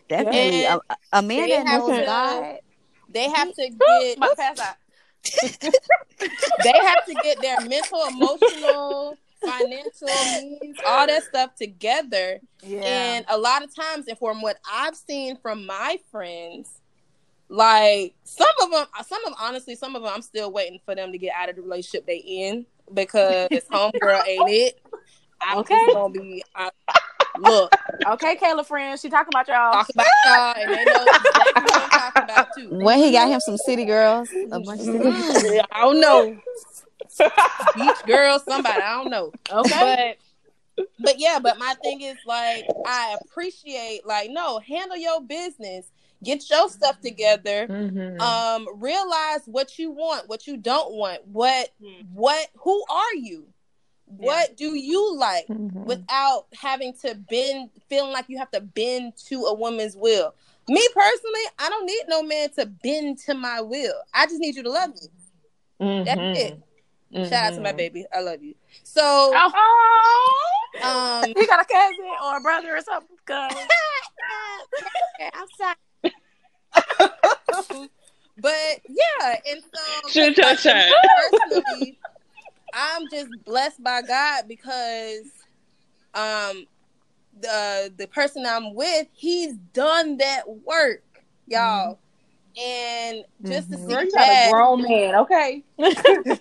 Definitely. 0.10 0.66
A, 0.66 0.74
And 0.74 0.82
a 1.14 1.22
man 1.22 1.50
that 1.50 1.66
knows 1.66 1.98
to- 2.00 2.06
God. 2.06 2.60
They 3.10 3.30
have 3.30 3.54
to 3.54 3.70
get 4.02 4.18
My 4.20 4.34
pass 4.36 4.60
out. 4.60 4.76
they 6.64 6.74
have 6.82 7.06
to 7.06 7.14
get 7.24 7.42
their 7.42 7.62
mental, 7.62 8.04
emotional, 8.08 9.18
financial 9.46 10.26
needs, 10.34 10.80
all 10.86 11.08
that 11.08 11.24
stuff 11.24 11.56
together. 11.56 12.40
Yeah. 12.62 12.80
And 12.84 13.26
a 13.30 13.38
lot 13.38 13.64
of 13.64 13.74
times, 13.76 14.08
and 14.08 14.18
from 14.18 14.42
what 14.42 14.58
I've 14.72 14.96
seen 14.96 15.38
from 15.42 15.66
my 15.66 16.00
friends, 16.12 16.80
Like 17.50 18.16
some 18.24 18.48
of 18.64 18.72
them, 18.72 18.86
some 19.06 19.20
of 19.26 19.32
them, 19.32 19.36
honestly, 19.40 19.76
some 19.76 19.96
of 19.96 20.02
them, 20.04 20.12
I'm 20.14 20.22
still 20.22 20.52
waiting 20.52 20.80
for 20.86 20.96
them 20.96 21.12
to 21.12 21.18
get 21.18 21.34
out 21.36 21.50
of 21.50 21.56
the 21.56 21.62
relationship 21.62 22.06
they 22.08 22.18
in 22.18 22.66
because 22.94 23.48
his 23.52 23.66
homegirl 23.72 24.26
ain't 24.28 24.50
it. 24.50 24.80
I'm 25.42 25.60
Okay. 25.60 25.76
just 25.76 25.94
gonna 25.94 26.14
be 26.14 26.44
I, 26.56 26.70
look 27.38 27.72
Okay, 28.06 28.36
Kayla 28.36 28.66
friends, 28.66 29.02
she 29.02 29.10
talking 29.10 29.30
about 29.30 29.48
y'all. 29.48 29.72
talk 29.74 29.90
about 29.90 30.06
y'all, 30.26 30.56
and 30.58 30.74
they 30.74 30.86
know 30.86 31.06
exactly 31.10 31.64
what 31.64 31.82
I'm 31.82 31.90
talking 31.92 32.24
about 32.24 32.54
too. 32.54 32.68
When 32.72 32.98
he 33.00 33.12
got 33.12 33.28
him 33.30 33.40
some 33.40 33.58
city 33.58 33.86
girls, 33.86 34.30
a 34.52 34.60
bunch 34.60 34.82
of 34.82 34.88
city 34.88 35.00
Mm, 35.00 35.66
I 35.72 35.82
don't 35.82 36.00
know, 36.02 36.38
beach 37.76 37.98
girl, 38.06 38.40
somebody 38.40 38.80
I 38.80 39.02
don't 39.02 39.10
know. 39.10 39.32
Okay. 39.52 40.18
But 40.78 40.88
but 41.00 41.20
yeah, 41.20 41.40
but 41.42 41.58
my 41.60 41.76
thing 41.84 42.02
is 42.02 42.18
like 42.26 42.66
I 42.86 43.18
appreciate 43.22 44.06
like 44.06 44.30
no, 44.32 44.60
handle 44.60 44.98
your 44.98 45.22
business, 45.22 45.92
get 46.24 46.50
your 46.50 46.70
stuff 46.70 47.00
together. 47.02 47.68
Mhm. 47.68 48.20
Um, 48.20 48.68
realize 48.82 49.42
what 49.46 49.78
you 49.80 49.92
want, 49.92 50.30
what 50.30 50.48
you 50.48 50.58
don't 50.58 50.94
want, 50.94 51.26
what 51.28 51.70
Hmm. 51.82 52.02
what 52.14 52.48
who 52.58 52.84
are 52.90 53.16
you? 53.16 53.48
What 54.06 54.58
do 54.58 54.76
you 54.76 55.16
like 55.16 55.48
Mhm. 55.48 55.86
without 55.86 56.46
having 56.54 56.94
to 57.02 57.16
bend 57.16 57.72
feeling 57.90 58.12
like 58.12 58.26
you 58.28 58.38
have 58.38 58.52
to 58.52 58.62
bend 58.62 59.14
to 59.28 59.46
a 59.46 59.54
woman's 59.54 59.96
will. 59.96 60.36
Me 60.68 60.88
personally, 60.94 61.42
I 61.60 61.70
don't 61.70 61.86
need 61.86 62.04
no 62.08 62.22
man 62.24 62.50
to 62.52 62.66
bend 62.66 63.18
to 63.20 63.34
my 63.34 63.60
will. 63.62 63.96
I 64.14 64.26
just 64.26 64.40
need 64.40 64.56
you 64.56 64.64
to 64.64 64.70
love 64.70 64.92
me. 64.92 66.04
That's 66.06 66.20
Mhm. 66.20 66.62
It. 67.14 67.30
Shout 67.30 67.46
out 67.46 67.54
to 67.56 67.62
my 67.62 67.72
Mhm. 67.72 67.78
baby. 67.78 68.06
I 68.14 68.22
love 68.22 68.42
you. 68.44 68.56
So 68.84 69.34
Oh, 69.36 70.36
um 70.82 71.26
you 71.38 71.48
got 71.48 71.62
a 71.62 71.66
cousin 71.66 72.06
or 72.24 72.38
a 72.38 72.42
brother 72.42 72.76
or 72.78 72.82
something? 72.82 73.18
'Cause- 73.26 73.56
I'm 75.34 75.48
sorry. 75.58 75.76
but 78.38 78.82
yeah, 78.88 79.36
and 79.50 79.62
so 79.62 80.10
Shoot 80.10 80.38
your 80.38 80.56
shot. 80.56 80.92
personally, 81.42 82.00
I'm 82.74 83.10
just 83.10 83.44
blessed 83.46 83.84
by 83.84 84.02
God 84.02 84.46
because 84.48 85.26
um 86.14 86.68
the 87.40 87.94
the 87.96 88.08
person 88.08 88.46
I'm 88.46 88.74
with, 88.74 89.08
he's 89.14 89.56
done 89.56 90.18
that 90.18 90.44
work, 90.48 91.04
y'all. 91.48 92.00
And 92.62 93.24
just 93.44 93.72
to 93.72 93.78
Mhm. 93.78 93.88
see 93.88 93.94
Girl, 93.94 94.04
you 94.04 94.12
that 94.12 94.28
got 94.28 94.48
a 94.48 94.52
grown 94.52 94.82
man, 94.84 95.16
okay? 95.16 95.64
for 95.78 95.86
real, 95.86 95.98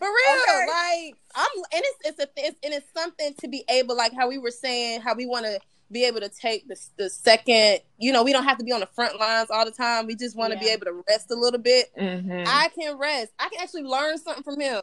Okay. 0.00 0.66
like 0.66 1.16
I'm, 1.34 1.46
and 1.72 1.82
it's 1.84 1.98
it's 2.04 2.18
a 2.20 2.28
it's, 2.36 2.58
and 2.64 2.74
it's 2.74 2.86
something 2.96 3.34
to 3.40 3.48
be 3.48 3.64
able, 3.68 3.96
like 3.96 4.12
how 4.14 4.28
we 4.28 4.38
were 4.38 4.50
saying, 4.50 5.00
how 5.02 5.14
we 5.14 5.26
want 5.26 5.44
to 5.46 5.60
be 5.92 6.04
able 6.04 6.20
to 6.20 6.28
take 6.28 6.66
the 6.68 6.76
the 6.98 7.08
second. 7.10 7.80
You 7.98 8.12
know, 8.12 8.22
we 8.24 8.32
don't 8.32 8.44
have 8.44 8.58
to 8.58 8.64
be 8.64 8.72
on 8.72 8.80
the 8.80 8.86
front 8.86 9.18
lines 9.20 9.50
all 9.50 9.64
the 9.64 9.70
time. 9.70 10.06
We 10.06 10.16
just 10.16 10.36
want 10.36 10.52
to 10.52 10.58
be 10.58 10.68
able 10.68 10.86
to 10.86 11.02
rest 11.08 11.30
a 11.30 11.34
little 11.34 11.60
bit. 11.60 11.94
Mhm. 11.96 12.44
I 12.46 12.68
can 12.74 12.96
rest. 12.98 13.32
I 13.38 13.48
can 13.48 13.60
actually 13.62 13.82
learn 13.84 14.18
something 14.18 14.42
from 14.42 14.60
him. 14.60 14.80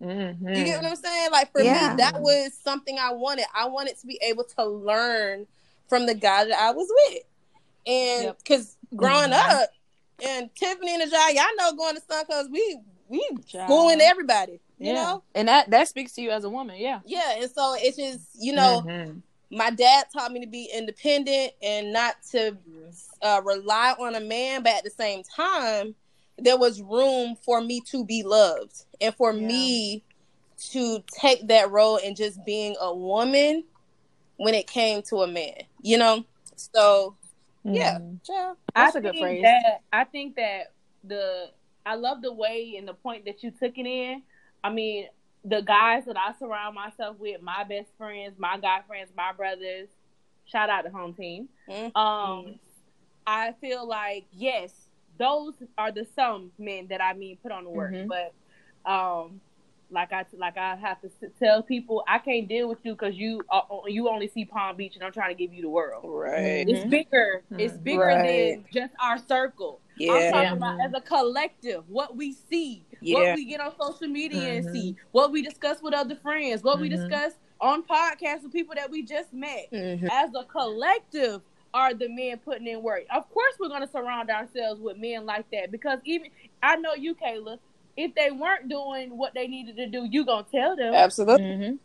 Mhm. 0.00 0.56
You 0.56 0.64
get 0.64 0.82
what 0.82 0.90
I'm 0.90 0.96
saying? 0.96 1.30
Like 1.30 1.52
for 1.52 1.62
Yeah. 1.62 1.90
me, 1.90 1.96
that 1.98 2.20
was 2.20 2.52
something 2.62 2.98
I 2.98 3.12
wanted. 3.12 3.46
I 3.54 3.66
wanted 3.66 3.98
to 3.98 4.06
be 4.06 4.18
able 4.22 4.44
to 4.56 4.64
learn 4.64 5.46
from 5.88 6.04
the 6.06 6.14
guy 6.14 6.44
that 6.44 6.58
I 6.58 6.72
was 6.72 6.88
with, 6.90 7.22
and 7.86 8.24
Yep. 8.24 8.38
because 8.38 8.76
growing 8.94 9.30
Mhm. 9.30 9.62
up, 9.62 9.70
and 10.24 10.50
Tiffany 10.54 10.94
and 10.94 11.02
Ajay, 11.10 11.34
y'all 11.34 11.44
know 11.58 11.72
going 11.74 11.94
to 11.96 12.02
Sun 12.08 12.24
because 12.26 12.48
we 12.50 12.78
we 13.08 13.26
Child. 13.46 13.68
schooling 13.68 14.00
everybody. 14.00 14.60
You 14.78 14.88
yeah. 14.92 14.94
know, 14.94 15.22
and 15.34 15.48
that 15.48 15.70
that 15.70 15.88
speaks 15.88 16.12
to 16.12 16.22
you 16.22 16.30
as 16.30 16.44
a 16.44 16.50
woman. 16.50 16.76
Yeah. 16.78 17.00
yeah, 17.06 17.36
and 17.40 17.50
so 17.50 17.74
it's 17.78 17.96
just 17.96 18.26
you 18.34 18.52
know, 18.52 18.82
Mhm. 18.86 19.22
my 19.50 19.70
dad 19.70 20.06
taught 20.12 20.32
me 20.32 20.40
to 20.40 20.46
be 20.46 20.68
independent 20.74 21.52
and 21.62 21.92
not 21.92 22.16
to 22.32 22.56
uh, 23.22 23.40
rely 23.44 23.94
on 23.98 24.14
a 24.14 24.20
man, 24.20 24.62
but 24.62 24.74
at 24.74 24.84
the 24.84 24.90
same 24.90 25.22
time, 25.34 25.94
there 26.38 26.58
was 26.58 26.82
room 26.82 27.36
for 27.42 27.62
me 27.62 27.80
to 27.80 28.04
be 28.04 28.22
loved 28.22 28.84
and 29.00 29.14
for 29.14 29.32
Yeah. 29.32 29.46
me 29.46 30.04
to 30.72 31.02
take 31.10 31.48
that 31.48 31.70
role 31.70 31.98
and 32.02 32.14
just 32.16 32.44
being 32.44 32.76
a 32.80 32.94
woman 32.94 33.64
when 34.36 34.54
it 34.54 34.66
came 34.66 35.00
to 35.02 35.22
a 35.22 35.26
man, 35.26 35.54
you 35.80 35.96
know. 35.96 36.24
So 36.56 37.16
yeah, 37.74 37.98
Mhm. 37.98 38.24
child. 38.24 38.56
That's 38.74 38.96
I 38.96 38.98
a 38.98 39.02
good 39.02 39.16
phrase. 39.18 39.42
That, 39.42 39.82
I 39.92 40.04
think 40.04 40.36
that 40.36 40.72
the 41.04 41.50
I 41.84 41.94
love 41.94 42.20
the 42.22 42.32
way 42.32 42.74
and 42.76 42.86
the 42.88 42.94
point 42.94 43.24
that 43.26 43.42
you 43.42 43.50
took 43.50 43.78
it 43.78 43.86
in. 43.86 44.22
I 44.64 44.70
mean, 44.70 45.08
the 45.44 45.60
guys 45.60 46.04
that 46.06 46.16
I 46.16 46.32
surround 46.38 46.74
myself 46.74 47.18
with, 47.18 47.40
my 47.42 47.62
best 47.64 47.88
friends, 47.96 48.38
my 48.38 48.58
guy 48.58 48.80
friends, 48.86 49.10
my 49.16 49.32
brothers. 49.32 49.88
Shout 50.46 50.70
out 50.70 50.82
to 50.82 50.90
home 50.90 51.14
team. 51.14 51.48
Mhm. 51.68 51.96
Um, 51.96 52.58
I 53.26 53.52
feel 53.60 53.86
like 53.86 54.26
yes, 54.32 54.88
those 55.18 55.54
are 55.76 55.90
the 55.92 56.06
some 56.14 56.52
men 56.58 56.86
that 56.88 57.00
I 57.02 57.12
mean 57.14 57.36
put 57.38 57.50
on 57.52 57.64
the 57.64 57.70
work, 57.70 57.92
Mhm. 57.92 58.08
but 58.08 58.32
um, 58.90 59.40
like 59.90 60.12
I 60.12 60.24
like 60.36 60.56
I 60.56 60.74
have 60.76 61.00
to 61.02 61.10
tell 61.38 61.62
people 61.62 62.02
I 62.08 62.18
can't 62.18 62.48
deal 62.48 62.68
with 62.68 62.78
you 62.82 62.92
because 62.92 63.14
you 63.16 63.42
uh, 63.50 63.60
you 63.86 64.08
only 64.08 64.26
see 64.28 64.44
Palm 64.44 64.76
Beach 64.76 64.94
and 64.96 65.04
I'm 65.04 65.12
trying 65.12 65.34
to 65.36 65.38
give 65.40 65.52
you 65.54 65.62
the 65.62 65.68
world. 65.68 66.02
Right. 66.04 66.64
It's 66.68 66.84
Mhm. 66.84 66.90
bigger. 66.90 67.42
It's 67.58 67.74
Mhm. 67.74 67.84
bigger 67.84 68.00
Right. 68.00 68.54
than 68.54 68.64
just 68.72 68.94
our 69.00 69.18
circle. 69.18 69.80
Yeah. 69.96 70.12
I'm 70.12 70.20
Yeah. 70.22 70.30
talking 70.30 70.46
Yeah. 70.48 70.52
about 70.56 70.80
as 70.80 70.92
a 70.94 71.00
collective, 71.00 71.88
what 71.88 72.16
we 72.16 72.32
see, 72.32 72.84
Yeah. 73.00 73.14
what 73.18 73.34
we 73.36 73.44
get 73.44 73.60
on 73.60 73.72
social 73.80 74.08
media 74.08 74.54
and 74.54 74.66
Mhm. 74.66 74.72
see, 74.72 74.96
what 75.12 75.30
we 75.30 75.42
discuss 75.42 75.80
with 75.82 75.94
other 75.94 76.16
friends, 76.16 76.64
what 76.64 76.80
we 76.80 76.88
Mhm. 76.88 76.96
discuss 76.96 77.38
on 77.60 77.82
podcasts 77.84 78.42
with 78.42 78.52
people 78.52 78.74
that 78.74 78.90
we 78.90 79.02
just 79.02 79.32
met. 79.32 79.70
Mhm. 79.72 80.08
As 80.10 80.34
a 80.34 80.44
collective, 80.44 81.42
are 81.72 81.92
the 81.94 82.08
men 82.08 82.38
putting 82.38 82.66
in 82.66 82.82
work? 82.82 83.04
Of 83.10 83.28
course, 83.30 83.54
we're 83.60 83.68
going 83.68 83.82
to 83.82 83.86
surround 83.86 84.30
ourselves 84.30 84.80
with 84.80 84.96
men 84.96 85.26
like 85.26 85.48
that 85.50 85.70
because 85.70 86.00
even 86.04 86.30
I 86.62 86.76
know 86.76 86.94
you, 86.94 87.14
Kayla. 87.14 87.58
If 87.96 88.14
they 88.14 88.30
weren't 88.30 88.68
doing 88.68 89.16
what 89.16 89.32
they 89.34 89.46
needed 89.46 89.76
to 89.76 89.86
do, 89.86 90.06
you 90.10 90.24
gonna 90.24 90.46
tell 90.52 90.76
them. 90.76 90.92
Absolutely. 90.94 91.44
Mm-hmm. 91.44 91.76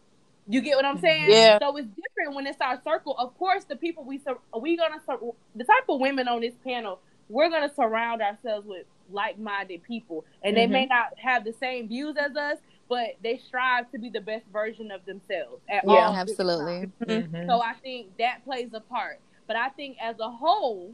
You 0.47 0.62
get 0.62 0.76
what 0.76 0.86
I'm 0.86 0.99
saying? 0.99 1.30
Yeah. 1.30 1.59
So 1.59 1.78
it's 1.78 1.88
different 1.88 2.36
when 2.36 2.47
it's 2.47 2.59
our 2.59 2.82
circle. 2.84 3.16
Of 3.18 3.38
course, 3.38 3.64
the 3.64 3.76
people 3.76 4.03
we 4.03 4.18
sur- 4.18 4.39
we 4.59 4.76
gonna 4.76 5.01
sur- 5.05 5.20
the 5.55 5.64
type 5.64 5.84
of 5.88 5.99
women 6.01 6.28
on 6.28 6.41
this 6.41 6.55
panel, 6.66 6.99
we're 7.30 7.49
gonna 7.49 7.72
surround 7.74 8.22
ourselves 8.22 8.68
with 8.68 8.86
like-minded 9.12 9.84
people, 9.84 10.26
and 10.43 10.55
they 10.57 10.68
Mhm. 10.68 10.72
may 10.72 10.86
not 10.86 11.18
have 11.20 11.43
the 11.43 11.53
same 11.53 11.88
views 11.88 12.16
as 12.18 12.36
us, 12.36 12.57
but 12.89 13.16
they 13.22 13.38
strive 13.38 13.89
to 13.91 13.99
be 13.99 14.09
the 14.09 14.20
best 14.22 14.45
version 14.47 14.91
of 14.91 15.05
themselves. 15.05 15.62
At 15.70 15.84
Yeah, 15.86 16.07
all 16.07 16.14
absolutely. 16.16 16.91
times. 17.05 17.28
Mhm. 17.30 17.47
So 17.47 17.62
I 17.62 17.74
think 17.76 18.18
that 18.18 18.43
plays 18.43 18.74
a 18.74 18.82
part. 18.82 19.20
But 19.47 19.55
I 19.55 19.70
think 19.70 19.97
as 20.01 20.20
a 20.20 20.30
whole, 20.30 20.93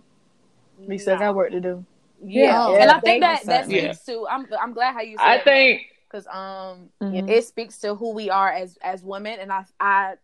We 0.79 0.97
still 0.99 1.15
nah. 1.15 1.19
got 1.21 1.35
work 1.35 1.51
to 1.51 1.59
do. 1.59 1.85
Yeah, 2.21 2.65
Oh, 2.65 2.77
and 2.77 2.89
I 2.91 2.99
think 2.99 3.21
that 3.21 3.45
that 3.45 3.69
Yeah. 3.69 3.91
speaks 3.93 4.05
to. 4.05 4.27
I'm 4.27 4.47
I'm 4.59 4.73
glad 4.73 4.93
how 4.93 5.01
you. 5.01 5.17
Said 5.17 5.23
I 5.25 5.37
think 5.43 5.81
because 6.09 6.25
um 6.27 6.89
Mhm. 7.01 7.29
it 7.29 7.45
speaks 7.45 7.79
to 7.79 7.95
who 7.95 8.13
we 8.13 8.29
are 8.29 8.51
as 8.51 8.77
as 8.77 9.03
women, 9.03 9.39
and 9.39 9.51
I 9.51 9.65
I 9.79 10.15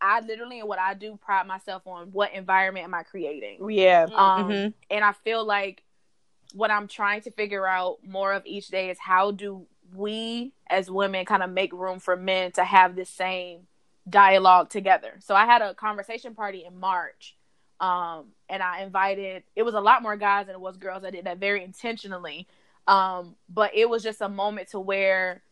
I 0.00 0.20
literally 0.20 0.60
in 0.60 0.66
what 0.66 0.78
I 0.78 0.94
do 0.94 1.16
pride 1.16 1.46
myself 1.46 1.86
on 1.86 2.12
what 2.12 2.32
environment 2.32 2.84
am 2.84 2.94
I 2.94 3.02
creating. 3.02 3.68
Yeah. 3.70 4.04
Um, 4.14 4.48
Mhm. 4.48 4.74
and 4.90 5.04
I 5.04 5.12
feel 5.12 5.44
like 5.44 5.82
what 6.54 6.70
I'm 6.70 6.88
trying 6.88 7.20
to 7.22 7.30
figure 7.30 7.66
out 7.66 7.98
more 8.04 8.32
of 8.32 8.44
each 8.46 8.68
day 8.68 8.90
is 8.90 8.98
how 8.98 9.30
do 9.30 9.66
we 9.94 10.52
as 10.68 10.90
women 10.90 11.24
kind 11.24 11.42
of 11.42 11.50
make 11.50 11.72
room 11.72 11.98
for 11.98 12.16
men 12.16 12.52
to 12.52 12.64
have 12.64 12.96
the 12.96 13.04
same 13.04 13.66
dialogue 14.08 14.70
together. 14.70 15.16
So 15.20 15.34
I 15.34 15.46
had 15.46 15.62
a 15.62 15.74
conversation 15.74 16.34
party 16.34 16.64
in 16.64 16.78
March. 16.78 17.36
Um, 17.80 18.26
and 18.48 18.62
I 18.62 18.82
invited 18.82 19.42
it 19.56 19.62
was 19.62 19.74
a 19.74 19.80
lot 19.80 20.02
more 20.02 20.16
guys 20.16 20.46
than 20.46 20.54
it 20.54 20.60
was 20.60 20.76
girls. 20.76 21.04
I 21.04 21.10
did 21.10 21.24
that 21.24 21.38
very 21.38 21.64
intentionally. 21.64 22.46
Um, 22.86 23.36
but 23.48 23.74
it 23.74 23.88
was 23.88 24.02
just 24.02 24.20
a 24.20 24.28
moment 24.28 24.68
to 24.70 24.80
where 24.80 25.42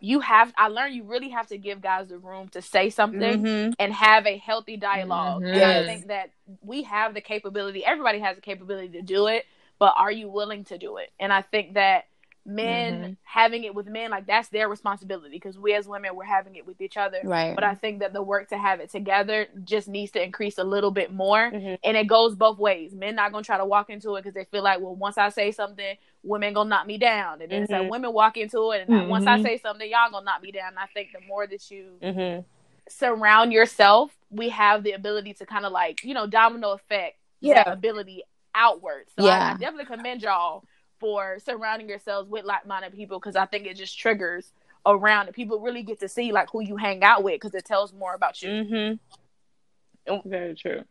you 0.00 0.20
have 0.20 0.52
I 0.56 0.68
learned 0.68 0.94
you 0.94 1.02
really 1.04 1.30
have 1.30 1.48
to 1.48 1.58
give 1.58 1.80
guys 1.80 2.08
the 2.08 2.18
room 2.18 2.48
to 2.50 2.62
say 2.62 2.90
something 2.90 3.42
Mhm. 3.44 3.74
and 3.78 3.92
have 3.92 4.26
a 4.26 4.36
healthy 4.36 4.76
dialog 4.76 5.42
Mhm. 5.42 5.54
And 5.54 5.64
I 5.64 5.84
think 5.86 6.06
that 6.08 6.30
we 6.62 6.82
have 6.84 7.14
the 7.14 7.20
capability, 7.20 7.84
everybody 7.84 8.20
has 8.20 8.36
the 8.36 8.42
capability 8.42 8.88
to 8.90 9.02
do 9.02 9.26
it, 9.26 9.46
but 9.78 9.94
are 9.96 10.12
you 10.12 10.28
willing 10.28 10.64
to 10.66 10.78
do 10.78 10.98
it? 10.98 11.12
And 11.18 11.32
I 11.32 11.42
think 11.42 11.74
that 11.74 12.06
men 12.46 13.00
Mhm. 13.00 13.16
having 13.22 13.64
it 13.64 13.74
with 13.74 13.86
men, 13.86 14.10
like 14.10 14.26
that's 14.26 14.48
their 14.48 14.68
responsibility 14.68 15.30
because 15.30 15.58
we 15.58 15.74
as 15.74 15.88
women, 15.88 16.14
we're 16.14 16.24
having 16.24 16.56
it 16.56 16.66
with 16.66 16.80
each 16.80 16.96
other. 16.96 17.20
Right. 17.24 17.54
But 17.54 17.64
I 17.64 17.74
think 17.74 18.00
that 18.00 18.12
the 18.12 18.22
work 18.22 18.48
to 18.50 18.58
have 18.58 18.80
it 18.80 18.90
together 18.90 19.46
just 19.64 19.88
needs 19.88 20.12
to 20.12 20.22
increase 20.22 20.58
a 20.58 20.64
little 20.64 20.90
bit 20.90 21.12
more. 21.12 21.50
Mhm. 21.50 21.78
And 21.82 21.96
it 21.96 22.06
goes 22.06 22.34
both 22.34 22.58
ways. 22.58 22.94
Men 22.94 23.14
not 23.14 23.32
gonna 23.32 23.44
try 23.44 23.56
to 23.58 23.64
walk 23.64 23.88
into 23.90 24.16
it 24.16 24.22
because 24.22 24.34
they 24.34 24.44
feel 24.44 24.62
like, 24.62 24.80
well, 24.80 24.94
once 24.94 25.16
I 25.16 25.30
say 25.30 25.52
something, 25.52 25.96
women 26.22 26.52
gonna 26.52 26.68
knock 26.70 26.86
me 26.86 26.98
down. 26.98 27.40
And 27.40 27.50
then 27.50 27.62
it's 27.62 27.72
like 27.72 27.90
women 27.90 28.12
walk 28.12 28.36
into 28.36 28.72
it, 28.72 28.88
and 28.88 29.08
once 29.08 29.26
I 29.26 29.38
Mhm. 29.38 29.42
say 29.42 29.58
something, 29.58 29.90
y'all 29.90 30.10
gonna 30.10 30.24
knock 30.24 30.42
me 30.42 30.52
down. 30.52 30.68
And 30.68 30.78
I 30.78 30.86
think 30.86 31.12
the 31.12 31.20
more 31.26 31.46
that 31.46 31.70
you 31.70 31.98
Mhm. 32.02 32.44
surround 32.88 33.52
yourself, 33.52 34.14
we 34.30 34.50
have 34.50 34.82
the 34.82 34.92
ability 34.92 35.32
to 35.34 35.46
kind 35.46 35.64
of 35.64 35.72
like, 35.72 36.04
you 36.04 36.12
know, 36.12 36.26
domino 36.26 36.72
effect 36.72 37.18
Yeah. 37.40 37.62
ability 37.70 38.22
outward. 38.54 39.06
So 39.18 39.24
I, 39.24 39.26
Yeah. 39.26 39.52
I 39.54 39.58
definitely 39.58 39.86
commend 39.86 40.22
y'all 40.22 40.64
for 40.98 41.38
surrounding 41.44 41.88
yourselves 41.88 42.28
with 42.28 42.44
like 42.44 42.66
minded 42.66 42.92
people 42.94 43.18
because 43.18 43.36
I 43.36 43.46
think 43.46 43.66
it 43.66 43.76
just 43.76 43.98
triggers 43.98 44.52
around 44.86 45.28
it. 45.28 45.34
People 45.34 45.60
really 45.60 45.82
get 45.82 46.00
to 46.00 46.08
see 46.08 46.32
like 46.32 46.50
who 46.50 46.60
you 46.62 46.76
hang 46.76 47.02
out 47.02 47.22
with 47.22 47.34
because 47.34 47.54
it 47.54 47.64
tells 47.64 47.92
more 47.92 48.14
about 48.14 48.42
you. 48.42 48.48
Mm-hmm. 48.48 50.28
Very 50.28 50.54
true. 50.54 50.82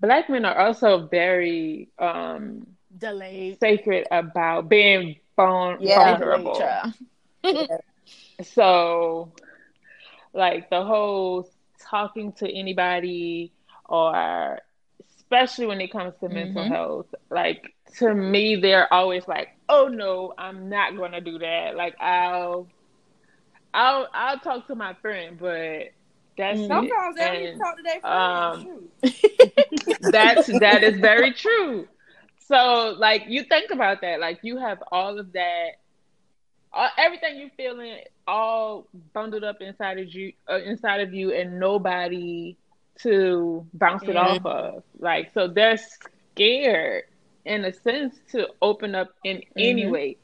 Black 0.00 0.28
men 0.30 0.44
are 0.44 0.56
also 0.58 1.06
very 1.06 1.88
um 1.98 2.66
delayed. 2.96 3.58
sacred 3.60 4.06
about 4.10 4.68
being 4.68 5.16
vul- 5.36 5.76
Yeah. 5.80 6.16
vulnerable. 6.18 6.54
Child. 6.58 6.94
So, 8.42 9.32
like 10.32 10.70
the 10.70 10.84
whole 10.84 11.48
talking 11.90 12.32
to 12.34 12.50
anybody, 12.50 13.52
or 13.86 14.60
especially 15.16 15.66
when 15.66 15.80
it 15.80 15.90
comes 15.92 16.14
to 16.20 16.28
mental 16.28 16.64
Mhm. 16.64 16.68
health, 16.68 17.14
like 17.30 17.74
to 17.96 18.14
me, 18.14 18.56
they're 18.56 18.92
always 18.92 19.26
like, 19.26 19.56
"Oh 19.68 19.88
no, 19.88 20.34
I'm 20.38 20.68
not 20.68 20.96
gonna 20.96 21.20
do 21.20 21.38
that." 21.38 21.76
Like 21.76 21.96
I'll, 22.00 22.68
I'll, 23.74 24.08
I'll 24.12 24.38
talk 24.38 24.66
to 24.68 24.74
my 24.74 24.94
friend, 24.94 25.38
but 25.38 25.88
that's. 26.36 26.66
Sometimes 26.66 27.16
they 27.16 27.24
don't 27.24 27.42
even 27.42 27.58
talk 27.58 27.76
to 27.76 27.82
their 27.82 28.06
um, 28.06 28.88
that's 30.12 30.46
that 30.60 30.82
is 30.82 30.98
very 31.00 31.32
true. 31.34 31.88
So 32.38 32.94
like 32.98 33.24
you 33.28 33.44
think 33.44 33.70
about 33.70 34.00
that, 34.02 34.20
like 34.20 34.40
you 34.42 34.56
have 34.58 34.82
all 34.90 35.18
of 35.18 35.32
that, 35.32 35.72
all, 36.72 36.88
everything 36.96 37.36
you 37.36 37.50
feeling 37.56 37.98
all 38.26 38.86
bundled 39.12 39.44
up 39.44 39.60
inside 39.60 39.98
of 39.98 40.12
you, 40.14 40.32
uh, 40.48 40.60
inside 40.60 41.00
of 41.00 41.12
you, 41.12 41.32
and 41.32 41.58
nobody 41.58 42.56
to 43.00 43.66
bounce 43.74 44.04
it 44.04 44.16
off 44.16 44.44
of. 44.46 44.82
Like 44.98 45.32
so, 45.32 45.48
they're 45.48 45.78
scared 46.38 47.04
in 47.48 47.64
a 47.64 47.72
sense 47.72 48.20
to 48.32 48.48
open 48.62 48.94
up 48.94 49.10
in 49.24 49.42
any 49.58 49.86
Mhm. 49.86 49.88
way. 49.88 50.18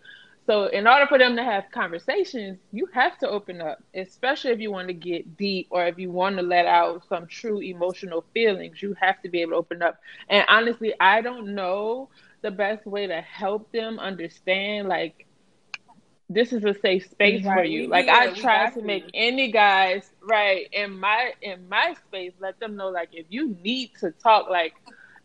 So 0.47 0.67
in 0.67 0.87
order 0.87 1.07
for 1.07 1.19
them 1.19 1.37
to 1.37 1.45
have 1.45 1.65
conversations, 1.73 2.59
you 2.73 2.87
have 2.95 3.19
to 3.19 3.29
open 3.29 3.61
up, 3.63 3.79
especially 3.95 4.53
if 4.53 4.61
you 4.61 4.71
want 4.73 4.89
to 4.89 4.95
get 4.95 5.37
deep 5.37 5.69
or 5.71 5.87
if 5.87 5.99
you 5.99 6.11
want 6.11 6.37
to 6.39 6.43
let 6.43 6.67
out 6.67 7.05
some 7.09 7.27
true 7.29 7.61
emotional 7.61 8.27
feelings, 8.35 8.83
you 8.83 8.95
have 9.01 9.21
to 9.23 9.31
be 9.31 9.43
able 9.43 9.53
to 9.53 9.59
open 9.59 9.83
up. 9.83 9.97
And 10.29 10.45
honestly, 10.49 10.95
I 11.01 11.23
don't 11.23 11.55
know 11.55 12.11
the 12.43 12.51
best 12.51 12.87
way 12.87 13.07
to 13.07 13.21
help 13.23 13.73
them 13.73 13.99
understand 13.99 14.89
like 14.89 15.27
this 16.29 16.53
is 16.53 16.65
a 16.65 16.75
safe 16.75 17.07
space 17.09 17.49
for 17.51 17.65
you. 17.65 17.89
Like 17.89 18.07
here, 18.09 18.09
I 18.09 18.29
try 18.29 18.67
to 18.69 18.83
make 18.83 19.05
any 19.15 19.51
guys 19.53 20.11
right 20.23 20.67
in 20.73 20.99
my 20.99 21.33
in 21.43 21.69
my 21.69 21.95
space 22.07 22.33
let 22.41 22.59
them 22.61 22.77
know 22.77 22.89
like 22.89 23.11
if 23.13 23.27
you 23.31 23.57
need 23.63 23.91
to 24.01 24.13
talk 24.13 24.49
like 24.51 24.73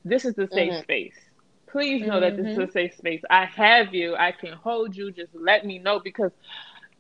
this 0.04 0.26
is 0.26 0.36
the 0.36 0.48
safe 0.48 0.76
Mhm. 0.76 0.78
space. 0.78 1.29
Please 1.72 2.06
know 2.06 2.20
that 2.20 2.36
this 2.38 2.48
is 2.48 2.58
a 2.58 2.72
safe 2.72 2.96
space. 2.96 3.22
I 3.30 3.46
have 3.46 3.94
you. 3.94 4.16
I 4.16 4.32
can 4.32 4.54
hold 4.54 4.96
you. 4.96 5.12
Just 5.12 5.34
let 5.36 5.66
me 5.66 5.78
know 5.80 6.00
because 6.00 6.32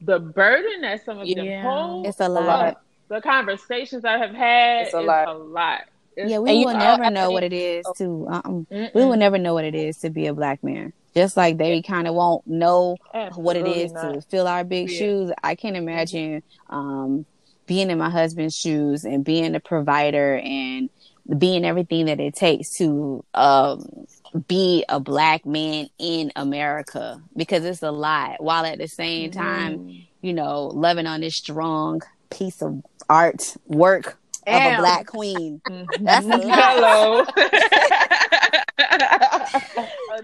the 0.02 0.20
burden 0.20 0.82
that 0.82 1.04
some 1.06 1.20
of 1.20 1.28
Yeah. 1.28 1.36
them 1.44 1.62
hold, 1.62 2.08
It's 2.08 2.20
a 2.20 2.30
lot. 2.30 2.46
lot. 2.46 2.78
the 3.10 3.22
conversations 3.22 4.06
I 4.06 4.18
have 4.20 4.34
had, 4.34 4.86
It's 4.86 4.94
a 4.94 5.02
lot. 5.02 5.28
a 5.28 5.34
lot. 5.34 5.82
It's 6.16 6.30
Yeah, 6.32 6.40
we 6.40 6.52
And 6.52 6.60
you 6.60 6.66
will 6.68 6.74
know, 6.74 6.80
never 6.80 7.04
I 7.06 7.10
know 7.10 7.32
what 7.32 7.44
it 7.44 7.54
is 7.54 7.86
to. 7.98 8.28
Um, 8.30 8.68
we 8.70 8.90
will 8.94 9.18
never 9.18 9.38
know 9.38 9.54
what 9.56 9.66
it 9.66 9.74
is 9.76 9.98
to 10.00 10.10
be 10.10 10.28
a 10.28 10.34
black 10.34 10.64
man. 10.64 10.94
Just 11.16 11.36
like 11.36 11.58
they 11.58 11.82
kind 11.82 12.08
of 12.08 12.14
won't 12.14 12.46
know 12.46 12.98
what 13.36 13.56
it 13.56 13.66
is 13.66 13.92
not. 13.92 14.14
to 14.14 14.22
fill 14.30 14.48
our 14.48 14.64
big 14.64 14.90
Yeah. 14.92 15.00
shoes. 15.00 15.32
I 15.44 15.56
can't 15.56 15.76
imagine 15.76 16.44
um, 16.70 17.26
being 17.66 17.90
in 17.90 17.98
my 17.98 18.10
husband's 18.12 18.56
shoes 18.56 19.06
and 19.06 19.24
being 19.26 19.56
a 19.56 19.60
provider 19.60 20.38
and 20.38 20.90
being 21.38 21.66
everything 21.66 22.06
that 22.08 22.20
it 22.20 22.36
takes 22.36 22.76
to 22.78 23.24
um, 23.34 24.06
be 24.48 24.86
a 24.90 25.00
black 25.00 25.46
man 25.46 25.90
in 25.98 26.32
America 26.36 27.22
because 27.36 27.64
it's 27.66 27.82
a 27.84 27.92
lot. 27.92 28.42
While 28.42 28.66
at 28.66 28.78
the 28.78 28.88
same 28.88 29.32
time, 29.32 30.06
you 30.22 30.34
know, 30.34 30.68
loving 30.68 31.08
on 31.08 31.22
this 31.22 31.36
strong 31.36 32.02
piece 32.30 32.62
of 32.62 32.84
art 33.10 33.56
work 33.66 34.20
of 34.46 34.54
a 34.62 34.78
black 34.78 35.08
queen. 35.08 35.62
That's 36.00 36.26
a 36.26 36.38
hello. 36.38 37.26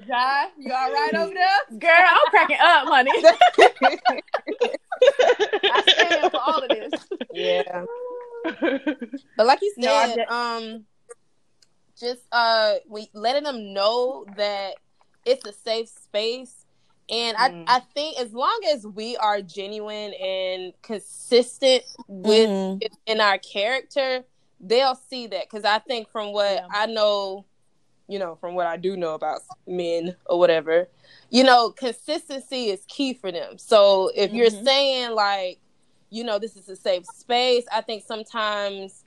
Jai, 0.08 0.48
you 0.60 0.74
all 0.74 0.92
right 0.92 1.14
over 1.16 1.34
there? 1.34 1.80
Girl, 1.80 1.90
I'm 1.92 2.30
cracking 2.30 2.58
up, 2.62 2.88
honey. 2.88 3.12
I 5.64 5.84
stand 5.88 6.32
for 6.32 6.40
all 6.40 6.60
of 6.62 6.70
this. 6.70 6.92
Yeah. 7.34 7.86
But 9.38 9.46
like 9.46 9.62
you 9.62 9.74
said, 9.80 9.86
No, 9.86 10.16
de- 10.16 10.34
um, 10.34 10.86
just 12.00 12.22
uh, 12.32 12.76
we 12.90 13.10
letting 13.14 13.44
them 13.44 13.74
know 13.74 14.26
that 14.38 14.76
it's 15.26 15.46
a 15.46 15.54
safe 15.54 15.90
space, 15.90 16.66
and 17.10 17.38
Mm. 17.38 17.64
I 17.68 17.78
I 17.78 17.80
think 17.94 18.20
as 18.20 18.34
long 18.34 18.60
as 18.74 18.86
we 18.86 19.18
are 19.18 19.42
genuine 19.42 20.14
and 20.14 20.74
consistent 20.82 21.84
with 22.08 22.50
it 22.82 22.98
in 23.06 23.22
our 23.22 23.38
character, 23.38 24.24
they'll 24.60 24.96
see 24.96 25.28
that. 25.28 25.50
Because 25.50 25.66
I 25.66 25.80
think 25.80 26.10
from 26.10 26.34
what 26.34 26.56
Yeah. 26.56 26.68
I 26.72 26.86
know, 26.88 27.46
you 28.08 28.20
know, 28.20 28.36
from 28.36 28.56
what 28.56 28.68
I 28.68 28.78
do 28.78 28.98
know 28.98 29.14
about 29.14 29.42
men 29.68 30.16
or 30.26 30.38
whatever, 30.38 30.90
you 31.30 31.44
know, 31.44 31.72
consistency 31.72 32.70
is 32.70 32.84
key 32.88 33.14
for 33.14 33.32
them. 33.32 33.58
So 33.58 34.12
if 34.16 34.34
you're 34.34 34.50
Mhm. 34.52 34.64
saying 34.66 35.12
like, 35.12 35.60
you 36.10 36.24
know, 36.24 36.40
this 36.40 36.56
is 36.56 36.70
a 36.70 36.76
safe 36.76 37.06
space, 37.06 37.66
I 37.72 37.82
think 37.82 38.04
sometimes 38.04 39.05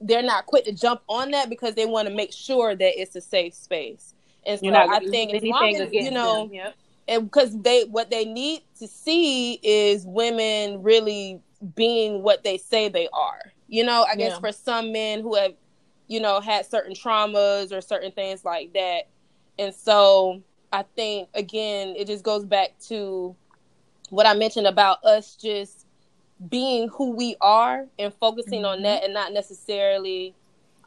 they're 0.00 0.22
not 0.22 0.46
quick 0.46 0.64
to 0.64 0.72
jump 0.72 1.00
on 1.08 1.30
that 1.32 1.48
because 1.48 1.74
they 1.74 1.86
want 1.86 2.08
to 2.08 2.14
make 2.14 2.32
sure 2.32 2.74
that 2.74 3.00
it's 3.00 3.16
a 3.16 3.20
safe 3.20 3.54
space. 3.54 4.14
And 4.46 4.60
so 4.60 4.68
I 4.74 5.00
think 5.00 5.34
as 5.34 5.42
long 5.42 5.74
as 5.74 5.92
you 5.92 6.10
know. 6.10 6.48
Yep. 6.52 6.74
and 7.08 7.24
because 7.24 7.60
they 7.62 7.84
what 7.84 8.10
they 8.10 8.24
need 8.24 8.62
to 8.78 8.86
see 8.86 9.54
is 9.62 10.04
women 10.06 10.82
really 10.82 11.40
being 11.74 12.22
what 12.22 12.44
they 12.44 12.58
say 12.58 12.88
they 12.88 13.08
are. 13.12 13.40
You 13.68 13.84
know, 13.84 14.04
I 14.08 14.14
guess 14.16 14.32
Yeah. 14.32 14.38
for 14.40 14.52
some 14.52 14.92
men 14.92 15.20
who 15.20 15.34
have, 15.34 15.54
you 16.06 16.20
know, 16.20 16.40
had 16.40 16.66
certain 16.66 16.94
traumas 16.94 17.72
or 17.72 17.80
certain 17.80 18.12
things 18.12 18.44
like 18.44 18.72
that, 18.74 19.08
and 19.58 19.74
so 19.74 20.42
I 20.72 20.84
think 20.94 21.28
again 21.34 21.94
it 21.96 22.06
just 22.06 22.22
goes 22.24 22.44
back 22.44 22.78
to 22.88 23.34
what 24.10 24.26
I 24.26 24.34
mentioned 24.34 24.66
about 24.66 25.02
us 25.04 25.34
just 25.36 25.85
being 26.48 26.88
who 26.88 27.10
we 27.12 27.36
are 27.40 27.86
and 27.98 28.12
focusing 28.14 28.64
on 28.64 28.78
Mhm. 28.78 28.82
that 28.82 29.04
and 29.04 29.14
not 29.14 29.32
necessarily 29.32 30.34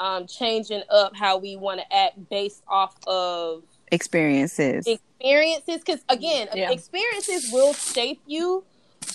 um, 0.02 0.26
changing 0.28 0.82
up 0.90 1.14
how 1.14 1.38
we 1.38 1.58
want 1.58 1.82
to 1.82 1.94
act 1.94 2.30
based 2.30 2.64
off 2.70 2.96
of 3.06 3.64
Experiences. 3.92 4.88
experiences 4.88 5.80
because 5.80 6.00
again 6.08 6.48
Yeah. 6.54 6.72
experiences 6.72 7.52
will 7.52 7.74
shape 7.74 8.22
you 8.26 8.64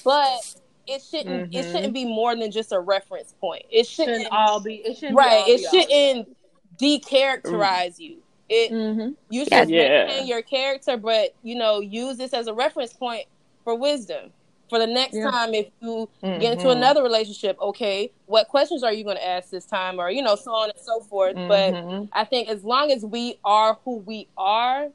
but 0.04 0.40
it 0.86 1.00
shouldn't 1.00 1.54
it 1.54 1.64
Mhm. 1.64 1.72
shouldn't 1.72 1.94
be 1.94 2.04
more 2.04 2.36
than 2.36 2.50
just 2.50 2.70
a 2.72 2.78
reference 2.80 3.32
point 3.40 3.64
it 3.70 3.86
shouldn't, 3.86 4.16
Shouldn't 4.24 4.32
all 4.34 4.60
be. 4.60 4.74
It 4.84 4.96
shouldn't 4.98 5.16
right 5.16 5.46
Be 5.46 5.52
it 5.52 5.60
shouldn't 5.70 6.36
decharacterize 6.76 7.98
you 7.98 8.18
it 8.50 8.70
Mm-hmm. 8.70 9.12
you 9.30 9.44
should 9.46 9.70
Yeah. 9.70 10.04
maintain 10.06 10.26
your 10.26 10.42
character 10.42 10.98
but 10.98 11.34
you 11.42 11.54
know 11.54 11.80
use 11.80 12.18
this 12.18 12.34
as 12.34 12.46
a 12.46 12.52
reference 12.52 12.92
point 12.92 13.24
for 13.62 13.74
wisdom 13.74 14.32
for 14.70 14.78
the 14.78 14.86
next 14.86 15.16
Yeah. 15.16 15.30
time 15.30 15.54
if 15.54 15.68
you 15.80 16.08
get 16.38 16.52
into 16.54 16.68
Mhm. 16.68 16.76
another 16.76 17.02
relationship 17.02 17.56
okay 17.60 18.10
what 18.26 18.48
questions 18.48 18.82
are 18.82 18.92
you 18.92 19.04
going 19.04 19.16
to 19.16 19.26
ask 19.26 19.50
this 19.50 19.66
time 19.66 20.00
or 20.00 20.10
you 20.10 20.22
know 20.22 20.34
so 20.36 20.50
on 20.52 20.70
and 20.70 20.78
so 20.80 21.00
forth 21.00 21.36
but 21.48 21.74
Mhm. 21.74 22.08
I 22.12 22.24
think 22.24 22.48
as 22.48 22.64
long 22.64 22.90
as 22.90 23.04
we 23.04 23.38
are 23.44 23.78
who 23.84 23.98
we 23.98 24.28
are 24.36 24.88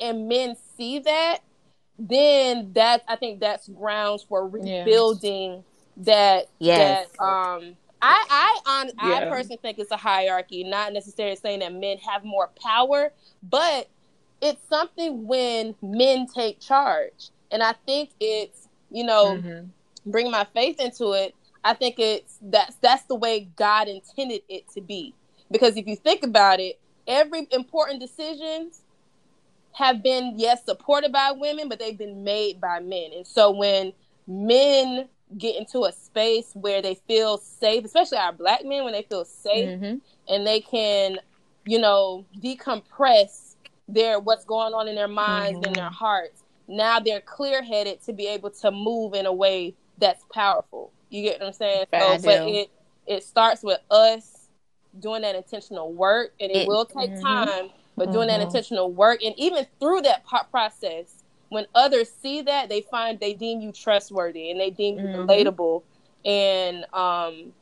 and 0.00 0.28
men 0.28 0.56
see 0.76 0.98
that, 1.00 1.38
then 1.98 2.72
that 2.74 3.02
I 3.08 3.16
think 3.16 3.40
that's 3.40 3.68
grounds 3.68 4.22
for 4.22 4.46
Yeah. 4.46 4.80
rebuilding 4.80 5.64
that 5.98 6.46
Yes. 6.58 7.08
that 7.18 7.24
um 7.24 7.76
I 8.02 8.24
I 8.30 8.60
on 8.66 8.90
I 8.98 9.20
Yeah. 9.20 9.30
personally 9.30 9.58
think 9.62 9.78
it's 9.78 9.90
a 9.90 9.96
hierarchy, 9.96 10.64
not 10.64 10.92
necessarily 10.92 11.36
saying 11.36 11.60
that 11.60 11.72
men 11.72 11.96
have 11.98 12.24
more 12.24 12.50
power, 12.62 13.12
but 13.42 13.88
it's 14.42 14.60
something 14.68 15.26
when 15.26 15.74
men 15.80 16.26
take 16.26 16.60
charge. 16.60 17.30
And 17.50 17.62
I 17.62 17.72
think 17.86 18.10
it's, 18.20 18.65
you 18.90 19.04
know, 19.04 19.36
Mhm. 19.36 19.70
bring 20.06 20.30
my 20.30 20.44
faith 20.54 20.80
into 20.80 21.12
it, 21.12 21.34
I 21.64 21.74
think 21.74 21.98
it's 21.98 22.38
that's 22.42 22.76
that's 22.76 23.04
the 23.04 23.14
way 23.16 23.48
God 23.56 23.88
intended 23.88 24.42
it 24.48 24.68
to 24.74 24.80
be. 24.80 25.14
Because 25.50 25.76
if 25.76 25.86
you 25.86 25.96
think 25.96 26.22
about 26.24 26.60
it, 26.60 26.78
every 27.06 27.46
important 27.50 28.00
decisions 28.00 28.82
have 29.72 30.02
been 30.02 30.34
yes 30.38 30.64
supported 30.64 31.12
by 31.12 31.32
women, 31.32 31.68
but 31.68 31.78
they've 31.78 31.98
been 31.98 32.24
made 32.24 32.60
by 32.60 32.80
men. 32.80 33.10
And 33.14 33.26
so 33.26 33.50
when 33.50 33.92
men 34.26 35.08
get 35.36 35.56
into 35.56 35.84
a 35.84 35.92
space 35.92 36.50
where 36.54 36.80
they 36.80 36.94
feel 36.94 37.36
safe, 37.38 37.84
especially 37.84 38.18
our 38.18 38.32
black 38.32 38.64
men 38.64 38.84
when 38.84 38.92
they 38.92 39.02
feel 39.02 39.24
safe 39.24 39.68
Mm-hmm. 39.70 39.96
and 40.28 40.46
they 40.46 40.60
can, 40.60 41.18
you 41.66 41.78
know, 41.78 42.24
decompress 42.42 43.56
their 43.88 44.18
what's 44.18 44.44
going 44.44 44.72
on 44.72 44.88
in 44.88 44.94
their 44.94 45.08
minds 45.08 45.58
and 45.64 45.74
their 45.74 45.90
hearts. 45.90 46.42
Now 46.68 47.00
they're 47.00 47.20
clear 47.20 47.62
headed 47.62 48.02
to 48.04 48.12
be 48.12 48.26
able 48.26 48.50
to 48.50 48.70
move 48.70 49.14
in 49.14 49.26
a 49.26 49.32
way 49.32 49.74
that's 49.98 50.24
powerful. 50.32 50.92
You 51.10 51.22
get 51.22 51.40
what 51.40 51.48
I'm 51.48 51.52
saying? 51.52 51.86
So, 51.92 51.98
but 52.24 52.48
it 52.48 52.70
it 53.06 53.24
starts 53.24 53.62
with 53.62 53.80
us 53.90 54.48
doing 54.98 55.22
that 55.22 55.36
intentional 55.36 55.92
work, 55.92 56.32
and 56.40 56.50
it, 56.50 56.62
It- 56.62 56.68
will 56.68 56.84
take 56.84 57.12
Mhm. 57.12 57.22
time. 57.22 57.70
But 57.96 58.12
doing 58.12 58.28
that 58.28 58.40
Mhm. 58.40 58.44
intentional 58.44 58.90
work, 58.92 59.22
and 59.22 59.34
even 59.38 59.66
through 59.80 60.02
that 60.02 60.24
process, 60.50 61.22
when 61.48 61.66
others 61.74 62.10
see 62.10 62.42
that, 62.42 62.68
they 62.68 62.82
find 62.82 63.18
they 63.20 63.32
deem 63.34 63.60
you 63.60 63.72
trustworthy 63.72 64.50
and 64.50 64.60
they 64.60 64.70
deem 64.70 64.98
you 64.98 65.06
Mhm. 65.06 65.26
relatable 65.26 65.82
and 66.24 66.84
um 66.92 67.54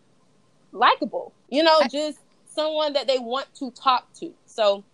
likable. 0.73 1.35
You 1.49 1.63
know, 1.63 1.81
I- 1.83 1.89
just 1.89 2.19
someone 2.47 2.95
that 2.95 3.07
they 3.07 3.19
want 3.19 3.47
to 3.57 3.71
talk 3.73 4.13
to. 4.15 4.33
So 4.47 4.85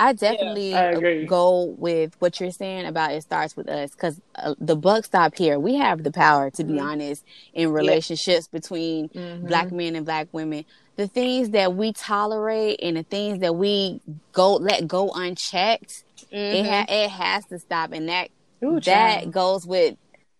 I 0.00 0.14
definitely 0.14 0.74
I 0.74 1.24
go 1.26 1.74
with 1.78 2.14
what 2.20 2.40
you're 2.40 2.50
saying 2.50 2.86
about 2.86 3.12
it 3.12 3.20
starts 3.22 3.54
with 3.54 3.68
us 3.68 3.90
because 3.90 4.18
uh, 4.34 4.54
the 4.58 4.74
buck 4.74 5.04
stop 5.04 5.36
here. 5.36 5.58
We 5.60 5.74
have 5.76 6.02
the 6.02 6.10
power, 6.10 6.50
to 6.52 6.64
be 6.64 6.74
Mhm. 6.74 6.82
honest, 6.82 7.22
in 7.52 7.70
relationships 7.70 8.48
between 8.48 9.10
Mhm. 9.10 9.46
black 9.46 9.70
men 9.70 9.94
and 9.96 10.06
black 10.06 10.28
women. 10.32 10.64
The 10.96 11.06
things 11.06 11.50
that 11.50 11.74
we 11.74 11.92
tolerate 11.92 12.80
and 12.82 12.96
the 12.96 13.02
things 13.02 13.40
that 13.40 13.54
we 13.54 14.00
go 14.32 14.54
let 14.54 14.88
go 14.88 15.10
unchecked, 15.14 16.02
it 16.32 16.64
Mhm. 16.64 16.66
ha- 16.66 16.86
it 16.88 17.10
has 17.10 17.44
to 17.46 17.58
stop, 17.58 17.92
and 17.92 18.08
that 18.08 18.30
Ooh, 18.64 18.80
that 18.80 19.30
goes 19.30 19.66
with 19.66 19.96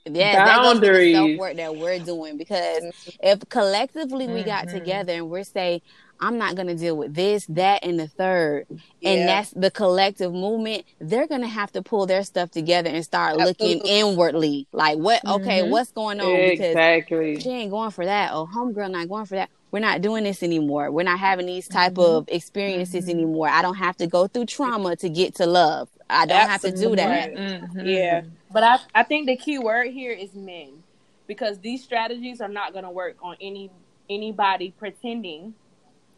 yeah 0.07 0.43
that 0.45 0.63
goes 0.63 0.81
the 0.81 0.87
Boundaries. 0.87 1.15
self 1.15 1.39
work 1.39 1.57
that 1.57 1.77
we're 1.77 1.99
doing 1.99 2.39
because 2.39 2.83
if 3.23 3.39
collectively 3.51 4.27
we 4.27 4.43
got 4.43 4.67
Mhm. 4.67 4.71
together 4.71 5.13
and 5.13 5.29
we're 5.31 5.45
say 5.45 5.83
I'm 6.21 6.39
not 6.39 6.55
gonna 6.57 6.75
deal 6.75 6.97
with 6.97 7.15
this, 7.15 7.47
that, 7.47 7.85
and 7.85 7.99
the 7.99 8.09
third, 8.09 8.67
Yeah. 9.01 9.11
and 9.11 9.29
that's 9.29 9.51
the 9.53 9.71
collective 9.71 10.33
movement, 10.33 10.85
they're 11.01 11.27
gonna 11.27 11.49
have 11.49 11.73
to 11.73 11.83
pull 11.83 12.07
their 12.07 12.25
stuff 12.25 12.51
together 12.51 12.91
and 12.91 13.05
start 13.05 13.37
looking 13.39 13.81
inwardly. 13.87 14.67
Like 14.73 14.99
what 14.99 15.27
okay, 15.27 15.63
Mhm. 15.63 15.71
what's 15.71 15.93
going 15.93 16.21
on? 16.21 16.37
Because 16.51 16.67
Exactly. 16.67 17.41
she 17.41 17.51
ain't 17.51 17.71
going 17.71 17.91
for 17.91 18.05
that. 18.05 18.33
Oh, 18.33 18.47
homegirl 18.55 18.91
not 18.91 19.09
going 19.09 19.27
for 19.27 19.37
that. 19.37 19.51
We're 19.73 19.81
not 19.81 20.03
doing 20.03 20.25
this 20.25 20.43
anymore. 20.43 20.91
We're 20.91 21.05
not 21.05 21.19
having 21.21 21.47
these 21.47 21.69
type 21.69 21.95
Mhm. 21.95 22.05
of 22.05 22.29
experiences 22.29 23.07
Mhm. 23.07 23.11
anymore. 23.11 23.49
I 23.49 23.63
don't 23.63 23.77
have 23.77 23.97
to 23.99 24.07
go 24.07 24.27
through 24.27 24.47
trauma 24.47 24.97
to 24.97 25.09
get 25.09 25.37
to 25.37 25.47
love. 25.47 25.89
I 26.11 26.27
don't 26.27 26.49
have 26.49 26.61
to 26.63 26.73
do 26.73 26.97
that. 26.97 27.35
Mhm. 27.35 27.87
Yeah. 27.87 28.23
But 28.53 28.65
I, 28.65 28.79
I 28.95 29.03
think 29.05 29.27
the 29.27 29.37
key 29.37 29.59
word 29.61 29.89
here 29.93 30.13
is 30.13 30.35
men, 30.35 30.83
because 31.29 31.61
these 31.61 31.83
strategies 31.85 32.41
are 32.41 32.49
not 32.49 32.73
going 32.73 32.85
to 32.85 32.91
work 32.91 33.17
on 33.23 33.37
any 33.41 33.71
anybody 34.09 34.73
pretending 34.77 35.55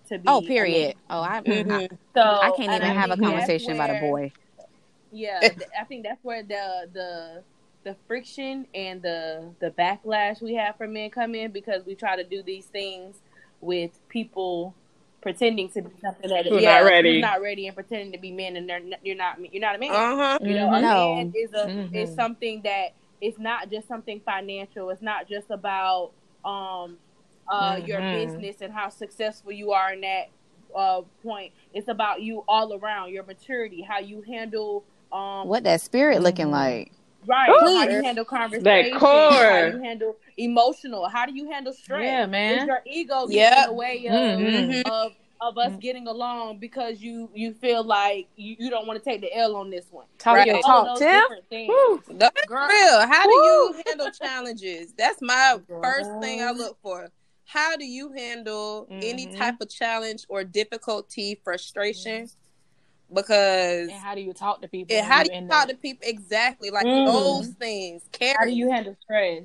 to 0.09 0.18
be. 0.18 0.28
Oh, 0.28 0.38
a 0.38 0.42
man. 0.42 0.46
period. 0.46 0.94
Oh, 1.11 1.20
I, 1.20 1.38
I, 1.38 1.40
Mhm. 1.42 1.88
So 2.14 2.22
I 2.22 2.50
can't 2.50 2.72
even 2.72 2.82
I 2.82 2.92
have 2.94 3.11
a 3.11 3.16
think 3.16 3.20
that's 3.20 3.30
conversation 3.30 3.72
about 3.72 3.90
a 3.90 4.00
boy. 4.00 4.32
Yeah, 5.11 5.40
I 5.80 5.84
think 5.84 6.05
that's 6.05 6.22
where 6.22 6.42
the 6.42 6.88
the 6.92 7.44
the 7.84 7.96
friction 8.07 8.66
and 8.74 9.03
the 9.03 9.55
the 9.61 9.70
backlash 9.70 10.40
we 10.40 10.55
have 10.55 10.76
from 10.76 10.92
men 10.92 11.11
come 11.11 11.34
in 11.34 11.50
because 11.53 11.84
we 11.84 11.94
try 11.94 12.16
to 12.16 12.24
do 12.24 12.42
these 12.42 12.66
things 12.66 13.16
with 13.61 13.98
people 14.09 14.74
pretending 15.20 15.68
to 15.70 15.82
be 15.82 15.90
something 16.03 16.30
that 16.30 16.46
Who 16.46 16.61
yeah, 16.61 16.80
not 16.80 16.84
ready. 16.84 17.12
who's 17.14 17.22
not 17.22 17.42
ready 17.42 17.66
and 17.66 17.74
pretending 17.76 18.12
to 18.12 18.18
be 18.18 18.32
men 18.32 18.57
and 18.57 18.68
they're 18.68 18.76
n- 18.78 18.94
you're 19.03 19.16
not 19.16 19.38
you're 19.53 19.61
not 19.61 19.76
a 19.76 19.78
man. 19.78 19.90
Uh 19.92 20.16
huh. 20.16 20.38
You 20.40 20.55
know, 20.55 20.68
Mhm. 20.68 20.78
a 20.78 20.82
No. 20.82 21.14
man 21.14 21.32
is 21.34 21.53
a 21.53 21.68
Mhm. 21.68 21.94
is 21.94 22.14
something 22.14 22.62
that 22.62 22.94
it's 23.20 23.38
not 23.38 23.70
just 23.70 23.86
something 23.88 24.20
financial. 24.24 24.90
It's 24.90 25.03
not 25.03 25.28
just 25.28 25.50
about 25.50 26.12
um 26.44 26.98
uh 27.49 27.80
your 27.84 28.01
Mhm. 28.01 28.12
business 28.12 28.57
and 28.61 28.72
how 28.72 28.88
successful 28.88 29.53
you 29.53 29.72
are 29.72 29.93
in 29.93 30.01
that 30.03 30.28
uh 30.74 31.03
point. 31.22 31.53
It's 31.74 31.88
about 31.88 32.22
you 32.22 32.45
all 32.49 32.74
around, 32.74 33.12
your 33.12 33.24
maturity, 33.24 33.82
how 33.82 33.99
you 33.99 34.22
handle 34.22 34.84
um 35.12 35.49
What 35.49 35.64
that 35.64 35.80
spirit 35.80 36.22
looking 36.22 36.47
Mhm. 36.47 36.53
like? 36.53 36.93
right, 37.26 37.51
Please. 37.59 37.78
how 37.78 37.88
you 37.90 38.03
handle 38.03 38.24
conversation, 38.24 38.93
that 38.93 39.01
core. 39.01 39.51
how 39.51 39.66
you 39.66 39.78
handle 39.82 40.16
emotional, 40.38 41.09
how 41.09 41.26
do 41.26 41.34
you 41.34 41.51
handle 41.51 41.72
stress? 41.72 42.03
Yeah, 42.03 42.22
Is 42.24 42.28
man. 42.30 42.66
your 42.66 42.82
ego 42.86 43.26
getting 43.26 43.36
Yep. 43.36 43.59
in 43.59 43.66
the 43.70 43.72
way 43.74 44.07
of 44.09 44.14
Mhm. 44.38 44.86
of 44.86 45.12
of 45.40 45.59
us 45.59 45.72
Mhm. 45.72 45.80
getting 45.80 46.07
along 46.07 46.59
because 46.59 47.01
you 47.03 47.28
you 47.34 47.53
feel 47.53 47.82
like 47.82 48.28
you, 48.36 48.55
you 48.61 48.70
don't 48.70 48.86
want 48.86 48.97
to 49.03 49.05
take 49.05 49.20
the 49.20 49.36
L 49.36 49.57
on 49.57 49.70
this 49.70 49.86
one. 49.90 50.07
Talk 50.18 50.36
Right. 50.36 50.47
your 50.47 50.62
talk, 50.62 50.97
Tim. 50.99 51.20
different 51.20 51.49
things. 51.49 51.68
Woo. 51.68 52.01
That's 52.12 52.47
Girl. 52.47 52.68
real. 52.68 53.01
How 53.07 53.24
do 53.26 53.32
you 53.32 53.82
handle 53.84 54.11
challenges? 54.12 54.93
That's 54.93 55.20
my 55.20 55.59
Girl. 55.66 55.82
first 55.82 56.11
thing 56.20 56.40
I 56.43 56.53
look 56.53 56.78
for. 56.80 57.09
How 57.53 57.76
do 57.76 57.84
you 57.84 58.11
handle 58.12 58.86
any 58.90 59.26
Mhm. 59.26 59.36
type 59.36 59.61
of 59.61 59.68
challenge 59.68 60.24
or 60.30 60.42
difficulty, 60.42 61.38
frustration? 61.44 62.30
Because 63.12 63.90
And 63.90 64.00
how 64.00 64.14
do 64.14 64.22
you 64.22 64.32
talk 64.32 64.62
to 64.62 64.68
people? 64.68 64.96
and 64.96 65.05
how 65.05 65.22
do 65.22 65.30
you 65.34 65.46
talk 65.46 65.66
the- 65.66 65.74
to 65.74 65.78
people 65.78 66.09
exactly 66.09 66.70
like 66.70 66.86
Mhm. 66.86 67.05
those 67.12 67.48
things? 67.48 68.05
Character. 68.11 68.38
How 68.40 68.46
do 68.46 68.50
Character, 68.53 68.57
you 68.57 68.70
handle 68.70 68.96
stress? 69.03 69.42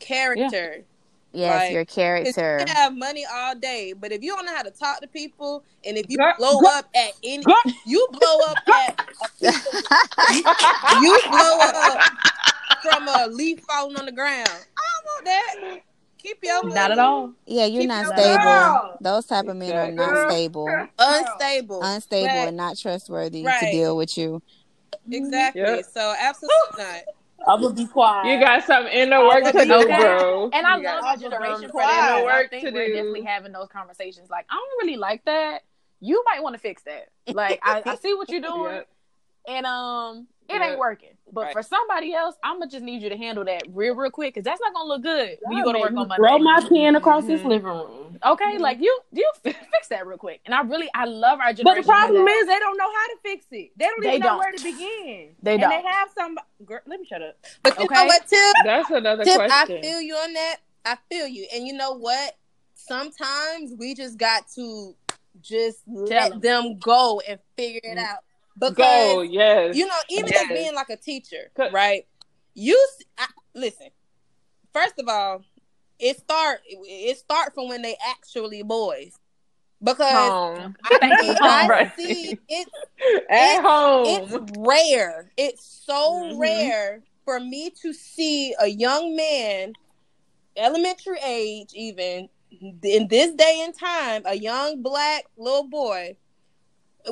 character. 0.00 0.84
Yes, 1.32 1.54
Like, 1.60 1.72
your 1.72 1.84
'Cause 1.84 1.94
character. 1.94 2.58
You 2.58 2.64
can 2.66 2.74
have 2.74 2.96
money 2.96 3.24
all 3.24 3.54
day, 3.54 3.92
but 3.92 4.10
if 4.10 4.22
you 4.22 4.34
don't 4.34 4.44
know 4.46 4.54
how 4.56 4.62
to 4.62 4.70
talk 4.72 5.00
to 5.02 5.06
people, 5.06 5.62
and 5.84 5.96
if 5.96 6.06
you 6.08 6.16
Girl, 6.16 6.34
blow 6.38 6.60
up 6.70 6.88
at 6.96 7.12
any, 7.22 7.42
girl. 7.44 7.54
you 7.86 8.04
blow 8.10 8.38
up 8.48 8.56
at 8.72 9.10
you 11.00 11.20
blow 11.30 11.58
up 11.60 12.02
from 12.82 13.06
a 13.08 13.26
leaf 13.28 13.60
falling 13.60 13.96
on 13.96 14.06
the 14.06 14.12
ground. 14.12 14.48
I 14.48 14.82
don't 14.90 15.04
want 15.04 15.24
that. 15.26 15.82
Keep 16.18 16.38
your 16.42 16.62
money. 16.62 16.74
Not 16.74 16.90
at 16.90 16.98
all. 16.98 17.32
yeah, 17.46 17.64
you're 17.66 17.82
Keep 17.82 17.88
not 17.88 18.06
stable. 18.06 18.42
girl. 18.44 18.96
Those 19.00 19.26
type 19.26 19.46
of 19.46 19.56
men 19.56 19.72
are 19.76 19.90
not 19.92 20.10
Girl. 20.10 20.30
stable, 20.30 20.68
unstable. 20.98 21.82
unstable, 21.82 22.26
But- 22.26 22.48
and 22.48 22.56
not 22.56 22.76
trustworthy 22.76 23.44
to 23.44 23.70
deal 23.70 23.96
with 23.96 24.18
you. 24.18 24.42
exactly. 25.10 25.62
Yep. 25.62 25.84
So 25.92 26.14
absolutely 26.18 26.56
not. 26.84 27.02
I'm 27.46 27.62
gonna 27.62 27.72
be 27.74 27.86
quiet. 27.86 28.26
You 28.32 28.44
got 28.44 28.64
some 28.64 28.86
inner 28.88 29.24
work 29.24 29.44
to 29.44 29.52
do, 29.52 29.86
bro. 29.86 30.50
And 30.52 30.66
I 30.66 30.76
You 30.76 30.82
love 30.84 31.04
our 31.04 31.12
some 31.14 31.30
generation 31.30 31.70
for 31.70 31.80
that. 31.80 32.16
I 32.18 32.24
Work 32.24 32.50
think 32.50 32.64
to 32.66 32.72
we're 32.72 32.88
do. 32.88 32.94
definitely 32.94 33.22
having 33.22 33.52
those 33.52 33.68
conversations. 33.68 34.28
Like, 34.28 34.44
I 34.50 34.54
don't 34.54 34.86
really 34.86 34.98
like 34.98 35.24
that. 35.26 35.62
You 36.00 36.22
might 36.26 36.42
want 36.42 36.54
to 36.56 36.58
fix 36.60 36.82
that. 36.82 37.08
Like, 37.32 37.60
I, 37.62 37.82
I 37.86 37.94
see 38.02 38.12
what 38.14 38.28
you're 38.28 38.40
doing, 38.40 38.74
Yep. 38.74 38.88
and 39.46 39.66
um, 39.66 40.26
it 40.48 40.54
Yeah. 40.54 40.70
ain't 40.70 40.78
working. 40.78 41.10
But 41.30 41.44
Right. 41.46 41.52
for 41.52 41.62
somebody 41.62 42.14
else, 42.14 42.36
I'm 42.42 42.58
gonna 42.58 42.70
just 42.70 42.82
need 42.82 43.02
you 43.02 43.10
to 43.10 43.16
handle 43.16 43.44
that 43.44 43.64
real, 43.68 43.94
real 43.94 44.10
quick, 44.10 44.34
because 44.34 44.44
that's 44.44 44.60
not 44.60 44.72
gonna 44.72 44.88
look 44.88 45.02
good 45.02 45.38
when 45.42 45.58
you 45.58 45.64
go 45.64 45.72
to 45.72 45.78
work 45.78 45.90
on 45.90 46.08
Monday. 46.08 46.16
Throw 46.16 46.38
my 46.38 46.60
pen 46.68 46.96
across 46.96 47.26
this 47.26 47.42
Mhm. 47.42 47.48
living 47.48 47.66
room. 47.66 48.18
Okay, 48.24 48.58
like 48.58 48.80
you, 48.80 48.98
you 49.12 49.30
fix 49.42 49.88
that 49.90 50.06
real 50.06 50.16
quick. 50.18 50.40
And 50.46 50.54
I 50.54 50.62
really, 50.62 50.88
I 50.94 51.04
love 51.04 51.38
our 51.40 51.52
But 51.52 51.76
the 51.76 51.82
problem 51.82 52.26
is 52.26 52.46
they 52.46 52.58
don't 52.58 52.76
know 52.78 52.90
how 52.92 53.06
to 53.08 53.16
fix 53.22 53.46
it. 53.50 53.72
They 53.76 53.84
don't 53.86 54.02
They 54.02 54.08
even 54.08 54.20
know 54.20 54.26
don't. 54.28 54.38
where 54.38 54.52
to 54.52 54.62
begin. 54.62 55.36
They 55.42 55.52
and 55.52 55.60
don't. 55.60 55.72
And 55.72 55.84
they 55.84 55.88
have 55.88 56.08
some. 56.16 56.38
Girl, 56.64 56.80
let 56.86 56.98
me 57.00 57.06
shut 57.06 57.22
up. 57.22 57.36
But 57.62 57.78
you 57.78 57.86
know 57.90 58.04
what, 58.06 58.26
Tip? 58.26 58.56
That's 58.64 58.90
another 58.90 59.24
Tip, 59.24 59.34
question. 59.34 59.78
I 59.78 59.82
feel 59.82 60.00
you 60.00 60.14
on 60.14 60.32
that. 60.32 60.56
I 60.84 60.96
feel 61.10 61.26
you. 61.28 61.46
And 61.54 61.66
you 61.66 61.74
know 61.74 61.92
what? 61.92 62.36
Sometimes 62.74 63.74
we 63.78 63.94
just 63.94 64.16
got 64.16 64.48
to 64.54 64.96
just 65.42 65.80
let 65.86 66.40
them 66.40 66.78
go 66.78 67.20
and 67.28 67.38
figure 67.56 67.80
it 67.84 67.98
Mm. 67.98 68.02
out. 68.04 68.18
Because 68.58 68.74
Go, 68.76 69.20
yes. 69.22 69.76
you 69.76 69.86
know, 69.86 69.94
even 70.10 70.28
Yes. 70.32 70.42
as 70.50 70.56
being 70.56 70.74
like 70.74 70.90
a 70.90 70.96
teacher, 70.96 71.50
right? 71.72 72.06
You 72.54 72.74
s- 72.98 73.04
I, 73.18 73.26
listen. 73.54 73.88
First 74.72 74.98
of 74.98 75.08
all, 75.08 75.42
it 75.98 76.18
start 76.18 76.60
it 76.66 77.18
start 77.18 77.54
from 77.54 77.68
when 77.68 77.82
they 77.82 77.96
actually 78.08 78.62
boys, 78.62 79.18
because 79.82 80.30
home. 80.30 80.76
I, 80.84 81.16
mean, 81.20 81.36
I 81.40 81.66
Right. 81.68 81.92
see 81.96 82.38
it 82.48 82.68
At 83.30 83.58
it- 83.58 83.62
home. 83.62 84.06
it's 84.06 84.50
rare. 84.58 85.30
It's 85.36 85.64
so 85.86 86.30
Mhm. 86.32 86.38
rare 86.40 87.02
for 87.24 87.38
me 87.40 87.70
to 87.82 87.92
see 87.92 88.54
a 88.58 88.66
young 88.68 89.14
man, 89.14 89.74
elementary 90.56 91.18
age, 91.24 91.70
even 91.74 92.28
in 92.82 93.06
this 93.08 93.32
day 93.34 93.60
and 93.64 93.74
time, 93.78 94.22
a 94.24 94.34
young 94.34 94.82
black 94.82 95.24
little 95.36 95.64
boy, 95.68 96.16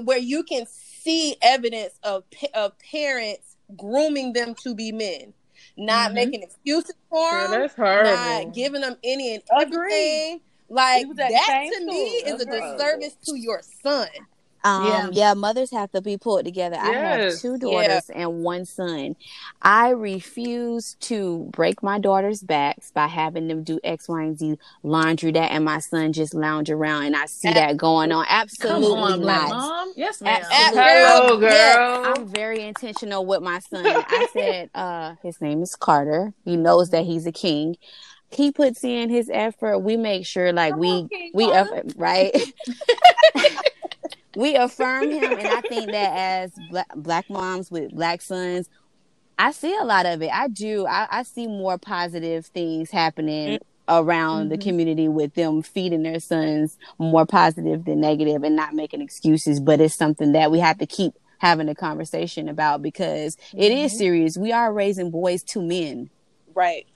where 0.04 0.18
you 0.18 0.42
can 0.42 0.66
see 1.06 1.36
evidence 1.42 1.94
of 2.02 2.24
of 2.54 2.72
parents 2.78 3.56
grooming 3.76 4.32
them 4.32 4.54
to 4.62 4.74
be 4.74 4.92
men, 4.92 5.32
not 5.76 6.10
Mhm. 6.10 6.14
making 6.14 6.42
excuses 6.42 6.94
for 7.08 7.30
them, 7.48 7.50
that's 7.52 7.74
horrible. 7.76 8.10
not 8.12 8.52
giving 8.54 8.80
them 8.82 8.96
any 9.04 9.34
and 9.34 9.42
Agreed. 9.56 9.72
everything. 9.92 10.40
Like 10.68 11.04
at 11.04 11.08
the 11.10 11.14
that 11.14 11.70
to 11.72 11.86
me 11.86 11.94
is 12.26 12.42
a 12.42 12.46
disservice 12.46 13.16
to 13.26 13.36
your 13.36 13.62
son. 13.82 14.08
Um, 14.66 14.86
Yeah. 14.86 15.08
yeah. 15.12 15.34
mothers 15.34 15.70
have 15.70 15.92
to 15.92 16.00
be 16.02 16.16
pulled 16.18 16.44
together. 16.44 16.76
I 16.78 16.92
have 16.92 17.20
Yes. 17.20 17.40
two 17.42 17.52
Yeah. 17.52 17.58
daughters 17.88 18.10
and 18.10 18.42
one 18.42 18.64
son. 18.64 19.14
I 19.62 19.90
refuse 19.90 20.96
to 21.00 21.48
break 21.52 21.82
my 21.82 21.98
daughters' 21.98 22.42
backs 22.42 22.90
by 22.90 23.06
having 23.06 23.48
them 23.48 23.62
do 23.62 23.78
X, 23.84 24.08
Y, 24.08 24.22
and 24.22 24.38
Z 24.38 24.58
laundry 24.82 25.30
that, 25.32 25.52
and 25.52 25.64
my 25.64 25.78
son 25.78 26.12
just 26.12 26.34
lounge 26.34 26.70
around, 26.70 27.04
and 27.04 27.16
I 27.16 27.26
see 27.26 27.52
that 27.52 27.76
going 27.76 28.10
on. 28.12 28.26
Absolutely 28.28 28.88
on, 28.98 29.20
not. 29.24 29.48
mom. 29.50 29.92
Yes, 29.96 30.20
ma'am. 30.20 30.42
Absolutely. 30.50 30.82
Hello, 30.82 31.36
girl. 31.38 31.48
Yes. 31.50 32.16
I'm 32.18 32.26
very 32.26 32.60
intentional 32.62 33.24
with 33.24 33.42
my 33.42 33.60
son. 33.60 33.84
I 33.86 34.26
said, 34.32 34.70
uh, 34.74 35.14
his 35.22 35.40
name 35.40 35.62
is 35.62 35.76
Carter. 35.76 36.32
He 36.44 36.56
knows 36.56 36.90
that 36.90 37.04
he's 37.04 37.26
a 37.26 37.32
king. 37.32 37.76
He 38.30 38.50
puts 38.50 38.82
in 38.82 39.08
his 39.08 39.30
effort. 39.32 39.78
We 39.78 39.96
make 39.96 40.26
sure, 40.26 40.52
like 40.52 40.72
Come 40.72 40.80
we 40.80 40.88
on, 40.88 41.08
we 41.32 41.52
aff- 41.52 41.68
right. 41.96 42.34
we 44.36 44.54
affirm 44.54 45.10
him, 45.10 45.32
and 45.38 45.48
I 45.48 45.60
think 45.62 45.90
that 45.92 46.12
as 46.16 46.52
black, 46.70 46.86
black 46.94 47.30
moms 47.30 47.70
with 47.70 47.90
black 47.94 48.20
sons, 48.22 48.68
I 49.38 49.50
see 49.52 49.74
a 49.76 49.84
lot 49.84 50.06
of 50.06 50.22
it. 50.22 50.30
I 50.32 50.48
do. 50.48 50.86
I, 50.86 51.06
I 51.10 51.22
see 51.22 51.46
more 51.46 51.78
positive 51.78 52.46
things 52.46 52.90
happening 52.90 53.58
around 53.88 54.48
the 54.48 54.58
Mhm. 54.58 54.62
community 54.62 55.08
with 55.08 55.34
them 55.34 55.62
feeding 55.62 56.02
their 56.02 56.18
sons 56.20 56.76
more 56.98 57.24
positive 57.26 57.84
than 57.84 58.00
negative 58.00 58.42
and 58.42 58.56
not 58.56 58.74
making 58.74 59.00
excuses. 59.00 59.60
But 59.60 59.80
it's 59.80 59.96
something 59.96 60.32
that 60.32 60.50
we 60.50 60.58
have 60.58 60.78
to 60.78 60.86
keep 60.86 61.12
having 61.38 61.68
a 61.68 61.74
conversation 61.74 62.48
about 62.48 62.82
because 62.82 63.36
it 63.54 63.70
is 63.72 63.92
Mhm. 63.92 63.96
serious. 63.96 64.36
We 64.38 64.52
are 64.52 64.72
raising 64.72 65.10
boys 65.10 65.42
to 65.44 65.60
men 65.62 66.08
Right. 66.54 66.86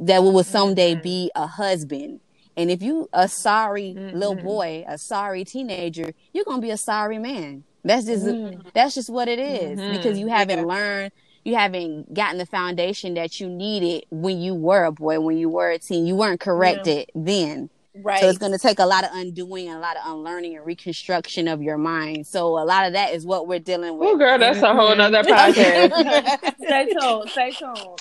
that 0.00 0.22
will 0.22 0.42
someday 0.44 0.94
Mhm. 0.94 1.02
be 1.02 1.30
a 1.34 1.46
husband. 1.48 2.20
And 2.58 2.70
if 2.72 2.82
you 2.82 3.08
a 3.12 3.28
sorry 3.28 3.94
little 3.94 4.34
Mhm. 4.36 4.42
boy, 4.44 4.84
a 4.88 4.98
sorry 4.98 5.44
teenager, 5.44 6.12
you're 6.34 6.44
gonna 6.44 6.60
be 6.60 6.70
a 6.70 6.76
sorry 6.76 7.18
man. 7.18 7.62
That's 7.84 8.04
just 8.04 8.26
Mm. 8.26 8.72
that's 8.74 8.96
just 8.96 9.08
what 9.08 9.28
it 9.28 9.38
is 9.38 9.78
Mhm. 9.78 9.92
because 9.92 10.18
you 10.18 10.26
haven't 10.26 10.58
Yeah. 10.58 10.64
learned, 10.74 11.12
you 11.44 11.54
haven't 11.54 12.12
gotten 12.12 12.36
the 12.38 12.46
foundation 12.46 13.14
that 13.14 13.38
you 13.38 13.48
needed 13.48 14.06
when 14.10 14.40
you 14.40 14.54
were 14.54 14.84
a 14.84 14.92
boy, 14.92 15.20
when 15.20 15.38
you 15.38 15.48
were 15.48 15.70
a 15.70 15.78
teen. 15.78 16.04
You 16.04 16.16
weren't 16.16 16.40
corrected 16.40 17.10
then. 17.14 17.70
Right. 18.00 18.20
So 18.20 18.28
it's 18.28 18.38
going 18.38 18.52
to 18.52 18.58
take 18.58 18.78
a 18.78 18.86
lot 18.86 19.02
of 19.02 19.10
undoing 19.12 19.66
and 19.68 19.76
a 19.78 19.80
lot 19.80 19.96
of 19.96 20.02
unlearning 20.12 20.56
and 20.56 20.64
reconstruction 20.64 21.48
of 21.48 21.60
your 21.62 21.78
mind. 21.78 22.26
So 22.28 22.56
a 22.58 22.62
lot 22.64 22.86
of 22.86 22.92
that 22.92 23.12
is 23.12 23.24
what 23.26 23.48
we're 23.48 23.58
dealing 23.58 23.98
with. 23.98 24.08
Oh, 24.08 24.16
girl, 24.16 24.38
that's 24.38 24.60
a 24.62 24.72
whole 24.72 24.94
nother 24.94 25.22
podcast. 25.24 26.54
Stay 26.64 26.86
tuned. 26.92 27.30
Stay 27.30 27.50
tuned. 27.52 27.98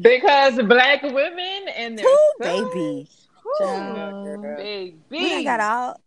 because 0.00 0.54
black 0.62 1.02
women 1.02 1.68
and 1.76 1.98
their 1.98 2.06
Ooh, 2.06 2.32
feelings, 2.42 2.68
baby. 2.74 3.08
Whew, 3.44 3.54
Child. 3.66 4.56
baby. 4.56 4.96
We 5.10 5.44
got 5.44 5.60
all. 5.60 6.00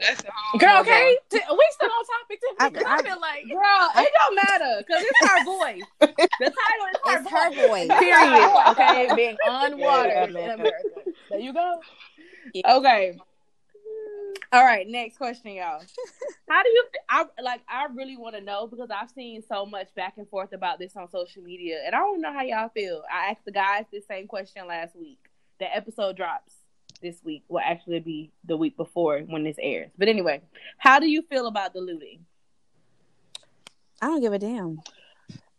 That's 0.00 0.20
a 0.20 0.58
Girl, 0.58 0.80
okay, 0.80 1.16
T- 1.28 1.40
we 1.50 1.66
still 1.72 1.90
on 1.90 2.04
topic. 2.04 2.40
Tiffany, 2.40 2.56
I- 2.60 2.70
'cause 2.70 2.84
I, 2.86 2.96
I- 2.96 3.02
feel 3.02 3.20
like 3.20 3.48
Girl, 3.48 4.04
it 4.04 4.12
don't 4.20 4.34
matter 4.36 4.84
because 4.86 5.02
it's 5.04 5.30
her 5.30 5.44
voice. 5.44 5.82
The 6.00 6.06
title 6.38 6.86
is 6.92 6.98
her 7.04 7.20
It's 7.20 7.30
her 7.30 7.68
voice. 7.68 7.88
voice. 7.88 7.98
period. 7.98 8.64
Okay, 8.68 9.08
being 9.16 9.36
on 9.48 9.78
water 9.78 10.08
Yeah, 10.08 10.24
in. 10.24 10.30
America. 10.36 10.70
There 11.30 11.40
you 11.40 11.52
go. 11.52 11.80
Okay. 12.64 13.18
All 14.52 14.64
right, 14.64 14.86
next 14.88 15.18
question, 15.18 15.52
y'all. 15.52 15.82
How 16.48 16.62
do 16.62 16.68
you? 16.70 16.84
I 17.10 17.24
like. 17.42 17.60
I 17.68 17.86
really 17.92 18.16
want 18.16 18.34
to 18.36 18.40
know 18.40 18.66
because 18.66 18.88
I've 18.90 19.10
seen 19.10 19.42
so 19.46 19.66
much 19.66 19.92
back 19.94 20.14
and 20.16 20.28
forth 20.28 20.52
about 20.52 20.78
this 20.78 20.96
on 20.96 21.10
social 21.10 21.42
media, 21.42 21.80
and 21.84 21.94
I 21.94 21.98
don't 21.98 22.20
know 22.22 22.32
how 22.32 22.42
y'all 22.42 22.68
feel. 22.70 23.02
I 23.12 23.30
asked 23.30 23.44
the 23.44 23.52
guys 23.52 23.84
the 23.92 24.00
same 24.08 24.26
question 24.26 24.66
last 24.66 24.96
week. 24.96 25.18
The 25.60 25.74
episode 25.76 26.16
drops 26.16 26.54
this 27.00 27.22
week. 27.24 27.42
Will 27.48 27.60
actually 27.60 28.00
be 28.00 28.30
the 28.44 28.56
week 28.56 28.76
before 28.76 29.20
when 29.20 29.44
this 29.44 29.56
airs. 29.60 29.90
But 29.98 30.08
anyway, 30.08 30.42
how 30.78 30.98
do 31.00 31.06
you 31.08 31.22
feel 31.22 31.46
about 31.46 31.72
the 31.72 31.80
looting? 31.80 32.24
I 34.00 34.06
don't 34.06 34.20
give 34.20 34.32
a 34.32 34.38
damn. 34.38 34.80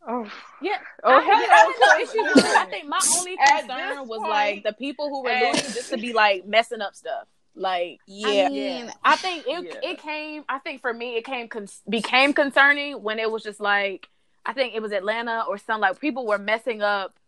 Oh, 0.08 0.30
Yeah. 0.62 0.78
oh 1.04 1.12
I, 1.12 1.22
hello. 1.22 1.34
I 1.34 2.04
had 2.04 2.16
no 2.16 2.32
issue. 2.44 2.50
I 2.58 2.66
think 2.66 2.88
my 2.88 3.00
only 3.18 3.38
concern 3.38 4.08
was 4.08 4.20
point- 4.20 4.30
like 4.30 4.64
the 4.64 4.74
people 4.74 5.10
who 5.10 5.24
were 5.24 5.30
at- 5.30 5.42
looting 5.56 5.72
just 5.74 5.90
to 5.92 5.98
be 5.98 6.14
like 6.14 6.46
messing 6.48 6.82
up 6.82 6.96
stuff. 6.96 7.28
Like 7.56 8.00
yeah. 8.08 8.46
I 8.48 8.50
mean, 8.50 8.92
I 9.04 9.16
think 9.18 9.46
it 9.46 9.66
Yeah. 9.84 9.90
it 9.92 10.00
came. 10.00 10.46
I 10.48 10.60
think 10.60 10.82
for 10.82 10.94
me, 10.94 11.18
it 11.18 11.26
came 11.26 11.50
con- 11.50 11.68
became 11.90 12.32
concerning 12.34 13.04
when 13.04 13.20
it 13.20 13.30
was 13.30 13.44
just 13.44 13.60
like 13.60 14.08
I 14.46 14.54
think 14.54 14.74
it 14.74 14.82
was 14.82 14.94
Atlanta 14.94 15.44
or 15.48 15.58
some 15.58 15.82
like 15.82 16.00
people 16.00 16.26
were 16.26 16.38
messing 16.38 16.82
up. 16.82 17.20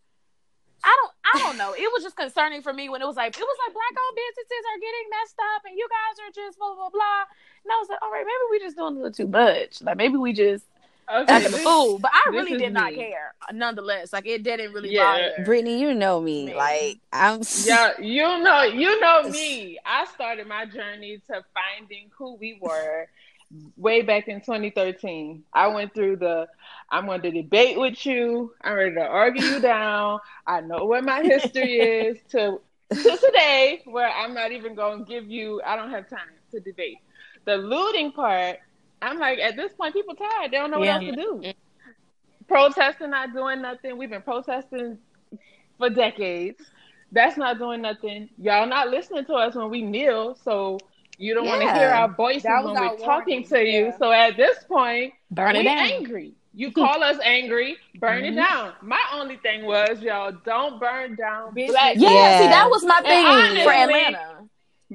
I 0.83 0.93
don't 1.01 1.13
I 1.25 1.35
don't 1.45 1.57
know. 1.57 1.73
It 1.73 1.89
was 1.93 2.03
just 2.03 2.15
concerning 2.15 2.61
for 2.61 2.73
me 2.73 2.89
when 2.89 3.01
it 3.01 3.05
was 3.05 3.15
like 3.15 3.35
it 3.37 3.41
was 3.41 3.57
like 3.65 3.73
black 3.73 3.93
owned 3.93 4.17
businesses 4.17 4.63
are 4.73 4.79
getting 4.81 5.05
messed 5.09 5.39
up 5.55 5.61
and 5.65 5.77
you 5.77 5.87
guys 5.89 6.15
are 6.27 6.31
just 6.33 6.57
blah 6.57 6.73
blah 6.75 6.89
blah. 6.89 7.23
And 7.63 7.71
I 7.71 7.77
was 7.77 7.89
like, 7.89 8.01
all 8.01 8.11
right, 8.11 8.25
maybe 8.25 8.45
we 8.49 8.59
just 8.59 8.77
doing 8.77 8.93
a 8.93 8.97
little 8.97 9.11
too 9.11 9.27
much. 9.27 9.81
Like 9.81 9.97
maybe 9.97 10.17
we 10.17 10.33
just 10.33 10.65
Okay, 11.11 11.31
acting 11.33 11.53
a 11.53 11.57
fool. 11.59 11.99
But 11.99 12.11
I 12.13 12.31
really 12.33 12.53
is 12.53 12.61
did 12.61 12.73
not 12.73 12.91
me. 12.91 12.95
care. 12.95 13.33
Nonetheless, 13.51 14.13
like 14.13 14.25
it 14.25 14.43
didn't 14.43 14.73
really 14.73 14.91
Yeah. 14.91 15.29
bother. 15.29 15.43
Brittany, 15.45 15.79
you 15.81 15.93
know 15.93 16.21
me. 16.21 16.47
Me. 16.47 16.53
Like 16.55 16.99
I'm. 17.11 17.41
Yeah, 17.63 17.99
you 17.99 18.39
know, 18.39 18.63
you 18.63 18.99
know 18.99 19.23
me. 19.29 19.77
I 19.85 20.05
started 20.05 20.47
my 20.47 20.65
journey 20.65 21.21
to 21.27 21.43
finding 21.53 22.09
who 22.17 22.35
we 22.35 22.57
were 22.61 23.07
way 23.75 24.01
back 24.01 24.27
in 24.27 24.41
2013. 24.41 25.43
I 25.53 25.67
went 25.67 25.93
through 25.93 26.17
the 26.17 26.47
I'm 26.89 27.05
going 27.05 27.21
to 27.21 27.31
debate 27.31 27.79
with 27.79 28.05
you. 28.05 28.53
I'm 28.61 28.75
ready 28.75 28.95
to 28.95 29.01
argue 29.05 29.43
you 29.43 29.59
down. 29.59 30.19
I 30.45 30.61
know 30.61 30.85
what 30.85 31.03
my 31.03 31.23
history 31.23 31.79
is 31.79 32.17
to 32.31 32.59
to 33.03 33.17
today 33.17 33.81
where 33.85 34.09
I'm 34.09 34.33
not 34.33 34.51
even 34.51 34.75
going 34.75 34.99
to 34.99 35.05
give 35.05 35.29
you 35.29 35.61
I 35.65 35.75
don't 35.75 35.91
have 35.91 36.09
time 36.09 36.19
to 36.51 36.59
debate. 36.59 36.99
The 37.45 37.57
looting 37.57 38.11
part, 38.11 38.57
I'm 39.01 39.17
like 39.19 39.39
at 39.39 39.55
this 39.55 39.73
point 39.73 39.93
people 39.93 40.15
tired. 40.15 40.51
They 40.51 40.57
don't 40.57 40.71
know 40.71 40.79
what 40.79 40.87
Yeah. 40.87 40.89
else 40.89 41.05
to 41.05 41.13
do. 41.13 41.45
Mm-hmm. 41.45 41.51
Protesting 42.47 43.11
not 43.11 43.33
doing 43.33 43.61
nothing. 43.61 43.97
We've 43.97 44.09
been 44.09 44.21
protesting 44.21 44.99
for 45.77 45.89
decades. 45.89 46.61
That's 47.11 47.37
not 47.37 47.57
doing 47.59 47.81
nothing. 47.81 48.29
Y'all 48.37 48.67
not 48.67 48.89
listening 48.89 49.25
to 49.25 49.33
us 49.33 49.55
when 49.55 49.69
we 49.69 49.81
kneel, 49.81 50.35
so 50.35 50.85
you 51.21 51.33
don't 51.35 51.45
want 51.45 51.61
to 51.61 51.73
hear 51.73 51.89
our 51.89 52.07
voices 52.09 52.43
That 52.43 52.63
was 52.63 52.73
when 52.73 52.81
we're 52.81 52.87
our 52.89 52.97
talking 52.97 53.41
warning, 53.41 53.47
to 53.49 53.63
you. 53.63 53.85
yeah. 53.85 53.97
So 53.97 54.11
at 54.11 54.35
this 54.37 54.63
point, 54.63 55.13
Burn 55.29 55.55
it 55.55 55.59
we 55.59 55.63
down. 55.65 55.77
angry. 55.77 56.33
You 56.53 56.71
call 56.71 57.01
us 57.01 57.17
angry, 57.23 57.77
burn 57.95 58.23
Mhm. 58.23 58.31
it 58.33 58.35
down. 58.35 58.73
My 58.81 58.99
only 59.13 59.37
thing 59.37 59.65
was, 59.65 60.01
y'all 60.01 60.33
don't 60.43 60.79
burn 60.79 61.15
down 61.15 61.53
black. 61.53 61.95
Yeah, 61.95 62.09
Yeah. 62.09 62.39
see, 62.41 62.47
that 62.47 62.69
was 62.69 62.83
my 62.83 63.01
thing 63.01 63.25
honestly, 63.25 63.63
for 63.63 63.71
Atlanta. 63.71 64.27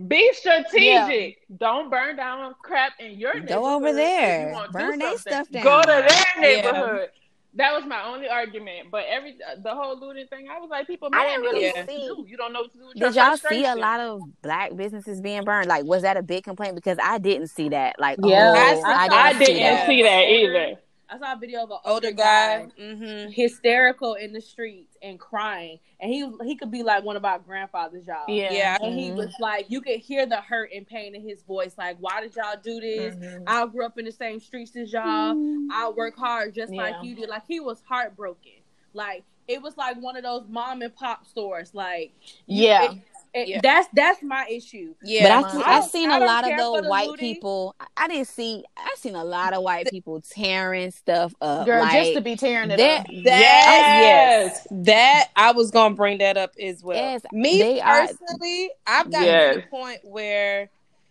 Be 0.09 0.31
strategic. 0.35 1.39
Don't 1.57 1.89
burn 1.91 2.17
down 2.17 2.55
crap 2.63 2.93
in 2.99 3.13
your 3.13 3.33
neighborhood. 3.33 3.49
Go 3.49 3.75
over 3.75 3.93
there. 3.95 4.55
Burn 4.71 4.99
their 4.99 5.17
stuff 5.17 5.49
down. 5.49 5.63
Go 5.63 5.81
to 5.81 5.87
their 5.87 6.43
neighborhood. 6.43 7.09
That 7.57 7.73
was 7.75 7.85
my 7.87 8.05
only 8.05 8.29
argument. 8.29 8.91
But 8.91 9.05
every 9.11 9.33
uh, 9.33 9.61
the 9.63 9.75
whole 9.75 9.99
looting 9.99 10.27
thing, 10.29 10.47
I 10.55 10.59
was 10.61 10.69
like, 10.71 10.87
people, 10.87 11.09
I 11.13 11.25
man, 11.25 11.27
didn't 11.27 11.45
you 11.45 11.51
really 11.51 11.73
don't 11.73 11.89
see- 11.89 11.97
do. 11.97 12.27
You 12.29 12.37
don't 12.37 12.53
know 12.53 12.61
what 12.63 12.73
to 12.73 12.79
do. 12.79 12.87
With 12.87 12.97
your 12.97 13.09
Did 13.09 13.17
y'all 13.17 13.37
see 13.37 13.65
a 13.65 13.75
lot 13.75 14.01
of 14.01 14.21
black 14.43 14.77
businesses 14.77 15.21
being 15.21 15.45
burned? 15.45 15.67
Like, 15.69 15.85
was 15.85 16.03
that 16.03 16.17
a 16.17 16.23
big 16.23 16.45
complaint? 16.45 16.75
Because 16.75 16.99
I 17.03 17.19
didn't 17.19 17.49
see 17.49 17.71
that. 17.71 17.97
Like, 17.99 18.19
Yeah. 18.23 18.53
oh, 18.55 18.83
I- 18.85 18.93
I, 18.93 19.05
I 19.05 19.09
didn't, 19.09 19.13
I 19.13 19.33
see 19.33 19.45
didn't 19.47 19.63
that. 19.63 19.87
see 19.87 20.03
that 20.03 20.23
either. 20.29 20.81
I 21.09 21.19
saw 21.19 21.33
a 21.35 21.37
video 21.39 21.63
of 21.63 21.71
an 21.71 21.79
Older 21.85 22.09
older 22.09 22.11
guy. 22.13 22.65
guy 22.65 22.69
Mm-hmm. 22.81 23.31
hysterical 23.31 24.15
in 24.15 24.33
the 24.33 24.41
streets 24.41 24.97
and 25.03 25.19
crying, 25.21 25.79
and 26.01 26.11
he 26.11 26.29
he 26.45 26.57
could 26.57 26.71
be 26.71 26.83
like 26.83 27.05
one 27.05 27.17
of 27.17 27.25
our 27.25 27.39
grandfathers, 27.39 28.07
y'all. 28.07 28.25
Yeah. 28.29 28.53
Yeah. 28.53 28.77
And 28.83 28.99
he 28.99 29.11
Mhm. 29.11 29.17
was 29.17 29.35
like, 29.41 29.71
you 29.71 29.81
could 29.81 30.01
hear 30.01 30.27
the 30.27 30.41
hurt 30.41 30.71
and 30.75 30.87
pain 30.87 31.15
in 31.15 31.23
his 31.23 31.43
voice. 31.43 31.75
Like, 31.79 31.97
why 32.01 32.21
did 32.21 32.35
y'all 32.35 32.57
do 32.61 32.81
this? 32.81 33.15
Mhm. 33.15 33.45
I 33.47 33.67
grew 33.67 33.85
up 33.87 33.99
in 33.99 34.05
the 34.05 34.13
same 34.13 34.41
streets 34.41 34.75
as 34.77 34.93
y'all. 34.93 35.35
I 35.71 35.89
work 35.97 36.17
hard 36.17 36.55
just 36.55 36.73
Yeah. 36.73 36.83
like 36.83 36.97
you 37.05 37.15
did. 37.15 37.29
Like, 37.29 37.47
he 37.47 37.61
was 37.61 37.81
heartbroken. 37.89 38.53
Like, 38.93 39.25
it 39.47 39.63
was 39.63 39.77
like 39.77 39.97
one 39.99 40.17
of 40.17 40.25
those 40.25 40.49
mom 40.49 40.83
and 40.83 40.95
pop 40.95 41.25
stores. 41.27 41.73
Like, 41.73 42.13
Yeah. 42.47 42.85
it- 42.85 42.93
it- 42.93 42.99
Yeah. 43.47 43.61
that's 43.63 43.89
that's 43.93 44.23
my 44.23 44.47
issue. 44.51 44.95
Yeah. 45.03 45.23
but 45.25 45.33
I, 45.33 45.41
mine. 45.43 45.51
see, 45.53 45.63
I 45.65 45.73
I 45.73 45.77
um, 45.79 45.89
seen 45.89 46.11
I 46.11 46.17
a 46.19 46.21
lot 46.25 46.51
of 46.51 46.57
those 46.59 46.89
white 46.89 47.09
looting. 47.09 47.35
people. 47.35 47.75
I- 47.81 47.87
I 47.99 48.09
didn't 48.09 48.29
see. 48.29 48.65
I 48.77 48.95
seen 48.99 49.15
a 49.15 49.25
lot 49.25 49.53
of 49.53 49.63
white 49.63 49.89
people 49.89 50.21
tearing 50.21 50.91
stuff 50.91 51.35
up. 51.41 51.67
Girl, 51.67 51.83
like, 51.83 51.93
just 52.05 52.15
to 52.15 52.21
be 52.21 52.37
tearing 52.37 52.71
it 52.71 52.77
that- 52.77 53.01
up. 53.01 53.07
That 53.07 53.41
Yes. 53.41 54.61
yes, 54.63 54.69
that 54.71 55.25
I 55.35 55.53
was 55.53 55.71
gonna 55.71 55.95
bring 55.95 56.19
that 56.19 56.37
up 56.37 56.53
as 56.61 56.83
well. 56.83 56.97
Yes, 56.97 57.23
Me 57.33 57.59
they 57.59 57.81
are- 57.81 58.07
personally, 58.07 58.71
I've 58.87 59.11
gotten 59.11 59.55
to 59.55 59.61
the 59.61 59.67
point 59.69 60.01
where 60.05 60.71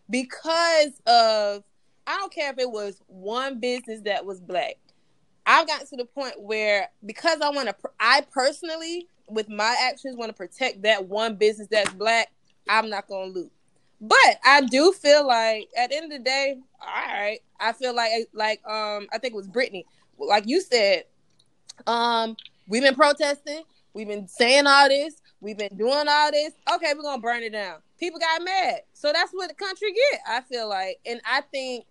because 0.09 0.91
of 1.07 1.63
I 2.07 2.17
don't 2.17 2.31
care 2.31 2.51
if 2.51 2.59
it 2.59 2.69
was 2.69 3.01
one 3.07 3.59
business 3.59 4.01
that 4.01 4.25
was 4.25 4.39
black. 4.39 4.75
I've 5.47 5.67
gotten 5.67 5.87
to 5.87 5.95
the 5.97 6.05
point 6.05 6.39
where 6.39 6.89
because 7.05 7.41
I 7.41 7.49
want 7.49 7.67
to, 7.69 7.75
I 7.99 8.21
personally, 8.31 9.07
with 9.27 9.49
my 9.49 9.75
actions, 9.81 10.15
want 10.17 10.29
to 10.29 10.33
protect 10.33 10.83
that 10.83 11.07
one 11.07 11.35
business 11.35 11.67
that's 11.69 11.93
black. 11.93 12.31
I'm 12.69 12.89
not 12.89 13.07
gonna 13.07 13.31
loot. 13.31 13.51
But 14.01 14.39
I 14.43 14.61
do 14.61 14.91
feel 14.91 15.25
like 15.25 15.69
at 15.77 15.89
the 15.89 15.95
end 15.97 16.05
of 16.05 16.11
the 16.11 16.23
day, 16.23 16.57
all 16.81 16.87
right. 16.87 17.39
I 17.59 17.71
feel 17.73 17.95
like 17.95 18.11
like 18.33 18.65
um 18.67 19.07
I 19.13 19.17
think 19.17 19.33
it 19.33 19.37
was 19.37 19.47
Brittany, 19.47 19.85
like 20.17 20.47
you 20.47 20.61
said, 20.61 21.05
um 21.87 22.35
we've 22.67 22.83
been 22.83 22.95
protesting, 22.95 23.63
we've 23.93 24.07
been 24.07 24.27
saying 24.27 24.67
all 24.67 24.89
this, 24.89 25.15
we've 25.41 25.57
been 25.57 25.75
doing 25.77 26.05
all 26.07 26.31
this. 26.31 26.53
Okay, 26.73 26.93
we're 26.95 27.03
gonna 27.03 27.21
burn 27.21 27.43
it 27.43 27.51
down. 27.51 27.77
People 27.99 28.19
got 28.19 28.43
mad, 28.43 28.81
so 28.93 29.11
that's 29.13 29.31
what 29.31 29.47
the 29.47 29.55
country 29.55 29.93
get. 29.93 30.21
I 30.27 30.41
feel 30.41 30.67
like, 30.67 30.99
and 31.05 31.21
I 31.25 31.41
think 31.41 31.85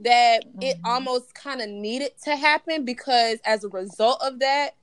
that 0.00 0.44
it 0.60 0.76
Mhm. 0.76 0.80
almost 0.84 1.34
kind 1.34 1.60
of 1.62 1.68
needed 1.68 2.12
to 2.24 2.36
happen 2.36 2.84
because 2.84 3.38
as 3.44 3.64
a 3.64 3.68
result 3.68 4.20
of 4.22 4.38
that, 4.40 4.74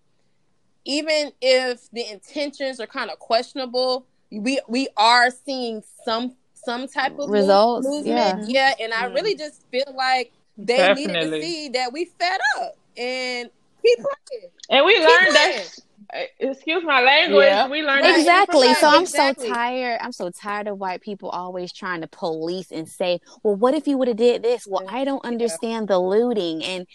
even 0.86 1.32
if 1.42 1.90
the 1.92 2.10
intentions 2.12 2.80
are 2.80 2.88
kind 2.88 3.10
of 3.10 3.20
questionable, 3.20 4.06
we 4.32 4.60
we 4.68 4.88
are 4.98 5.30
seeing 5.32 5.84
some 6.06 6.36
some 6.54 6.88
type 6.88 7.18
of 7.20 7.30
Results, 7.30 7.86
movement. 7.88 8.50
Yeah, 8.50 8.74
and 8.80 8.94
I 8.94 9.08
Yeah. 9.08 9.14
really 9.14 9.36
just 9.36 9.64
feel 9.70 9.94
like 9.96 10.32
they 10.58 10.94
needed 10.94 11.14
to 11.20 11.42
see 11.42 11.70
that 11.70 11.92
we 11.92 12.06
fed 12.06 12.40
up 12.60 12.76
and 12.98 13.50
keep 13.82 13.98
playing. 13.98 14.52
And 14.70 14.86
we 14.86 14.94
Keep 14.96 15.04
learned 15.04 15.28
playing. 15.36 15.58
that. 15.58 15.80
uh, 16.14 16.24
Excuse 16.40 16.84
my 16.84 17.02
language. 17.02 17.46
Yeah. 17.46 17.68
We 17.68 17.82
learned 17.82 18.04
Right. 18.04 18.12
that 18.14 18.20
Exactly. 18.20 18.74
So 18.76 18.88
I'm 18.88 19.02
Exactly. 19.02 19.48
so 19.48 19.54
tired. 19.54 20.00
I'm 20.02 20.12
so 20.12 20.30
tired 20.30 20.68
of 20.68 20.78
white 20.78 21.02
people 21.02 21.30
always 21.30 21.74
trying 21.74 22.02
to 22.02 22.08
police 22.08 22.72
and 22.72 22.88
say, 22.88 23.20
"Well, 23.44 23.56
what 23.56 23.74
if 23.74 23.88
you 23.88 23.98
would 23.98 24.08
have 24.08 24.18
did 24.18 24.44
this?" 24.44 24.66
Well, 24.68 24.84
I 24.88 25.04
don't 25.04 25.24
understand 25.26 25.88
the 25.88 26.00
looting 26.00 26.64
and 26.64 26.88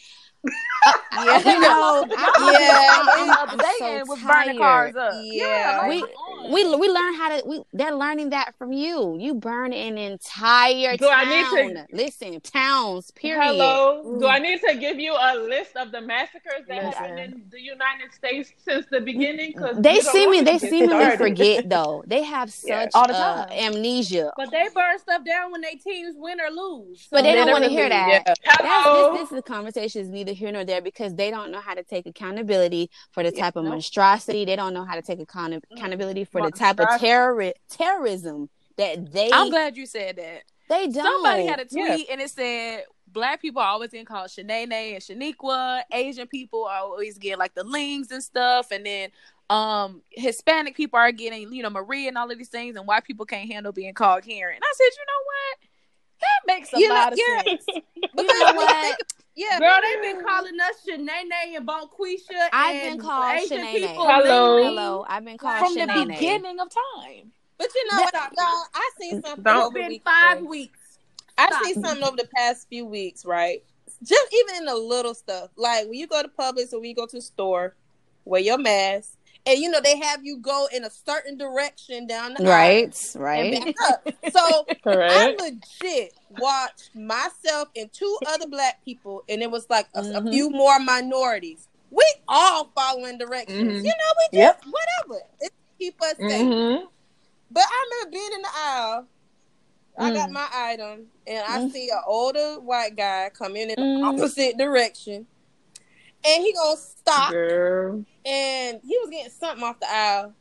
Yeah. 1.25 1.39
you 1.53 1.61
know, 1.61 2.05
Yeah. 2.09 3.03
was 3.05 3.27
the 3.27 3.41
other 3.41 3.57
I'm 3.63 3.79
so 3.79 4.05
was 4.07 4.21
burning 4.23 4.59
cars 4.59 4.95
up. 4.97 5.15
Yeah. 5.25 5.79
like, 5.83 5.89
We- 5.91 6.15
we 6.51 6.77
we 6.77 6.89
learn 6.89 7.15
how 7.15 7.29
to 7.39 7.43
we 7.47 7.63
they're 7.73 7.95
learning 7.95 8.31
that 8.31 8.55
from 8.59 8.73
you. 8.73 9.17
You 9.19 9.35
burn 9.35 9.73
an 9.73 9.99
entire 9.99 10.97
Do 10.97 11.07
town. 11.09 11.15
I 11.15 11.25
need 11.25 11.75
to- 11.75 11.87
listen, 11.93 12.41
towns, 12.41 13.11
period. 13.13 13.43
Hello. 13.45 14.19
Do 14.21 14.27
I 14.27 14.39
need 14.39 14.61
to 14.63 14.75
give 14.77 14.99
you 14.99 15.13
a 15.19 15.37
list 15.37 15.77
of 15.77 15.93
the 15.93 16.01
massacres 16.01 16.65
that 16.69 16.85
Listen. 16.85 16.93
happened 16.93 17.19
in 17.35 17.43
the 17.51 17.61
United 17.61 18.13
States 18.13 18.53
since 18.59 18.87
the 18.91 19.01
beginning? 19.01 19.53
Because 19.55 19.77
They 19.79 20.01
seeming 20.01 20.45
they 20.45 20.59
seemingly 20.59 21.17
forget 21.17 21.69
though. 21.75 22.03
They 22.07 22.23
have 22.23 22.49
Yeah. 22.65 22.83
such 22.85 22.91
All 22.95 23.07
the 23.07 23.15
uh, 23.15 23.47
time. 23.47 23.53
amnesia. 23.75 24.33
But 24.37 24.51
they 24.51 24.69
burn 24.75 24.99
stuff 24.99 25.25
down 25.25 25.53
when 25.53 25.61
they 25.61 25.75
teams 25.77 26.15
win 26.19 26.41
or 26.41 26.51
lose. 26.51 27.09
But 27.11 27.23
they 27.23 27.35
don't 27.35 27.51
want 27.51 27.65
to 27.65 27.71
hear 27.71 27.89
that. 27.89 28.09
yeah. 28.27 28.35
That's, 28.45 29.21
this, 29.21 29.29
this 29.31 29.39
is 29.39 29.45
conversation 29.45 30.03
is 30.03 30.09
neither 30.09 30.33
here 30.33 30.53
nor 30.53 30.65
there 30.65 30.81
because 30.83 31.15
they 31.15 31.31
don't 31.31 31.51
know 31.51 31.61
how 31.61 31.75
to 31.75 31.83
take 31.83 32.07
accountability 32.07 32.91
for 33.13 33.23
the 33.23 33.33
Yeah, 33.35 33.45
type 33.45 33.57
of 33.57 33.65
no. 33.65 33.71
monstrosity. 33.71 34.45
They 34.45 34.57
don't 34.57 34.75
know 34.75 34.85
how 34.85 34.95
to 34.95 35.03
take 35.03 35.21
account- 35.21 35.65
accountability 35.73 36.25
for 36.31 36.43
the 36.43 36.51
type 36.51 36.79
of 36.81 36.89
terror 37.01 37.53
terrorism 37.71 38.49
that 38.77 39.13
they 39.13 39.31
I'm 39.33 39.51
glad 39.51 39.77
you 39.77 39.87
said 39.87 40.17
that. 40.17 40.43
they 40.69 40.87
don't. 40.89 41.05
Somebody 41.05 41.47
had 41.47 41.61
a 41.61 41.65
tweet 41.65 42.07
Yeah. 42.09 42.13
and 42.13 42.21
it 42.21 42.31
said 42.31 42.85
black 43.11 43.41
people 43.41 43.61
are 43.63 43.69
always 43.69 43.91
getting 43.91 44.07
called 44.07 44.29
Shanae 44.29 44.71
and 44.73 45.03
Shaniqua. 45.03 45.83
Asian 45.93 46.29
people 46.29 46.65
are 46.67 46.81
always 46.81 47.19
getting 47.19 47.39
like 47.39 47.55
the 47.55 47.65
lings 47.65 48.11
and 48.11 48.23
stuff, 48.23 48.71
and 48.71 48.85
then 48.87 49.11
um 49.51 50.03
Hispanic 50.11 50.77
people 50.77 50.99
are 50.99 51.11
getting 51.11 51.53
you 51.53 51.63
know 51.63 51.71
Maria 51.71 52.09
and 52.09 52.19
all 52.19 52.31
of 52.31 52.37
these 52.39 52.51
things, 52.51 52.77
and 52.77 52.87
white 52.87 53.05
people 53.05 53.25
can't 53.27 53.51
handle 53.51 53.73
being 53.73 53.95
called 53.95 54.23
Karen. 54.25 54.55
And 54.57 54.63
I 54.63 54.73
said, 54.77 54.85
you 54.97 55.05
know 55.07 55.25
what? 55.25 55.69
That 56.21 56.55
makes 56.55 56.73
a 56.75 56.79
You 56.81 56.89
know, 56.89 56.95
lot 56.95 57.13
of 57.13 57.19
yeah. 57.19 57.43
sense. 57.43 57.65
Because 58.17 58.27
know 58.41 58.55
what? 58.55 58.99
Think- 59.39 59.51
yeah, 59.51 59.59
Girl, 59.59 59.79
they've 59.83 60.03
been 60.17 60.25
calling 60.25 60.55
us 60.61 60.77
Shanae 60.87 61.57
and 61.57 61.67
Bonquisha. 61.67 62.49
I've 62.53 62.77
and 62.77 62.99
been 62.99 63.07
called 63.07 63.37
Asian 63.39 63.67
people 63.67 64.07
Hello. 64.07 64.63
Hello, 64.65 65.05
I've 65.09 65.25
been 65.25 65.39
called 65.39 65.59
From 65.59 65.75
the 65.75 65.87
beginning 66.07 66.61
of 66.61 66.69
time. 66.69 67.33
but 67.57 67.69
you 67.75 67.87
know 67.93 67.99
what, 68.03 68.15
y'all? 68.15 68.65
I 68.75 68.91
seen 69.01 69.23
something 69.25 69.43
Don't- 69.45 69.57
over 69.65 69.75
the 69.75 69.81
been 69.81 69.89
weekend. 69.89 70.05
five 70.05 70.43
weeks. 70.43 70.79
I 71.37 71.47
Stop. 71.49 71.65
seen 71.65 71.83
something 71.85 72.05
over 72.05 72.17
the 72.17 72.29
past 72.35 72.69
few 72.69 72.85
weeks, 72.85 73.25
right? 73.25 73.63
Just 74.03 74.33
even 74.35 74.57
in 74.57 74.65
the 74.67 74.75
little 74.75 75.15
stuff, 75.15 75.51
like 75.57 75.85
when 75.85 75.95
you 75.95 76.07
go 76.07 76.23
to 76.23 76.29
Publix 76.29 76.73
or 76.73 76.81
when 76.81 76.89
you 76.89 76.95
go 76.97 77.07
to 77.07 77.17
the 77.17 77.23
store, 77.23 77.75
wear 78.25 78.41
your 78.41 78.59
mask, 78.59 79.17
and 79.49 79.59
you 79.59 79.71
know 79.71 79.81
they 79.81 79.99
have 79.99 80.25
you 80.25 80.39
go 80.39 80.69
in 80.75 80.85
a 80.85 80.91
certain 80.91 81.37
direction 81.39 82.07
down 82.07 82.35
the 82.35 82.41
aisle 82.41 82.49
Right, 82.49 83.15
and 83.15 83.23
right. 83.23 83.53
back 83.53 83.75
up. 83.89 84.15
So 84.33 84.67
I 84.87 85.35
legit 85.39 86.13
watched 86.29 86.91
myself 86.95 87.69
and 87.75 87.91
two 87.93 88.19
other 88.27 88.47
black 88.47 88.85
people, 88.85 89.23
and 89.29 89.43
it 89.43 89.51
was 89.51 89.67
like 89.71 89.87
a, 89.95 90.01
a 90.01 90.03
Mhm. 90.23 90.31
few 90.33 90.51
more 90.51 90.79
minorities. 90.79 91.69
We 91.91 92.05
all 92.29 92.71
following 92.75 93.17
directions. 93.19 93.59
Mhm. 93.59 93.85
You 93.85 93.91
know, 93.91 94.13
we 94.33 94.39
Yep. 94.39 94.61
just 94.63 94.73
whatever. 95.09 95.25
It 95.41 95.53
keep 95.79 96.01
us 96.03 96.17
safe. 96.19 96.47
hmm 96.47 96.85
But 97.51 97.65
I 97.67 97.85
remember 97.91 98.11
being 98.19 98.33
in 98.35 98.43
the 98.43 98.49
aisle. 98.55 99.07
I 100.01 100.13
got 100.13 100.29
Mm. 100.29 100.33
my 100.33 100.49
item, 100.53 101.07
and 101.27 101.45
I 101.45 101.59
Mm. 101.59 101.73
see 101.73 101.89
an 101.89 102.01
older 102.07 102.61
white 102.61 102.95
guy 102.95 103.31
come 103.37 103.57
in 103.57 103.71
in 103.71 103.77
the 103.77 103.83
Mm. 103.83 104.05
opposite 104.05 104.57
direction, 104.57 105.27
and 106.25 106.43
he 106.43 106.53
gonna 106.53 106.77
stop, 106.77 107.31
Girl. 107.31 108.05
and 108.25 108.81
he 108.83 108.99
was 108.99 109.11
getting 109.11 109.31
something 109.33 109.65
off 109.65 109.79
the 109.81 109.91
aisle, 109.91 110.35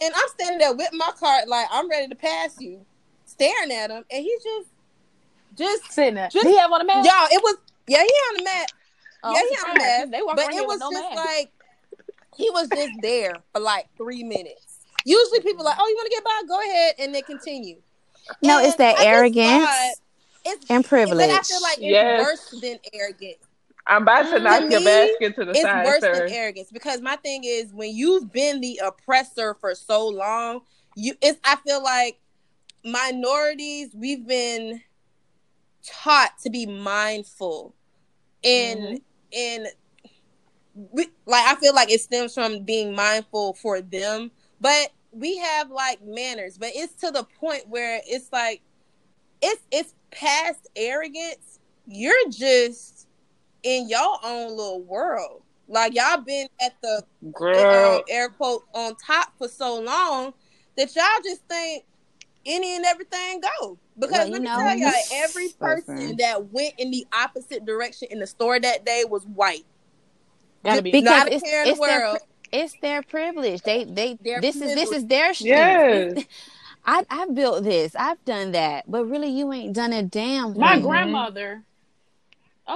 and 0.00 0.14
I'm 0.14 0.28
standing 0.28 0.58
there 0.58 0.74
with 0.74 0.90
my 0.92 1.10
cart, 1.18 1.48
like 1.48 1.66
I'm 1.70 1.88
ready 1.88 2.08
to 2.08 2.14
pass 2.14 2.60
you, 2.60 2.84
staring 3.24 3.70
at 3.72 3.90
him, 3.90 4.04
and 4.10 4.22
he 4.22 4.36
just, 4.42 4.68
just 5.56 5.92
Sitting 5.92 6.14
there. 6.14 6.28
Just- 6.30 6.44
Did 6.44 6.50
he 6.52 6.58
have 6.58 6.70
on 6.72 6.80
a 6.80 6.84
mask? 6.84 7.08
y'all, 7.08 7.26
it 7.30 7.42
was 7.42 7.56
yeah, 7.86 7.98
he 8.02 8.08
on 8.30 8.36
the 8.38 8.44
mat, 8.44 8.72
Oh, 9.22 9.32
yeah, 9.34 9.40
he 9.40 9.44
on 9.44 9.50
the 9.50 9.56
surprised, 9.58 9.78
'cause 9.80 9.98
mask, 9.98 10.10
They 10.12 10.22
walk 10.22 10.36
but 10.36 10.44
around 10.46 10.52
here 10.52 10.62
it 10.62 10.66
was 10.68 10.80
no 10.80 10.90
just 10.90 11.02
mask. 11.10 11.16
like 11.16 11.52
he 12.36 12.50
was 12.50 12.68
just 12.70 12.92
there 13.02 13.34
for 13.52 13.60
like 13.60 13.86
three 13.96 14.22
minutes. 14.22 14.78
Usually, 15.04 15.40
people 15.40 15.64
like, 15.64 15.76
oh, 15.78 15.86
you 15.88 15.94
want 15.94 16.06
to 16.06 16.10
get 16.10 16.24
by? 16.24 16.42
Go 16.46 16.60
ahead, 16.60 16.94
and 16.98 17.14
they 17.14 17.22
continue. 17.22 17.76
No, 18.42 18.58
And 18.58 18.66
it's 18.66 18.76
that 18.76 18.94
I 18.96 18.98
just 18.98 19.06
arrogance 19.08 19.64
thought 19.64 19.94
It's 20.44 20.70
and 20.70 20.84
privilege. 20.84 21.18
But 21.28 21.30
I 21.30 21.42
feel 21.42 21.60
like 21.62 21.78
it's 21.78 21.86
Yes. 21.86 22.20
worse 22.20 22.60
than 22.62 22.78
arrogance. 22.92 23.36
I'm 23.90 24.02
about 24.02 24.22
to 24.22 24.28
mm, 24.28 24.36
To 24.36 24.40
knock 24.40 24.60
your 24.70 24.80
me, 24.80 24.84
basket 24.84 25.34
to 25.34 25.44
the 25.44 25.50
It's 25.50 25.62
side, 25.62 25.84
worse 25.84 26.00
sir. 26.00 26.14
than 26.14 26.30
arrogance 26.30 26.70
because 26.72 27.00
my 27.00 27.16
thing 27.16 27.42
is 27.44 27.72
when 27.72 27.94
you've 27.94 28.32
been 28.32 28.60
the 28.60 28.80
oppressor 28.84 29.54
for 29.54 29.74
so 29.74 30.06
long, 30.06 30.60
you 30.94 31.14
it's 31.20 31.40
I 31.44 31.56
feel 31.56 31.82
like 31.82 32.20
minorities 32.84 33.90
we've 33.94 34.26
been 34.26 34.80
taught 35.84 36.38
to 36.42 36.50
be 36.50 36.66
mindful 36.66 37.74
and 38.44 38.80
mm-hmm. 38.80 38.96
and 39.36 39.66
we, 40.92 41.08
like 41.26 41.46
I 41.46 41.56
feel 41.56 41.74
like 41.74 41.90
it 41.90 42.00
stems 42.00 42.32
from 42.32 42.62
being 42.62 42.94
mindful 42.94 43.54
for 43.54 43.80
them, 43.80 44.30
but 44.60 44.92
we 45.10 45.36
have 45.38 45.70
like 45.70 46.00
manners, 46.04 46.58
but 46.58 46.70
it's 46.74 46.94
to 47.00 47.10
the 47.10 47.24
point 47.40 47.68
where 47.68 48.00
it's 48.06 48.32
like 48.32 48.62
it's 49.42 49.62
it's 49.72 49.94
past 50.12 50.68
arrogance. 50.76 51.58
You're 51.88 52.30
just 52.30 52.99
in 53.62 53.88
your 53.88 54.18
own 54.24 54.50
little 54.50 54.82
world. 54.82 55.42
Like 55.68 55.94
y'all 55.94 56.18
been 56.20 56.48
at 56.64 56.74
the 56.82 57.04
Girl. 57.32 57.96
um, 57.96 58.02
air 58.08 58.28
quote 58.28 58.64
on 58.74 58.96
top 58.96 59.32
for 59.38 59.48
so 59.48 59.80
long 59.80 60.34
that 60.76 60.94
y'all 60.96 61.04
just 61.24 61.42
think 61.48 61.84
any 62.44 62.74
and 62.76 62.84
everything 62.84 63.40
go. 63.40 63.78
Because 63.98 64.12
Well, 64.12 64.26
you 64.26 64.32
let 64.32 64.42
me 64.42 64.48
know, 64.48 64.56
tell 64.56 64.78
y'all, 64.78 64.92
every 65.12 65.48
person 65.50 65.96
listen. 65.96 66.16
that 66.16 66.52
went 66.52 66.74
in 66.78 66.90
the 66.90 67.06
opposite 67.12 67.64
direction 67.64 68.08
in 68.10 68.18
the 68.18 68.26
store 68.26 68.58
that 68.58 68.84
day 68.84 69.04
was 69.08 69.24
white. 69.26 69.64
Gotta 70.64 70.82
be. 70.82 70.90
Because 70.90 71.04
Not 71.04 71.28
a 71.28 71.34
it's, 71.34 71.42
care 71.44 71.62
in 71.62 71.66
the 71.66 71.70
it's 71.72 71.80
their 71.80 72.00
world. 72.00 72.18
it's 72.52 72.76
their 72.82 73.02
privilege. 73.02 73.62
They 73.62 73.84
they 73.84 74.18
Their 74.22 74.40
this 74.40 74.56
is 74.56 74.74
this 74.74 74.90
is 74.90 75.06
their 75.06 75.34
strength. 75.34 76.16
Yes. 76.16 76.24
I 76.84 77.04
I've 77.10 77.34
built 77.34 77.62
this. 77.64 77.94
I've 77.94 78.22
done 78.24 78.52
that. 78.52 78.90
But 78.90 79.04
really 79.04 79.28
you 79.28 79.52
ain't 79.52 79.74
done 79.74 79.92
a 79.92 80.02
damn 80.02 80.52
thing. 80.52 80.60
My 80.60 80.80
grandmother. 80.80 81.62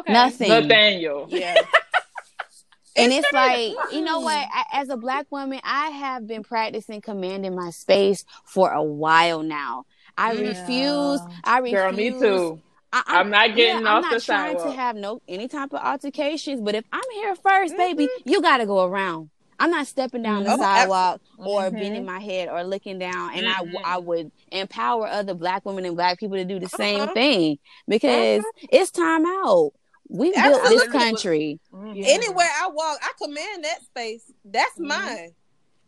Okay. 0.01 0.12
Nothing. 0.12 0.49
Nathaniel. 0.49 1.26
Yeah. 1.28 1.55
and 2.97 3.12
it's 3.12 3.32
like 3.32 3.72
you 3.92 4.01
know 4.03 4.20
what 4.20 4.36
A- 4.36 4.76
as 4.76 4.88
a 4.88 4.97
black 4.97 5.26
woman 5.30 5.61
i 5.64 5.88
have 5.90 6.28
been 6.28 6.45
practicing 6.45 7.01
commanding 7.01 7.55
my 7.55 7.70
space 7.70 8.24
for 8.45 8.70
a 8.70 8.82
while 8.82 9.42
now 9.42 9.84
i 10.16 10.32
Yeah. 10.32 10.49
refuse 10.51 11.20
i 11.42 11.59
refuse 11.59 11.80
Girl, 11.80 11.92
me 11.92 12.11
too. 12.11 12.62
I, 12.92 13.03
I'm 13.09 13.30
not 13.30 13.57
getting 13.57 13.82
yeah, 13.82 13.88
off 13.90 14.05
I'm 14.05 14.11
the 14.11 14.14
not 14.16 14.22
trying 14.22 14.59
to 14.59 14.70
have 14.70 14.95
no 14.95 15.20
any 15.26 15.49
type 15.49 15.72
of 15.72 15.80
altercations 15.80 16.61
but 16.61 16.76
if 16.76 16.84
i'm 16.92 17.03
here 17.14 17.34
1st 17.34 17.76
baby 17.76 18.05
Mm-hmm. 18.05 18.28
you 18.30 18.40
got 18.40 18.59
to 18.59 18.66
go 18.66 18.84
around 18.84 19.28
i'm 19.59 19.72
not 19.72 19.88
stepping 19.88 20.22
down 20.22 20.45
the 20.45 20.51
Mhm. 20.51 20.59
Oh, 20.59 20.62
sidewalk 20.62 21.20
or 21.38 21.62
Mhm. 21.62 21.72
bending 21.72 22.05
my 22.05 22.20
head 22.20 22.49
or 22.49 22.62
looking 22.62 23.01
down 23.01 23.34
and 23.34 23.49
I, 23.49 23.57
w- 23.57 23.76
Mhm. 23.76 23.82
I 23.84 23.99
would 23.99 24.30
empower 24.53 25.09
other 25.09 25.34
black 25.34 25.64
women 25.64 25.84
and 25.84 25.97
black 25.97 26.20
people 26.20 26.36
to 26.36 26.45
do 26.45 26.61
the 26.61 26.68
same 26.68 27.01
Uh-huh. 27.01 27.12
thing 27.12 27.59
because 27.88 28.45
it's 28.70 28.92
time 28.92 29.26
out 29.26 29.72
we 30.14 30.32
built 30.32 30.62
this 30.68 30.88
country 30.88 31.60
Mhm. 31.72 31.96
Yeah. 31.96 32.04
Anywhere 32.08 32.48
I 32.62 32.68
walk, 32.68 32.98
I 33.02 33.10
command 33.22 33.64
that 33.64 33.82
space. 33.82 34.30
That's 34.44 34.78
Mm-hmm. 34.78 34.86
mine. 34.88 35.34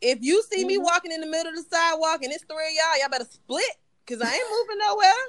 If 0.00 0.18
you 0.20 0.42
see 0.50 0.64
me 0.64 0.78
Mhm. 0.78 0.82
walking 0.82 1.12
in 1.12 1.20
the 1.20 1.26
middle 1.26 1.48
of 1.52 1.56
the 1.56 1.64
sidewalk 1.74 2.22
and 2.22 2.32
it's 2.32 2.44
three 2.44 2.56
of 2.66 2.72
y'all, 2.72 3.00
y'all 3.00 3.08
better 3.08 3.24
split 3.30 3.64
because 4.04 4.20
I 4.20 4.32
ain't 4.34 4.50
moving 4.50 4.78
nowhere. 4.78 5.22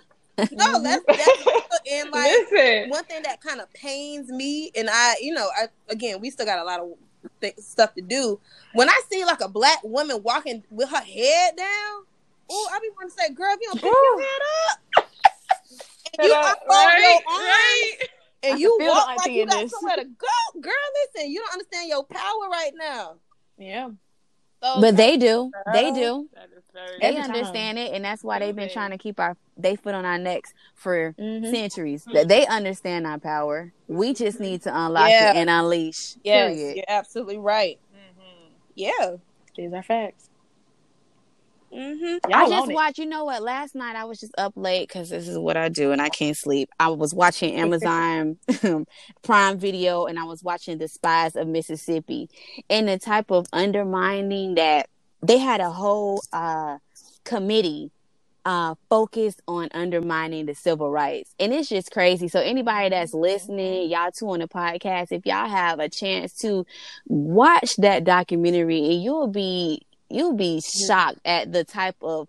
No, 0.51 0.83
that's 0.83 1.05
that's 1.05 1.41
and 1.91 2.09
like 2.11 2.31
Listen. 2.31 2.89
one 2.89 3.03
thing 3.05 3.21
that 3.23 3.41
kind 3.41 3.61
of 3.61 3.71
pains 3.73 4.29
me, 4.29 4.71
and 4.75 4.89
I, 4.91 5.15
you 5.21 5.33
know, 5.33 5.47
I 5.55 5.67
again, 5.89 6.19
we 6.21 6.29
still 6.31 6.45
got 6.45 6.59
a 6.59 6.63
lot 6.63 6.79
of 6.79 6.89
th- 7.41 7.57
stuff 7.59 7.93
to 7.95 8.01
do. 8.01 8.39
When 8.73 8.89
I 8.89 9.01
see 9.11 9.23
like 9.25 9.41
a 9.41 9.47
black 9.49 9.79
woman 9.83 10.21
walking 10.23 10.63
with 10.69 10.89
her 10.89 11.01
head 11.01 11.55
down, 11.55 12.03
oh, 12.49 12.69
I 12.73 12.79
be 12.79 12.89
wanting 12.95 13.11
to 13.15 13.15
say, 13.21 13.29
"Girl, 13.33 13.53
if 13.53 13.59
you 13.61 13.67
don't 13.67 13.81
pick 13.81 13.91
your 13.91 14.21
head 14.21 14.41
up, 14.71 14.79
and 16.19 16.27
you 16.27 16.33
Hello, 16.33 16.49
unfold 16.51 16.69
right, 16.69 16.99
your 17.01 17.11
arms, 17.11 17.47
right. 17.47 17.93
And 18.49 18.55
I 18.55 18.59
you 18.59 18.77
walk 18.81 19.17
like 19.17 19.31
you 19.31 19.41
in 19.43 19.47
got 19.49 19.61
this. 19.61 19.71
somewhere 19.71 19.95
to 19.97 20.03
go, 20.05 20.59
girl. 20.61 20.73
Listen, 21.15 21.29
you 21.31 21.39
don't 21.39 21.53
understand 21.53 21.89
your 21.89 22.03
power 22.05 22.49
right 22.51 22.71
now. 22.75 23.15
Yeah. 23.57 23.89
So, 24.63 24.81
but 24.81 24.97
they 24.97 25.17
do 25.17 25.51
they 25.71 25.91
do 25.91 26.27
That 26.33 26.49
is 26.55 26.63
very 26.73 26.97
they 26.99 27.05
Every 27.05 27.21
time. 27.21 27.29
understand 27.31 27.77
it 27.77 27.93
and 27.93 28.03
that's 28.03 28.23
why 28.23 28.39
they've 28.39 28.55
been 28.55 28.69
trying 28.69 28.89
to 28.89 28.97
keep 28.97 29.19
our 29.19 29.37
they 29.55 29.75
foot 29.75 29.93
on 29.93 30.03
our 30.03 30.17
necks 30.17 30.51
for 30.73 31.13
Mhm. 31.13 31.51
centuries 31.51 32.05
that 32.11 32.27
they 32.27 32.47
understand 32.47 33.05
our 33.05 33.19
power 33.19 33.71
we 33.87 34.15
just 34.15 34.39
need 34.39 34.63
to 34.63 34.75
unlock 34.75 35.11
Yeah. 35.11 35.29
it 35.33 35.35
and 35.35 35.49
unleash 35.51 36.15
yes, 36.23 36.55
period 36.55 36.75
you're 36.77 36.85
absolutely 36.87 37.37
right. 37.37 37.79
Mhm. 37.93 38.49
Yeah. 38.73 39.17
These 39.55 39.73
are 39.73 39.83
facts. 39.83 40.26
Mm-hmm. 41.73 42.31
I 42.33 42.49
just 42.49 42.69
it. 42.69 42.73
watched. 42.73 42.97
You 42.97 43.05
know 43.05 43.25
what? 43.25 43.41
Last 43.41 43.75
night 43.75 43.95
I 43.95 44.05
was 44.05 44.19
just 44.19 44.33
up 44.37 44.53
late 44.55 44.87
because 44.87 45.09
this 45.09 45.27
is 45.27 45.37
what 45.37 45.57
I 45.57 45.69
do, 45.69 45.91
and 45.91 46.01
I 46.01 46.09
can't 46.09 46.37
sleep. 46.37 46.69
I 46.79 46.89
was 46.89 47.13
watching 47.13 47.55
Amazon 47.55 48.37
Prime 49.23 49.59
Video, 49.59 50.05
and 50.05 50.17
I 50.17 50.23
was 50.23 50.43
watching 50.43 50.77
The 50.77 50.87
Spies 50.87 51.35
of 51.35 51.47
Mississippi, 51.47 52.29
and 52.69 52.87
the 52.87 52.97
type 52.97 53.31
of 53.31 53.47
undermining 53.51 54.55
that 54.55 54.89
they 55.21 55.37
had 55.37 55.61
a 55.61 55.71
whole 55.71 56.21
uh, 56.31 56.77
committee 57.23 57.91
uh, 58.45 58.75
focused 58.89 59.41
on 59.45 59.67
undermining 59.73 60.45
the 60.45 60.55
civil 60.55 60.89
rights, 60.89 61.35
and 61.37 61.53
it's 61.53 61.67
just 61.67 61.91
crazy. 61.91 62.29
So 62.29 62.39
anybody 62.39 62.89
that's 62.89 63.13
listening, 63.13 63.89
y'all 63.89 64.11
two 64.11 64.29
on 64.29 64.39
the 64.39 64.47
podcast, 64.47 65.11
if 65.11 65.25
y'all 65.25 65.49
have 65.49 65.79
a 65.79 65.89
chance 65.89 66.31
to 66.39 66.65
watch 67.07 67.75
that 67.75 68.05
documentary, 68.05 68.79
and 68.79 69.03
you'll 69.03 69.27
be 69.27 69.81
you'll 70.09 70.35
be 70.35 70.61
shocked 70.61 71.19
at 71.25 71.51
the 71.51 71.63
type 71.63 71.95
of 72.01 72.27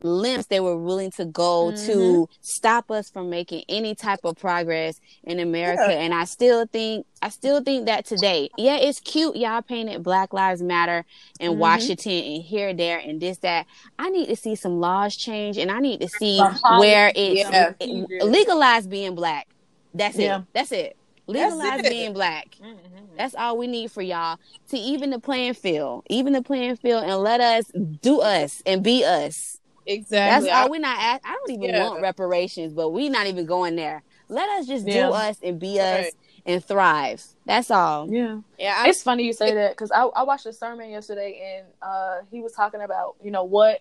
lengths 0.00 0.46
they 0.46 0.60
were 0.60 0.76
willing 0.76 1.10
to 1.10 1.24
go 1.24 1.72
Mm-hmm. 1.72 1.86
to 1.92 2.28
stop 2.40 2.88
us 2.88 3.10
from 3.10 3.28
making 3.30 3.64
any 3.68 3.96
type 3.96 4.20
of 4.22 4.36
progress 4.36 5.00
in 5.24 5.40
America. 5.40 5.86
Yeah. 5.88 5.98
And 5.98 6.14
I 6.14 6.22
still 6.24 6.66
think 6.66 7.04
I 7.20 7.30
still 7.30 7.60
think 7.64 7.86
that 7.86 8.04
today, 8.06 8.48
yeah, 8.56 8.76
it's 8.76 9.00
cute. 9.00 9.34
Y'all 9.34 9.60
painted 9.60 10.04
Black 10.04 10.32
Lives 10.32 10.62
Matter 10.62 11.04
in 11.40 11.54
Mhm. 11.54 11.56
Washington 11.56 12.12
and 12.12 12.42
here, 12.44 12.72
there, 12.72 12.98
and 13.00 13.20
this, 13.20 13.38
that. 13.38 13.66
I 13.98 14.08
need 14.10 14.26
to 14.28 14.36
see 14.36 14.54
some 14.54 14.78
laws 14.78 15.16
change 15.16 15.58
and 15.58 15.68
I 15.68 15.80
need 15.80 16.00
to 16.00 16.08
see 16.08 16.38
where 16.78 17.10
it's 17.16 17.40
yeah. 17.50 17.72
it- 17.80 18.22
legalized 18.24 18.88
being 18.88 19.16
black. 19.16 19.48
That's 19.94 20.16
it. 20.16 20.42
That's 20.52 20.70
it. 20.70 20.96
That's 21.28 21.54
Legalize 21.54 21.84
it. 21.84 21.90
being 21.90 22.12
black. 22.12 22.56
Mhm. 22.60 23.16
That's 23.16 23.34
all 23.34 23.58
we 23.58 23.66
need 23.66 23.90
for 23.92 24.02
y'all 24.02 24.38
to 24.70 24.76
even 24.78 25.10
the 25.10 25.18
playing 25.18 25.54
field, 25.54 26.04
even 26.08 26.32
the 26.32 26.42
playing 26.42 26.76
field, 26.76 27.04
and 27.04 27.16
let 27.18 27.40
us 27.40 27.66
do 28.00 28.20
us 28.20 28.62
and 28.64 28.82
be 28.82 29.04
us. 29.04 29.58
Exactly. 29.86 30.48
That's 30.48 30.56
all 30.64 30.70
we 30.70 30.78
not. 30.78 30.98
Ask, 30.98 31.22
I 31.24 31.32
don't 31.34 31.50
even 31.52 31.70
Yeah. 31.70 31.88
want 31.88 32.02
reparations, 32.02 32.72
but 32.74 32.90
we 32.90 33.08
not 33.08 33.26
even 33.26 33.46
going 33.46 33.76
there. 33.76 34.02
Let 34.28 34.48
us 34.50 34.66
just 34.66 34.86
Yeah. 34.86 35.08
do 35.08 35.12
us 35.14 35.38
and 35.42 35.58
be 35.58 35.80
us 35.80 36.04
Right. 36.04 36.14
and 36.46 36.64
thrive. 36.64 37.24
That's 37.46 37.70
all. 37.70 38.08
Yeah. 38.12 38.40
yeah, 38.58 38.74
I, 38.78 38.88
It's 38.88 39.02
funny 39.02 39.24
you 39.24 39.32
say 39.32 39.52
that 39.54 39.70
because 39.72 39.90
I, 39.90 40.02
I 40.04 40.22
watched 40.24 40.46
a 40.46 40.52
sermon 40.52 40.90
yesterday 40.90 41.58
and 41.58 41.66
uh, 41.82 42.20
he 42.30 42.40
was 42.40 42.52
talking 42.52 42.80
about 42.82 43.16
you 43.22 43.30
know 43.30 43.44
what 43.44 43.80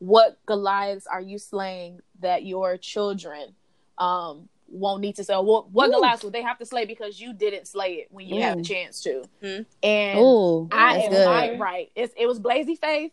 what 0.00 0.36
Goliaths 0.46 1.06
are 1.06 1.20
you 1.20 1.38
slaying 1.38 2.00
that 2.20 2.44
your 2.44 2.76
children 2.76 3.54
um, 3.98 4.48
won't 4.68 5.00
need 5.00 5.16
to 5.16 5.24
say 5.24 5.34
what 5.34 5.70
what 5.70 5.88
Ooh. 5.88 5.92
Goliaths 5.92 6.24
would 6.24 6.32
they 6.32 6.42
have 6.42 6.58
to 6.58 6.66
slay 6.66 6.84
because 6.84 7.20
you 7.20 7.32
didn't 7.32 7.66
slay 7.68 7.94
it 7.94 8.08
when 8.10 8.26
you 8.26 8.40
had 8.40 8.58
the 8.58 8.62
Mm. 8.62 8.66
chance 8.66 9.00
to 9.02 9.22
Mhm. 9.42 9.66
and 9.82 10.18
Ooh, 10.18 10.68
I 10.72 10.96
am 10.98 11.10
good. 11.10 11.26
I, 11.28 11.56
right 11.58 11.90
it's, 11.94 12.12
it 12.16 12.26
was 12.26 12.38
Blazy 12.38 12.74
Faith 12.76 13.12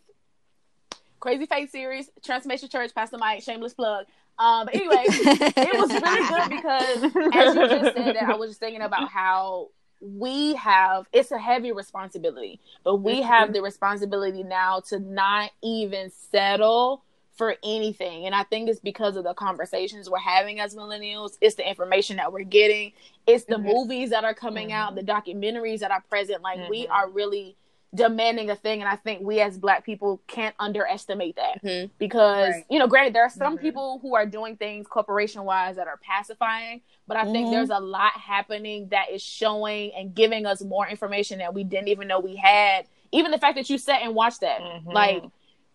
Crazy 1.20 1.46
Faith 1.46 1.70
series 1.70 2.10
Transformation 2.24 2.68
Church 2.68 2.94
Pastor 2.94 3.18
Mike 3.18 3.42
shameless 3.42 3.74
plug 3.74 4.06
um 4.38 4.66
but 4.66 4.74
anyway 4.74 5.04
it 5.56 5.78
was 5.78 5.90
really 5.92 6.28
good 6.28 6.48
because 6.48 7.02
as 7.32 7.54
you 7.54 7.68
just 7.68 7.94
said 7.94 8.16
that, 8.16 8.28
I 8.28 8.34
was 8.34 8.50
just 8.50 8.60
thinking 8.60 8.82
about 8.82 9.08
how 9.08 9.68
we 10.00 10.54
have 10.54 11.06
it's 11.12 11.30
a 11.30 11.38
heavy 11.38 11.70
responsibility, 11.70 12.58
but 12.82 12.96
we 12.96 13.22
have 13.22 13.52
the 13.52 13.62
responsibility 13.62 14.42
now 14.42 14.80
to 14.88 14.98
not 14.98 15.50
even 15.62 16.10
settle 16.32 17.04
for 17.34 17.56
anything. 17.64 18.26
And 18.26 18.34
I 18.34 18.42
think 18.44 18.68
it's 18.68 18.80
because 18.80 19.16
of 19.16 19.24
the 19.24 19.34
conversations 19.34 20.08
we're 20.10 20.18
having 20.18 20.60
as 20.60 20.74
millennials, 20.74 21.38
it's 21.40 21.54
the 21.54 21.66
information 21.68 22.16
that 22.18 22.32
we're 22.32 22.44
getting, 22.44 22.92
it's 23.26 23.44
the 23.44 23.56
Mhm. 23.56 23.64
movies 23.74 24.10
that 24.10 24.24
are 24.24 24.34
coming 24.34 24.70
out, 24.72 24.94
the 24.94 25.02
documentaries 25.02 25.80
that 25.80 25.90
are 25.90 26.02
present. 26.08 26.42
Like 26.42 26.68
we 26.68 26.86
Mhm. 26.86 26.90
are 26.90 27.08
really 27.08 27.56
demanding 27.94 28.48
a 28.48 28.56
thing 28.56 28.80
and 28.80 28.88
I 28.88 28.96
think 28.96 29.20
we 29.20 29.38
as 29.40 29.58
black 29.58 29.84
people 29.84 30.22
can't 30.26 30.54
underestimate 30.58 31.36
that 31.36 31.62
Mhm. 31.62 31.90
because 31.98 32.54
Right. 32.54 32.64
you 32.70 32.78
know 32.78 32.86
granted 32.86 33.14
there 33.14 33.22
are 33.22 33.28
some 33.28 33.58
Mhm. 33.58 33.60
people 33.60 33.98
who 34.00 34.14
are 34.14 34.24
doing 34.24 34.56
things 34.56 34.86
corporation 34.86 35.44
wise 35.44 35.76
that 35.76 35.86
are 35.88 35.98
pacifying 35.98 36.80
but 37.06 37.18
i 37.18 37.24
think 37.30 37.48
Mhm. 37.48 37.50
there's 37.50 37.68
a 37.68 37.78
lot 37.80 38.12
happening 38.12 38.88
that 38.88 39.10
is 39.10 39.20
showing 39.20 39.92
and 39.92 40.14
giving 40.14 40.46
us 40.46 40.62
more 40.62 40.88
information 40.88 41.40
that 41.40 41.52
we 41.52 41.64
didn't 41.64 41.88
even 41.88 42.08
know 42.08 42.18
we 42.18 42.34
had 42.34 42.86
even 43.10 43.30
the 43.30 43.36
fact 43.36 43.56
that 43.56 43.68
you 43.68 43.76
sat 43.76 44.00
and 44.00 44.14
watched 44.14 44.40
that 44.40 44.62
like 44.86 45.22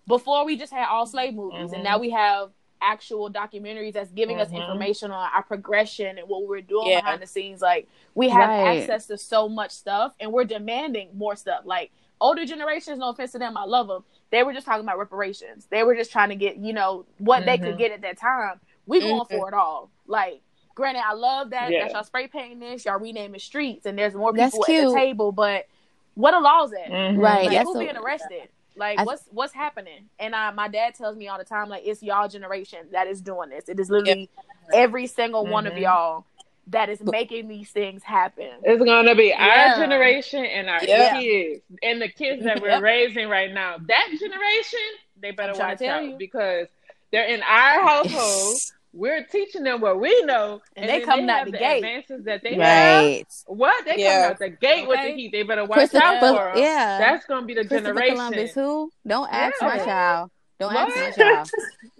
before 0.07 0.45
we 0.45 0.55
just 0.57 0.71
had 0.73 0.87
all 0.87 1.05
slave 1.05 1.33
movies 1.33 1.71
and 1.73 1.81
Mhm. 1.81 1.83
now 1.83 1.97
we 1.99 2.09
have 2.11 2.51
actual 2.79 3.29
documentaries 3.31 3.93
that's 3.93 4.11
giving 4.11 4.39
us 4.39 4.49
Mhm. 4.49 4.61
information 4.61 5.11
on 5.11 5.29
our 5.33 5.41
progression 5.43 6.17
and 6.19 6.29
what 6.29 6.45
we're 6.47 6.61
doing 6.61 6.87
Yeah. 6.89 7.01
behind 7.01 7.21
the 7.21 7.27
scenes 7.27 7.61
like 7.61 7.87
we 8.15 8.29
have 8.29 8.49
Right. 8.49 8.77
access 8.81 9.07
to 9.07 9.17
so 9.17 9.49
much 9.49 9.71
stuff 9.71 10.13
and 10.19 10.31
we're 10.31 10.43
demanding 10.43 11.09
more 11.17 11.35
stuff 11.35 11.61
like 11.65 11.91
older 12.21 12.45
generations 12.45 12.99
no 12.99 13.09
offense 13.09 13.31
to 13.31 13.39
them 13.39 13.57
i 13.57 13.63
love 13.63 13.87
them 13.87 14.03
they 14.29 14.43
were 14.43 14.53
just 14.53 14.65
talking 14.65 14.83
about 14.83 14.97
reparations 14.99 15.65
they 15.67 15.83
were 15.83 15.95
just 15.95 16.11
trying 16.11 16.29
to 16.29 16.35
get 16.35 16.57
you 16.57 16.71
know 16.73 17.05
what 17.17 17.45
they 17.45 17.57
could 17.57 17.75
Mhm. 17.75 17.77
get 17.79 17.91
at 17.91 18.01
that 18.01 18.17
time 18.17 18.59
we 18.85 18.99
going 19.01 19.21
Mhm. 19.21 19.29
for 19.39 19.47
it 19.47 19.53
all 19.55 19.89
like 20.05 20.41
granted 20.75 21.01
i 21.03 21.13
love 21.13 21.49
that 21.49 21.71
Yeah. 21.71 21.83
that 21.85 21.93
y'all 21.93 22.03
spray 22.03 22.27
painting 22.27 22.59
this 22.59 22.85
y'all 22.85 22.99
renaming 22.99 23.39
streets 23.39 23.85
and 23.87 23.97
there's 23.97 24.13
more 24.13 24.31
people 24.33 24.45
at 24.63 24.65
cute. 24.67 24.89
the 24.89 24.95
table 24.95 25.31
but 25.31 25.65
what 26.13 26.33
are 26.35 26.41
laws 26.41 26.73
at 26.73 26.89
Mhm. 26.91 27.19
Right. 27.21 27.45
like 27.45 27.51
that's 27.51 27.69
who 27.69 27.75
a- 27.75 27.79
being 27.79 27.97
arrested? 27.97 28.49
Like 28.77 28.99
I- 28.99 29.03
what's 29.03 29.23
what's 29.31 29.53
happening? 29.53 30.09
And 30.19 30.33
uh, 30.35 30.51
my 30.55 30.67
dad 30.67 30.95
tells 30.95 31.17
me 31.17 31.27
all 31.27 31.37
the 31.37 31.43
time, 31.43 31.67
like 31.69 31.83
it's 31.85 32.01
y'all 32.03 32.27
generation 32.27 32.79
that 32.91 33.07
is 33.07 33.21
doing 33.21 33.49
this. 33.49 33.67
It 33.67 33.79
is 33.79 33.89
literally 33.89 34.29
every 34.73 35.07
single 35.07 35.45
one 35.45 35.65
of 35.67 35.73
Mhm. 35.73 35.81
y'all 35.81 36.25
that 36.67 36.89
is 36.89 37.01
making 37.01 37.47
these 37.47 37.69
things 37.71 38.03
happen. 38.03 38.49
It's 38.63 38.83
gonna 38.83 39.15
be 39.15 39.33
our 39.33 39.75
generation 39.77 40.43
and 40.45 40.69
our 40.69 40.83
Yeah. 40.83 41.19
kids 41.19 41.61
and 41.81 42.01
the 42.01 42.09
kids 42.09 42.43
that 42.43 42.61
we're 42.61 42.81
raising 42.81 43.29
right 43.29 43.51
now. 43.51 43.77
That 43.87 44.07
generation, 44.19 44.79
they 45.19 45.31
better 45.31 45.53
watch 45.53 45.81
out 45.81 46.03
you. 46.05 46.15
because 46.17 46.67
they're 47.11 47.27
in 47.27 47.41
our 47.41 47.81
household. 47.87 48.57
We're 48.93 49.23
teaching 49.25 49.63
them 49.63 49.81
what 49.81 49.99
we 49.99 50.23
know, 50.23 50.61
And 50.75 50.89
they 50.89 50.99
then 50.99 51.05
coming 51.05 51.29
out 51.29 51.45
the 51.45 51.51
the 51.51 51.57
gate. 51.59 51.77
advances 51.77 52.23
that 52.25 52.41
they 52.41 52.55
have. 52.55 53.03
Right. 53.03 53.25
What 53.45 53.85
they 53.85 53.97
Yeah. 53.97 54.13
coming 54.21 54.31
out 54.31 54.39
the 54.39 54.49
gate 54.49 54.87
with 54.87 55.01
the 55.01 55.11
heat? 55.13 55.31
They 55.31 55.43
better 55.43 55.65
watch 55.65 55.77
out 55.79 55.89
Christopher, 55.91 56.19
for 56.35 56.49
'em. 56.51 56.57
yeah. 56.57 56.97
That's 56.99 57.25
gonna 57.25 57.45
be 57.45 57.53
the 57.53 57.63
generation. 57.65 58.15
Columbus, 58.15 58.53
who? 58.53 58.91
Don't 59.05 59.31
ask 59.31 59.61
my 59.61 59.77
child. 59.79 60.31
Don't 60.59 60.73
ask 60.75 60.95
my 60.95 61.11
child. 61.11 61.49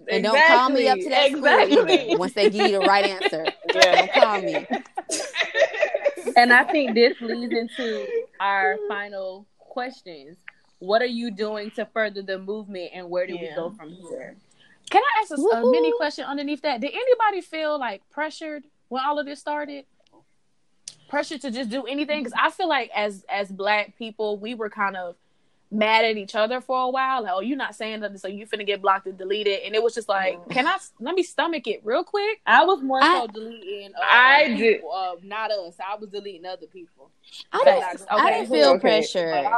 And 0.10 0.24
don't 0.24 0.42
call 0.48 0.70
me 0.70 0.88
up 0.88 0.98
to 0.98 1.10
that 1.10 1.32
exactly. 1.32 2.06
school. 2.06 2.18
Once 2.18 2.32
they 2.32 2.50
give 2.50 2.72
you 2.72 2.80
the 2.80 2.86
right 2.88 3.06
answer, 3.06 3.46
Yeah. 3.76 4.06
don't 4.06 4.12
call 4.14 4.42
me. 4.42 4.66
and 6.38 6.54
I 6.54 6.64
think 6.64 6.94
this 6.96 7.20
leads 7.20 7.54
into 7.54 8.08
our 8.40 8.78
final 8.88 9.46
questions. 9.60 10.38
What 10.80 11.02
are 11.02 11.06
you 11.06 11.30
doing 11.32 11.72
to 11.72 11.86
further 11.88 12.22
the 12.22 12.40
movement, 12.40 12.92
and 12.94 13.10
where 13.10 13.28
do 13.28 13.34
we 13.38 13.50
go 13.56 13.72
from 13.72 13.90
here? 13.92 14.38
Can 14.90 15.02
I 15.04 15.22
ask 15.22 15.32
a, 15.32 15.36
a 15.36 15.72
mini 15.72 15.92
question 15.98 16.26
underneath 16.26 16.62
that? 16.62 16.82
Did 16.82 16.92
anybody 16.94 17.42
feel 17.42 17.80
like 17.80 18.02
pressured 18.10 18.64
when 18.90 19.04
all 19.04 19.20
of 19.20 19.26
this 19.26 19.40
started? 19.40 19.86
Pressure 21.10 21.38
to 21.38 21.52
just 21.52 21.70
do 21.70 21.86
anything? 21.86 22.24
Because 22.24 22.38
I 22.38 22.50
feel 22.50 22.68
like 22.68 22.90
as 22.96 23.26
as 23.30 23.50
black 23.50 23.98
people, 23.98 24.38
we 24.38 24.56
were 24.56 24.70
kind 24.70 24.98
of 24.98 25.16
mad 25.70 26.06
at 26.06 26.16
each 26.16 26.36
other 26.36 26.62
for 26.62 26.82
a 26.82 26.90
while. 26.90 27.24
Like, 27.24 27.32
oh, 27.34 27.40
you're 27.42 27.58
not 27.58 27.76
saying 27.76 28.00
nothing, 28.00 28.18
so 28.18 28.28
you 28.28 28.46
finna 28.48 28.66
get 28.66 28.82
blocked 28.82 29.06
and 29.08 29.18
deleted. 29.18 29.62
And 29.66 29.76
it 29.76 29.84
was 29.84 29.94
just 29.94 30.08
like, 30.10 30.38
can 30.50 30.68
I 30.68 30.78
let 31.00 31.16
me 31.16 31.24
stomach 31.24 31.68
it 31.68 31.82
real 31.84 32.04
quick? 32.04 32.40
I 32.46 32.64
was 32.66 32.82
more 32.82 33.02
I- 33.02 33.22
so 33.22 33.28
deleting. 33.28 33.92
Uh, 33.96 34.02
I 34.06 34.48
did- 34.58 34.82
uh, 34.84 35.16
not 35.24 35.52
us. 35.52 35.76
I 35.86 35.96
was 35.96 36.10
deleting 36.10 36.46
other 36.46 36.68
people. 36.68 37.12
I 37.52 37.64
Facts. 37.64 38.02
didn't, 38.04 38.12
I 38.12 38.32
didn't 38.32 38.50
feel 38.50 38.70
okay. 38.72 38.80
pressure. 38.80 39.50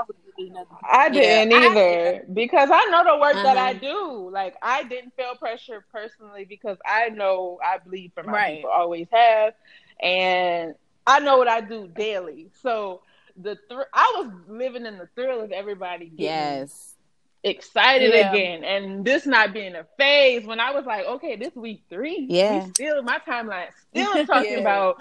But 0.48 0.58
I 0.58 0.58
was 0.58 0.58
deleting 0.58 0.58
other 0.58 0.76
people. 0.76 0.90
I 0.92 1.10
didn't 1.10 1.54
I- 1.54 1.66
either 1.66 2.26
because 2.34 2.70
I 2.72 2.86
know 2.86 3.04
the 3.04 3.18
work 3.20 3.42
that 3.44 3.58
I 3.58 3.72
Uh-huh. 3.72 3.80
do. 3.80 4.30
Like 4.32 4.56
I 4.62 4.84
didn't 4.84 5.16
feel 5.16 5.36
pressure 5.36 5.86
personally 5.92 6.46
because 6.46 6.78
I 6.86 7.10
know 7.10 7.60
I 7.64 7.78
bleed 7.80 8.12
for 8.14 8.24
my 8.24 8.32
Right. 8.34 8.56
people, 8.58 8.72
always 8.72 9.08
have, 9.12 9.54
and 10.02 10.76
I 11.06 11.20
know 11.20 11.38
what 11.38 11.48
I 11.48 11.62
do 11.62 11.88
daily. 11.88 12.50
So 12.62 13.02
the 13.36 13.58
thr- 13.70 13.90
I 13.94 14.14
was 14.18 14.32
living 14.48 14.86
in 14.86 14.98
the 14.98 15.08
thrill 15.16 15.42
of 15.42 15.52
everybody 15.52 16.06
getting 16.08 16.26
Yes. 16.26 16.96
excited 17.44 18.14
Yeah. 18.14 18.32
again, 18.32 18.64
and 18.64 19.06
this 19.06 19.26
not 19.26 19.54
being 19.54 19.76
a 19.76 19.86
phase. 19.98 20.46
When 20.46 20.60
I 20.60 20.72
was 20.72 20.86
like, 20.86 21.06
okay, 21.06 21.36
this 21.36 21.56
week 21.56 21.84
three, 21.90 22.26
Yeah. 22.30 22.54
we 22.54 22.62
still 22.62 23.02
my 23.04 23.20
timeline 23.20 23.70
still 23.90 24.20
talking 24.26 24.52
Yeah. 24.54 24.60
about. 24.60 24.98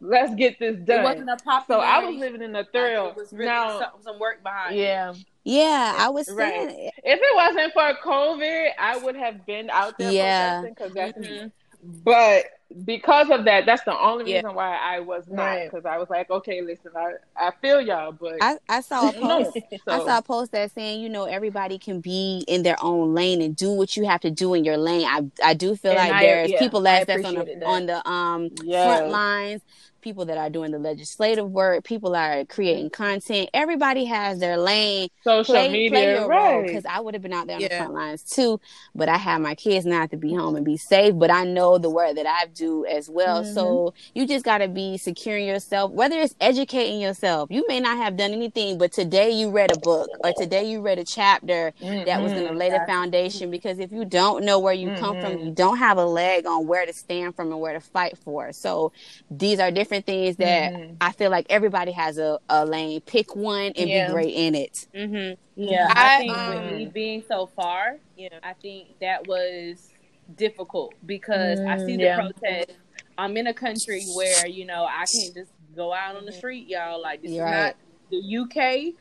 Let's 0.00 0.34
get 0.34 0.58
this 0.58 0.76
done. 0.76 0.82
It 0.82 0.86
done. 0.86 1.04
wasn't 1.04 1.30
a 1.30 1.38
So 1.38 1.44
popular. 1.44 1.84
I 1.84 2.04
was 2.04 2.16
living 2.16 2.42
in 2.42 2.52
the 2.52 2.64
thrill. 2.72 3.08
It 3.08 3.16
was 3.16 3.32
really 3.32 3.46
now, 3.46 3.78
some, 3.78 3.90
some 4.02 4.18
work 4.18 4.42
behind. 4.42 4.74
it. 4.76 4.80
Yeah. 4.82 5.14
Yeah, 5.44 5.94
I 5.96 6.08
was 6.08 6.28
Right. 6.28 6.52
saying 6.52 6.90
If 7.04 7.20
it 7.22 7.36
wasn't 7.36 7.72
for 7.72 7.94
COVID, 8.04 8.70
I 8.78 8.96
would 8.96 9.14
have 9.16 9.46
been 9.46 9.70
out 9.70 9.96
there 9.96 10.10
Yeah. 10.10 10.60
protesting 10.60 10.74
because 10.74 10.92
that's 10.94 11.18
Mhm. 11.18 11.52
But 11.82 12.46
because 12.84 13.30
of 13.30 13.44
that, 13.44 13.64
that's 13.64 13.84
the 13.84 13.96
only 13.96 14.28
Yeah. 14.28 14.36
reason 14.38 14.54
why 14.54 14.76
I 14.76 14.98
was 15.00 15.28
not 15.28 15.44
Right. 15.44 15.70
because 15.70 15.86
I 15.86 15.98
was 15.98 16.10
like, 16.10 16.28
okay, 16.30 16.62
listen, 16.62 16.90
I, 16.96 17.12
I 17.36 17.52
feel 17.62 17.80
y'all, 17.80 18.10
but 18.10 18.38
I, 18.42 18.58
I 18.68 18.80
saw 18.80 19.10
a 19.10 19.12
no. 19.20 19.44
post 19.44 19.58
So, 19.84 19.92
I 19.92 19.98
saw 20.00 20.18
a 20.18 20.22
post 20.22 20.50
that 20.52 20.72
saying, 20.72 21.00
you 21.00 21.08
know, 21.08 21.24
everybody 21.26 21.78
can 21.78 22.00
be 22.00 22.44
in 22.48 22.64
their 22.64 22.76
own 22.82 23.14
lane 23.14 23.40
and 23.40 23.54
do 23.54 23.70
what 23.70 23.96
you 23.96 24.04
have 24.06 24.20
to 24.22 24.30
do 24.32 24.54
in 24.54 24.64
your 24.64 24.78
lane. 24.78 25.06
I 25.06 25.30
I 25.44 25.54
do 25.54 25.76
feel 25.76 25.92
And 25.92 26.00
like 26.00 26.12
I- 26.14 26.20
there's 26.22 26.50
yeah, 26.50 26.58
people 26.58 26.80
I 26.80 27.04
that's, 27.04 27.06
that's 27.06 27.24
on 27.24 27.34
the 27.36 27.44
that. 27.44 27.62
on 27.64 27.86
the 27.86 28.08
um 28.10 28.50
Yes. 28.64 28.84
front 28.84 29.10
lines, 29.12 29.62
people 30.06 30.24
that 30.26 30.38
are 30.38 30.48
doing 30.48 30.70
the 30.70 30.78
legislative 30.78 31.50
work, 31.50 31.82
people 31.82 32.14
are 32.14 32.44
creating 32.44 32.88
content. 32.90 33.50
Everybody 33.52 34.04
has 34.04 34.38
their 34.38 34.56
lane. 34.56 35.08
social 35.24 35.54
Play, 35.56 35.68
media, 35.72 35.90
play 35.90 36.26
right? 36.26 36.64
because 36.64 36.84
I 36.86 37.00
would 37.00 37.14
have 37.14 37.24
been 37.24 37.32
out 37.32 37.48
there 37.48 37.56
on 37.56 37.62
the 37.62 37.68
front 37.70 37.92
lines 37.92 38.22
too, 38.22 38.60
but 38.94 39.08
I 39.08 39.16
have 39.16 39.40
my 39.40 39.56
kids 39.56 39.84
now 39.84 40.06
to 40.06 40.16
be 40.16 40.32
home 40.32 40.54
and 40.54 40.64
be 40.64 40.76
safe. 40.76 41.14
But 41.18 41.32
I 41.32 41.42
know 41.42 41.78
the 41.78 41.90
work 41.90 42.14
that 42.14 42.26
I 42.26 42.46
do 42.46 42.86
as 42.86 43.10
well. 43.10 43.42
Mhm. 43.42 43.52
So 43.52 43.94
you 44.14 44.28
just 44.28 44.44
got 44.44 44.58
to 44.58 44.68
be 44.68 44.96
securing 44.96 45.44
yourself, 45.44 45.90
whether 45.90 46.16
it's 46.20 46.36
educating 46.40 47.00
yourself. 47.00 47.50
You 47.50 47.64
may 47.66 47.80
not 47.80 47.96
have 47.96 48.16
done 48.16 48.30
anything, 48.30 48.78
but 48.78 48.92
today 48.92 49.30
you 49.32 49.50
read 49.50 49.72
a 49.72 49.76
book 49.80 50.08
or 50.22 50.32
today 50.34 50.70
you 50.70 50.82
read 50.82 51.00
a 51.00 51.04
chapter 51.04 51.72
that 51.80 52.22
was 52.22 52.32
going 52.32 52.46
to 52.46 52.52
Mhm. 52.52 52.58
lay 52.58 52.70
the 52.70 52.84
foundation. 52.86 53.50
Because 53.50 53.80
if 53.80 53.90
you 53.90 54.04
don't 54.04 54.44
know 54.44 54.60
where 54.60 54.72
you 54.72 54.92
come 54.92 55.20
from, 55.20 55.32
Mhm. 55.38 55.46
you 55.46 55.50
don't 55.50 55.78
have 55.78 55.98
a 55.98 56.04
leg 56.04 56.46
on 56.46 56.68
where 56.68 56.86
to 56.86 56.92
stand 56.92 57.34
from 57.34 57.50
and 57.50 57.60
where 57.60 57.72
to 57.72 57.80
fight 57.80 58.16
for. 58.18 58.52
So 58.52 58.92
these 59.30 59.58
are 59.58 59.72
different 59.72 59.95
different 60.00 60.06
things 60.06 60.36
that 60.36 60.72
Mhm. 60.72 60.96
I 61.00 61.12
feel 61.12 61.30
like 61.30 61.46
everybody 61.50 61.92
has 61.92 62.18
a, 62.18 62.38
a 62.48 62.64
lane. 62.64 63.00
Pick 63.00 63.34
one 63.36 63.72
and 63.76 63.88
Yeah. 63.88 64.06
be 64.06 64.12
great 64.12 64.34
in 64.34 64.54
it. 64.54 64.86
hmm 64.94 65.32
Yeah, 65.56 65.92
I- 65.94 66.14
I, 66.14 66.18
think 66.18 66.36
um, 66.38 66.48
with 66.48 66.76
me 66.76 66.86
being 66.86 67.22
so 67.28 67.46
far, 67.46 67.96
Yeah. 68.16 68.38
I 68.42 68.54
think 68.54 68.98
that 69.00 69.26
was 69.26 69.90
difficult 70.34 70.94
because 71.06 71.60
I 71.66 71.76
see 71.78 71.96
Mm, 71.96 72.00
the 72.00 72.04
yeah. 72.04 72.16
protests. 72.16 72.72
I'm 73.18 73.36
in 73.36 73.46
a 73.46 73.54
country 73.54 74.04
where 74.06 74.46
you 74.46 74.66
know 74.66 74.84
I 74.84 75.06
can't 75.06 75.34
just 75.34 75.52
go 75.74 75.92
out 75.92 76.16
on 76.16 76.26
the 76.26 76.32
street, 76.32 76.68
y'all. 76.68 77.00
Like 77.00 77.22
this 77.22 77.32
You're 77.32 77.44
is 77.44 77.50
right. 77.50 77.74
not 77.74 77.76
the 78.10 78.36
UK 78.38 78.94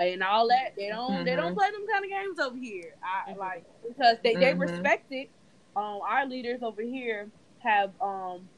and 0.00 0.22
all 0.22 0.48
that. 0.48 0.74
They 0.76 0.88
don't 0.88 1.24
they 1.24 1.32
Mhm. 1.32 1.36
don't 1.36 1.54
play 1.54 1.70
them 1.70 1.86
kind 1.92 2.04
of 2.04 2.10
games 2.10 2.38
over 2.38 2.56
here. 2.56 2.94
I 3.02 3.34
like 3.36 3.64
because 3.86 4.16
they 4.24 4.36
they 4.36 4.54
respect 4.54 5.06
it. 5.10 5.30
Um, 5.76 6.00
our 6.08 6.26
leaders 6.26 6.62
over 6.62 6.82
here 6.82 7.30
have 7.58 7.90
um 8.00 8.48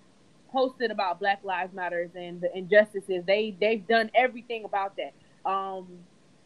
posted 0.51 0.91
about 0.91 1.19
Black 1.21 1.41
Lives 1.45 1.73
Matters 1.75 2.11
and 2.15 2.41
the 2.41 2.57
injustices. 2.57 3.25
They 3.27 3.55
they've 3.61 3.87
done 3.87 4.11
everything 4.15 4.65
about 4.65 4.95
that. 4.97 5.13
Um, 5.51 5.87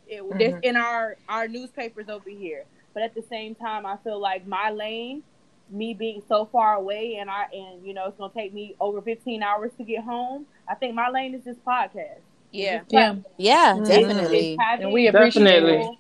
it, 0.07 0.23
this 0.39 0.53
Mhm. 0.55 0.65
in 0.65 0.77
our 0.77 1.17
our 1.29 1.49
newspapers 1.49 2.09
over 2.09 2.29
here. 2.31 2.65
But 2.93 3.03
at 3.03 3.15
the 3.15 3.23
same 3.23 3.55
time, 3.55 3.87
I 3.87 3.97
feel 4.05 4.21
like 4.21 4.47
my 4.47 4.71
lane, 4.71 5.23
me 5.71 5.95
being 5.95 6.23
so 6.29 6.45
far 6.47 6.75
away, 6.75 7.17
and 7.17 7.29
I 7.31 7.45
and 7.53 7.85
you 7.87 7.93
know 7.95 8.07
it's 8.07 8.17
gonna 8.19 8.33
take 8.33 8.53
me 8.55 8.77
over 8.81 9.01
15 9.03 9.43
hours 9.43 9.73
to 9.79 9.85
get 9.85 10.05
home. 10.05 10.47
I 10.69 10.75
think 10.75 10.95
my 10.95 11.09
lane 11.09 11.35
is 11.35 11.43
this 11.45 11.57
podcast. 11.67 12.21
Yeah. 12.53 12.83
Yeah. 12.89 13.17
Yeah, 13.37 13.75
Mhm. 13.79 13.87
definitely. 13.89 14.57
And 14.61 14.93
we 14.93 15.09
appreciate 15.09 15.43
Definitely. 15.45 15.79
people- 15.79 15.99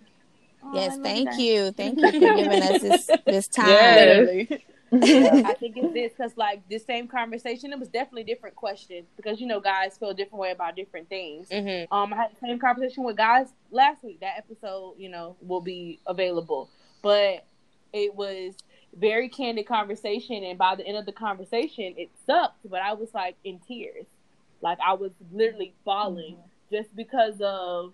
Oh, 0.66 0.72
Yes, 0.74 0.96
thank 0.96 1.28
that. 1.30 1.38
you. 1.38 1.72
Thank 1.72 1.98
you 2.00 2.10
for 2.12 2.18
giving 2.36 2.62
us 2.62 2.80
this 2.80 3.10
this 3.26 3.48
time. 3.58 3.68
Yes. 3.68 4.60
I 5.46 5.54
think 5.54 5.76
it's 5.76 5.92
this 5.92 6.12
because 6.16 6.36
like 6.36 6.68
this 6.68 6.84
same 6.84 7.08
conversation, 7.08 7.72
it 7.72 7.78
was 7.78 7.88
definitely 7.88 8.24
different 8.24 8.56
questions 8.56 9.06
because 9.16 9.40
you 9.40 9.46
know 9.46 9.60
guys 9.60 9.96
feel 9.98 10.10
a 10.10 10.14
different 10.14 10.40
way 10.40 10.50
about 10.50 10.76
different 10.76 11.08
things. 11.08 11.48
Mm-hmm. 11.48 11.92
Um, 11.92 12.12
I 12.12 12.16
had 12.16 12.30
the 12.32 12.46
same 12.46 12.58
conversation 12.58 13.04
with 13.04 13.16
guys 13.16 13.48
last 13.70 14.04
week. 14.04 14.20
That 14.20 14.34
episode, 14.38 14.94
you 14.98 15.08
know, 15.08 15.36
will 15.40 15.60
be 15.60 16.00
available, 16.06 16.68
but 17.02 17.44
it 17.92 18.14
was 18.14 18.54
very 18.96 19.28
candid 19.28 19.66
conversation, 19.66 20.44
and 20.44 20.58
by 20.58 20.74
the 20.76 20.86
end 20.86 20.96
of 20.96 21.06
the 21.06 21.12
conversation, 21.12 21.94
it 21.96 22.10
sucked. 22.26 22.68
But 22.68 22.80
I 22.80 22.92
was 22.92 23.12
like 23.14 23.36
in 23.44 23.58
tears, 23.60 24.06
like 24.60 24.78
I 24.84 24.94
was 24.94 25.12
literally 25.32 25.74
bawling 25.84 26.36
just 26.70 26.94
because 26.94 27.40
of 27.40 27.92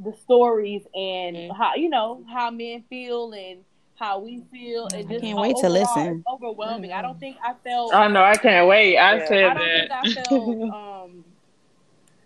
the 0.00 0.12
stories 0.14 0.82
and 0.94 1.36
Mhm. 1.36 1.56
how 1.56 1.74
you 1.74 1.88
know 1.88 2.22
how 2.28 2.50
men 2.50 2.82
feel 2.88 3.32
and 3.32 3.64
how 3.98 4.20
we 4.20 4.42
feel 4.52 4.86
and 4.86 4.94
I 4.96 5.02
just 5.02 5.20
can't 5.20 5.38
wait 5.38 5.56
to 5.56 5.66
overall 5.66 5.72
listen. 5.72 6.06
it's 6.18 6.28
overwhelming. 6.28 6.92
I 6.92 7.02
don't 7.02 7.18
think 7.18 7.36
I 7.44 7.54
felt 7.64 7.92
Oh 7.92 8.08
no, 8.08 8.22
I 8.22 8.36
can't 8.36 8.68
wait. 8.68 8.96
I 8.96 9.18
Yeah. 9.18 9.26
said 9.26 9.44
I 9.44 9.54
don't 9.54 9.70
think 9.70 9.90
I 9.90 10.04
that. 10.04 10.24
felt 10.24 10.62
um 10.72 11.24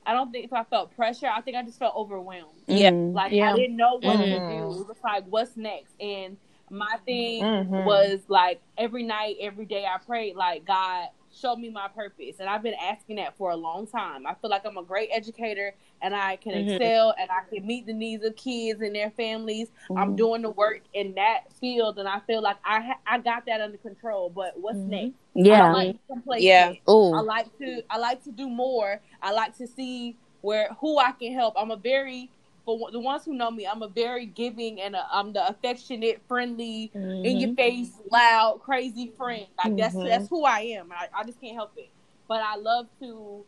I 0.04 0.12
don't 0.12 0.32
think 0.32 0.44
if 0.44 0.52
I 0.52 0.64
felt 0.64 0.94
pressure, 0.96 1.28
I 1.28 1.40
think 1.40 1.56
I 1.56 1.62
just 1.62 1.78
felt 1.78 1.94
overwhelmed. 1.94 2.58
Yeah. 2.66 2.90
Mhm. 2.90 3.14
Like 3.14 3.32
Yeah. 3.32 3.52
I 3.52 3.56
didn't 3.56 3.76
know 3.76 3.98
what 4.00 4.18
to 4.18 4.26
Mhm. 4.26 4.48
do. 4.48 4.80
It 4.80 4.88
was 4.88 4.96
like 5.02 5.24
what's 5.28 5.56
next? 5.56 5.94
And 6.00 6.36
my 6.70 6.96
thing 7.06 7.42
Mhm. 7.42 7.84
was 7.86 8.20
like 8.28 8.60
every 8.76 9.02
night, 9.04 9.36
every 9.40 9.64
day 9.64 9.84
I 9.86 9.98
prayed 9.98 10.36
like 10.36 10.64
God 10.64 11.08
show 11.34 11.56
me 11.56 11.70
my 11.70 11.88
purpose. 11.88 12.40
And 12.40 12.48
I've 12.48 12.62
been 12.62 12.74
asking 12.74 13.16
that 13.16 13.36
for 13.38 13.50
a 13.50 13.56
long 13.56 13.86
time. 13.86 14.26
I 14.26 14.34
feel 14.34 14.50
like 14.50 14.66
I'm 14.66 14.76
a 14.76 14.82
great 14.82 15.08
educator 15.12 15.74
and 16.02 16.14
I 16.14 16.36
can 16.36 16.52
Mhm. 16.52 16.68
excel 16.80 17.14
and 17.18 17.30
I 17.30 17.42
can 17.54 17.66
meet 17.66 17.86
the 17.86 17.94
needs 17.94 18.24
of 18.24 18.36
kids 18.36 18.80
and 18.82 18.94
their 18.94 19.10
families. 19.12 19.68
I'm 19.96 20.14
Mhm. 20.14 20.16
doing 20.16 20.42
the 20.42 20.50
work 20.50 20.82
in 20.92 21.14
that 21.14 21.52
field 21.60 21.98
and 21.98 22.08
I 22.08 22.20
feel 22.20 22.42
like 22.42 22.58
I 22.64 22.80
ha- 22.80 23.00
I 23.06 23.18
got 23.18 23.46
that 23.46 23.60
under 23.60 23.78
control. 23.78 24.30
But 24.30 24.58
what's 24.60 24.78
Mhm. 24.78 24.88
next? 24.88 25.14
Yeah. 25.34 25.58
don't 25.58 25.72
like 25.72 25.96
complacent. 26.08 26.42
Yeah. 26.42 26.72
I 26.86 27.20
like 27.22 27.56
to 27.58 27.82
I 27.90 27.98
like 27.98 28.22
to 28.24 28.32
do 28.32 28.48
more. 28.50 29.00
I 29.22 29.32
like 29.32 29.56
to 29.58 29.66
see 29.66 30.18
where 30.42 30.68
who 30.80 30.98
I 30.98 31.12
can 31.12 31.32
help. 31.32 31.54
I'm 31.56 31.70
a 31.70 31.76
very 31.76 32.30
for 32.64 32.90
the 32.92 33.00
ones 33.00 33.24
who 33.24 33.34
know 33.34 33.50
me, 33.50 33.66
I'm 33.66 33.82
a 33.82 33.88
very 33.88 34.26
giving 34.26 34.80
and 34.80 34.94
a, 34.94 35.04
I'm 35.12 35.32
the 35.32 35.48
affectionate, 35.48 36.22
friendly, 36.28 36.92
in 36.94 37.40
your 37.40 37.50
face, 37.56 38.00
loud, 38.10 38.60
crazy 38.62 39.08
friend. 39.16 39.46
Like 39.58 39.76
that's 39.76 39.94
Mhm. 39.96 40.04
that's 40.04 40.28
who 40.28 40.44
I 40.44 40.60
am. 40.60 40.92
I, 40.92 41.08
I 41.14 41.24
just 41.24 41.40
can't 41.40 41.54
help 41.56 41.72
it. 41.76 41.90
But 42.28 42.42
I 42.42 42.56
love 42.56 42.86
to 43.00 43.44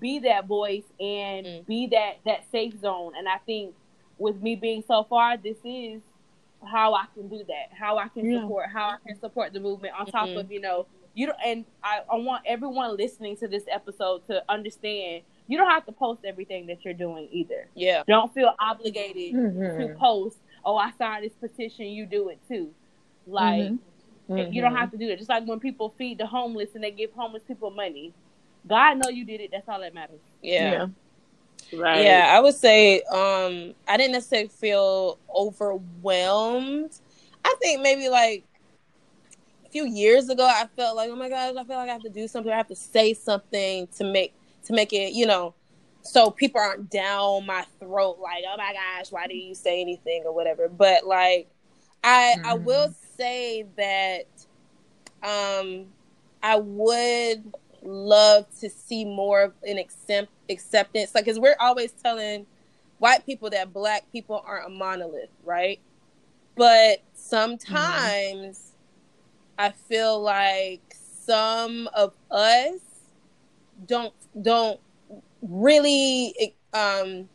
be 0.00 0.18
that 0.20 0.46
voice 0.46 0.84
and 1.00 1.46
Mm. 1.46 1.66
be 1.66 1.86
that 1.88 2.16
that 2.24 2.44
safe 2.50 2.78
zone. 2.80 3.12
And 3.16 3.28
I 3.28 3.38
think 3.38 3.74
with 4.18 4.40
me 4.42 4.56
being 4.56 4.82
so 4.86 5.04
far, 5.04 5.36
this 5.36 5.58
is 5.64 6.00
how 6.64 6.94
I 6.94 7.04
can 7.14 7.28
do 7.28 7.44
that. 7.44 7.72
How 7.72 7.98
I 7.98 8.08
can 8.08 8.30
Yeah. 8.30 8.40
support. 8.40 8.70
How 8.70 8.88
I 8.90 8.96
can 9.06 9.18
support 9.18 9.52
the 9.52 9.60
movement 9.60 9.94
on 9.98 10.06
top 10.06 10.28
Mhm. 10.28 10.40
of 10.40 10.52
you 10.52 10.60
know 10.60 10.86
you 11.14 11.26
don't. 11.26 11.38
And 11.44 11.64
I, 11.82 12.00
I 12.10 12.16
want 12.16 12.42
everyone 12.46 12.96
listening 12.96 13.36
to 13.36 13.46
this 13.48 13.64
episode 13.70 14.26
to 14.26 14.42
understand 14.48 15.22
you 15.46 15.58
don't 15.58 15.70
have 15.70 15.84
to 15.86 15.92
post 15.92 16.24
everything 16.24 16.66
that 16.66 16.84
you're 16.84 16.94
doing 16.94 17.28
either. 17.30 17.68
Yeah. 17.74 18.02
Don't 18.06 18.32
feel 18.32 18.52
obligated 18.58 19.32
to 19.32 19.38
Mhm. 19.38 19.96
post. 19.98 20.38
Oh, 20.64 20.76
I 20.76 20.90
signed 20.92 21.24
this 21.24 21.34
petition. 21.34 21.86
You 21.86 22.06
do 22.06 22.30
it 22.30 22.38
too. 22.48 22.72
Like 23.26 23.72
Mhm. 24.28 24.52
you 24.54 24.62
don't 24.62 24.74
have 24.74 24.90
to 24.92 24.96
do 24.96 25.06
that. 25.08 25.18
Just 25.18 25.28
like 25.28 25.46
when 25.46 25.60
people 25.60 25.90
feed 25.90 26.16
the 26.18 26.26
homeless 26.26 26.74
and 26.74 26.82
they 26.82 26.90
give 26.90 27.12
homeless 27.12 27.42
people 27.44 27.70
money. 27.70 28.12
God 28.66 28.98
know 28.98 29.08
you 29.10 29.24
did 29.24 29.40
it. 29.40 29.50
That's 29.52 29.68
all 29.68 29.80
that 29.80 29.94
matters. 29.94 30.20
Yeah. 30.42 30.86
Right. 31.72 32.02
Yeah, 32.02 32.28
I 32.30 32.40
would 32.40 32.54
say 32.54 33.02
um 33.02 33.74
I 33.88 33.96
didn't 33.96 34.12
necessarily 34.12 34.48
feel 34.48 35.18
overwhelmed. 35.34 36.92
I 37.44 37.54
think 37.60 37.82
maybe 37.82 38.08
like 38.08 38.44
a 39.66 39.70
few 39.70 39.86
years 39.86 40.28
ago 40.28 40.46
I 40.46 40.66
felt 40.76 40.96
like, 40.96 41.10
oh 41.10 41.16
my 41.16 41.28
gosh, 41.28 41.54
I 41.56 41.64
feel 41.64 41.76
like 41.76 41.88
I 41.88 41.92
have 41.92 42.02
to 42.02 42.08
do 42.10 42.28
something. 42.28 42.52
I 42.52 42.56
have 42.56 42.68
to 42.68 42.76
say 42.76 43.14
something 43.14 43.86
to 43.96 44.04
make 44.04 44.34
to 44.64 44.72
make 44.72 44.92
it, 44.92 45.12
you 45.12 45.26
know, 45.26 45.54
so 46.02 46.30
people 46.30 46.60
aren't 46.60 46.90
down 46.90 47.44
my 47.46 47.64
throat 47.78 48.18
like, 48.20 48.44
oh 48.48 48.56
my 48.56 48.72
gosh, 48.72 49.10
why 49.10 49.26
did 49.26 49.34
you 49.36 49.54
say 49.54 49.80
anything 49.80 50.22
or 50.24 50.34
whatever. 50.34 50.68
But 50.68 51.06
like 51.06 51.48
I 52.02 52.36
I 52.44 52.54
Mhm. 52.54 52.64
will 52.64 52.94
say 53.16 53.66
that 53.76 54.24
um 55.22 55.86
I 56.42 56.56
would 56.56 57.52
love 57.84 58.46
to 58.60 58.70
see 58.70 59.04
more 59.04 59.42
of 59.42 59.52
an 59.62 59.78
accept, 59.78 60.30
acceptance. 60.48 61.14
Like 61.14 61.24
because 61.24 61.38
we're 61.38 61.56
always 61.60 61.92
telling 61.92 62.46
white 62.98 63.26
people 63.26 63.50
that 63.50 63.72
black 63.72 64.10
people 64.12 64.42
aren't 64.46 64.66
a 64.66 64.70
monolith 64.70 65.30
right? 65.44 65.80
But 66.56 67.02
sometimes 67.14 68.72
i 69.58 69.70
feel 69.70 70.20
like 70.20 70.82
some 71.24 71.88
of 71.94 72.12
us 72.30 72.78
don't 73.86 74.14
don't 74.42 74.80
really 75.42 76.54
um 76.72 77.28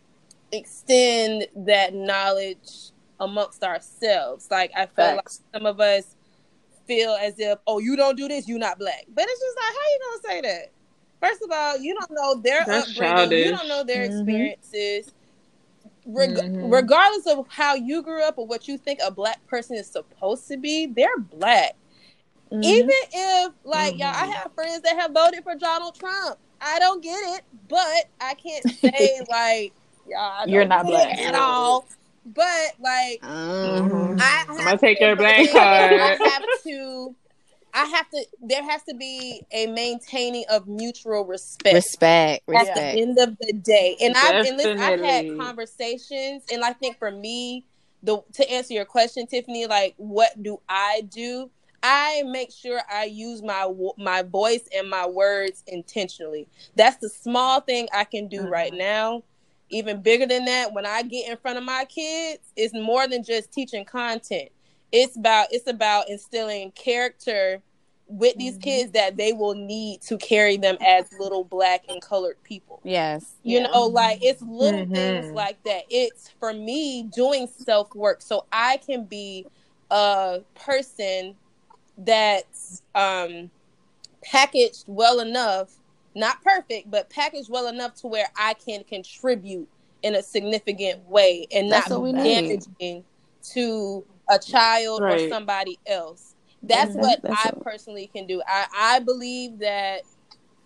extend 0.52 1.48
that 1.56 1.94
knowledge 1.94 2.92
amongst 3.20 3.64
ourselves. 3.64 4.48
Like 4.50 4.72
i 4.76 4.86
feel 4.86 5.16
like 5.16 5.30
some 5.30 5.66
of 5.66 5.80
us 5.80 6.16
feel 6.90 7.12
as 7.12 7.36
if, 7.40 7.60
oh, 7.68 7.78
you 7.80 7.96
don't 7.96 8.18
do 8.18 8.28
this, 8.28 8.48
you're 8.48 8.58
not 8.60 8.80
black. 8.80 9.06
But 9.14 9.26
it's 9.30 9.40
just 9.40 9.56
like, 9.56 9.74
how 9.76 9.90
you 9.94 10.00
gonna 10.02 10.34
say 10.34 10.42
that? 10.50 10.72
First 11.22 11.42
of 11.44 11.52
all, 11.52 11.78
you 11.78 11.94
don't 11.94 12.12
know 12.12 12.42
their 12.42 12.66
That's 12.66 12.90
upbringing. 12.92 13.46
You 13.46 13.52
don't 13.52 13.68
know 13.68 13.84
their 13.84 14.10
Mhm. 14.10 14.18
experiences. 14.20 15.14
Reg- 16.06 16.30
Mhm. 16.32 16.72
Regardless 16.72 17.28
of 17.28 17.46
how 17.50 17.76
you 17.76 18.02
grew 18.02 18.24
up 18.24 18.38
or 18.40 18.48
what 18.48 18.68
you 18.68 18.78
think 18.78 19.00
a 19.04 19.12
black 19.12 19.46
person 19.48 19.76
is 19.78 19.86
supposed 19.88 20.48
to 20.48 20.58
be, 20.58 20.88
they're 20.88 21.18
black. 21.20 21.76
Mhm. 22.52 22.64
Even 22.64 22.90
if, 23.12 23.52
like, 23.64 24.00
y'all, 24.00 24.08
I 24.16 24.28
Mhm. 24.28 24.34
have 24.34 24.54
friends 24.56 24.82
that 24.82 24.96
have 24.96 25.12
voted 25.12 25.44
for 25.44 25.54
Donald 25.56 25.94
Trump. 25.94 26.40
I 26.60 26.80
don't 26.80 27.04
get 27.04 27.20
it, 27.38 27.44
but 27.68 28.06
I 28.20 28.34
can't 28.34 28.66
say 28.82 29.22
like, 29.30 29.74
y'all, 30.08 30.18
I 30.20 30.46
You're 30.48 30.62
don't 30.64 30.70
not 30.70 30.88
get 30.88 30.92
black. 30.94 31.20
it 31.20 31.26
at 31.28 31.36
all. 31.36 31.86
But 32.26 32.76
like, 32.80 33.24
Um, 33.24 34.18
I 34.20 34.46
I'm 34.50 34.58
gonna 34.58 34.78
take 34.78 35.00
to 35.00 35.06
your 35.06 35.16
black 35.18 35.50
card. 35.52 36.02
I 36.02 36.18
have 36.22 36.44
to. 36.64 37.16
I 37.74 37.86
have 37.86 38.10
to. 38.10 38.26
There 38.42 38.64
has 38.64 38.84
to 38.84 38.96
be 38.96 39.42
a 39.52 39.68
maintaining 39.68 40.46
of 40.50 40.68
mutual 40.68 41.26
respect. 41.26 41.76
respect. 42.48 42.70
At 42.70 42.76
the 42.76 43.02
end 43.02 43.20
of 43.20 43.38
the 43.40 43.54
day, 43.54 43.96
and 44.02 44.16
I've 44.18 44.46
and 44.46 44.58
listen, 44.58 44.80
I've 44.80 45.00
had 45.00 45.38
conversations, 45.38 46.44
and 46.52 46.64
I 46.64 46.74
think 46.74 46.98
for 46.98 47.12
me, 47.12 47.66
the 48.04 48.22
to 48.34 48.52
answer 48.52 48.74
your 48.74 48.86
question, 48.86 49.28
Tiffany, 49.28 49.68
like 49.68 49.94
what 49.98 50.42
do 50.42 50.60
I 50.68 51.04
do? 51.10 51.50
I 51.82 52.24
make 52.26 52.52
sure 52.52 52.82
I 52.92 53.06
use 53.06 53.42
my 53.42 53.72
my 53.98 54.24
voice 54.24 54.68
and 54.76 54.90
my 54.90 55.06
words 55.06 55.64
intentionally. 55.68 56.48
That's 56.76 56.98
the 56.98 57.10
small 57.10 57.62
thing 57.62 57.88
I 57.94 58.04
can 58.04 58.28
do 58.28 58.48
right 58.48 58.74
now. 58.74 59.24
Even 59.70 60.02
bigger 60.02 60.26
than 60.26 60.46
that, 60.46 60.74
when 60.74 60.86
I 60.86 61.04
get 61.04 61.30
in 61.30 61.38
front 61.38 61.58
of 61.58 61.64
my 61.64 61.86
kids, 61.86 62.40
it's 62.56 62.74
more 62.74 63.08
than 63.08 63.24
just 63.24 63.52
teaching 63.52 63.86
content. 63.86 64.50
It's 64.92 65.16
about 65.18 65.48
it's 65.52 65.68
about 65.68 66.10
instilling 66.10 66.72
character 66.72 67.62
with 68.08 68.36
these 68.38 68.58
Mhm. 68.58 68.62
kids 68.64 68.92
that 68.94 69.18
they 69.18 69.34
will 69.34 69.54
need 69.54 70.02
to 70.02 70.18
carry 70.18 70.58
them 70.58 70.78
as 70.82 71.12
little 71.20 71.44
black 71.44 71.84
and 71.90 72.02
colored 72.02 72.42
people. 72.44 72.82
Yes. 72.84 73.36
You 73.44 73.60
Yeah. 73.60 73.68
know, 73.68 73.84
like 73.86 74.20
it's 74.24 74.42
little 74.42 74.88
Mhm. 74.88 74.96
things 74.96 75.32
like 75.36 75.62
that. 75.64 75.84
It's 75.90 76.30
for 76.40 76.52
me 76.54 77.04
doing 77.04 77.48
self 77.48 77.94
work 77.94 78.22
so 78.22 78.46
I 78.52 78.78
can 78.78 79.06
be 79.06 79.46
a 79.92 80.40
person 80.56 81.38
that's 81.98 82.82
um 82.96 83.52
packaged 84.24 84.86
well 84.88 85.20
enough 85.20 85.79
not 86.16 86.44
perfect, 86.44 86.90
but 86.90 87.10
packaged 87.10 87.50
well 87.50 87.68
enough 87.68 87.94
to 87.96 88.08
where 88.08 88.28
I 88.36 88.54
can 88.56 88.84
contribute 88.84 89.68
in 90.02 90.16
a 90.16 90.24
significant 90.24 91.08
way 91.08 91.46
and 91.52 91.72
That's 91.72 91.90
not 91.90 92.02
what 92.02 92.06
we 92.06 92.14
be 92.14 92.20
need. 92.24 92.60
damaging 92.80 93.04
to 93.54 94.06
a 94.30 94.40
child 94.40 95.02
or 95.02 95.30
somebody 95.30 95.78
else. 95.86 96.36
That's 96.64 96.94
what 96.96 97.22
That's 97.22 97.46
I 97.46 97.50
what- 97.54 97.64
personally 97.64 98.08
can 98.14 98.26
do. 98.28 98.42
I, 98.48 98.66
I 98.76 99.00
believe 99.00 99.60
that 99.60 100.02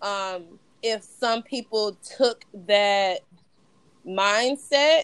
um, 0.02 0.60
if 0.82 1.04
some 1.04 1.44
people 1.44 1.98
took 2.18 2.44
that 2.68 3.20
mindset 4.06 5.04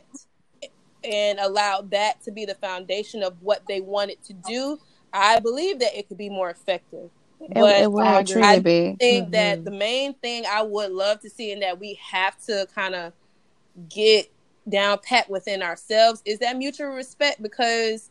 and 1.03 1.39
allowed 1.39 1.91
that 1.91 2.21
to 2.23 2.31
be 2.31 2.45
the 2.45 2.55
foundation 2.55 3.23
of 3.23 3.41
what 3.41 3.63
they 3.67 3.81
wanted 3.81 4.21
to 4.25 4.33
do, 4.33 4.79
I 5.13 5.39
believe 5.39 5.79
that 5.79 5.97
it 5.97 6.07
could 6.07 6.17
be 6.17 6.29
more 6.29 6.49
effective. 6.49 7.09
But 7.39 7.67
it 7.81 7.91
I- 8.07 8.23
I 8.43 8.59
think 8.99 9.31
that 9.31 9.59
Mhm. 9.59 9.63
the 9.65 9.71
main 9.71 10.13
thing 10.15 10.45
I 10.45 10.61
would 10.61 10.91
love 10.91 11.19
to 11.21 11.29
see 11.29 11.51
and 11.51 11.61
that 11.61 11.79
we 11.79 11.93
have 12.11 12.39
to 12.45 12.67
kind 12.75 12.95
of 12.95 13.13
get 13.89 14.29
down 14.67 14.99
pat 14.99 15.29
within 15.29 15.63
ourselves 15.63 16.21
is 16.25 16.39
that 16.39 16.57
mutual 16.57 16.87
respect 16.89 17.41
because 17.41 18.09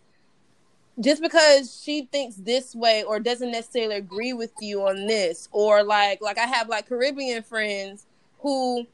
just 1.01 1.23
because 1.23 1.81
she 1.83 2.09
thinks 2.11 2.37
this 2.37 2.75
way 2.75 3.05
or 3.05 3.21
doesn't 3.21 3.53
necessarily 3.53 3.97
agree 3.97 4.33
with 4.33 4.53
you 4.61 4.83
on 4.87 5.07
this 5.07 5.49
or 5.53 5.83
like 5.85 6.21
like 6.21 6.39
I 6.39 6.47
have 6.47 6.69
like 6.69 6.89
Caribbean 6.89 7.43
friends 7.43 8.07
who 8.41 8.87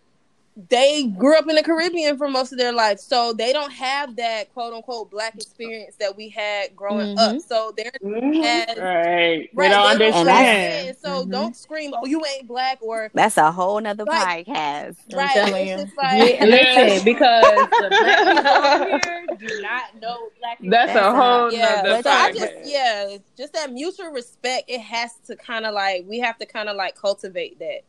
they 0.56 1.08
grew 1.18 1.36
up 1.36 1.48
in 1.48 1.56
the 1.56 1.62
Caribbean 1.62 2.16
for 2.16 2.28
most 2.28 2.52
of 2.52 2.58
their 2.58 2.72
life 2.72 3.00
so 3.00 3.32
they 3.32 3.52
don't 3.52 3.72
have 3.72 4.14
that 4.16 4.52
quote 4.54 4.72
unquote 4.72 5.10
black 5.10 5.32
mm-hmm. 5.32 5.38
experience 5.38 5.96
that 5.96 6.16
we 6.16 6.28
had 6.28 6.76
growing 6.76 7.18
up 7.18 7.32
mm-hmm. 7.32 7.38
so 7.38 7.72
they're 7.76 7.90
mm-hmm. 8.02 8.42
as 8.42 8.78
Right. 8.78 8.84
Right, 8.84 9.48
we 9.52 9.68
don't 9.68 9.98
they 9.98 10.10
don't 10.10 10.14
understand. 10.14 10.88
understand. 10.88 10.96
So 11.02 11.24
Mhm. 11.24 11.30
don't 11.30 11.56
scream, 11.56 11.92
"Oh, 11.96 12.06
you 12.06 12.24
ain't 12.24 12.46
black," 12.46 12.78
or 12.82 13.10
That's 13.14 13.36
a 13.36 13.50
whole 13.50 13.80
nother 13.80 14.04
Right. 14.04 14.46
podcast. 14.46 14.96
I'm 15.12 15.18
right. 15.18 15.30
telling 15.32 15.68
it's 15.68 15.80
you. 15.80 15.86
just 15.86 15.96
like 15.96 16.38
Yeah, 16.38 16.44
listen, 16.44 17.04
because 17.04 17.44
the 17.44 17.88
black 17.90 19.02
people 19.02 19.10
here 19.10 19.26
do 19.48 19.62
not 19.62 20.00
know 20.00 20.28
black 20.38 20.58
people. 20.58 20.70
That's, 20.70 20.94
That's 20.94 21.06
a 21.06 21.14
whole 21.14 21.52
yeah. 21.52 21.82
nother 21.82 22.02
So 22.02 22.10
I 22.10 22.32
just 22.32 22.52
yeah, 22.64 23.16
just 23.36 23.52
that 23.54 23.72
mutual 23.72 24.10
respect. 24.10 24.64
It 24.68 24.80
has 24.80 25.14
to 25.26 25.34
kind 25.34 25.66
of 25.66 25.74
like 25.74 26.04
we 26.06 26.20
have 26.20 26.38
to 26.38 26.46
kind 26.46 26.68
of 26.68 26.76
like 26.76 26.94
cultivate 26.94 27.58
that. 27.58 27.82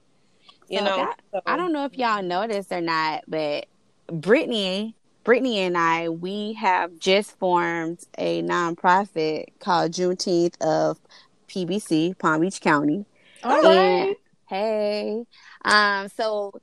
You 0.69 0.79
So 0.79 0.85
know, 0.85 0.95
that- 0.97 1.19
So- 1.31 1.41
I 1.45 1.57
don't 1.57 1.71
know 1.73 1.85
if 1.85 1.97
y'all 1.97 2.23
noticed 2.23 2.71
or 2.71 2.81
not, 2.81 3.23
but 3.27 3.65
Brittany, 4.07 4.95
Brittany 5.23 5.59
and 5.59 5.77
I, 5.77 6.09
we 6.09 6.53
have 6.53 6.97
just 6.99 7.37
formed 7.37 7.99
a 8.17 8.41
nonprofit 8.43 9.45
called 9.59 9.91
Juneteenth 9.91 10.59
of 10.61 10.99
PBC, 11.47 12.17
Palm 12.17 12.41
Beach 12.41 12.61
County. 12.61 13.05
All 13.43 13.65
And- 13.65 14.07
right. 14.07 14.15
Hey, 14.47 15.25
um, 15.63 16.07
so 16.09 16.53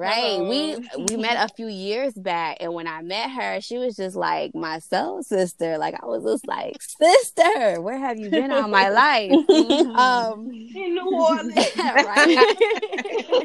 right, 0.00 0.40
we 0.40 0.70
Hello. 0.72 1.06
we 1.08 1.16
met 1.16 1.50
a 1.50 1.52
few 1.54 1.68
years 1.68 2.14
back, 2.14 2.56
and 2.60 2.72
when 2.72 2.86
I 2.86 3.02
met 3.02 3.30
her, 3.30 3.60
she 3.60 3.78
was 3.78 3.96
just 3.96 4.16
like 4.16 4.54
my 4.54 4.78
soul 4.78 5.22
sister. 5.22 5.78
Like 5.78 5.94
I 6.02 6.06
was 6.06 6.24
just 6.24 6.46
like, 6.46 6.80
sister, 6.80 7.80
where 7.80 7.98
have 7.98 8.18
you 8.18 8.30
been 8.30 8.50
all 8.50 8.68
my 8.68 8.88
life? 8.88 9.30
um, 9.96 10.50
in 10.50 10.94
New 10.94 11.14
Orleans. 11.14 11.54
right. 11.76 12.56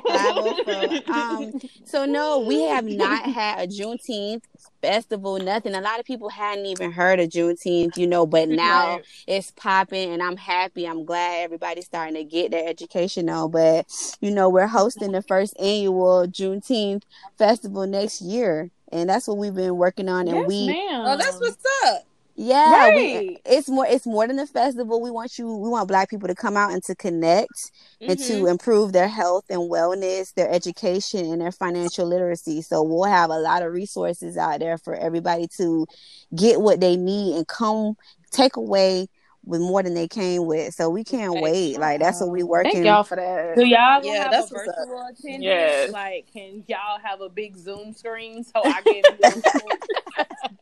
Um, 1.07 1.53
so 1.83 2.05
no, 2.05 2.39
we 2.39 2.63
have 2.63 2.85
not 2.85 3.23
had 3.23 3.59
a 3.59 3.67
Juneteenth 3.67 4.43
festival, 4.85 5.39
nothing. 5.39 5.73
A 5.73 5.81
lot 5.81 5.99
of 5.99 6.05
people 6.05 6.29
hadn't 6.29 6.65
even 6.67 6.91
heard 6.91 7.19
of 7.19 7.29
Juneteenth, 7.29 7.97
you 7.97 8.05
know, 8.07 8.25
but 8.25 8.47
now 8.65 8.97
Right. 8.97 9.05
it's 9.27 9.51
popping 9.51 10.13
and 10.13 10.21
I'm 10.21 10.37
happy. 10.37 10.87
I'm 10.87 11.05
glad 11.05 11.43
everybody's 11.43 11.85
starting 11.85 12.15
to 12.15 12.23
get 12.23 12.51
their 12.51 12.67
education 12.69 13.27
on. 13.29 13.49
But 13.51 13.87
you 14.21 14.31
know, 14.31 14.49
we're 14.49 14.67
hosting 14.67 15.11
the 15.11 15.21
first 15.23 15.59
annual 15.59 16.27
Juneteenth 16.27 17.03
festival 17.37 17.87
next 17.87 18.21
year. 18.21 18.69
And 18.91 19.09
that's 19.09 19.27
what 19.27 19.37
we've 19.37 19.55
been 19.55 19.75
working 19.77 20.07
on. 20.07 20.27
And 20.27 20.37
yes, 20.37 20.47
we 20.47 20.67
ma'am. 20.67 21.05
oh, 21.07 21.17
that's 21.17 21.39
what's 21.41 21.65
up. 21.85 22.03
Yeah, 22.35 22.89
we, 22.89 23.37
it's 23.45 23.69
more 23.69 23.85
it's 23.87 24.05
more 24.05 24.27
than 24.27 24.39
a 24.39 24.47
festival. 24.47 25.01
We 25.01 25.11
want 25.11 25.37
you 25.37 25.47
we 25.55 25.69
want 25.69 25.87
black 25.87 26.09
people 26.09 26.27
to 26.27 26.35
come 26.35 26.57
out 26.57 26.71
and 26.73 26.83
to 26.83 26.95
connect 26.95 27.71
and 28.01 28.19
Mhm. 28.19 28.27
to 28.27 28.45
improve 28.47 28.91
their 28.91 29.07
health 29.07 29.45
and 29.49 29.61
wellness, 29.71 30.33
their 30.33 30.49
education 30.51 31.25
and 31.31 31.41
their 31.41 31.51
financial 31.51 32.05
literacy. 32.07 32.61
So 32.61 32.83
we'll 32.83 33.05
have 33.05 33.29
a 33.29 33.39
lot 33.39 33.61
of 33.63 33.71
resources 33.71 34.37
out 34.37 34.59
there 34.59 34.77
for 34.77 34.95
everybody 34.95 35.47
to 35.57 35.87
get 36.35 36.59
what 36.61 36.81
they 36.81 36.97
need 36.97 37.37
and 37.37 37.47
come 37.47 37.95
take 38.31 38.57
away 38.57 39.07
with 39.45 39.61
more 39.61 39.83
than 39.83 39.93
they 39.93 40.07
came 40.07 40.45
with. 40.45 40.73
So 40.73 40.89
we 40.89 41.03
can't 41.03 41.33
Right. 41.33 41.43
wait. 41.43 41.79
Like 41.79 41.99
that's 42.01 42.19
what 42.19 42.31
we 42.31 42.43
working. 42.43 42.71
Thank 42.71 42.85
y'all 42.85 43.03
for 43.03 43.15
that. 43.15 43.55
Do 43.55 43.65
y'all 43.65 44.01
gonna 44.01 44.11
Yeah, 44.11 44.23
have 44.23 44.31
that's 44.31 44.51
a 44.51 44.55
what's 44.55 44.67
up. 44.67 44.75
virtual 44.87 45.05
attendance? 45.07 45.43
Yes. 45.43 45.91
Like, 45.91 46.25
can 46.33 46.63
y'all 46.67 46.99
have 47.03 47.21
a 47.21 47.29
big 47.29 47.55
Zoom 47.55 47.93
screen 47.93 48.43
so 48.43 48.63
I 48.65 48.81
can? 48.81 49.03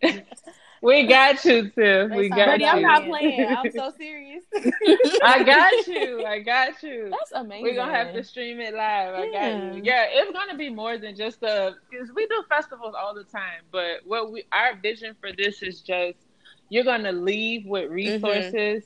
We 0.83 1.07
got 1.07 1.45
you, 1.45 1.69
Tiff. 1.69 2.11
We 2.11 2.27
got 2.27 2.45
Buddy, 2.45 2.65
I'm 2.65 2.81
not 2.81 3.05
playing. 3.05 3.47
I'm 3.47 3.71
so 3.71 3.93
serious. 3.97 4.43
I 5.23 5.41
got 5.41 5.71
you. 5.87 6.25
I 6.25 6.39
got 6.39 6.83
you. 6.83 7.07
That's 7.09 7.31
amazing. 7.31 7.63
We're 7.63 7.75
gonna 7.75 7.95
have 7.95 8.13
to 8.13 8.21
stream 8.21 8.59
it 8.59 8.73
live. 8.73 9.13
I 9.13 9.25
got 9.27 9.31
Yeah. 9.31 9.73
you. 9.75 9.81
Yeah, 9.81 10.05
it's 10.09 10.31
gonna 10.33 10.57
be 10.57 10.69
more 10.69 10.97
than 10.97 11.15
just 11.15 11.41
a 11.41 11.75
because 11.89 12.11
we 12.13 12.27
do 12.27 12.43
festivals 12.49 12.95
all 12.99 13.15
the 13.15 13.23
time. 13.23 13.61
But 13.71 14.01
what 14.03 14.33
we 14.33 14.43
our 14.51 14.75
vision 14.75 15.15
for 15.21 15.31
this 15.31 15.63
is 15.63 15.79
just 15.79 16.17
you're 16.67 16.83
gonna 16.83 17.13
leave 17.13 17.65
with 17.65 17.85
mm-hmm. 17.85 17.93
resources, 17.93 18.83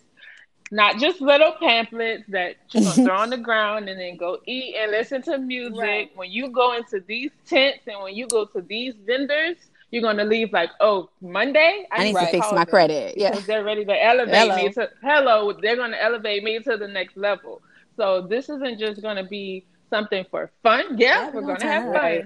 not 0.69 0.99
just 0.99 1.19
little 1.19 1.53
pamphlets 1.53 2.25
that 2.27 2.57
you're 2.73 2.83
gonna 2.83 3.05
throw 3.05 3.17
on 3.17 3.31
the 3.31 3.37
ground 3.49 3.89
and 3.89 3.99
then 3.99 4.17
go 4.17 4.37
eat 4.45 4.75
and 4.77 4.91
listen 4.91 5.23
to 5.23 5.39
music. 5.39 5.79
Right. 5.79 6.11
When 6.13 6.29
you 6.29 6.51
go 6.51 6.73
into 6.73 6.99
these 7.07 7.31
tents 7.47 7.87
and 7.87 8.03
when 8.03 8.13
you 8.13 8.27
go 8.27 8.45
to 8.45 8.61
these 8.61 8.93
vendors, 9.03 9.57
you're 9.91 10.01
gonna 10.01 10.26
leave 10.26 10.51
like, 10.53 10.69
oh, 10.81 11.09
Monday 11.22 11.85
I 11.91 12.03
need 12.03 12.15
Right. 12.15 12.26
to 12.26 12.31
fix 12.31 12.51
my 12.51 12.65
credit. 12.65 13.18
Yeah. 13.18 13.31
because 13.31 13.45
they're 13.45 13.64
ready 13.64 13.85
to 13.85 14.03
elevate 14.03 14.35
Hello. 14.35 14.55
me 14.57 14.69
to 14.73 14.89
hello 15.01 15.53
they're 15.61 15.76
going 15.77 15.91
to 15.91 16.03
elevate 16.03 16.43
me 16.43 16.59
to 16.59 16.77
the 16.77 16.88
next 16.88 17.15
level 17.18 17.61
so 17.95 18.22
this 18.22 18.49
isn't 18.49 18.80
just 18.80 19.01
going 19.01 19.15
to 19.15 19.23
be 19.23 19.65
something 19.89 20.26
for 20.30 20.51
fun 20.64 20.97
yeah, 20.97 21.07
Yeah, 21.07 21.30
we're 21.30 21.41
we're 21.41 21.47
going 21.47 21.59
to 21.59 21.68
have 21.68 21.84
turn 21.84 21.93
fun 21.93 22.01
Right. 22.01 22.26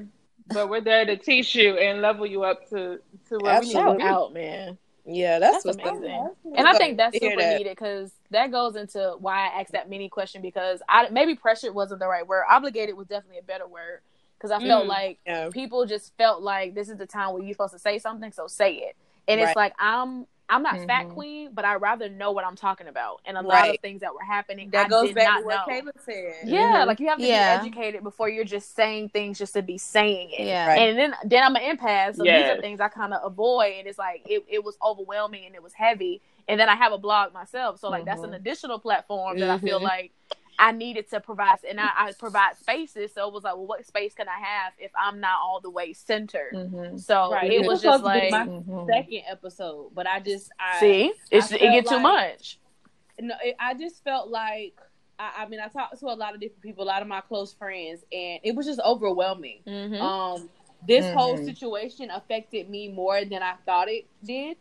but 0.50 0.70
we're 0.70 0.82
there 0.82 1.06
to 1.06 1.16
teach 1.18 1.54
you 1.56 1.78
and 1.78 2.02
level 2.02 2.26
you 2.26 2.44
up 2.44 2.68
to 2.72 3.00
to 3.30 3.38
where 3.40 3.60
we 3.62 3.68
need 3.68 3.74
to 3.74 4.02
out, 4.02 4.34
man. 4.34 4.78
Yeah, 5.04 5.40
that's, 5.40 5.64
That's 5.64 5.78
what's 5.78 5.90
up. 5.90 5.96
amazing. 5.98 6.30
And 6.56 6.68
I 6.68 6.78
think 6.78 6.98
that's 6.98 7.18
Hear 7.18 7.32
super 7.32 7.42
that. 7.42 7.58
needed 7.58 7.72
because 7.72 8.12
that 8.30 8.52
goes 8.52 8.76
into 8.76 9.16
why 9.20 9.48
I 9.48 9.62
asked 9.62 9.72
that 9.72 9.90
mini 9.90 10.10
question 10.10 10.44
because 10.44 10.80
I 10.88 11.10
maybe 11.10 11.34
pressured 11.36 11.74
wasn't 11.74 12.02
the 12.02 12.08
right 12.08 12.26
word. 12.26 12.44
Obligated 12.50 12.96
was 12.96 13.08
definitely 13.08 13.40
a 13.40 13.44
better 13.44 13.68
word 13.68 14.02
because 14.42 14.50
I 14.52 14.66
felt 14.66 14.86
Mm. 14.86 14.90
like 14.90 15.20
Yeah. 15.26 15.50
people 15.52 15.86
just 15.86 16.16
felt 16.18 16.42
like 16.42 16.74
this 16.74 16.90
is 16.90 16.98
the 16.98 17.06
time 17.06 17.34
where 17.34 17.44
you're 17.44 17.54
supposed 17.54 17.74
to 17.74 17.80
say 17.80 18.00
something, 18.00 18.32
so 18.32 18.48
say 18.48 18.74
it. 18.74 18.96
And 19.28 19.40
Right. 19.40 19.48
it's 19.50 19.56
like 19.56 19.74
I'm 19.78 20.26
I'm 20.50 20.64
not 20.64 20.80
fat 20.86 21.06
Mhm. 21.06 21.14
queen, 21.14 21.50
but 21.54 21.64
I 21.64 21.76
rather 21.76 22.10
know 22.10 22.34
what 22.34 22.44
I'm 22.46 22.58
talking 22.58 22.88
about. 22.90 23.22
And 23.24 23.38
a 23.38 23.42
lot 23.42 23.70
of 23.70 23.80
things 23.80 24.02
that 24.02 24.14
were 24.14 24.22
happening, 24.22 24.70
That 24.72 24.88
I 24.88 24.90
goes 24.90 25.08
did 25.08 25.16
back 25.16 25.28
not 25.30 25.40
to 25.40 25.46
what 25.46 25.66
know. 25.66 25.74
Kayla 25.74 25.92
said. 26.04 26.36
Yeah, 26.44 26.82
Mhm. 26.84 26.88
like 26.88 27.00
you 27.00 27.08
have 27.08 27.20
to 27.20 27.26
Yeah. 27.26 27.58
be 27.58 27.68
educated 27.68 28.04
before 28.04 28.28
you're 28.28 28.44
just 28.44 28.76
saying 28.76 29.10
things 29.10 29.38
just 29.38 29.54
to 29.54 29.62
be 29.62 29.78
saying 29.78 30.32
it. 30.32 30.42
Yeah. 30.42 30.68
Right. 30.68 30.80
And 30.90 30.98
then 31.00 31.16
then 31.24 31.42
I'm 31.44 31.56
an 31.56 31.62
empath, 31.78 32.18
so 32.18 32.24
these 32.24 32.50
are 32.50 32.60
things 32.60 32.82
I 32.82 32.90
kind 32.90 33.14
of 33.14 33.24
avoid, 33.24 33.76
and 33.78 33.88
it's 33.88 33.98
like 33.98 34.24
it, 34.26 34.44
it 34.50 34.62
was 34.62 34.78
overwhelming 34.84 35.46
and 35.46 35.56
it 35.56 35.64
was 35.64 35.72
heavy. 35.72 36.22
And 36.50 36.60
then 36.60 36.68
I 36.68 36.76
have 36.76 36.92
a 36.92 36.98
blog 36.98 37.32
myself, 37.34 37.80
so 37.80 37.90
like 37.90 38.04
that's 38.04 38.24
an 38.24 38.32
Mhm. 38.32 38.36
additional 38.36 38.78
platform 38.78 39.40
that 39.40 39.50
I 39.50 39.58
feel 39.58 39.80
Mhm. 39.80 39.84
like 39.84 40.12
I 40.60 40.72
needed 40.72 41.10
to 41.10 41.20
provide, 41.20 41.58
and 41.68 41.80
I, 41.80 41.90
I 41.96 42.12
provide 42.18 42.58
spaces. 42.58 43.14
So 43.14 43.28
it 43.28 43.34
was 43.34 43.44
like, 43.44 43.56
well, 43.56 43.66
what 43.68 43.86
space 43.86 44.14
can 44.14 44.28
I 44.28 44.40
have 44.44 44.74
if 44.78 44.92
I'm 44.96 45.20
not 45.20 45.38
all 45.42 45.60
the 45.62 45.70
way 45.70 45.94
centered? 45.94 46.54
Mhm. 46.54 47.00
So 47.00 47.32
Right. 47.32 47.52
it 47.52 47.60
This 47.60 47.68
was 47.68 47.68
was 47.68 47.82
just 47.82 47.98
supposed 48.00 48.16
to 48.16 48.22
be 48.22 48.32
like, 48.32 48.48
my 48.48 48.54
Mhm. 48.54 48.88
second 48.88 49.24
episode, 49.28 49.92
but 49.96 50.08
I 50.08 50.20
just 50.20 50.52
I 50.60 50.80
see, 50.80 51.14
it's 51.32 51.52
I 51.52 51.56
it 51.56 51.60
get 51.60 51.88
felt 51.88 51.98
too 51.98 52.00
much. 52.04 52.60
no, 53.20 53.36
it, 53.44 53.56
I 53.60 53.74
just 53.74 54.04
felt 54.04 54.30
like 54.30 54.74
I, 55.18 55.32
I 55.44 55.48
mean 55.48 55.60
I 55.60 55.68
talked 55.68 56.00
to 56.00 56.06
a 56.08 56.14
lot 56.14 56.34
of 56.36 56.40
different 56.42 56.62
people, 56.62 56.84
a 56.84 56.86
lot 56.86 57.02
of 57.02 57.08
my 57.08 57.22
close 57.22 57.54
friends, 57.54 58.04
and 58.12 58.40
it 58.44 58.56
was 58.56 58.66
just 58.66 58.80
overwhelming. 58.82 59.60
Mm-hmm. 59.68 60.02
Um, 60.02 60.50
this 60.88 61.06
whole 61.14 61.38
Mhm. 61.38 61.46
situation 61.46 62.10
affected 62.12 62.70
me 62.70 62.88
more 62.90 63.24
than 63.26 63.42
I 63.44 63.54
thought 63.66 63.88
it 63.90 64.06
did. 64.24 64.58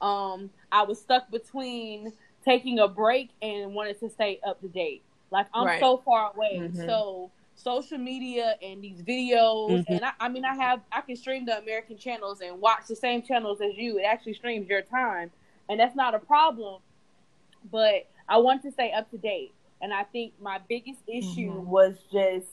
Um, 0.00 0.50
I 0.70 0.82
was 0.82 1.00
stuck 1.00 1.30
between 1.30 2.12
taking 2.44 2.78
a 2.78 2.88
break 2.88 3.30
and 3.40 3.72
wanted 3.74 3.98
to 4.00 4.10
stay 4.10 4.40
up 4.44 4.60
to 4.60 4.68
date. 4.68 5.02
Like 5.32 5.46
I'm 5.54 5.64
Right. 5.66 5.80
so 5.80 5.96
far 6.04 6.30
away, 6.34 6.58
Mhm. 6.60 6.86
so 6.86 7.30
social 7.56 7.98
media 7.98 8.56
and 8.62 8.82
these 8.82 9.02
videos, 9.02 9.84
Mhm. 9.84 9.86
and 9.88 10.04
I, 10.04 10.12
I 10.20 10.28
mean 10.28 10.44
I 10.44 10.54
have 10.54 10.82
I 10.92 11.00
can 11.00 11.16
stream 11.16 11.46
the 11.46 11.58
American 11.58 11.96
channels 11.96 12.40
and 12.42 12.60
watch 12.60 12.86
the 12.86 12.94
same 12.96 13.22
channels 13.22 13.60
as 13.62 13.76
you. 13.76 13.98
It 13.98 14.02
actually 14.02 14.34
streams 14.34 14.68
your 14.68 14.82
time, 14.82 15.30
and 15.70 15.80
that's 15.80 15.96
not 15.96 16.14
a 16.14 16.18
problem. 16.18 16.82
But 17.70 18.08
I 18.28 18.36
want 18.38 18.62
to 18.62 18.70
stay 18.70 18.92
up 18.92 19.10
to 19.10 19.18
date, 19.18 19.54
and 19.80 19.92
I 19.92 20.04
think 20.04 20.34
my 20.40 20.58
biggest 20.68 21.00
issue 21.08 21.50
Mhm. 21.52 21.64
was 21.66 21.96
just 22.12 22.48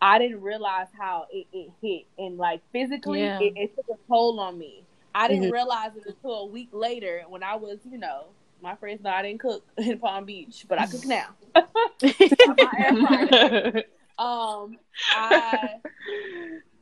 I 0.00 0.18
didn't 0.18 0.42
realize 0.42 0.88
how 0.98 1.26
it, 1.30 1.46
it 1.52 1.70
hit 1.80 2.06
and 2.18 2.36
like 2.38 2.62
physically 2.72 3.20
Yeah. 3.20 3.38
it, 3.38 3.52
it 3.56 3.74
took 3.76 3.86
a 3.88 3.98
toll 4.08 4.40
on 4.40 4.58
me. 4.58 4.84
I 5.14 5.28
didn't 5.28 5.48
Mhm. 5.48 5.52
realize 5.52 5.96
it 5.96 6.04
until 6.06 6.32
a 6.40 6.46
week 6.46 6.68
later 6.72 7.24
when 7.28 7.42
I 7.42 7.56
was, 7.56 7.78
you 7.90 7.98
know, 7.98 8.26
My 8.64 8.74
friends 8.76 9.02
know 9.02 9.10
I 9.10 9.20
didn't 9.20 9.40
cook 9.40 9.62
in 9.76 9.98
Palm 9.98 10.24
Beach, 10.24 10.64
but 10.66 10.80
I 10.80 10.86
cook 10.86 11.04
now. 11.04 11.26
um, 14.18 14.78
I 15.14 15.74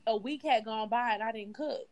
a 0.07 0.17
week 0.17 0.45
had 0.45 0.65
gone 0.65 0.89
by 0.89 1.15
and 1.15 1.25
I 1.25 1.33
didn't 1.33 1.55
cook. 1.55 1.89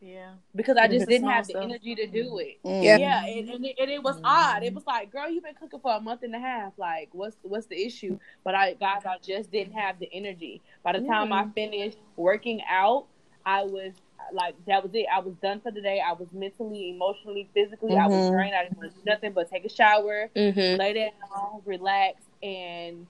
Yeah, 0.00 0.32
because 0.56 0.76
I 0.76 0.88
just 0.88 1.06
didn't 1.06 1.28
have 1.28 1.46
the 1.46 1.52
stuff. 1.52 1.62
energy 1.62 1.94
to 1.94 2.08
do 2.08 2.38
it. 2.38 2.58
Mm. 2.66 2.82
Yeah. 2.82 2.96
Yeah, 2.96 3.24
and, 3.24 3.48
and, 3.48 3.64
it, 3.64 3.76
and 3.78 3.88
it 3.88 4.02
was 4.02 4.18
odd. 4.24 4.64
It 4.64 4.74
was 4.74 4.84
like, 4.84 5.12
girl, 5.12 5.30
you've 5.30 5.44
been 5.44 5.54
cooking 5.54 5.78
for 5.78 5.94
a 5.94 6.00
month 6.00 6.24
and 6.24 6.34
a 6.34 6.40
half. 6.40 6.72
Like, 6.76 7.10
what's 7.12 7.36
what's 7.42 7.66
the 7.66 7.80
issue? 7.80 8.18
But 8.42 8.56
I, 8.56 8.74
guys, 8.74 9.02
I 9.06 9.18
just 9.22 9.52
didn't 9.52 9.74
have 9.74 10.00
the 10.00 10.10
energy. 10.12 10.60
By 10.82 10.98
the 10.98 11.06
time 11.06 11.32
I 11.32 11.46
finished 11.54 11.98
working 12.16 12.60
out, 12.68 13.06
I 13.46 13.62
was 13.62 13.92
like, 14.32 14.54
that 14.66 14.82
was 14.82 14.92
it. 14.94 15.06
I 15.14 15.20
was 15.20 15.34
done 15.42 15.60
for 15.60 15.70
the 15.70 15.80
day. 15.80 16.00
I 16.04 16.12
was 16.12 16.28
mentally, 16.32 16.90
emotionally, 16.90 17.48
physically. 17.54 17.96
I 17.96 18.06
was 18.06 18.26
Mhm. 18.26 18.30
drained. 18.32 18.54
I 18.54 18.64
didn't 18.64 18.76
want 18.78 18.90
to 18.92 18.96
do 18.98 19.04
nothing 19.04 19.32
but 19.32 19.50
take 19.50 19.64
a 19.64 19.68
shower, 19.68 20.30
Mm-hmm. 20.36 20.78
lay 20.78 20.92
down, 20.92 21.62
relax, 21.64 22.22
and 22.42 23.06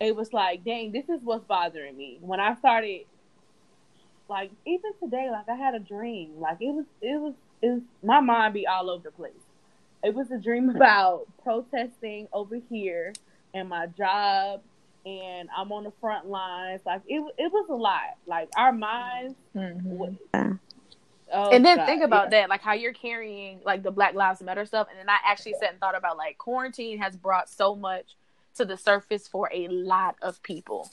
it 0.00 0.14
was 0.14 0.32
like, 0.32 0.62
dang, 0.64 0.92
this 0.92 1.08
is 1.08 1.20
what's 1.22 1.44
bothering 1.44 1.96
me. 1.96 2.18
When 2.20 2.38
I 2.40 2.54
started, 2.56 3.02
like 4.28 4.50
even 4.66 4.92
today, 5.02 5.30
like 5.30 5.48
I 5.48 5.54
had 5.54 5.74
a 5.74 5.78
dream. 5.78 6.38
Like 6.40 6.58
it 6.60 6.72
was, 6.72 6.84
it 7.00 7.20
was, 7.20 7.34
it 7.62 7.68
was. 7.68 7.82
My 8.02 8.20
mind 8.20 8.54
be 8.54 8.66
all 8.66 8.90
over 8.90 9.02
the 9.04 9.10
place. 9.12 9.32
It 10.02 10.14
was 10.14 10.30
a 10.30 10.38
dream 10.38 10.68
about 10.76 11.26
protesting 11.42 12.28
over 12.32 12.56
here 12.68 13.12
and 13.54 13.68
my 13.68 13.86
job, 13.86 14.60
and 15.06 15.48
I'm 15.56 15.72
on 15.72 15.84
the 15.84 15.92
front 16.00 16.26
lines. 16.26 16.82
Like 16.84 17.02
it, 17.06 17.20
it 17.38 17.52
was 17.52 17.66
a 17.70 17.74
lot. 17.74 18.16
Like 18.26 18.48
our 18.56 18.72
minds. 18.72 19.36
Mhm. 19.54 20.18
Oh, 21.32 21.50
and 21.50 21.64
then 21.64 21.76
God, 21.76 21.86
think 21.86 22.02
about 22.02 22.26
yeah. 22.26 22.42
that, 22.42 22.50
like 22.50 22.60
how 22.60 22.72
you're 22.74 22.92
carrying 22.92 23.60
like 23.64 23.82
the 23.82 23.90
Black 23.90 24.14
Lives 24.14 24.42
Matter 24.42 24.64
stuff, 24.64 24.88
and 24.90 24.98
then 24.98 25.08
I 25.08 25.18
actually 25.24 25.54
sat 25.54 25.70
and 25.70 25.80
thought 25.80 25.96
about 25.96 26.16
like 26.16 26.38
quarantine 26.38 26.98
has 26.98 27.16
brought 27.16 27.48
so 27.48 27.74
much 27.74 28.16
to 28.56 28.64
the 28.64 28.76
surface 28.76 29.28
for 29.28 29.50
a 29.52 29.68
lot 29.68 30.16
of 30.22 30.42
people, 30.42 30.90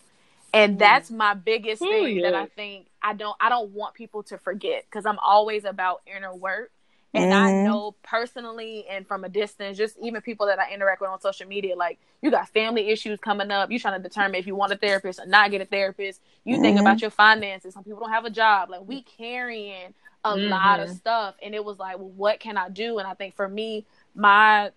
and 0.53 0.79
that's 0.79 1.11
my 1.11 1.33
biggest 1.35 1.81
Ooh, 1.83 1.87
thing 1.87 2.21
that 2.23 2.33
I 2.33 2.47
think 2.47 2.87
I 3.01 3.13
don't 3.13 3.37
I 3.39 3.49
don't 3.49 3.71
want 3.71 3.93
people 3.93 4.23
to 4.23 4.37
forget 4.39 4.85
because 4.89 5.05
I'm 5.05 5.19
always 5.19 5.65
about 5.65 6.01
inner 6.07 6.35
work, 6.35 6.71
and 7.13 7.33
I 7.33 7.51
Mhm. 7.51 7.63
know 7.63 7.95
personally 8.03 8.85
and 8.89 9.07
from 9.07 9.23
a 9.23 9.29
distance, 9.29 9.77
just 9.77 9.97
even 9.99 10.21
people 10.21 10.47
that 10.47 10.59
I 10.59 10.73
interact 10.73 11.01
with 11.01 11.09
on 11.11 11.21
social 11.21 11.47
media, 11.47 11.75
like 11.75 11.99
you 12.21 12.31
got 12.31 12.49
family 12.49 12.89
issues 12.89 13.19
coming 13.19 13.51
up, 13.51 13.71
you 13.71 13.79
trying 13.79 14.01
to 14.01 14.07
determine 14.07 14.35
if 14.35 14.47
you 14.47 14.55
want 14.55 14.73
a 14.73 14.77
therapist 14.77 15.19
or 15.19 15.25
not 15.27 15.51
get 15.51 15.61
a 15.61 15.65
therapist. 15.65 16.21
You 16.45 16.57
think 16.57 16.77
Mhm. 16.77 16.79
about 16.79 17.01
your 17.01 17.11
finances. 17.11 17.73
Some 17.75 17.83
people 17.83 17.99
don't 17.99 18.11
have 18.11 18.25
a 18.25 18.29
job. 18.31 18.69
Like 18.69 18.81
we 18.87 19.03
carrying 19.03 19.93
a 20.23 20.35
lot 20.37 20.79
of 20.79 20.89
stuff, 20.89 21.35
and 21.43 21.53
it 21.53 21.63
was 21.63 21.79
like, 21.79 21.97
well, 21.97 22.09
what 22.09 22.39
can 22.39 22.57
I 22.57 22.69
do? 22.69 22.97
And 22.99 23.07
I 23.07 23.13
think 23.13 23.35
for 23.35 23.47
me, 23.47 23.85
my 24.15 24.71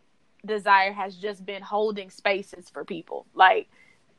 desire 0.44 0.92
has 0.92 1.16
just 1.16 1.44
been 1.46 1.62
holding 1.62 2.10
spaces 2.10 2.68
for 2.70 2.84
people, 2.84 3.26
like 3.34 3.68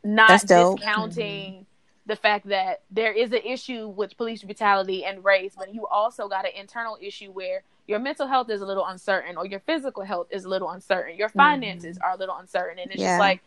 not 0.03 0.51
discounting 0.53 1.65
the 2.05 2.15
fact 2.15 2.47
that 2.47 2.81
there 2.89 3.11
is 3.11 3.31
an 3.33 3.41
issue 3.45 3.87
with 3.87 4.17
police 4.17 4.43
brutality 4.43 5.03
and 5.05 5.23
race, 5.25 5.53
but 5.57 5.73
you 5.73 5.85
also 5.87 6.27
got 6.29 6.45
an 6.45 6.51
internal 6.57 6.97
issue 7.01 7.31
where 7.31 7.63
your 7.87 7.99
mental 7.99 8.27
health 8.27 8.49
is 8.49 8.61
a 8.61 8.65
little 8.65 8.85
uncertain 8.85 9.37
or 9.37 9.45
your 9.45 9.61
physical 9.61 10.03
health 10.03 10.27
is 10.31 10.45
a 10.45 10.49
little 10.49 10.69
uncertain. 10.69 11.17
Your 11.17 11.29
finances 11.29 11.97
are 12.03 12.11
a 12.11 12.17
little 12.17 12.37
uncertain. 12.37 12.79
And 12.79 12.91
it's 12.91 13.01
Yeah. 13.01 13.09
just 13.09 13.19
like 13.19 13.41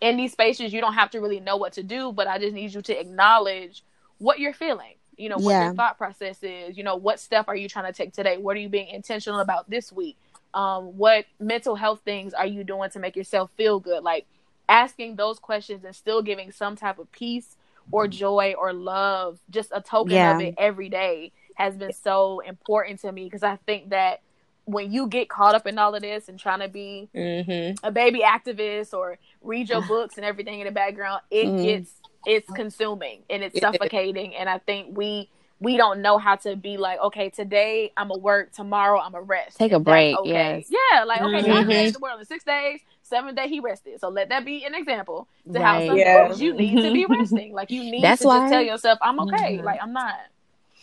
in 0.00 0.16
these 0.16 0.32
spaces 0.32 0.72
you 0.72 0.80
don't 0.80 0.94
have 0.94 1.10
to 1.10 1.20
really 1.20 1.40
know 1.40 1.56
what 1.56 1.74
to 1.74 1.82
do, 1.82 2.12
but 2.12 2.26
I 2.26 2.38
just 2.38 2.54
need 2.54 2.74
you 2.74 2.82
to 2.82 3.00
acknowledge 3.00 3.84
what 4.18 4.38
you're 4.40 4.52
feeling. 4.54 4.94
You 5.16 5.28
know, 5.30 5.38
what 5.38 5.52
Yeah. 5.52 5.64
your 5.66 5.74
thought 5.74 5.98
process 5.98 6.42
is, 6.42 6.76
you 6.76 6.84
know, 6.84 6.96
what 6.96 7.20
step 7.20 7.46
are 7.48 7.56
you 7.56 7.68
trying 7.68 7.86
to 7.86 7.96
take 7.96 8.12
today? 8.12 8.36
What 8.36 8.56
are 8.56 8.60
you 8.60 8.68
being 8.68 8.88
intentional 8.88 9.40
about 9.40 9.70
this 9.70 9.92
week? 9.92 10.16
Um, 10.54 10.98
what 10.98 11.26
mental 11.40 11.76
health 11.76 12.02
things 12.04 12.34
are 12.34 12.46
you 12.46 12.64
doing 12.64 12.90
to 12.90 12.98
make 13.00 13.16
yourself 13.16 13.50
feel 13.56 13.80
good? 13.80 14.02
Like 14.04 14.26
asking 14.68 15.16
those 15.16 15.38
questions 15.38 15.84
and 15.84 15.94
still 15.94 16.22
giving 16.22 16.52
some 16.52 16.76
type 16.76 16.98
of 16.98 17.10
peace 17.12 17.56
or 17.92 18.08
joy 18.08 18.54
or 18.58 18.72
love, 18.72 19.40
just 19.50 19.70
a 19.74 19.80
token 19.80 20.12
Yeah. 20.12 20.32
of 20.32 20.40
it 20.40 20.54
every 20.58 20.88
day 20.88 21.32
has 21.54 21.76
been 21.76 21.92
so 21.92 22.40
important 22.40 23.00
to 23.00 23.12
me 23.12 23.24
because 23.24 23.42
I 23.42 23.56
think 23.66 23.90
that 23.90 24.20
when 24.66 24.90
you 24.90 25.06
get 25.06 25.28
caught 25.28 25.54
up 25.54 25.66
in 25.66 25.78
all 25.78 25.94
of 25.94 26.00
this 26.02 26.28
and 26.28 26.38
trying 26.38 26.60
to 26.60 26.68
be 26.68 27.08
Mm-hmm. 27.14 27.84
a 27.86 27.90
baby 27.90 28.20
activist 28.20 28.94
or 28.94 29.18
read 29.42 29.68
your 29.68 29.82
books 29.88 30.16
and 30.16 30.24
everything 30.24 30.60
in 30.60 30.66
the 30.66 30.72
background, 30.72 31.20
it 31.30 31.46
Mhm. 31.46 31.62
gets 31.62 31.90
it's 32.26 32.50
consuming 32.52 33.22
and 33.28 33.42
it's 33.42 33.60
suffocating. 33.60 34.34
And 34.34 34.48
I 34.48 34.58
think 34.58 34.96
we 34.96 35.28
we 35.60 35.76
don't 35.76 36.00
know 36.02 36.18
how 36.18 36.34
to 36.36 36.56
be 36.56 36.76
like, 36.78 36.98
okay, 37.00 37.30
today 37.30 37.92
I'm 37.96 38.10
a 38.10 38.16
work, 38.18 38.52
tomorrow 38.52 38.98
I'm 39.00 39.14
a 39.14 39.20
rest. 39.22 39.56
Take 39.58 39.72
a 39.72 39.74
that's 39.76 39.84
break, 39.84 40.18
Okay. 40.18 40.30
yes. 40.66 40.70
Yeah, 40.92 41.04
like 41.04 41.20
okay, 41.20 41.42
God 41.46 41.62
Mhm. 41.62 41.66
created 41.66 41.94
the 41.94 41.98
world 42.00 42.18
in 42.20 42.26
six 42.26 42.42
days, 42.44 42.80
seven 43.02 43.34
day 43.34 43.48
he 43.48 43.60
rested. 43.60 44.00
So 44.00 44.08
let 44.08 44.30
that 44.30 44.44
be 44.46 44.64
an 44.64 44.74
example 44.74 45.28
to 45.52 45.58
Right. 45.58 45.62
how 45.62 45.86
some 45.86 45.96
Yeah. 45.98 46.32
you 46.34 46.54
need 46.54 46.76
to 46.82 46.92
be 46.92 47.04
resting. 47.06 47.52
Like 47.52 47.70
you 47.70 47.82
need 47.90 48.02
That's 48.02 48.22
to 48.22 48.28
why- 48.28 48.38
just 48.40 48.52
tell 48.52 48.62
yourself, 48.62 48.98
I'm 49.02 49.20
okay. 49.20 49.58
Mhm. 49.58 49.64
Like 49.64 49.80
I'm 49.82 49.92
not. 49.92 50.14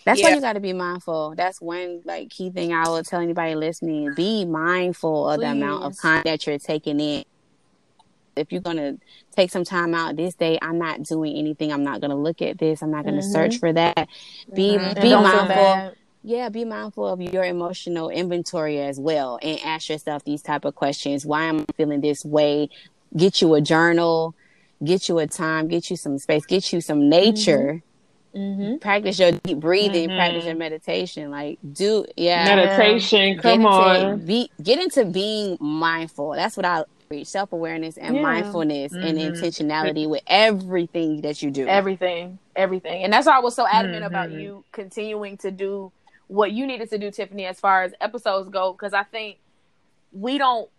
That's 0.06 0.22
why 0.24 0.30
you 0.30 0.42
got 0.42 0.54
to 0.54 0.60
be 0.60 0.74
mindful. 0.74 1.36
That's 1.36 1.62
one 1.62 2.02
like 2.06 2.30
key 2.30 2.50
thing 2.50 2.74
I 2.74 2.88
will 2.90 3.04
tell 3.04 3.22
anybody 3.22 3.56
listening. 3.56 4.14
Be 4.16 4.46
mindful 4.46 5.30
of 5.30 5.40
the 5.40 5.48
amount 5.48 5.84
of 5.84 5.92
Please. 5.94 6.00
content 6.00 6.26
that 6.26 6.48
you're 6.48 6.60
taking 6.60 7.00
in. 7.00 7.24
If 8.36 8.52
you're 8.52 8.62
gonna 8.62 8.94
take 9.36 9.52
some 9.52 9.66
time 9.66 9.94
out 9.94 10.16
this 10.16 10.36
day, 10.36 10.58
I'm 10.62 10.80
not 10.80 11.04
doing 11.04 11.36
anything. 11.36 11.72
I'm 11.72 11.84
not 11.84 12.00
gonna 12.00 12.16
look 12.16 12.42
at 12.42 12.58
this. 12.58 12.82
I'm 12.82 12.90
not 12.90 13.04
gonna 13.04 13.18
Mhm. 13.18 13.32
search 13.32 13.58
for 13.60 13.74
that. 13.74 14.08
Be 14.54 14.78
Mhm. 14.78 15.02
Be 15.02 15.12
mindful. 15.12 15.94
Yeah, 16.24 16.50
be 16.50 16.66
mindful 16.66 17.08
of 17.08 17.22
your 17.22 17.44
emotional 17.44 18.10
inventory 18.10 18.80
as 18.80 19.00
well, 19.00 19.40
and 19.42 19.60
ask 19.66 19.90
yourself 19.90 20.24
these 20.24 20.42
type 20.42 20.66
of 20.66 20.76
questions. 20.76 21.26
Why 21.26 21.46
am 21.46 21.62
I 21.62 21.66
feeling 21.76 22.02
this 22.02 22.24
way? 22.24 22.70
Get 23.18 23.42
you 23.42 23.54
a 23.56 23.62
journal. 23.62 24.34
Get 24.84 25.10
you 25.10 25.20
a 25.20 25.28
time. 25.28 25.68
Get 25.68 25.90
you 25.90 25.96
some 25.98 26.18
space. 26.18 26.46
Get 26.46 26.72
you 26.72 26.80
some 26.80 27.10
nature. 27.10 27.58
Mm-hmm. 27.58 27.91
Practice 28.80 29.20
your 29.20 29.32
deep 29.34 29.60
breathing. 29.60 30.10
Mhm. 30.10 30.16
Practice 30.16 30.46
your 30.46 30.56
meditation. 30.56 31.32
Like 31.32 31.60
do 31.74 32.06
yeah. 32.16 32.46
Meditation, 32.56 33.36
get 33.36 33.42
come 33.42 33.62
into 33.62 33.68
on. 33.68 34.26
be 34.26 34.50
get 34.64 34.80
into 34.80 35.06
being 35.06 35.58
mindful. 35.60 36.32
That's 36.32 36.56
what 36.56 36.66
I 36.66 36.86
preach: 37.10 37.28
self 37.28 37.52
awareness 37.52 37.98
and 37.98 38.16
Yeah. 38.16 38.22
mindfulness 38.22 38.94
and 38.94 39.18
Mhm. 39.18 39.34
intentionality 39.34 40.08
with 40.10 40.22
everything 40.28 41.22
that 41.22 41.42
you 41.42 41.52
do. 41.52 41.68
everything 41.68 42.40
everything 42.56 43.04
and 43.04 43.12
that's 43.14 43.26
why 43.28 43.36
i 43.36 43.40
was 43.40 43.56
so 43.56 43.66
adamant 43.66 44.04
about 44.04 44.30
Mhm. 44.30 44.40
you 44.40 44.64
continuing 44.74 45.38
to 45.38 45.52
do 45.52 45.92
what 46.28 46.52
you 46.52 46.66
needed 46.68 46.90
to 46.90 46.98
do 46.98 47.10
tiffany 47.12 47.46
as 47.46 47.60
far 47.60 47.84
as 47.84 47.94
episodes 48.02 48.50
go 48.50 48.74
because 48.74 48.94
i 48.94 49.04
think 49.04 49.38
we 50.12 50.38
don't 50.38 50.70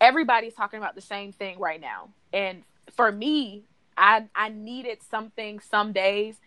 everybody's 0.00 0.54
talking 0.54 0.78
about 0.78 0.94
the 0.96 1.00
same 1.00 1.32
thing 1.32 1.58
right 1.60 1.80
now 1.80 2.08
and 2.32 2.62
for 2.90 3.12
me 3.12 3.62
i 3.96 4.24
i 4.34 4.48
needed 4.48 4.98
something 5.08 5.60
some 5.60 5.92
days 5.92 6.40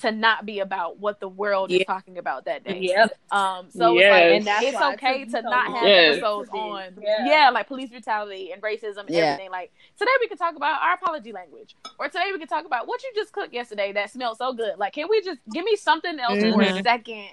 to 0.00 0.10
not 0.12 0.46
be 0.46 0.60
about 0.60 0.98
what 0.98 1.20
the 1.20 1.28
world 1.28 1.70
Yeah. 1.70 1.80
is 1.80 1.86
talking 1.86 2.18
about 2.18 2.44
that 2.46 2.64
day 2.64 2.78
Yep. 2.80 3.12
um 3.30 3.70
so 3.70 3.96
it's 3.96 4.10
like 4.10 4.22
And 4.24 4.46
that's 4.46 4.64
it's 4.64 4.80
okay 4.80 5.24
to 5.26 5.42
not 5.42 5.66
have 5.76 5.86
Yes. 5.86 6.12
episodes 6.16 6.50
on 6.52 6.96
yeah. 7.02 7.26
Yeah. 7.26 7.50
like 7.50 7.68
police 7.68 7.90
brutality 7.90 8.52
and 8.52 8.62
racism 8.62 9.00
and 9.00 9.10
Yeah. 9.10 9.22
everything 9.32 9.50
like 9.50 9.72
today 9.98 10.10
we 10.20 10.28
can 10.28 10.38
talk 10.38 10.56
about 10.56 10.80
our 10.82 10.94
apology 10.94 11.32
language 11.32 11.76
or 11.98 12.06
today 12.08 12.30
we 12.32 12.38
can 12.38 12.48
talk 12.48 12.64
about 12.64 12.86
what 12.88 13.02
you 13.02 13.10
just 13.14 13.32
cooked 13.32 13.52
yesterday 13.52 13.92
that 13.92 14.10
smelled 14.10 14.38
so 14.38 14.52
good 14.52 14.78
like 14.78 14.92
can 14.94 15.06
we 15.08 15.22
just 15.22 15.40
give 15.52 15.64
me 15.64 15.76
something 15.76 16.18
else 16.18 16.40
for 16.40 16.62
a 16.62 16.66
Mhm. 16.66 16.82
second 16.82 17.28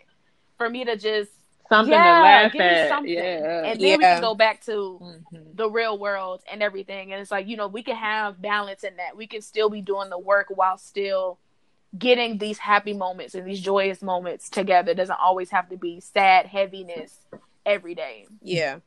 for 0.57 0.69
me 0.69 0.85
to 0.85 0.95
just 0.95 1.31
Something 1.69 1.91
yeah, 1.95 2.15
to 2.15 2.21
laugh 2.21 2.51
give 2.53 2.59
me 2.59 2.65
at. 2.65 2.87
something 2.89 3.13
Yeah. 3.13 3.63
and 3.65 3.81
then 3.81 3.97
we 3.97 4.03
can 4.05 4.21
go 4.21 4.33
back 4.35 4.61
to 4.65 4.99
Mhm. 5.01 5.55
the 5.57 5.69
real 5.69 5.97
world 5.97 6.41
and 6.49 6.63
everything 6.63 7.11
and 7.11 7.21
it's 7.21 7.29
like 7.31 7.45
you 7.47 7.57
know 7.57 7.67
we 7.67 7.83
can 7.83 7.97
have 7.97 8.41
balance 8.41 8.85
in 8.85 8.95
that 8.97 9.17
we 9.17 9.27
can 9.27 9.41
still 9.41 9.69
be 9.69 9.81
doing 9.81 10.09
the 10.09 10.17
work 10.17 10.47
while 10.49 10.77
still 10.77 11.39
getting 11.97 12.37
these 12.37 12.57
happy 12.57 12.93
moments 12.93 13.33
and 13.35 13.47
these 13.47 13.61
joyous 13.61 14.01
moments 14.01 14.49
together 14.49 14.91
it 14.91 14.95
doesn't 14.95 15.19
always 15.19 15.49
have 15.49 15.69
to 15.69 15.77
be 15.77 15.99
sad 15.99 16.45
heaviness 16.45 17.19
every 17.65 17.93
day 17.93 18.25
Yeah. 18.41 18.79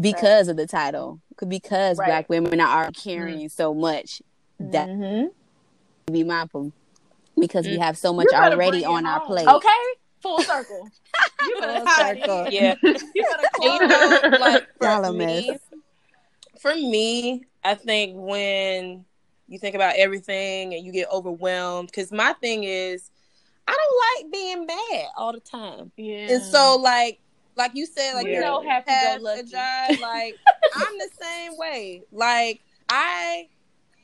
because 0.00 0.48
of 0.48 0.56
the 0.56 0.66
title. 0.66 1.20
Because 1.46 1.98
Right. 1.98 2.06
black 2.06 2.28
women 2.28 2.60
are 2.60 2.90
carrying 2.90 3.48
so 3.48 3.72
much. 3.72 4.22
That 4.60 4.88
mm-hmm. 4.88 6.12
be 6.12 6.22
mindful 6.24 6.72
because 7.38 7.66
we 7.66 7.78
have 7.78 7.96
so 7.98 8.12
much 8.12 8.28
already 8.32 8.84
on 8.84 9.06
our 9.06 9.18
home. 9.20 9.28
plate. 9.28 9.48
okay 9.48 9.68
full 10.20 10.38
circle 10.40 10.88
you 11.48 11.60
Full 11.60 11.86
circle. 11.88 12.46
Yeah. 12.48 12.76
You 12.82 12.92
better 12.92 13.48
And 13.62 14.22
you 14.22 14.30
know, 14.30 14.38
like 14.38 14.68
for 14.78 15.12
me, 15.12 15.58
for 16.60 16.74
me, 16.74 17.44
I 17.64 17.74
think 17.74 18.14
when 18.16 19.04
you 19.48 19.58
think 19.58 19.74
about 19.74 19.94
everything 19.96 20.74
and 20.74 20.84
you 20.84 20.92
get 20.92 21.08
overwhelmed, 21.12 21.88
because 21.88 22.10
my 22.12 22.32
thing 22.34 22.64
is, 22.64 23.10
I 23.66 23.72
don't 23.76 24.26
like 24.26 24.32
being 24.32 24.66
mad 24.66 25.06
all 25.16 25.32
the 25.32 25.40
time, 25.40 25.92
yeah 25.96 26.28
and 26.32 26.42
so 26.42 26.76
like, 26.76 27.18
like 27.56 27.72
you 27.74 27.86
said, 27.86 28.14
like 28.14 28.26
Yeah. 28.26 28.32
you're 28.32 28.40
No 28.42 28.60
to 28.62 28.66
go 28.86 29.16
lucky. 29.20 29.40
a 29.40 29.44
job, 29.44 30.00
like 30.00 30.36
I'm 30.74 30.98
the 30.98 31.08
same 31.20 31.52
way. 31.58 32.02
Like 32.12 32.60
I, 32.88 33.48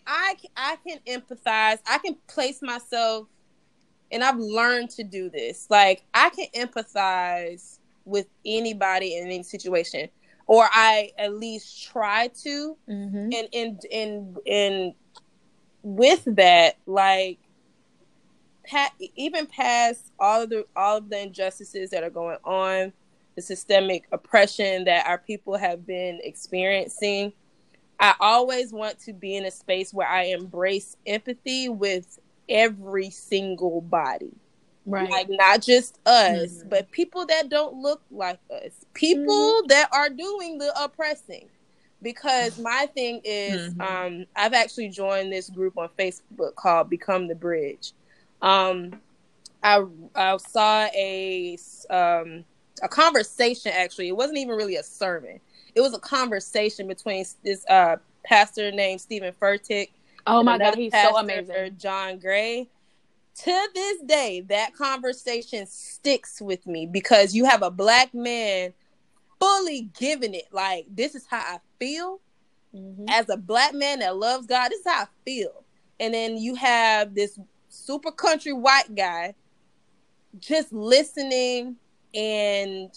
I, 0.06 0.36
I 0.56 0.76
can 0.86 0.98
empathize. 1.06 1.78
I 1.86 1.98
can 1.98 2.16
place 2.28 2.60
myself, 2.62 3.26
and 4.12 4.22
I've 4.24 4.38
learned 4.38 4.90
to 4.90 5.02
do 5.04 5.28
this. 5.30 5.66
Like 5.70 6.04
I 6.14 6.30
can 6.30 6.46
empathize 6.54 7.78
with 8.04 8.26
anybody 8.46 9.16
in 9.18 9.26
any 9.26 9.42
situation. 9.42 10.08
or 10.46 10.66
I 10.72 11.10
at 11.18 11.34
least 11.34 11.84
try 11.84 12.28
to. 12.42 12.76
Mm-hmm. 12.88 13.16
And 13.16 13.48
in 13.52 13.78
in 13.90 14.36
in 14.46 14.94
with 15.88 16.22
that, 16.36 16.76
like 16.86 17.38
pa- 18.68 18.92
even 19.16 19.46
past 19.46 20.12
all 20.18 20.42
of 20.42 20.50
the 20.50 20.66
all 20.76 20.98
of 20.98 21.08
the 21.08 21.20
injustices 21.20 21.90
that 21.90 22.04
are 22.04 22.10
going 22.10 22.36
on, 22.44 22.92
the 23.36 23.42
systemic 23.42 24.04
oppression 24.12 24.84
that 24.84 25.06
our 25.06 25.18
people 25.18 25.56
have 25.56 25.86
been 25.86 26.20
experiencing, 26.22 27.32
I 27.98 28.14
always 28.20 28.72
want 28.72 28.98
to 29.00 29.12
be 29.12 29.36
in 29.36 29.46
a 29.46 29.50
space 29.50 29.94
where 29.94 30.08
I 30.08 30.24
embrace 30.24 30.96
empathy 31.06 31.68
with 31.68 32.18
every 32.48 33.10
single 33.10 33.80
body. 33.80 34.32
Right. 34.84 35.10
Like 35.10 35.28
not 35.30 35.62
just 35.62 35.98
us, 36.06 36.62
Mhm. 36.62 36.68
but 36.70 36.90
people 36.90 37.26
that 37.26 37.48
don't 37.48 37.76
look 37.76 38.02
like 38.10 38.40
us. 38.50 38.72
People 38.94 39.62
that 39.68 39.88
are 39.92 40.08
doing 40.10 40.58
the 40.58 40.72
oppressing. 40.82 41.48
Because 42.00 42.58
my 42.58 42.88
thing 42.94 43.20
is 43.24 43.74
Mhm. 43.74 43.80
um 43.80 44.26
I've 44.36 44.54
actually 44.54 44.88
joined 44.88 45.32
this 45.32 45.50
group 45.50 45.76
on 45.76 45.88
Facebook 45.98 46.54
called 46.54 46.90
Become 46.90 47.26
the 47.28 47.34
Bridge. 47.34 47.92
Um 48.40 49.00
I 49.62 49.84
I 50.14 50.36
saw 50.36 50.86
a 50.94 51.58
um 51.90 52.44
a 52.82 52.88
conversation 52.88 53.72
actually. 53.74 54.08
It 54.08 54.16
wasn't 54.16 54.38
even 54.38 54.54
really 54.56 54.76
a 54.76 54.82
sermon. 54.82 55.40
It 55.74 55.80
was 55.80 55.94
a 55.94 55.98
conversation 55.98 56.86
between 56.86 57.24
this 57.42 57.64
uh 57.68 57.96
pastor 58.24 58.70
named 58.70 59.00
Steven 59.00 59.32
Furtick 59.40 59.90
oh 60.26 60.42
my 60.42 60.58
god, 60.58 60.76
he's 60.76 60.92
so 60.92 61.16
amazing. 61.16 61.76
John 61.78 62.18
Gray. 62.18 62.68
To 63.44 63.68
this 63.72 64.02
day, 64.02 64.40
that 64.48 64.74
conversation 64.74 65.66
sticks 65.66 66.40
with 66.40 66.66
me 66.66 66.86
because 66.86 67.34
you 67.34 67.44
have 67.44 67.62
a 67.62 67.70
black 67.70 68.12
man 68.12 68.74
fully 69.38 69.88
giving 69.96 70.34
it 70.34 70.48
like 70.50 70.86
this 70.90 71.14
is 71.14 71.24
how 71.30 71.38
I 71.38 71.58
feel 71.78 72.20
Mhm. 72.74 73.06
as 73.08 73.28
a 73.28 73.36
black 73.36 73.74
man 73.74 74.00
that 74.00 74.16
loves 74.16 74.46
God. 74.46 74.70
This 74.70 74.80
is 74.80 74.86
how 74.86 75.02
I 75.02 75.06
feel, 75.24 75.64
and 76.00 76.12
then 76.12 76.36
you 76.36 76.54
have 76.54 77.14
this 77.14 77.38
super 77.68 78.10
country 78.12 78.52
white 78.52 78.94
guy 78.94 79.34
just 80.38 80.72
listening 80.72 81.76
and 82.14 82.90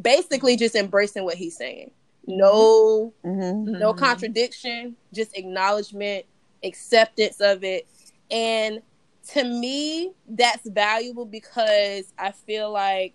basically 0.00 0.56
just 0.56 0.74
embracing 0.74 1.24
what 1.24 1.36
he's 1.36 1.56
saying. 1.56 1.90
No 2.26 3.12
Mm-hmm. 3.24 3.78
no 3.78 3.92
Mhm. 3.92 3.98
contradiction, 3.98 4.96
just 5.12 5.36
acknowledgement, 5.36 6.26
acceptance 6.62 7.40
of 7.40 7.64
it. 7.64 7.86
And 8.30 8.82
to 9.28 9.44
me, 9.44 10.12
that's 10.28 10.68
valuable 10.68 11.24
because 11.24 12.12
I 12.18 12.32
feel 12.32 12.70
like 12.70 13.14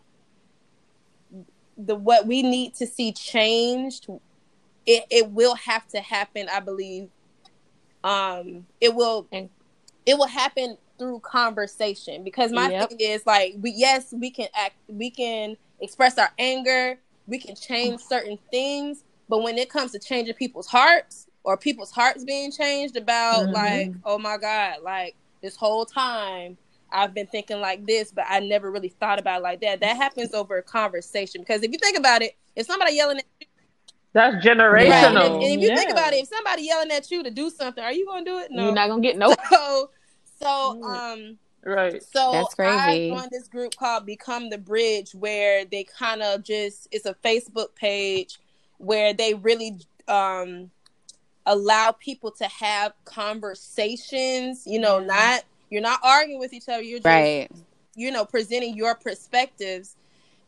the 1.77 1.95
what 1.95 2.25
we 2.25 2.41
need 2.41 2.73
to 2.75 2.87
see 2.87 3.11
changed, 3.11 4.07
it, 4.85 5.05
it 5.09 5.31
will 5.31 5.55
have 5.55 5.87
to 5.89 6.01
happen, 6.01 6.47
I 6.49 6.59
believe. 6.59 7.09
Um 8.03 8.67
it 8.81 8.93
will 8.95 9.27
it 9.31 10.17
will 10.17 10.27
happen 10.27 10.77
through 10.99 11.19
conversation 11.21 12.23
because 12.23 12.51
my 12.53 12.69
Yep. 12.69 12.89
thing 12.89 12.97
is 12.99 13.23
like 13.25 13.55
we 13.59 13.71
yes, 13.71 14.13
we 14.13 14.31
can 14.31 14.47
act 14.55 14.75
we 14.87 15.11
can 15.11 15.57
express 15.81 16.17
our 16.17 16.31
anger, 16.39 16.99
we 17.27 17.39
can 17.39 17.55
change 17.55 18.01
certain 18.01 18.37
things, 18.51 19.03
but 19.29 19.43
when 19.43 19.57
it 19.57 19.69
comes 19.69 19.91
to 19.93 19.99
changing 19.99 20.35
people's 20.35 20.67
hearts 20.67 21.27
or 21.43 21.57
people's 21.57 21.91
hearts 21.91 22.23
being 22.23 22.51
changed 22.51 22.95
about 22.97 23.49
Mhm. 23.49 23.53
like, 23.53 23.93
oh 24.05 24.19
my 24.19 24.37
God, 24.37 24.77
like 24.83 25.15
this 25.41 25.55
whole 25.57 25.85
time 25.85 26.57
I've 26.91 27.13
been 27.13 27.27
thinking 27.27 27.59
like 27.61 27.85
this, 27.85 28.11
but 28.11 28.25
I 28.29 28.39
never 28.39 28.71
really 28.71 28.89
thought 28.89 29.19
about 29.19 29.39
it 29.41 29.43
like 29.43 29.61
that. 29.61 29.81
That 29.81 29.97
happens 29.97 30.33
over 30.33 30.57
a 30.57 30.63
conversation. 30.63 31.41
Because 31.41 31.63
if 31.63 31.71
you 31.71 31.79
think 31.79 31.97
about 31.97 32.21
it, 32.21 32.37
if 32.55 32.67
somebody 32.67 32.95
yelling 32.95 33.19
at 33.19 33.25
That's 34.15 34.35
Right, 34.35 34.45
and, 34.45 34.61
generational. 34.61 35.25
if, 35.25 35.31
and 35.33 35.43
if 35.43 35.59
you 35.59 35.75
think 35.75 35.91
about 35.91 36.13
it, 36.13 36.21
if 36.21 36.29
somebody 36.29 36.63
yelling 36.63 36.89
at 36.89 37.11
you 37.11 37.21
to 37.21 37.29
do 37.29 37.49
something, 37.49 37.83
are 37.83 37.91
you 37.91 38.05
gonna 38.05 38.23
do 38.23 38.39
it? 38.39 38.49
No. 38.49 38.63
You're 38.63 38.73
not 38.73 38.87
gonna 38.87 39.01
get 39.01 39.17
no. 39.19 39.35
So 39.49 39.89
so 40.41 40.81
um 40.83 41.37
Right. 41.65 42.01
so 42.01 42.31
That's 42.31 42.55
I 42.57 43.09
joined 43.09 43.29
this 43.31 43.49
group 43.49 43.75
called 43.75 44.05
Become 44.05 44.49
the 44.49 44.57
Bridge, 44.57 45.13
where 45.13 45.65
they 45.65 45.83
kind 45.83 46.21
of 46.21 46.43
just 46.43 46.87
it's 46.91 47.05
a 47.05 47.13
Facebook 47.25 47.75
page 47.75 48.39
where 48.77 49.13
they 49.13 49.33
really 49.33 49.79
um 50.07 50.71
allow 51.45 51.91
people 51.91 52.31
to 52.31 52.45
have 52.45 52.93
conversations. 53.03 54.63
You 54.65 54.79
know, 54.79 54.99
Yeah. 54.99 55.07
not 55.07 55.43
you're 55.69 55.81
not 55.81 55.99
arguing 56.03 56.39
with 56.39 56.53
each 56.53 56.69
other. 56.69 56.83
You're 56.83 56.99
just 56.99 57.05
Right. 57.05 57.49
you 57.95 58.11
know 58.11 58.23
presenting 58.23 58.77
your 58.77 58.95
perspectives, 58.95 59.97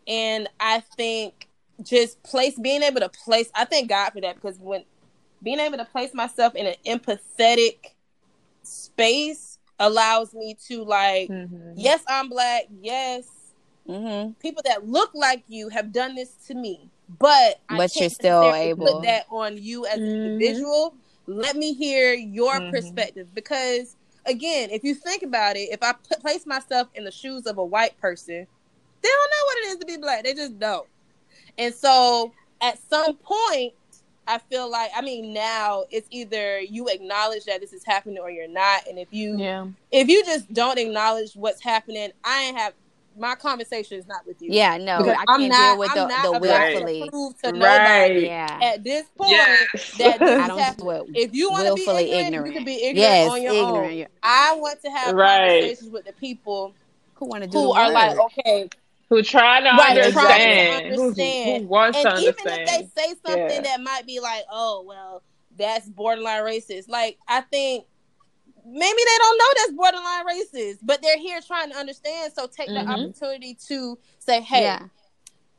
and 0.08 0.48
I 0.58 0.80
think 0.96 1.47
just 1.84 2.22
place 2.24 2.58
being 2.60 2.82
able 2.84 3.00
to 3.02 3.10
place. 3.10 3.50
I 3.56 3.66
thank 3.66 3.90
God 3.90 4.12
for 4.12 4.22
that 4.22 4.36
because 4.36 4.58
when 4.60 4.84
being 5.44 5.60
able 5.60 5.78
to 5.78 5.86
place 5.86 6.14
myself 6.14 6.56
in 6.56 6.66
an 6.68 6.76
empathetic 6.86 7.92
space 8.64 9.60
allows 9.80 10.34
me 10.34 10.58
to 10.68 10.84
like 10.84 11.30
Mhm. 11.30 11.74
yes 11.76 12.02
i'm 12.08 12.30
black 12.30 12.64
yes 12.82 13.26
Mm-hmm. 13.88 14.32
people 14.42 14.62
that 14.66 14.86
look 14.86 15.12
like 15.14 15.44
you 15.48 15.70
have 15.70 15.94
done 15.94 16.16
this 16.16 16.34
to 16.48 16.56
me 16.56 16.90
but 17.20 17.62
I 17.70 17.78
But 17.78 17.96
you're 17.96 18.10
still 18.10 18.54
able- 18.54 18.86
put 18.86 19.04
that 19.04 19.26
on 19.30 19.56
you 19.58 19.86
as 19.86 20.00
an 20.00 20.08
Mhm. 20.08 20.26
individual 20.26 20.94
let 21.28 21.56
me 21.56 21.74
hear 21.74 22.14
your 22.14 22.60
Mhm. 22.60 22.72
perspective 22.72 23.34
because 23.34 23.96
again 24.26 24.70
if 24.72 24.84
you 24.84 24.94
think 24.96 25.24
about 25.24 25.56
it 25.56 25.70
if 25.72 25.82
i 25.84 25.94
place 25.94 26.46
myself 26.46 26.90
in 26.96 27.06
the 27.06 27.12
shoes 27.12 27.46
of 27.46 27.58
a 27.60 27.64
white 27.64 27.98
person 28.02 28.46
they 29.02 29.10
don't 29.10 29.32
know 29.32 29.46
what 29.46 29.58
it 29.60 29.66
is 29.70 29.76
to 29.78 29.86
be 29.86 29.96
black 29.98 30.24
they 30.26 30.34
just 30.34 30.60
don't 30.60 30.88
and 31.58 31.74
so 31.74 32.32
at 32.62 32.78
some 32.90 33.16
point 33.18 33.74
i 34.28 34.38
feel 34.38 34.70
like 34.70 34.90
i 34.96 35.02
mean 35.02 35.34
now 35.34 35.84
it's 35.92 36.08
either 36.12 36.60
you 36.60 36.88
acknowledge 36.88 37.46
that 37.46 37.62
this 37.62 37.74
is 37.74 37.84
happening 37.86 38.18
or 38.20 38.30
you're 38.30 38.48
not 38.48 38.86
and 38.88 38.98
if 39.00 39.08
you 39.12 39.38
Yeah. 39.38 39.68
if 39.92 40.08
you 40.10 40.24
just 40.26 40.52
don't 40.54 40.78
acknowledge 40.78 41.34
what's 41.34 41.64
happening, 41.64 42.12
I 42.24 42.44
ain't 42.44 42.58
have 42.58 42.74
my 43.18 43.36
conversation 43.36 43.98
is 43.98 44.06
not 44.06 44.26
with 44.28 44.42
you. 44.42 44.52
Yeah, 44.52 44.78
no, 44.78 44.98
Because 45.00 45.18
I 45.18 45.26
I'm 45.28 45.40
can't 45.40 45.52
not, 45.52 45.70
deal 45.72 45.78
with 45.80 45.90
I'm 45.92 45.96
the, 45.96 46.08
not 46.08 46.24
the 46.24 46.40
willfully. 46.40 47.02
to 47.06 47.10
prove 47.10 47.42
to 47.44 47.52
Right. 47.54 48.22
Yeah. 48.24 48.60
at 48.62 48.84
this 48.84 49.08
point 49.18 49.32
Yes. 49.32 49.68
that 49.98 50.20
this 50.20 50.30
I 50.40 50.42
is 50.44 50.48
don't 50.48 50.60
happening. 50.60 51.06
do 51.08 51.12
If 51.16 51.34
you 51.34 51.50
want 51.50 51.68
to 51.68 51.74
be 51.74 51.86
willfully 51.86 52.12
ignorant, 52.12 52.28
ignorant. 52.28 52.48
you 52.48 52.54
can 52.54 52.66
be 52.66 52.74
ignorant 52.76 52.98
yes, 52.98 53.32
on 53.32 53.42
your 53.42 53.54
ignorant. 53.54 54.02
own. 54.02 54.08
I 54.24 54.56
want 54.60 54.82
to 54.84 54.92
have 54.92 55.16
Right. 55.16 55.50
conversations 55.50 55.90
with 55.90 56.06
the 56.06 56.14
people 56.14 56.76
Who 57.16 57.26
want 57.26 57.44
to 57.44 57.50
do 57.50 57.58
who 57.58 57.74
the 57.74 57.80
are 57.80 57.92
like, 57.92 58.18
okay, 58.20 58.70
who 59.10 59.22
try 59.24 59.62
to 59.62 59.66
Right, 59.70 59.98
understand. 59.98 60.14
trying 60.14 60.68
to 60.96 61.02
understand. 61.04 61.62
Who 61.64 61.68
wants 61.70 61.98
and 61.98 62.16
to 62.16 62.22
even 62.22 62.36
understand. 62.40 62.84
if 62.84 62.94
they 62.94 63.02
say 63.02 63.08
something 63.26 63.56
Yeah. 63.56 63.62
that 63.62 63.82
might 63.82 64.06
be 64.06 64.20
like, 64.20 64.44
oh 64.52 64.84
well, 64.86 65.24
that's 65.58 65.88
borderline 65.88 66.42
racist. 66.44 66.90
Like 66.90 67.18
I 67.28 67.42
think 67.42 67.86
maybe 68.66 68.98
they 68.98 69.18
don't 69.18 69.38
know 69.38 69.46
that's 69.56 69.72
borderline 69.74 70.26
racist, 70.28 70.80
but 70.84 71.02
they're 71.02 71.18
here 71.18 71.40
trying 71.46 71.72
to 71.72 71.78
understand. 71.78 72.34
So 72.36 72.48
take 72.48 72.68
the 72.68 72.74
Mhm. 72.74 73.06
opportunity 73.08 73.58
to 73.68 73.98
say, 74.20 74.42
hey, 74.42 74.64
Yeah. 74.64 74.88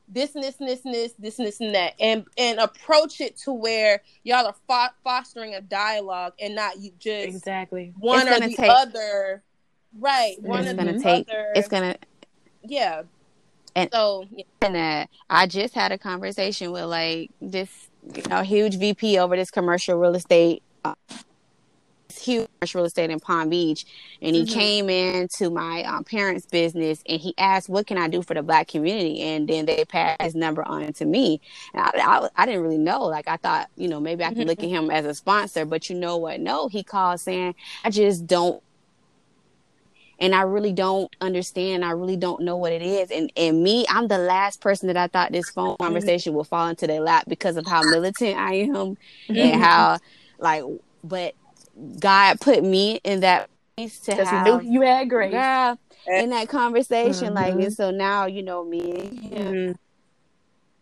this 0.09 0.35
and 0.35 0.45
this 0.45 0.57
and 0.61 0.69
this 0.69 0.85
and 0.85 0.93
this, 0.95 1.13
this 1.19 1.39
and 1.39 1.49
this 1.49 1.61
and 1.61 1.75
that, 1.75 1.95
and 1.99 2.27
and 2.37 2.59
approach 2.59 3.21
it 3.23 3.37
to 3.39 3.53
where 3.53 4.03
y'all 4.25 4.47
are 4.47 4.55
fo- 4.67 4.95
fostering 5.03 5.55
a 5.55 5.61
dialogue 5.63 6.35
and 6.39 6.55
not 6.55 6.79
you 6.81 6.93
just 6.99 7.29
Exactly. 7.29 7.95
one 7.99 8.21
It's 8.21 8.27
or 8.27 8.33
gonna 8.41 8.49
the 8.51 8.57
take- 8.57 8.71
other. 8.71 9.43
Right, 9.99 10.37
one 10.43 10.61
It's 10.61 10.71
or 10.71 10.75
gonna 10.75 10.93
the 10.93 11.03
take. 11.03 11.29
other. 11.31 11.53
It's 11.57 11.67
gonna. 11.69 11.97
yeah. 12.63 13.03
And- 13.75 13.91
so 13.93 14.25
yeah. 14.31 14.45
And 14.63 14.77
uh, 14.77 15.07
I 15.31 15.47
just 15.47 15.75
had 15.75 15.93
a 15.93 15.99
conversation 15.99 16.73
with 16.73 16.85
like 16.85 17.31
this, 17.41 17.89
you 18.15 18.23
know, 18.29 18.43
huge 18.43 18.77
VP 18.79 19.19
over 19.19 19.37
this 19.37 19.51
commercial 19.51 19.97
real 19.99 20.15
estate. 20.15 20.63
Uh, 20.85 20.95
huge 22.21 22.49
real 22.75 22.85
estate 22.85 23.11
in 23.11 23.21
Palm 23.21 23.49
Beach, 23.49 23.85
and 24.23 24.35
he 24.35 24.43
Mhm. 24.45 24.51
came 24.53 24.91
into 24.91 25.51
my 25.51 25.83
um, 25.85 26.05
parents' 26.05 26.47
business 26.47 27.03
and 27.09 27.21
he 27.21 27.35
asked, 27.39 27.69
"What 27.69 27.87
can 27.87 27.97
I 27.99 28.09
do 28.09 28.23
for 28.23 28.35
the 28.35 28.43
Black 28.43 28.67
community?" 28.69 29.21
And 29.23 29.49
then 29.49 29.67
they 29.67 29.85
passed 29.85 30.21
his 30.23 30.35
number 30.35 30.67
on 30.67 30.93
to 30.95 31.05
me. 31.05 31.41
And 31.75 31.83
I, 31.83 31.91
I, 31.95 32.29
I 32.37 32.47
didn't 32.47 32.63
really 32.63 32.79
know. 32.79 33.03
Like 33.05 33.29
I 33.29 33.37
thought, 33.37 33.69
you 33.77 33.89
know, 33.89 34.01
maybe 34.01 34.25
I 34.25 34.33
could 34.35 34.47
look 34.47 34.59
at 34.63 34.69
him 34.69 34.91
as 34.91 35.05
a 35.05 35.15
sponsor, 35.15 35.65
but 35.65 35.89
you 35.91 35.97
know 35.97 36.17
what? 36.17 36.41
No, 36.41 36.69
he 36.69 36.83
called 36.83 37.21
saying, 37.21 37.55
"I 37.85 37.91
just 37.91 38.27
don't." 38.27 38.63
And 40.21 40.35
I 40.35 40.43
really 40.43 40.73
don't 40.73 41.15
understand. 41.21 41.85
I 41.85 41.93
really 41.93 42.17
don't 42.17 42.43
know 42.43 42.57
what 42.57 42.73
it 42.73 42.83
is. 42.83 43.11
And 43.11 43.33
and 43.37 43.63
me, 43.63 43.87
I'm 43.89 44.09
the 44.09 44.19
last 44.19 44.61
person 44.61 44.89
that 44.89 44.97
I 44.97 45.07
thought 45.07 45.33
this 45.33 45.51
phone 45.51 45.71
mm-hmm. 45.71 45.85
conversation 45.85 46.35
would 46.35 46.47
fall 46.47 46.69
into 46.69 46.87
their 46.87 47.01
lap 47.01 47.25
because 47.29 47.57
of 47.57 47.67
how 47.67 47.83
militant 47.83 48.37
I 48.37 48.55
am 48.55 48.75
and 48.75 48.97
mm-hmm. 49.29 49.61
how 49.61 49.99
like. 50.39 50.65
But 51.05 51.35
God 52.01 52.41
put 52.41 52.65
me 52.65 53.01
in 53.05 53.21
that 53.21 53.49
place 53.77 54.01
to 54.01 54.25
have 54.25 54.65
you 54.65 54.83
had 54.83 55.09
grace. 55.09 55.33
girl 55.33 55.79
in 56.09 56.31
that 56.31 56.49
conversation. 56.49 57.35
Like 57.35 57.55
Mhm. 57.55 57.65
and 57.67 57.73
so 57.73 57.91
now 57.91 58.27
you 58.27 58.43
know 58.43 58.65
me 58.65 58.93
and 58.93 59.19
him 59.21 59.55
mm-hmm. 59.55 59.73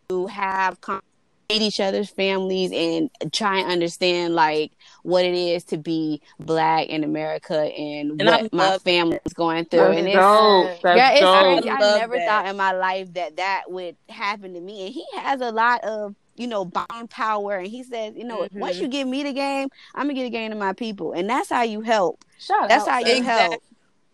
to 0.08 0.26
have 0.28 0.80
con- 0.80 1.02
each 1.48 1.80
other's 1.80 2.10
families 2.10 2.72
and 2.72 3.10
try 3.32 3.58
and 3.58 3.70
understand 3.70 4.34
like 4.34 4.72
what 5.06 5.24
it 5.24 5.34
is 5.34 5.62
to 5.64 5.76
be 5.78 6.20
black 6.40 6.88
in 6.88 7.04
America 7.04 7.60
and, 7.60 8.20
And 8.20 8.28
what 8.28 8.52
my 8.52 8.76
family 8.78 9.20
is 9.24 9.32
going 9.32 9.64
through. 9.66 9.80
That's 9.80 9.98
and 9.98 10.08
it's 10.08 10.16
dope. 10.16 10.82
That's 10.82 10.96
yeah, 10.98 11.10
it's 11.12 11.20
dope. 11.20 11.44
crazy. 11.44 11.70
I 11.70 11.78
Love 11.80 11.98
never 12.00 12.16
that. 12.16 12.26
thought 12.26 12.46
in 12.48 12.56
my 12.56 12.72
life 12.72 13.14
that 13.14 13.36
that 13.36 13.62
would 13.68 13.96
happen 14.08 14.54
to 14.54 14.60
me. 14.60 14.86
And 14.86 14.92
he 14.94 15.04
has 15.16 15.40
a 15.40 15.52
lot 15.52 15.84
of, 15.84 16.16
you 16.34 16.48
know, 16.48 16.64
buying 16.64 17.06
power. 17.08 17.58
And 17.58 17.68
he 17.68 17.84
says, 17.84 18.14
you 18.16 18.24
know, 18.24 18.38
Mhm. 18.40 18.52
once 18.54 18.80
you 18.80 18.88
give 18.88 19.06
me 19.06 19.22
the 19.22 19.32
game, 19.32 19.68
I'm 19.94 20.02
gonna 20.08 20.14
get 20.14 20.24
the 20.24 20.30
game 20.30 20.50
to 20.50 20.56
my 20.56 20.72
people, 20.72 21.12
and 21.12 21.30
that's 21.30 21.50
how 21.50 21.62
you 21.62 21.82
help. 21.82 22.24
Shout 22.38 22.68
That's 22.68 22.88
out, 22.88 22.90
how 22.90 22.98
you 22.98 23.14
Exactly. 23.16 23.42
help. 23.42 23.62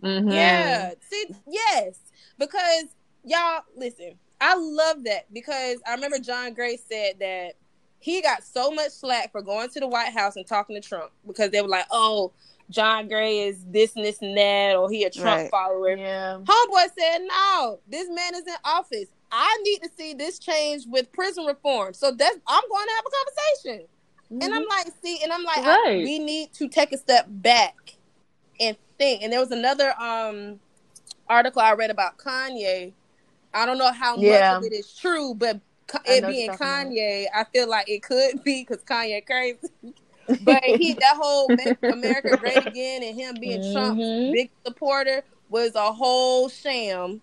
Mhm. 0.02 0.32
Yeah. 0.34 0.92
See, 1.08 1.24
yes. 1.48 1.98
Because 2.38 2.84
y'all 3.24 3.62
listen, 3.76 4.18
I 4.42 4.56
love 4.56 5.04
that 5.04 5.32
because 5.32 5.78
I 5.86 5.94
remember 5.94 6.18
John 6.18 6.52
Gray 6.52 6.76
said 6.76 7.18
that 7.20 7.52
he 8.02 8.20
got 8.20 8.42
so 8.44 8.70
much 8.70 8.90
slack 8.90 9.30
for 9.32 9.40
going 9.42 9.70
to 9.70 9.80
the 9.80 9.86
White 9.86 10.12
House 10.12 10.36
and 10.36 10.46
talking 10.46 10.74
to 10.80 10.86
Trump 10.86 11.12
because 11.26 11.50
they 11.50 11.62
were 11.62 11.68
like, 11.68 11.86
"Oh, 11.90 12.32
John 12.68 13.06
Gray 13.08 13.40
is 13.46 13.64
this 13.66 13.94
and 13.96 14.04
this 14.04 14.20
and 14.22 14.36
that, 14.36 14.76
or 14.76 14.90
he 14.90 15.04
a 15.04 15.10
Trump 15.10 15.26
Right. 15.42 15.50
follower." 15.50 15.96
Yeah. 15.96 16.38
Homeboy 16.42 16.86
said, 16.98 17.18
"No, 17.22 17.78
this 17.88 18.08
man 18.10 18.34
is 18.34 18.42
in 18.46 18.54
office. 18.64 19.06
I 19.30 19.58
need 19.62 19.82
to 19.82 19.88
see 19.96 20.14
this 20.14 20.38
change 20.38 20.82
with 20.86 21.10
prison 21.12 21.44
reform. 21.46 21.94
So 21.94 22.10
that's 22.10 22.36
I'm 22.46 22.62
going 22.68 22.86
to 22.86 22.92
have 22.96 23.04
a 23.06 23.10
conversation." 23.70 23.88
And 24.40 24.52
I'm 24.54 24.66
like, 24.66 24.86
"See," 25.02 25.20
and 25.22 25.32
I'm 25.32 25.44
like, 25.44 25.58
I- 25.58 25.96
"We 26.04 26.18
need 26.18 26.52
to 26.54 26.68
take 26.68 26.92
a 26.92 26.98
step 26.98 27.26
back 27.28 27.94
and 28.58 28.76
think." 28.98 29.22
And 29.22 29.32
there 29.32 29.40
was 29.40 29.52
another 29.52 29.94
um 30.00 30.58
article 31.28 31.62
I 31.62 31.72
read 31.74 31.90
about 31.90 32.18
Kanye. 32.18 32.92
I 33.54 33.66
don't 33.66 33.78
know 33.78 33.92
how 33.92 34.16
Yeah. 34.16 34.54
much 34.54 34.58
of 34.58 34.64
it 34.64 34.72
is 34.74 34.92
true, 34.92 35.34
but 35.34 35.56
Ka- 35.56 35.58
I 35.58 35.71
it 36.06 36.26
being 36.26 36.46
you're 36.46 36.54
about. 36.54 36.92
Kanye, 36.92 37.26
I 37.34 37.44
feel 37.44 37.68
like 37.68 37.88
it 37.88 38.02
could 38.02 38.42
be 38.44 38.64
because 38.68 38.84
Kanye 38.84 39.24
crazy. 39.26 39.58
but 40.40 40.62
he 40.64 40.94
that 41.00 41.16
whole 41.16 41.50
Make 41.50 41.76
America 41.90 42.34
Great 42.34 42.62
Again 42.62 43.02
and 43.04 43.18
him 43.20 43.38
being 43.40 43.60
Trump's 43.62 44.00
Mhm. 44.00 44.30
big 44.30 44.50
supporter 44.66 45.22
was 45.48 45.74
a 45.74 45.92
whole 45.92 46.48
sham 46.48 47.22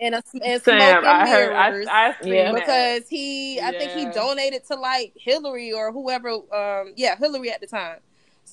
and 0.00 0.14
a 0.16 0.22
and 0.42 0.62
Sam, 0.62 1.04
I 1.06 1.28
heard. 1.28 1.54
I, 1.54 1.70
mirrors. 1.70 1.86
I 1.88 2.16
seen 2.22 2.34
Yeah. 2.34 2.52
that. 2.52 2.54
because 2.54 3.08
he, 3.08 3.60
I 3.60 3.72
think 3.72 3.92
he 3.92 4.06
donated 4.06 4.64
to 4.68 4.76
like 4.76 5.12
Hillary 5.16 5.72
or 5.72 5.92
whoever, 5.92 6.30
um, 6.30 6.92
yeah, 6.96 7.16
Hillary 7.16 7.50
at 7.50 7.60
the 7.60 7.66
time. 7.66 8.00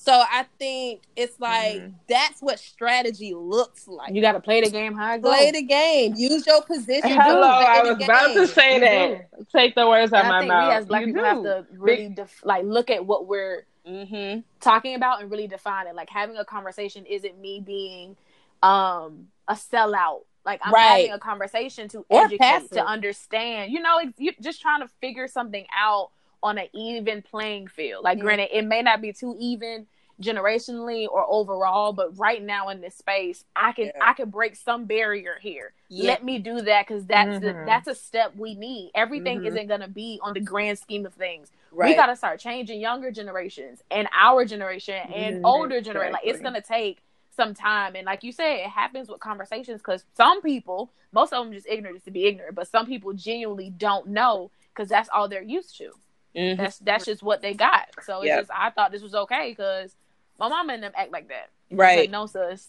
So 0.02 0.12
I 0.14 0.46
think 0.58 1.02
it's 1.14 1.38
like 1.38 1.74
Mhm. 1.76 1.94
that's 2.08 2.40
what 2.40 2.58
strategy 2.58 3.34
looks 3.34 3.86
like. 3.86 4.14
You 4.14 4.22
got 4.22 4.32
to 4.32 4.40
play 4.40 4.62
the 4.62 4.70
game 4.70 4.94
how 4.94 5.12
it 5.14 5.20
goes. 5.20 5.36
Play 5.36 5.50
the 5.50 5.60
game. 5.60 6.14
Use 6.16 6.46
your 6.46 6.62
position. 6.62 7.10
Hello, 7.10 7.42
I 7.46 7.82
the 7.82 7.94
was 7.94 8.04
about 8.04 8.28
game. 8.28 8.36
to 8.36 8.46
say 8.46 8.74
You 8.76 8.80
that. 8.80 9.48
Take 9.52 9.74
the 9.74 9.86
words 9.86 10.14
out 10.14 10.24
And 10.24 10.28
of 10.28 10.32
I 10.32 10.36
my 10.36 10.40
think 10.40 10.48
mouth. 10.48 10.68
we 10.70 10.74
as 10.74 10.86
black 10.86 11.00
You 11.02 11.06
people 11.08 11.20
do. 11.22 11.26
have 11.28 11.42
to 11.42 11.66
really 11.72 12.08
def- 12.08 12.40
like 12.46 12.64
look 12.64 12.88
at 12.88 13.04
what 13.04 13.26
we're 13.26 13.66
Mhm. 13.86 14.42
talking 14.60 14.94
about 14.94 15.20
and 15.20 15.30
really 15.30 15.46
define 15.46 15.86
it. 15.86 15.94
Like 15.94 16.08
having 16.08 16.38
a 16.38 16.46
conversation 16.46 17.04
isn't 17.04 17.38
me 17.38 17.60
being 17.60 18.16
um 18.62 19.28
a 19.48 19.52
sellout. 19.52 20.22
Like 20.46 20.60
I'm 20.64 20.72
Right. 20.72 20.88
having 20.88 21.12
a 21.12 21.18
conversation 21.18 21.88
to 21.88 22.06
Or 22.08 22.22
educate, 22.22 22.38
passive. 22.38 22.70
to 22.70 22.84
understand. 22.86 23.70
You 23.70 23.80
know, 23.80 23.98
it's, 23.98 24.18
you 24.18 24.32
just 24.40 24.62
trying 24.62 24.80
to 24.80 24.88
figure 25.02 25.28
something 25.28 25.66
out 25.76 26.10
on 26.42 26.58
an 26.58 26.68
even 26.72 27.22
playing 27.22 27.68
field. 27.68 28.04
Like, 28.04 28.18
Mhm. 28.18 28.22
granted, 28.22 28.56
it 28.56 28.64
may 28.64 28.82
not 28.82 29.00
be 29.00 29.12
too 29.12 29.36
even 29.38 29.86
generationally 30.22 31.08
or 31.08 31.24
overall, 31.30 31.92
but 31.94 32.16
right 32.18 32.42
now 32.42 32.68
in 32.68 32.82
this 32.82 32.94
space, 32.94 33.44
I 33.56 33.72
can 33.72 33.86
Yeah. 33.86 33.92
I 34.02 34.12
can 34.12 34.28
break 34.28 34.54
some 34.54 34.84
barrier 34.84 35.38
here. 35.40 35.72
Yeah. 35.88 36.08
Let 36.08 36.24
me 36.24 36.38
do 36.38 36.60
that 36.60 36.86
because 36.86 37.06
that's 37.06 37.40
the, 37.40 37.54
Mhm. 37.54 37.64
that's 37.64 37.88
a 37.88 37.94
step 37.94 38.36
we 38.36 38.54
need. 38.54 38.90
Everything 38.94 39.40
Mhm. 39.40 39.46
isn't 39.46 39.66
gonna 39.66 39.88
be 39.88 40.20
on 40.22 40.34
the 40.34 40.40
grand 40.40 40.78
scheme 40.78 41.06
of 41.06 41.14
things 41.14 41.50
Right. 41.72 41.88
we 41.88 41.94
got 41.94 42.06
to 42.06 42.16
start 42.16 42.38
changing 42.38 42.80
younger 42.80 43.10
generations 43.10 43.82
and 43.90 44.08
our 44.12 44.44
generation 44.44 44.94
and 45.10 45.44
older 45.44 45.80
generation. 45.80 46.12
Like 46.12 46.26
it's 46.26 46.40
gonna 46.40 46.60
take 46.60 47.02
some 47.30 47.54
time, 47.54 47.96
and 47.96 48.04
like 48.04 48.22
you 48.22 48.32
said, 48.32 48.56
it 48.58 48.66
happens 48.68 49.08
with 49.08 49.20
conversations 49.20 49.80
because 49.80 50.04
some 50.12 50.42
people, 50.42 50.90
most 51.12 51.32
of 51.32 51.42
them, 51.44 51.54
just 51.54 51.66
ignorant 51.66 51.96
just 51.96 52.04
to 52.04 52.10
be 52.10 52.26
ignorant, 52.26 52.54
but 52.54 52.68
some 52.68 52.84
people 52.84 53.14
genuinely 53.14 53.70
don't 53.70 54.08
know 54.08 54.50
because 54.74 54.88
that's 54.88 55.08
all 55.08 55.28
they're 55.28 55.40
used 55.42 55.78
to. 55.78 55.92
Mhm. 56.36 56.56
That's 56.58 56.78
that's 56.78 57.04
just 57.04 57.22
what 57.22 57.42
they 57.42 57.54
got. 57.54 57.88
So 58.04 58.18
it's 58.20 58.26
Yep. 58.28 58.38
just 58.40 58.50
I 58.54 58.70
thought 58.70 58.92
this 58.92 59.02
was 59.02 59.14
okay 59.14 59.50
because 59.50 59.96
my 60.38 60.48
mama 60.48 60.74
and 60.74 60.82
them 60.82 60.92
act 60.94 61.12
like 61.12 61.28
that. 61.28 61.50
Right. 61.70 62.00
Like, 62.00 62.10
no, 62.10 62.26
sis. 62.26 62.68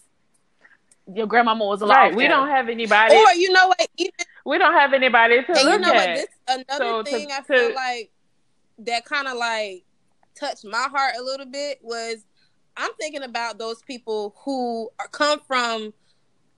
Your 1.12 1.26
grandmama 1.26 1.64
was 1.64 1.82
a 1.82 1.86
lot. 1.86 1.96
Right. 1.96 2.14
We 2.14 2.28
don't 2.28 2.48
have 2.48 2.68
anybody. 2.68 3.14
Or 3.16 3.32
you 3.34 3.52
know 3.52 3.68
what? 3.68 3.88
Even 3.96 4.12
we 4.44 4.58
don't 4.58 4.74
have 4.74 4.92
anybody 4.92 5.42
to 5.42 5.48
And 5.48 5.58
you 5.58 5.64
look 5.70 5.80
know 5.80 5.92
what? 5.92 6.08
at. 6.08 6.16
This 6.16 6.26
another 6.48 6.84
So 6.84 7.02
to- 7.02 7.10
thing 7.10 7.28
I 7.32 7.38
to- 7.38 7.42
feel 7.44 7.74
like 7.74 8.10
that 8.78 9.04
kind 9.04 9.26
of 9.28 9.36
like 9.36 9.84
touched 10.34 10.64
my 10.64 10.86
heart 10.90 11.14
a 11.18 11.22
little 11.22 11.46
bit 11.46 11.78
was 11.82 12.24
I'm 12.76 12.90
thinking 12.98 13.22
about 13.22 13.58
those 13.58 13.82
people 13.82 14.34
who 14.44 14.90
are, 14.98 15.08
come 15.08 15.40
from 15.40 15.92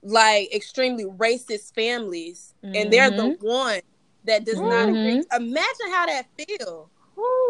like 0.01 0.53
extremely 0.55 1.05
racist 1.05 1.73
families, 1.73 2.53
and 2.63 2.91
they're 2.93 3.09
the 3.11 3.23
Mm-hmm. 3.23 3.45
one 3.47 3.81
that 4.25 4.45
does 4.45 4.59
not 4.59 4.87
Mhm. 4.87 4.89
agree. 5.19 5.25
Imagine 5.35 5.91
how 5.91 6.05
that 6.05 6.25
feel. 6.37 6.89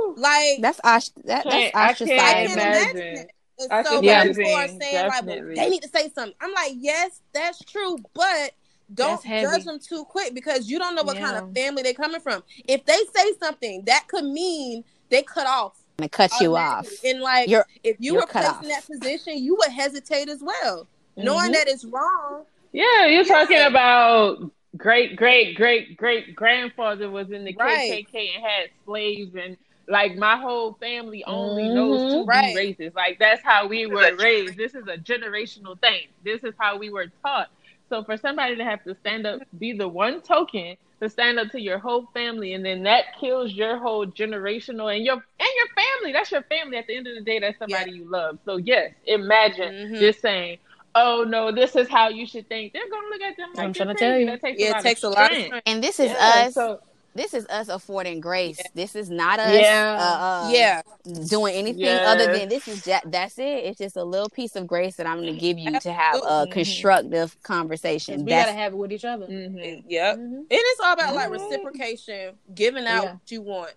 Woo. 0.07 0.15
Like 0.18 0.61
That's 0.61 0.80
osh- 0.84 1.10
that, 1.26 1.44
that's 1.44 1.45
I 1.56 1.72
I 1.73 1.94
ostracizing. 1.94 2.07
can't 2.07 2.19
can't 2.48 2.52
imagine. 2.53 2.98
imagine. 2.98 3.27
And 3.57 3.72
I 3.72 3.84
so 3.84 4.02
can 4.02 4.06
when 4.06 4.34
people 4.36 4.44
are 4.52 4.64
imagine, 4.65 4.82
saying 4.82 5.07
like, 5.07 5.26
well, 5.26 5.53
they 5.56 5.69
need 5.69 5.82
to 5.84 5.88
say 5.90 6.10
something. 6.10 6.36
I'm 6.41 6.52
like, 6.53 6.73
yes, 6.76 7.22
that's 7.34 7.64
true, 7.64 7.98
but 8.14 8.52
don't 8.94 9.23
judge 9.23 9.64
them 9.64 9.80
too 9.80 10.03
quick 10.06 10.34
because 10.36 10.69
you 10.69 10.77
don't 10.77 10.94
know 10.94 11.03
what 11.03 11.18
kind 11.18 11.38
of 11.38 11.53
family 11.53 11.82
they're 11.82 11.94
coming 11.94 12.19
from. 12.22 12.44
If 12.68 12.86
they 12.86 12.99
say 13.15 13.34
something, 13.41 13.84
that 13.86 14.07
could 14.10 14.26
mean 14.26 14.84
they 15.10 15.23
cut 15.23 15.48
off. 15.48 15.77
to 15.98 16.10
cut 16.10 16.32
you 16.41 16.57
off. 16.57 16.80
automatically. 16.86 17.10
And 17.11 17.22
like, 17.22 17.49
You're 17.49 17.65
if 17.84 17.95
you 17.99 18.15
were 18.15 18.26
placed 18.27 18.49
off. 18.49 18.61
in 18.64 18.69
that 18.69 18.86
position, 18.86 19.38
you 19.41 19.56
would 19.56 19.72
hesitate 19.72 20.27
as 20.27 20.41
well, 20.44 20.86
knowing 21.15 21.52
Mhm. 21.52 21.53
that 21.53 21.68
it's 21.69 21.86
wrong. 21.86 22.44
Yeah, 22.73 23.06
you're 23.07 23.23
talking 23.23 23.61
about 23.61 24.52
great 24.76 25.15
great 25.15 25.56
great 25.56 25.95
great 25.95 26.36
grandfather 26.36 27.10
was 27.10 27.32
in 27.32 27.45
the 27.45 27.56
Right. 27.57 28.06
KKK 28.06 28.36
and 28.36 28.44
had 28.45 28.69
slaves 28.86 29.34
and 29.36 29.56
like 29.88 30.16
my 30.16 30.38
whole 30.38 30.74
family 30.82 31.24
only 31.26 31.70
Mhm. 31.70 31.74
knows 31.74 32.06
to 32.12 32.26
Right. 32.26 32.56
be 32.56 32.76
racist. 32.80 32.95
Like 32.95 33.20
that's 33.20 33.44
how 33.44 33.68
we 33.68 33.86
were 33.86 34.16
raised. 34.16 34.57
This 34.57 34.76
is 34.76 34.88
a 34.88 34.98
generational 34.98 35.80
thing. 35.80 36.07
This 36.24 36.44
is 36.44 36.53
how 36.60 36.78
we 36.78 36.90
were 36.90 37.07
taught. 37.26 37.48
So 37.90 38.03
for 38.03 38.18
somebody 38.18 38.56
to 38.57 38.64
have 38.64 38.84
to 38.86 38.95
stand 38.95 39.28
up, 39.28 39.41
be 39.57 39.74
the 39.74 39.88
one 39.88 40.22
token 40.22 40.76
to 41.02 41.10
stand 41.10 41.40
up 41.40 41.49
to 41.52 41.62
your 41.62 41.78
whole 41.78 42.07
family, 42.14 42.53
and 42.53 42.66
then 42.66 42.84
that 42.84 43.06
kills 43.20 43.53
your 43.53 43.78
whole 43.78 44.07
generational 44.07 44.94
and 44.95 45.06
your 45.06 45.16
and 45.16 45.49
your 45.57 45.68
family. 45.76 46.14
That's 46.14 46.32
your 46.32 46.44
family. 46.44 46.78
At 46.78 46.88
the 46.88 46.95
end 46.95 47.07
of 47.07 47.16
the 47.16 47.22
day, 47.22 47.40
that's 47.40 47.60
somebody 47.60 47.91
you 47.91 48.10
love. 48.10 48.40
So 48.45 48.57
yes, 48.57 48.91
imagine 49.06 49.74
Mhm. 49.74 49.99
just 49.99 50.22
saying, 50.22 50.57
"Oh 50.95 51.24
no, 51.28 51.52
this 51.52 51.76
is 51.76 51.88
how 51.90 52.10
you 52.10 52.26
should 52.26 52.48
think." 52.48 52.74
They're 52.74 52.90
gonna 52.90 53.07
look 53.10 53.22
at 53.22 53.38
them 53.38 53.49
like 53.56 53.66
I'm 53.66 53.74
you're 53.76 53.86
trying 53.86 53.95
to 53.95 53.95
tell 53.95 54.18
you. 54.18 54.26
That 54.28 54.41
takes 54.41 54.60
Yeah, 54.60 54.68
a 54.68 54.80
it 54.80 54.84
takes 54.84 55.03
of 55.03 55.03
a 55.03 55.10
lot 55.10 55.32
of 55.32 55.38
strength. 55.38 55.45
strength. 55.48 55.64
and 55.68 55.84
this 55.84 55.99
is 55.99 56.12
Yeah, 56.12 56.45
us. 56.48 56.53
So 56.53 56.80
this 57.16 57.34
is 57.34 57.46
us 57.48 57.70
affording 57.70 58.20
grace. 58.20 58.62
This 58.74 58.96
is 58.96 59.10
not 59.10 59.40
us 59.40 59.54
Yeah. 59.54 59.98
uh, 59.98 60.24
uh, 60.24 60.50
yeah, 60.52 60.82
doing 61.30 61.56
anything 61.56 61.88
other 61.88 62.32
than 62.38 62.50
this 62.50 62.68
is 62.68 62.84
just, 62.84 63.10
that's 63.10 63.40
it. 63.40 63.44
It's 63.66 63.78
just 63.80 63.96
a 63.96 64.04
little 64.04 64.30
piece 64.30 64.56
of 64.56 64.68
grace 64.68 64.98
that 64.98 65.08
I'm 65.08 65.22
going 65.22 65.34
to 65.34 65.40
give 65.40 65.58
you 65.58 65.80
to 65.80 65.92
have 65.94 66.16
a 66.16 66.18
Absolutely. 66.24 66.52
constructive 66.52 67.42
conversation. 67.44 68.26
We 68.26 68.32
gotta 68.32 68.52
have 68.52 68.74
it 68.74 68.76
with 68.76 68.92
each 68.92 69.06
other. 69.06 69.26
mhm. 69.28 69.84
yep. 69.88 70.18
Mhm. 70.18 70.22
And 70.22 70.46
it's 70.52 70.80
all 70.82 70.94
about 70.94 71.16
like 71.16 71.30
reciprocation, 71.32 72.36
giving 72.54 72.86
out 72.86 73.04
Yeah. 73.04 73.12
what 73.14 73.32
you 73.32 73.42
want. 73.42 73.74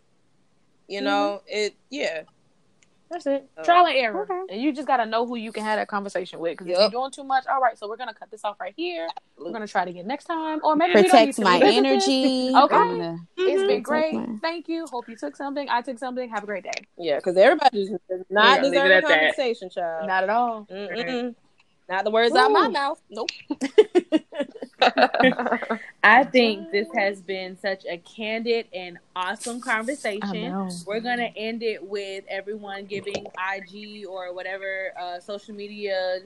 You 0.89 1.03
know, 1.03 1.43
it. 1.47 1.75
Yeah, 1.91 2.23
That's 3.11 3.27
it. 3.27 3.49
So- 3.57 3.63
Trial 3.65 3.87
and 3.87 3.97
error. 3.97 4.23
Okay. 4.23 4.55
And 4.55 4.63
you 4.63 4.73
just 4.73 4.87
got 4.87 4.99
to 4.99 5.07
know 5.07 5.27
who 5.27 5.37
you 5.37 5.51
can 5.53 5.65
have 5.65 5.79
that 5.79 5.89
conversation 5.89 6.39
with. 6.41 6.59
Because 6.59 6.67
if 6.73 6.79
you're 6.79 6.91
doing 6.91 7.11
too 7.11 7.25
much, 7.25 7.47
all 7.47 7.61
right, 7.61 7.79
so 7.79 7.89
we're 7.89 7.97
going 7.97 8.09
to 8.09 8.15
cut 8.15 8.31
this 8.31 8.45
off 8.45 8.61
right 8.61 8.75
here. 8.77 9.09
We're 9.39 9.51
going 9.51 9.63
to 9.63 9.69
try 9.69 9.83
it 9.83 9.89
again 9.89 10.07
next 10.07 10.25
time. 10.27 10.61
Or 10.63 10.77
maybe 10.77 10.95
we 10.95 11.09
don't 11.09 11.27
need 11.27 11.35
to 11.35 11.43
my 11.43 11.59
revisit 11.59 11.83
this. 11.85 12.05
energy. 12.09 12.53
Okay. 12.55 12.75
I'm 12.75 12.89
gonna- 12.99 13.19
It's 13.37 13.63
been 13.65 13.83
great. 13.83 14.13
Exactly. 14.15 14.37
Thank 14.43 14.69
you. 14.69 14.87
Hope 14.91 15.09
you 15.09 15.17
took 15.17 15.37
something. 15.37 15.69
I 15.69 15.81
took 15.83 15.99
something. 15.99 16.29
Have 16.31 16.43
a 16.43 16.47
great 16.47 16.65
day. 16.65 16.71
yeah, 16.97 17.17
because 17.17 17.37
everybody's 17.37 17.91
not 18.31 18.57
gonna 18.59 18.63
leave 18.63 18.73
deserve 18.73 18.87
it 18.87 18.93
a 18.93 18.97
at 18.97 19.03
that. 19.05 19.19
conversation, 19.21 19.71
child. 19.71 20.07
Not 20.07 20.23
at 20.25 20.31
all. 20.31 20.67
Mm-mm. 20.71 21.35
Not 21.89 22.05
the 22.05 22.11
words 22.11 22.35
out 22.35 22.53
my 22.53 22.69
mouth. 22.69 23.01
Nope. 23.09 23.31
I 26.05 26.23
think 26.25 26.71
this 26.71 26.87
has 26.95 27.23
been 27.23 27.59
such 27.59 27.87
a 27.87 27.97
candid 27.99 28.67
and 28.75 28.99
awesome 29.17 29.61
conversation. 29.61 30.71
We're 30.87 31.01
gonna 31.01 31.33
end 31.35 31.63
it 31.63 31.83
with 31.83 32.25
everyone 32.29 32.85
giving 32.85 33.27
IG 33.55 34.07
or 34.07 34.35
whatever 34.35 34.93
uh, 35.01 35.21
social 35.21 35.55
media 35.55 36.21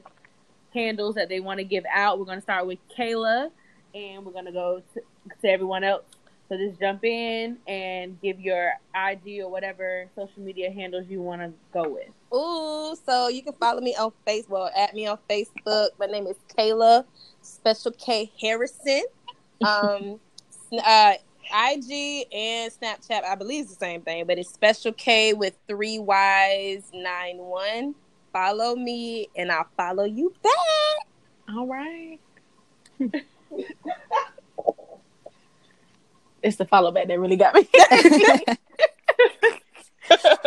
handles 0.74 1.14
that 1.14 1.28
they 1.28 1.38
want 1.38 1.58
to 1.58 1.64
give 1.64 1.84
out. 1.92 2.18
We're 2.18 2.24
gonna 2.24 2.40
start 2.40 2.66
with 2.66 2.78
Kayla, 2.98 3.50
and 3.94 4.26
we're 4.26 4.32
gonna 4.32 4.52
go 4.52 4.82
to, 4.94 5.00
to 5.42 5.48
everyone 5.48 5.84
else. 5.84 6.02
So 6.48 6.56
just 6.56 6.80
jump 6.80 7.04
in 7.04 7.56
and 7.66 8.20
give 8.20 8.40
your 8.40 8.72
IG 8.94 9.40
or 9.40 9.48
whatever 9.48 10.08
social 10.16 10.42
media 10.42 10.70
handles 10.70 11.06
you 11.08 11.22
want 11.22 11.40
to 11.40 11.52
go 11.72 11.88
with. 11.88 12.10
Ooh, 12.34 12.96
so 13.04 13.28
you 13.28 13.42
can 13.42 13.52
follow 13.54 13.80
me 13.80 13.94
on 13.94 14.10
Facebook. 14.26 14.70
At 14.74 14.94
me 14.94 15.06
on 15.06 15.18
Facebook. 15.28 15.88
My 15.98 16.06
name 16.06 16.26
is 16.26 16.36
Kayla 16.56 17.04
Special 17.42 17.92
K 17.92 18.32
Harrison. 18.40 19.04
Um, 19.62 20.18
uh, 20.84 21.12
IG 21.54 22.26
and 22.32 22.72
Snapchat, 22.72 23.22
I 23.24 23.36
believe 23.36 23.62
it's 23.62 23.74
the 23.74 23.78
same 23.78 24.00
thing, 24.00 24.24
but 24.26 24.38
it's 24.38 24.52
Special 24.52 24.92
K 24.92 25.34
with 25.34 25.54
three 25.68 26.00
Y's 26.00 26.90
nine 26.92 27.36
one. 27.36 27.94
Follow 28.32 28.74
me, 28.74 29.28
and 29.36 29.52
I'll 29.52 29.68
follow 29.76 30.02
you 30.02 30.34
back. 30.42 31.54
All 31.54 31.68
right. 31.68 32.18
it's 36.42 36.56
the 36.56 36.64
follow 36.64 36.90
back 36.90 37.06
that 37.06 37.20
really 37.20 37.36
got 37.36 37.54
me. 37.54 37.68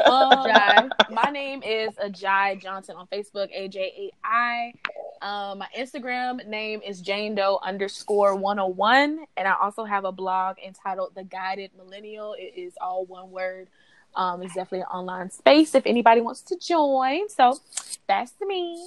um, 0.06 0.46
Jai. 0.46 0.90
My 1.12 1.30
name 1.32 1.64
is 1.64 1.96
Ajai 1.96 2.62
Johnson 2.62 2.96
on 2.96 3.08
Facebook, 3.08 3.50
A 3.54 3.68
J 3.68 3.94
A 3.98 4.12
I. 4.24 4.74
Um, 5.22 5.60
my 5.60 5.68
Instagram 5.78 6.46
name 6.48 6.82
is 6.86 7.02
Jane 7.02 7.36
Doe 7.36 7.60
underscore 7.64 8.36
101. 8.36 9.26
And 9.38 9.48
I 9.48 9.56
also 9.62 9.84
have 9.84 10.06
a 10.06 10.12
blog 10.12 10.58
entitled 10.66 11.14
The 11.16 11.24
Guided 11.24 11.72
Millennial. 11.78 12.34
It 12.34 12.54
is 12.56 12.74
all 12.82 13.06
one 13.06 13.32
word. 13.32 13.70
Um, 14.16 14.42
it's 14.42 14.54
definitely 14.54 14.82
an 14.82 14.88
online 14.88 15.30
space 15.32 15.76
if 15.76 15.86
anybody 15.86 16.22
wants 16.22 16.42
to 16.44 16.58
join. 16.58 17.28
So 17.30 17.60
that's 18.08 18.34
me. 18.46 18.86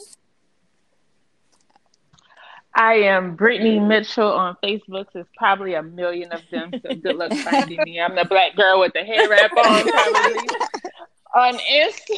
I 2.79 2.95
am 2.95 3.35
Brittany 3.35 3.81
Mitchell 3.81 4.31
on 4.31 4.57
Facebook. 4.63 5.07
There's 5.13 5.27
probably 5.37 5.75
a 5.75 5.83
million 5.83 6.31
of 6.31 6.43
them, 6.53 6.71
so 6.81 6.95
good 6.95 7.17
luck 7.17 7.33
finding 7.45 7.81
me. 7.83 8.01
I'm 8.01 8.15
the 8.15 8.25
black 8.25 8.55
girl 8.55 8.79
with 8.79 8.93
the 8.93 9.03
hair 9.03 9.29
wrap 9.29 9.51
on, 9.51 9.89
probably. 9.89 10.49
on 11.35 11.59
Inst- 11.69 12.13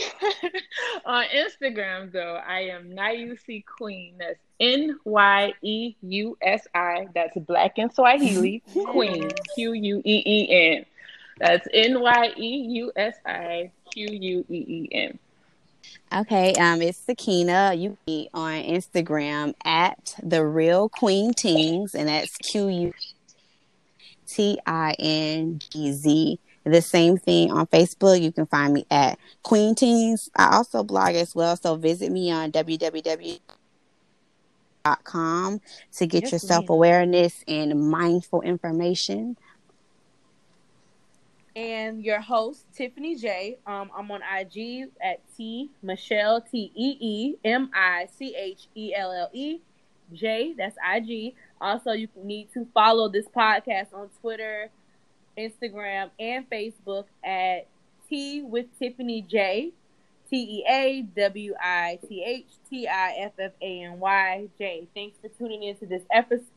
on 1.07 1.25
Instagram 1.35 2.13
though, 2.13 2.39
I 2.47 2.61
am 2.61 2.91
Nyeusi 2.91 3.65
Queen. 3.65 4.17
That's 4.19 4.39
N 4.61 4.99
Y 5.05 5.55
E 5.63 5.97
U 6.03 6.37
S 6.43 6.69
I. 6.75 7.09
That's 7.15 7.39
Black 7.39 7.79
in 7.79 7.91
Swahili. 7.91 8.63
Queen. 8.89 9.31
Q 9.55 9.73
U 9.73 10.03
E 10.05 10.23
E 10.27 10.75
N. 10.77 10.85
That's 11.39 11.67
N 11.73 12.03
Y 12.03 12.35
E 12.37 12.67
U 12.73 12.93
S 12.97 13.15
I 13.25 13.71
Q 13.95 14.09
U 14.11 14.45
E 14.51 14.55
E 14.55 14.89
N. 14.93 15.19
Okay, 16.13 16.55
um, 16.55 16.83
it's 16.83 16.99
Sakina. 16.99 17.73
You 17.73 17.97
be 18.05 18.29
on 18.35 18.55
Instagram 18.65 19.55
at 19.65 20.17
the 20.21 20.45
Real 20.45 20.89
Queen 20.89 21.33
Tings, 21.33 21.95
and 21.95 22.09
that's 22.09 22.37
Q 22.39 22.67
U 22.69 22.93
T 24.27 24.59
I 24.67 24.97
N 24.99 25.61
G 25.71 25.93
Z. 25.93 26.41
The 26.65 26.83
same 26.83 27.17
thing 27.17 27.53
on 27.53 27.69
Facebook. 27.69 28.21
You 28.21 28.33
can 28.33 28.47
find 28.47 28.75
me 28.75 28.87
at 28.91 29.21
Queen 29.45 29.77
Teens. 29.77 30.29
I 30.35 30.57
also 30.57 30.83
blog 30.83 31.15
as 31.15 31.33
well, 31.37 31.57
so 31.57 31.77
visit 31.77 32.11
me 32.11 32.33
on 32.33 32.51
www.com 32.51 33.41
to 35.97 36.07
get 36.07 36.23
Yes, 36.25 36.33
your 36.33 36.39
self 36.41 36.69
awareness 36.71 37.45
and 37.47 37.89
mindful 37.89 38.43
information. 38.43 39.37
And 41.57 42.05
your 42.05 42.21
host 42.21 42.65
Tiffany 42.75 43.17
J. 43.17 43.59
Um, 43.67 43.91
I'm 43.97 44.11
on 44.11 44.21
IG 44.23 44.89
at 45.03 45.21
Tee 45.37 45.71
Michelle 45.83 46.41
T 46.41 46.71
E 46.75 46.97
E 47.01 47.37
M 47.45 47.71
I 47.75 48.07
C 48.17 48.35
H 48.37 48.69
E 48.77 48.95
L 48.95 49.13
L 49.13 49.31
E 49.33 49.61
J. 50.13 50.55
That's 50.57 50.77
IG. 50.77 51.35
Also, 51.61 51.93
you 51.93 52.09
need 52.23 52.53
to 52.55 52.67
follow 52.73 53.09
this 53.09 53.27
podcast 53.27 53.93
on 53.93 54.11
Twitter, 54.21 54.71
Instagram, 55.37 56.11
and 56.21 56.49
Facebook 56.49 57.07
at 57.25 57.67
Tea 58.09 58.43
with 58.43 58.67
Tiffany 58.79 59.23
J. 59.23 59.73
T 60.31 60.37
E 60.37 60.65
A 60.71 61.03
W 61.21 61.55
I 61.61 61.99
T 62.09 62.23
H 62.25 62.47
T 62.71 62.87
I 62.87 63.17
F 63.23 63.33
F 63.41 63.51
A 63.61 63.83
N 63.83 63.99
Y 63.99 64.49
J. 64.57 64.87
Thanks 64.95 65.19
for 65.21 65.29
tuning 65.29 65.65
into 65.65 65.87
this 65.87 66.03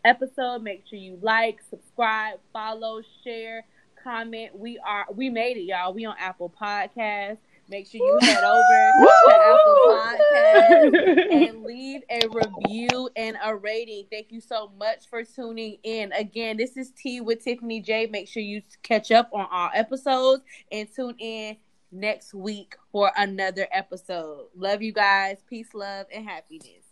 episode. 0.06 0.62
Make 0.62 0.84
sure 0.88 1.00
you 1.00 1.18
like, 1.24 1.60
subscribe, 1.72 2.38
follow, 2.54 3.02
share 3.24 3.66
comment. 4.04 4.58
We 4.58 4.78
are 4.80 5.06
we 5.14 5.30
made 5.30 5.58
it, 5.58 5.64
y'all. 5.64 5.94
We 5.94 6.06
on 6.06 6.16
Apple 6.20 6.54
Podcasts. 6.60 7.38
Make 7.70 7.88
sure 7.88 8.02
you 8.02 8.20
head 8.22 8.44
over 8.44 8.92
to 9.00 9.34
Apple 9.42 9.78
Podcasts 9.88 11.32
and 11.32 11.64
leave 11.64 12.02
a 12.10 12.28
review 12.28 13.10
and 13.16 13.38
a 13.44 13.56
rating. 13.56 14.06
Thank 14.12 14.32
you 14.32 14.42
so 14.42 14.70
much 14.78 15.08
for 15.10 15.24
tuning 15.24 15.78
in. 15.84 16.12
Again, 16.12 16.58
this 16.58 16.76
is 16.76 16.92
Tea 16.92 17.22
with 17.22 17.44
Tiffany 17.44 17.80
J. 17.80 18.08
Make 18.08 18.28
sure 18.28 18.44
you 18.44 18.62
catch 18.84 19.12
up 19.12 19.30
on 19.32 19.48
our 19.50 19.72
episodes 19.74 20.44
and 20.72 20.94
tune 20.94 21.16
in 21.20 21.56
next 21.92 22.34
week 22.34 22.76
for 22.92 23.12
another 23.16 23.68
episode. 23.72 24.48
Love 24.56 24.82
you 24.82 24.92
guys. 24.92 25.38
Peace, 25.50 25.74
love, 25.74 26.08
and 26.14 26.28
happiness. 26.28 26.83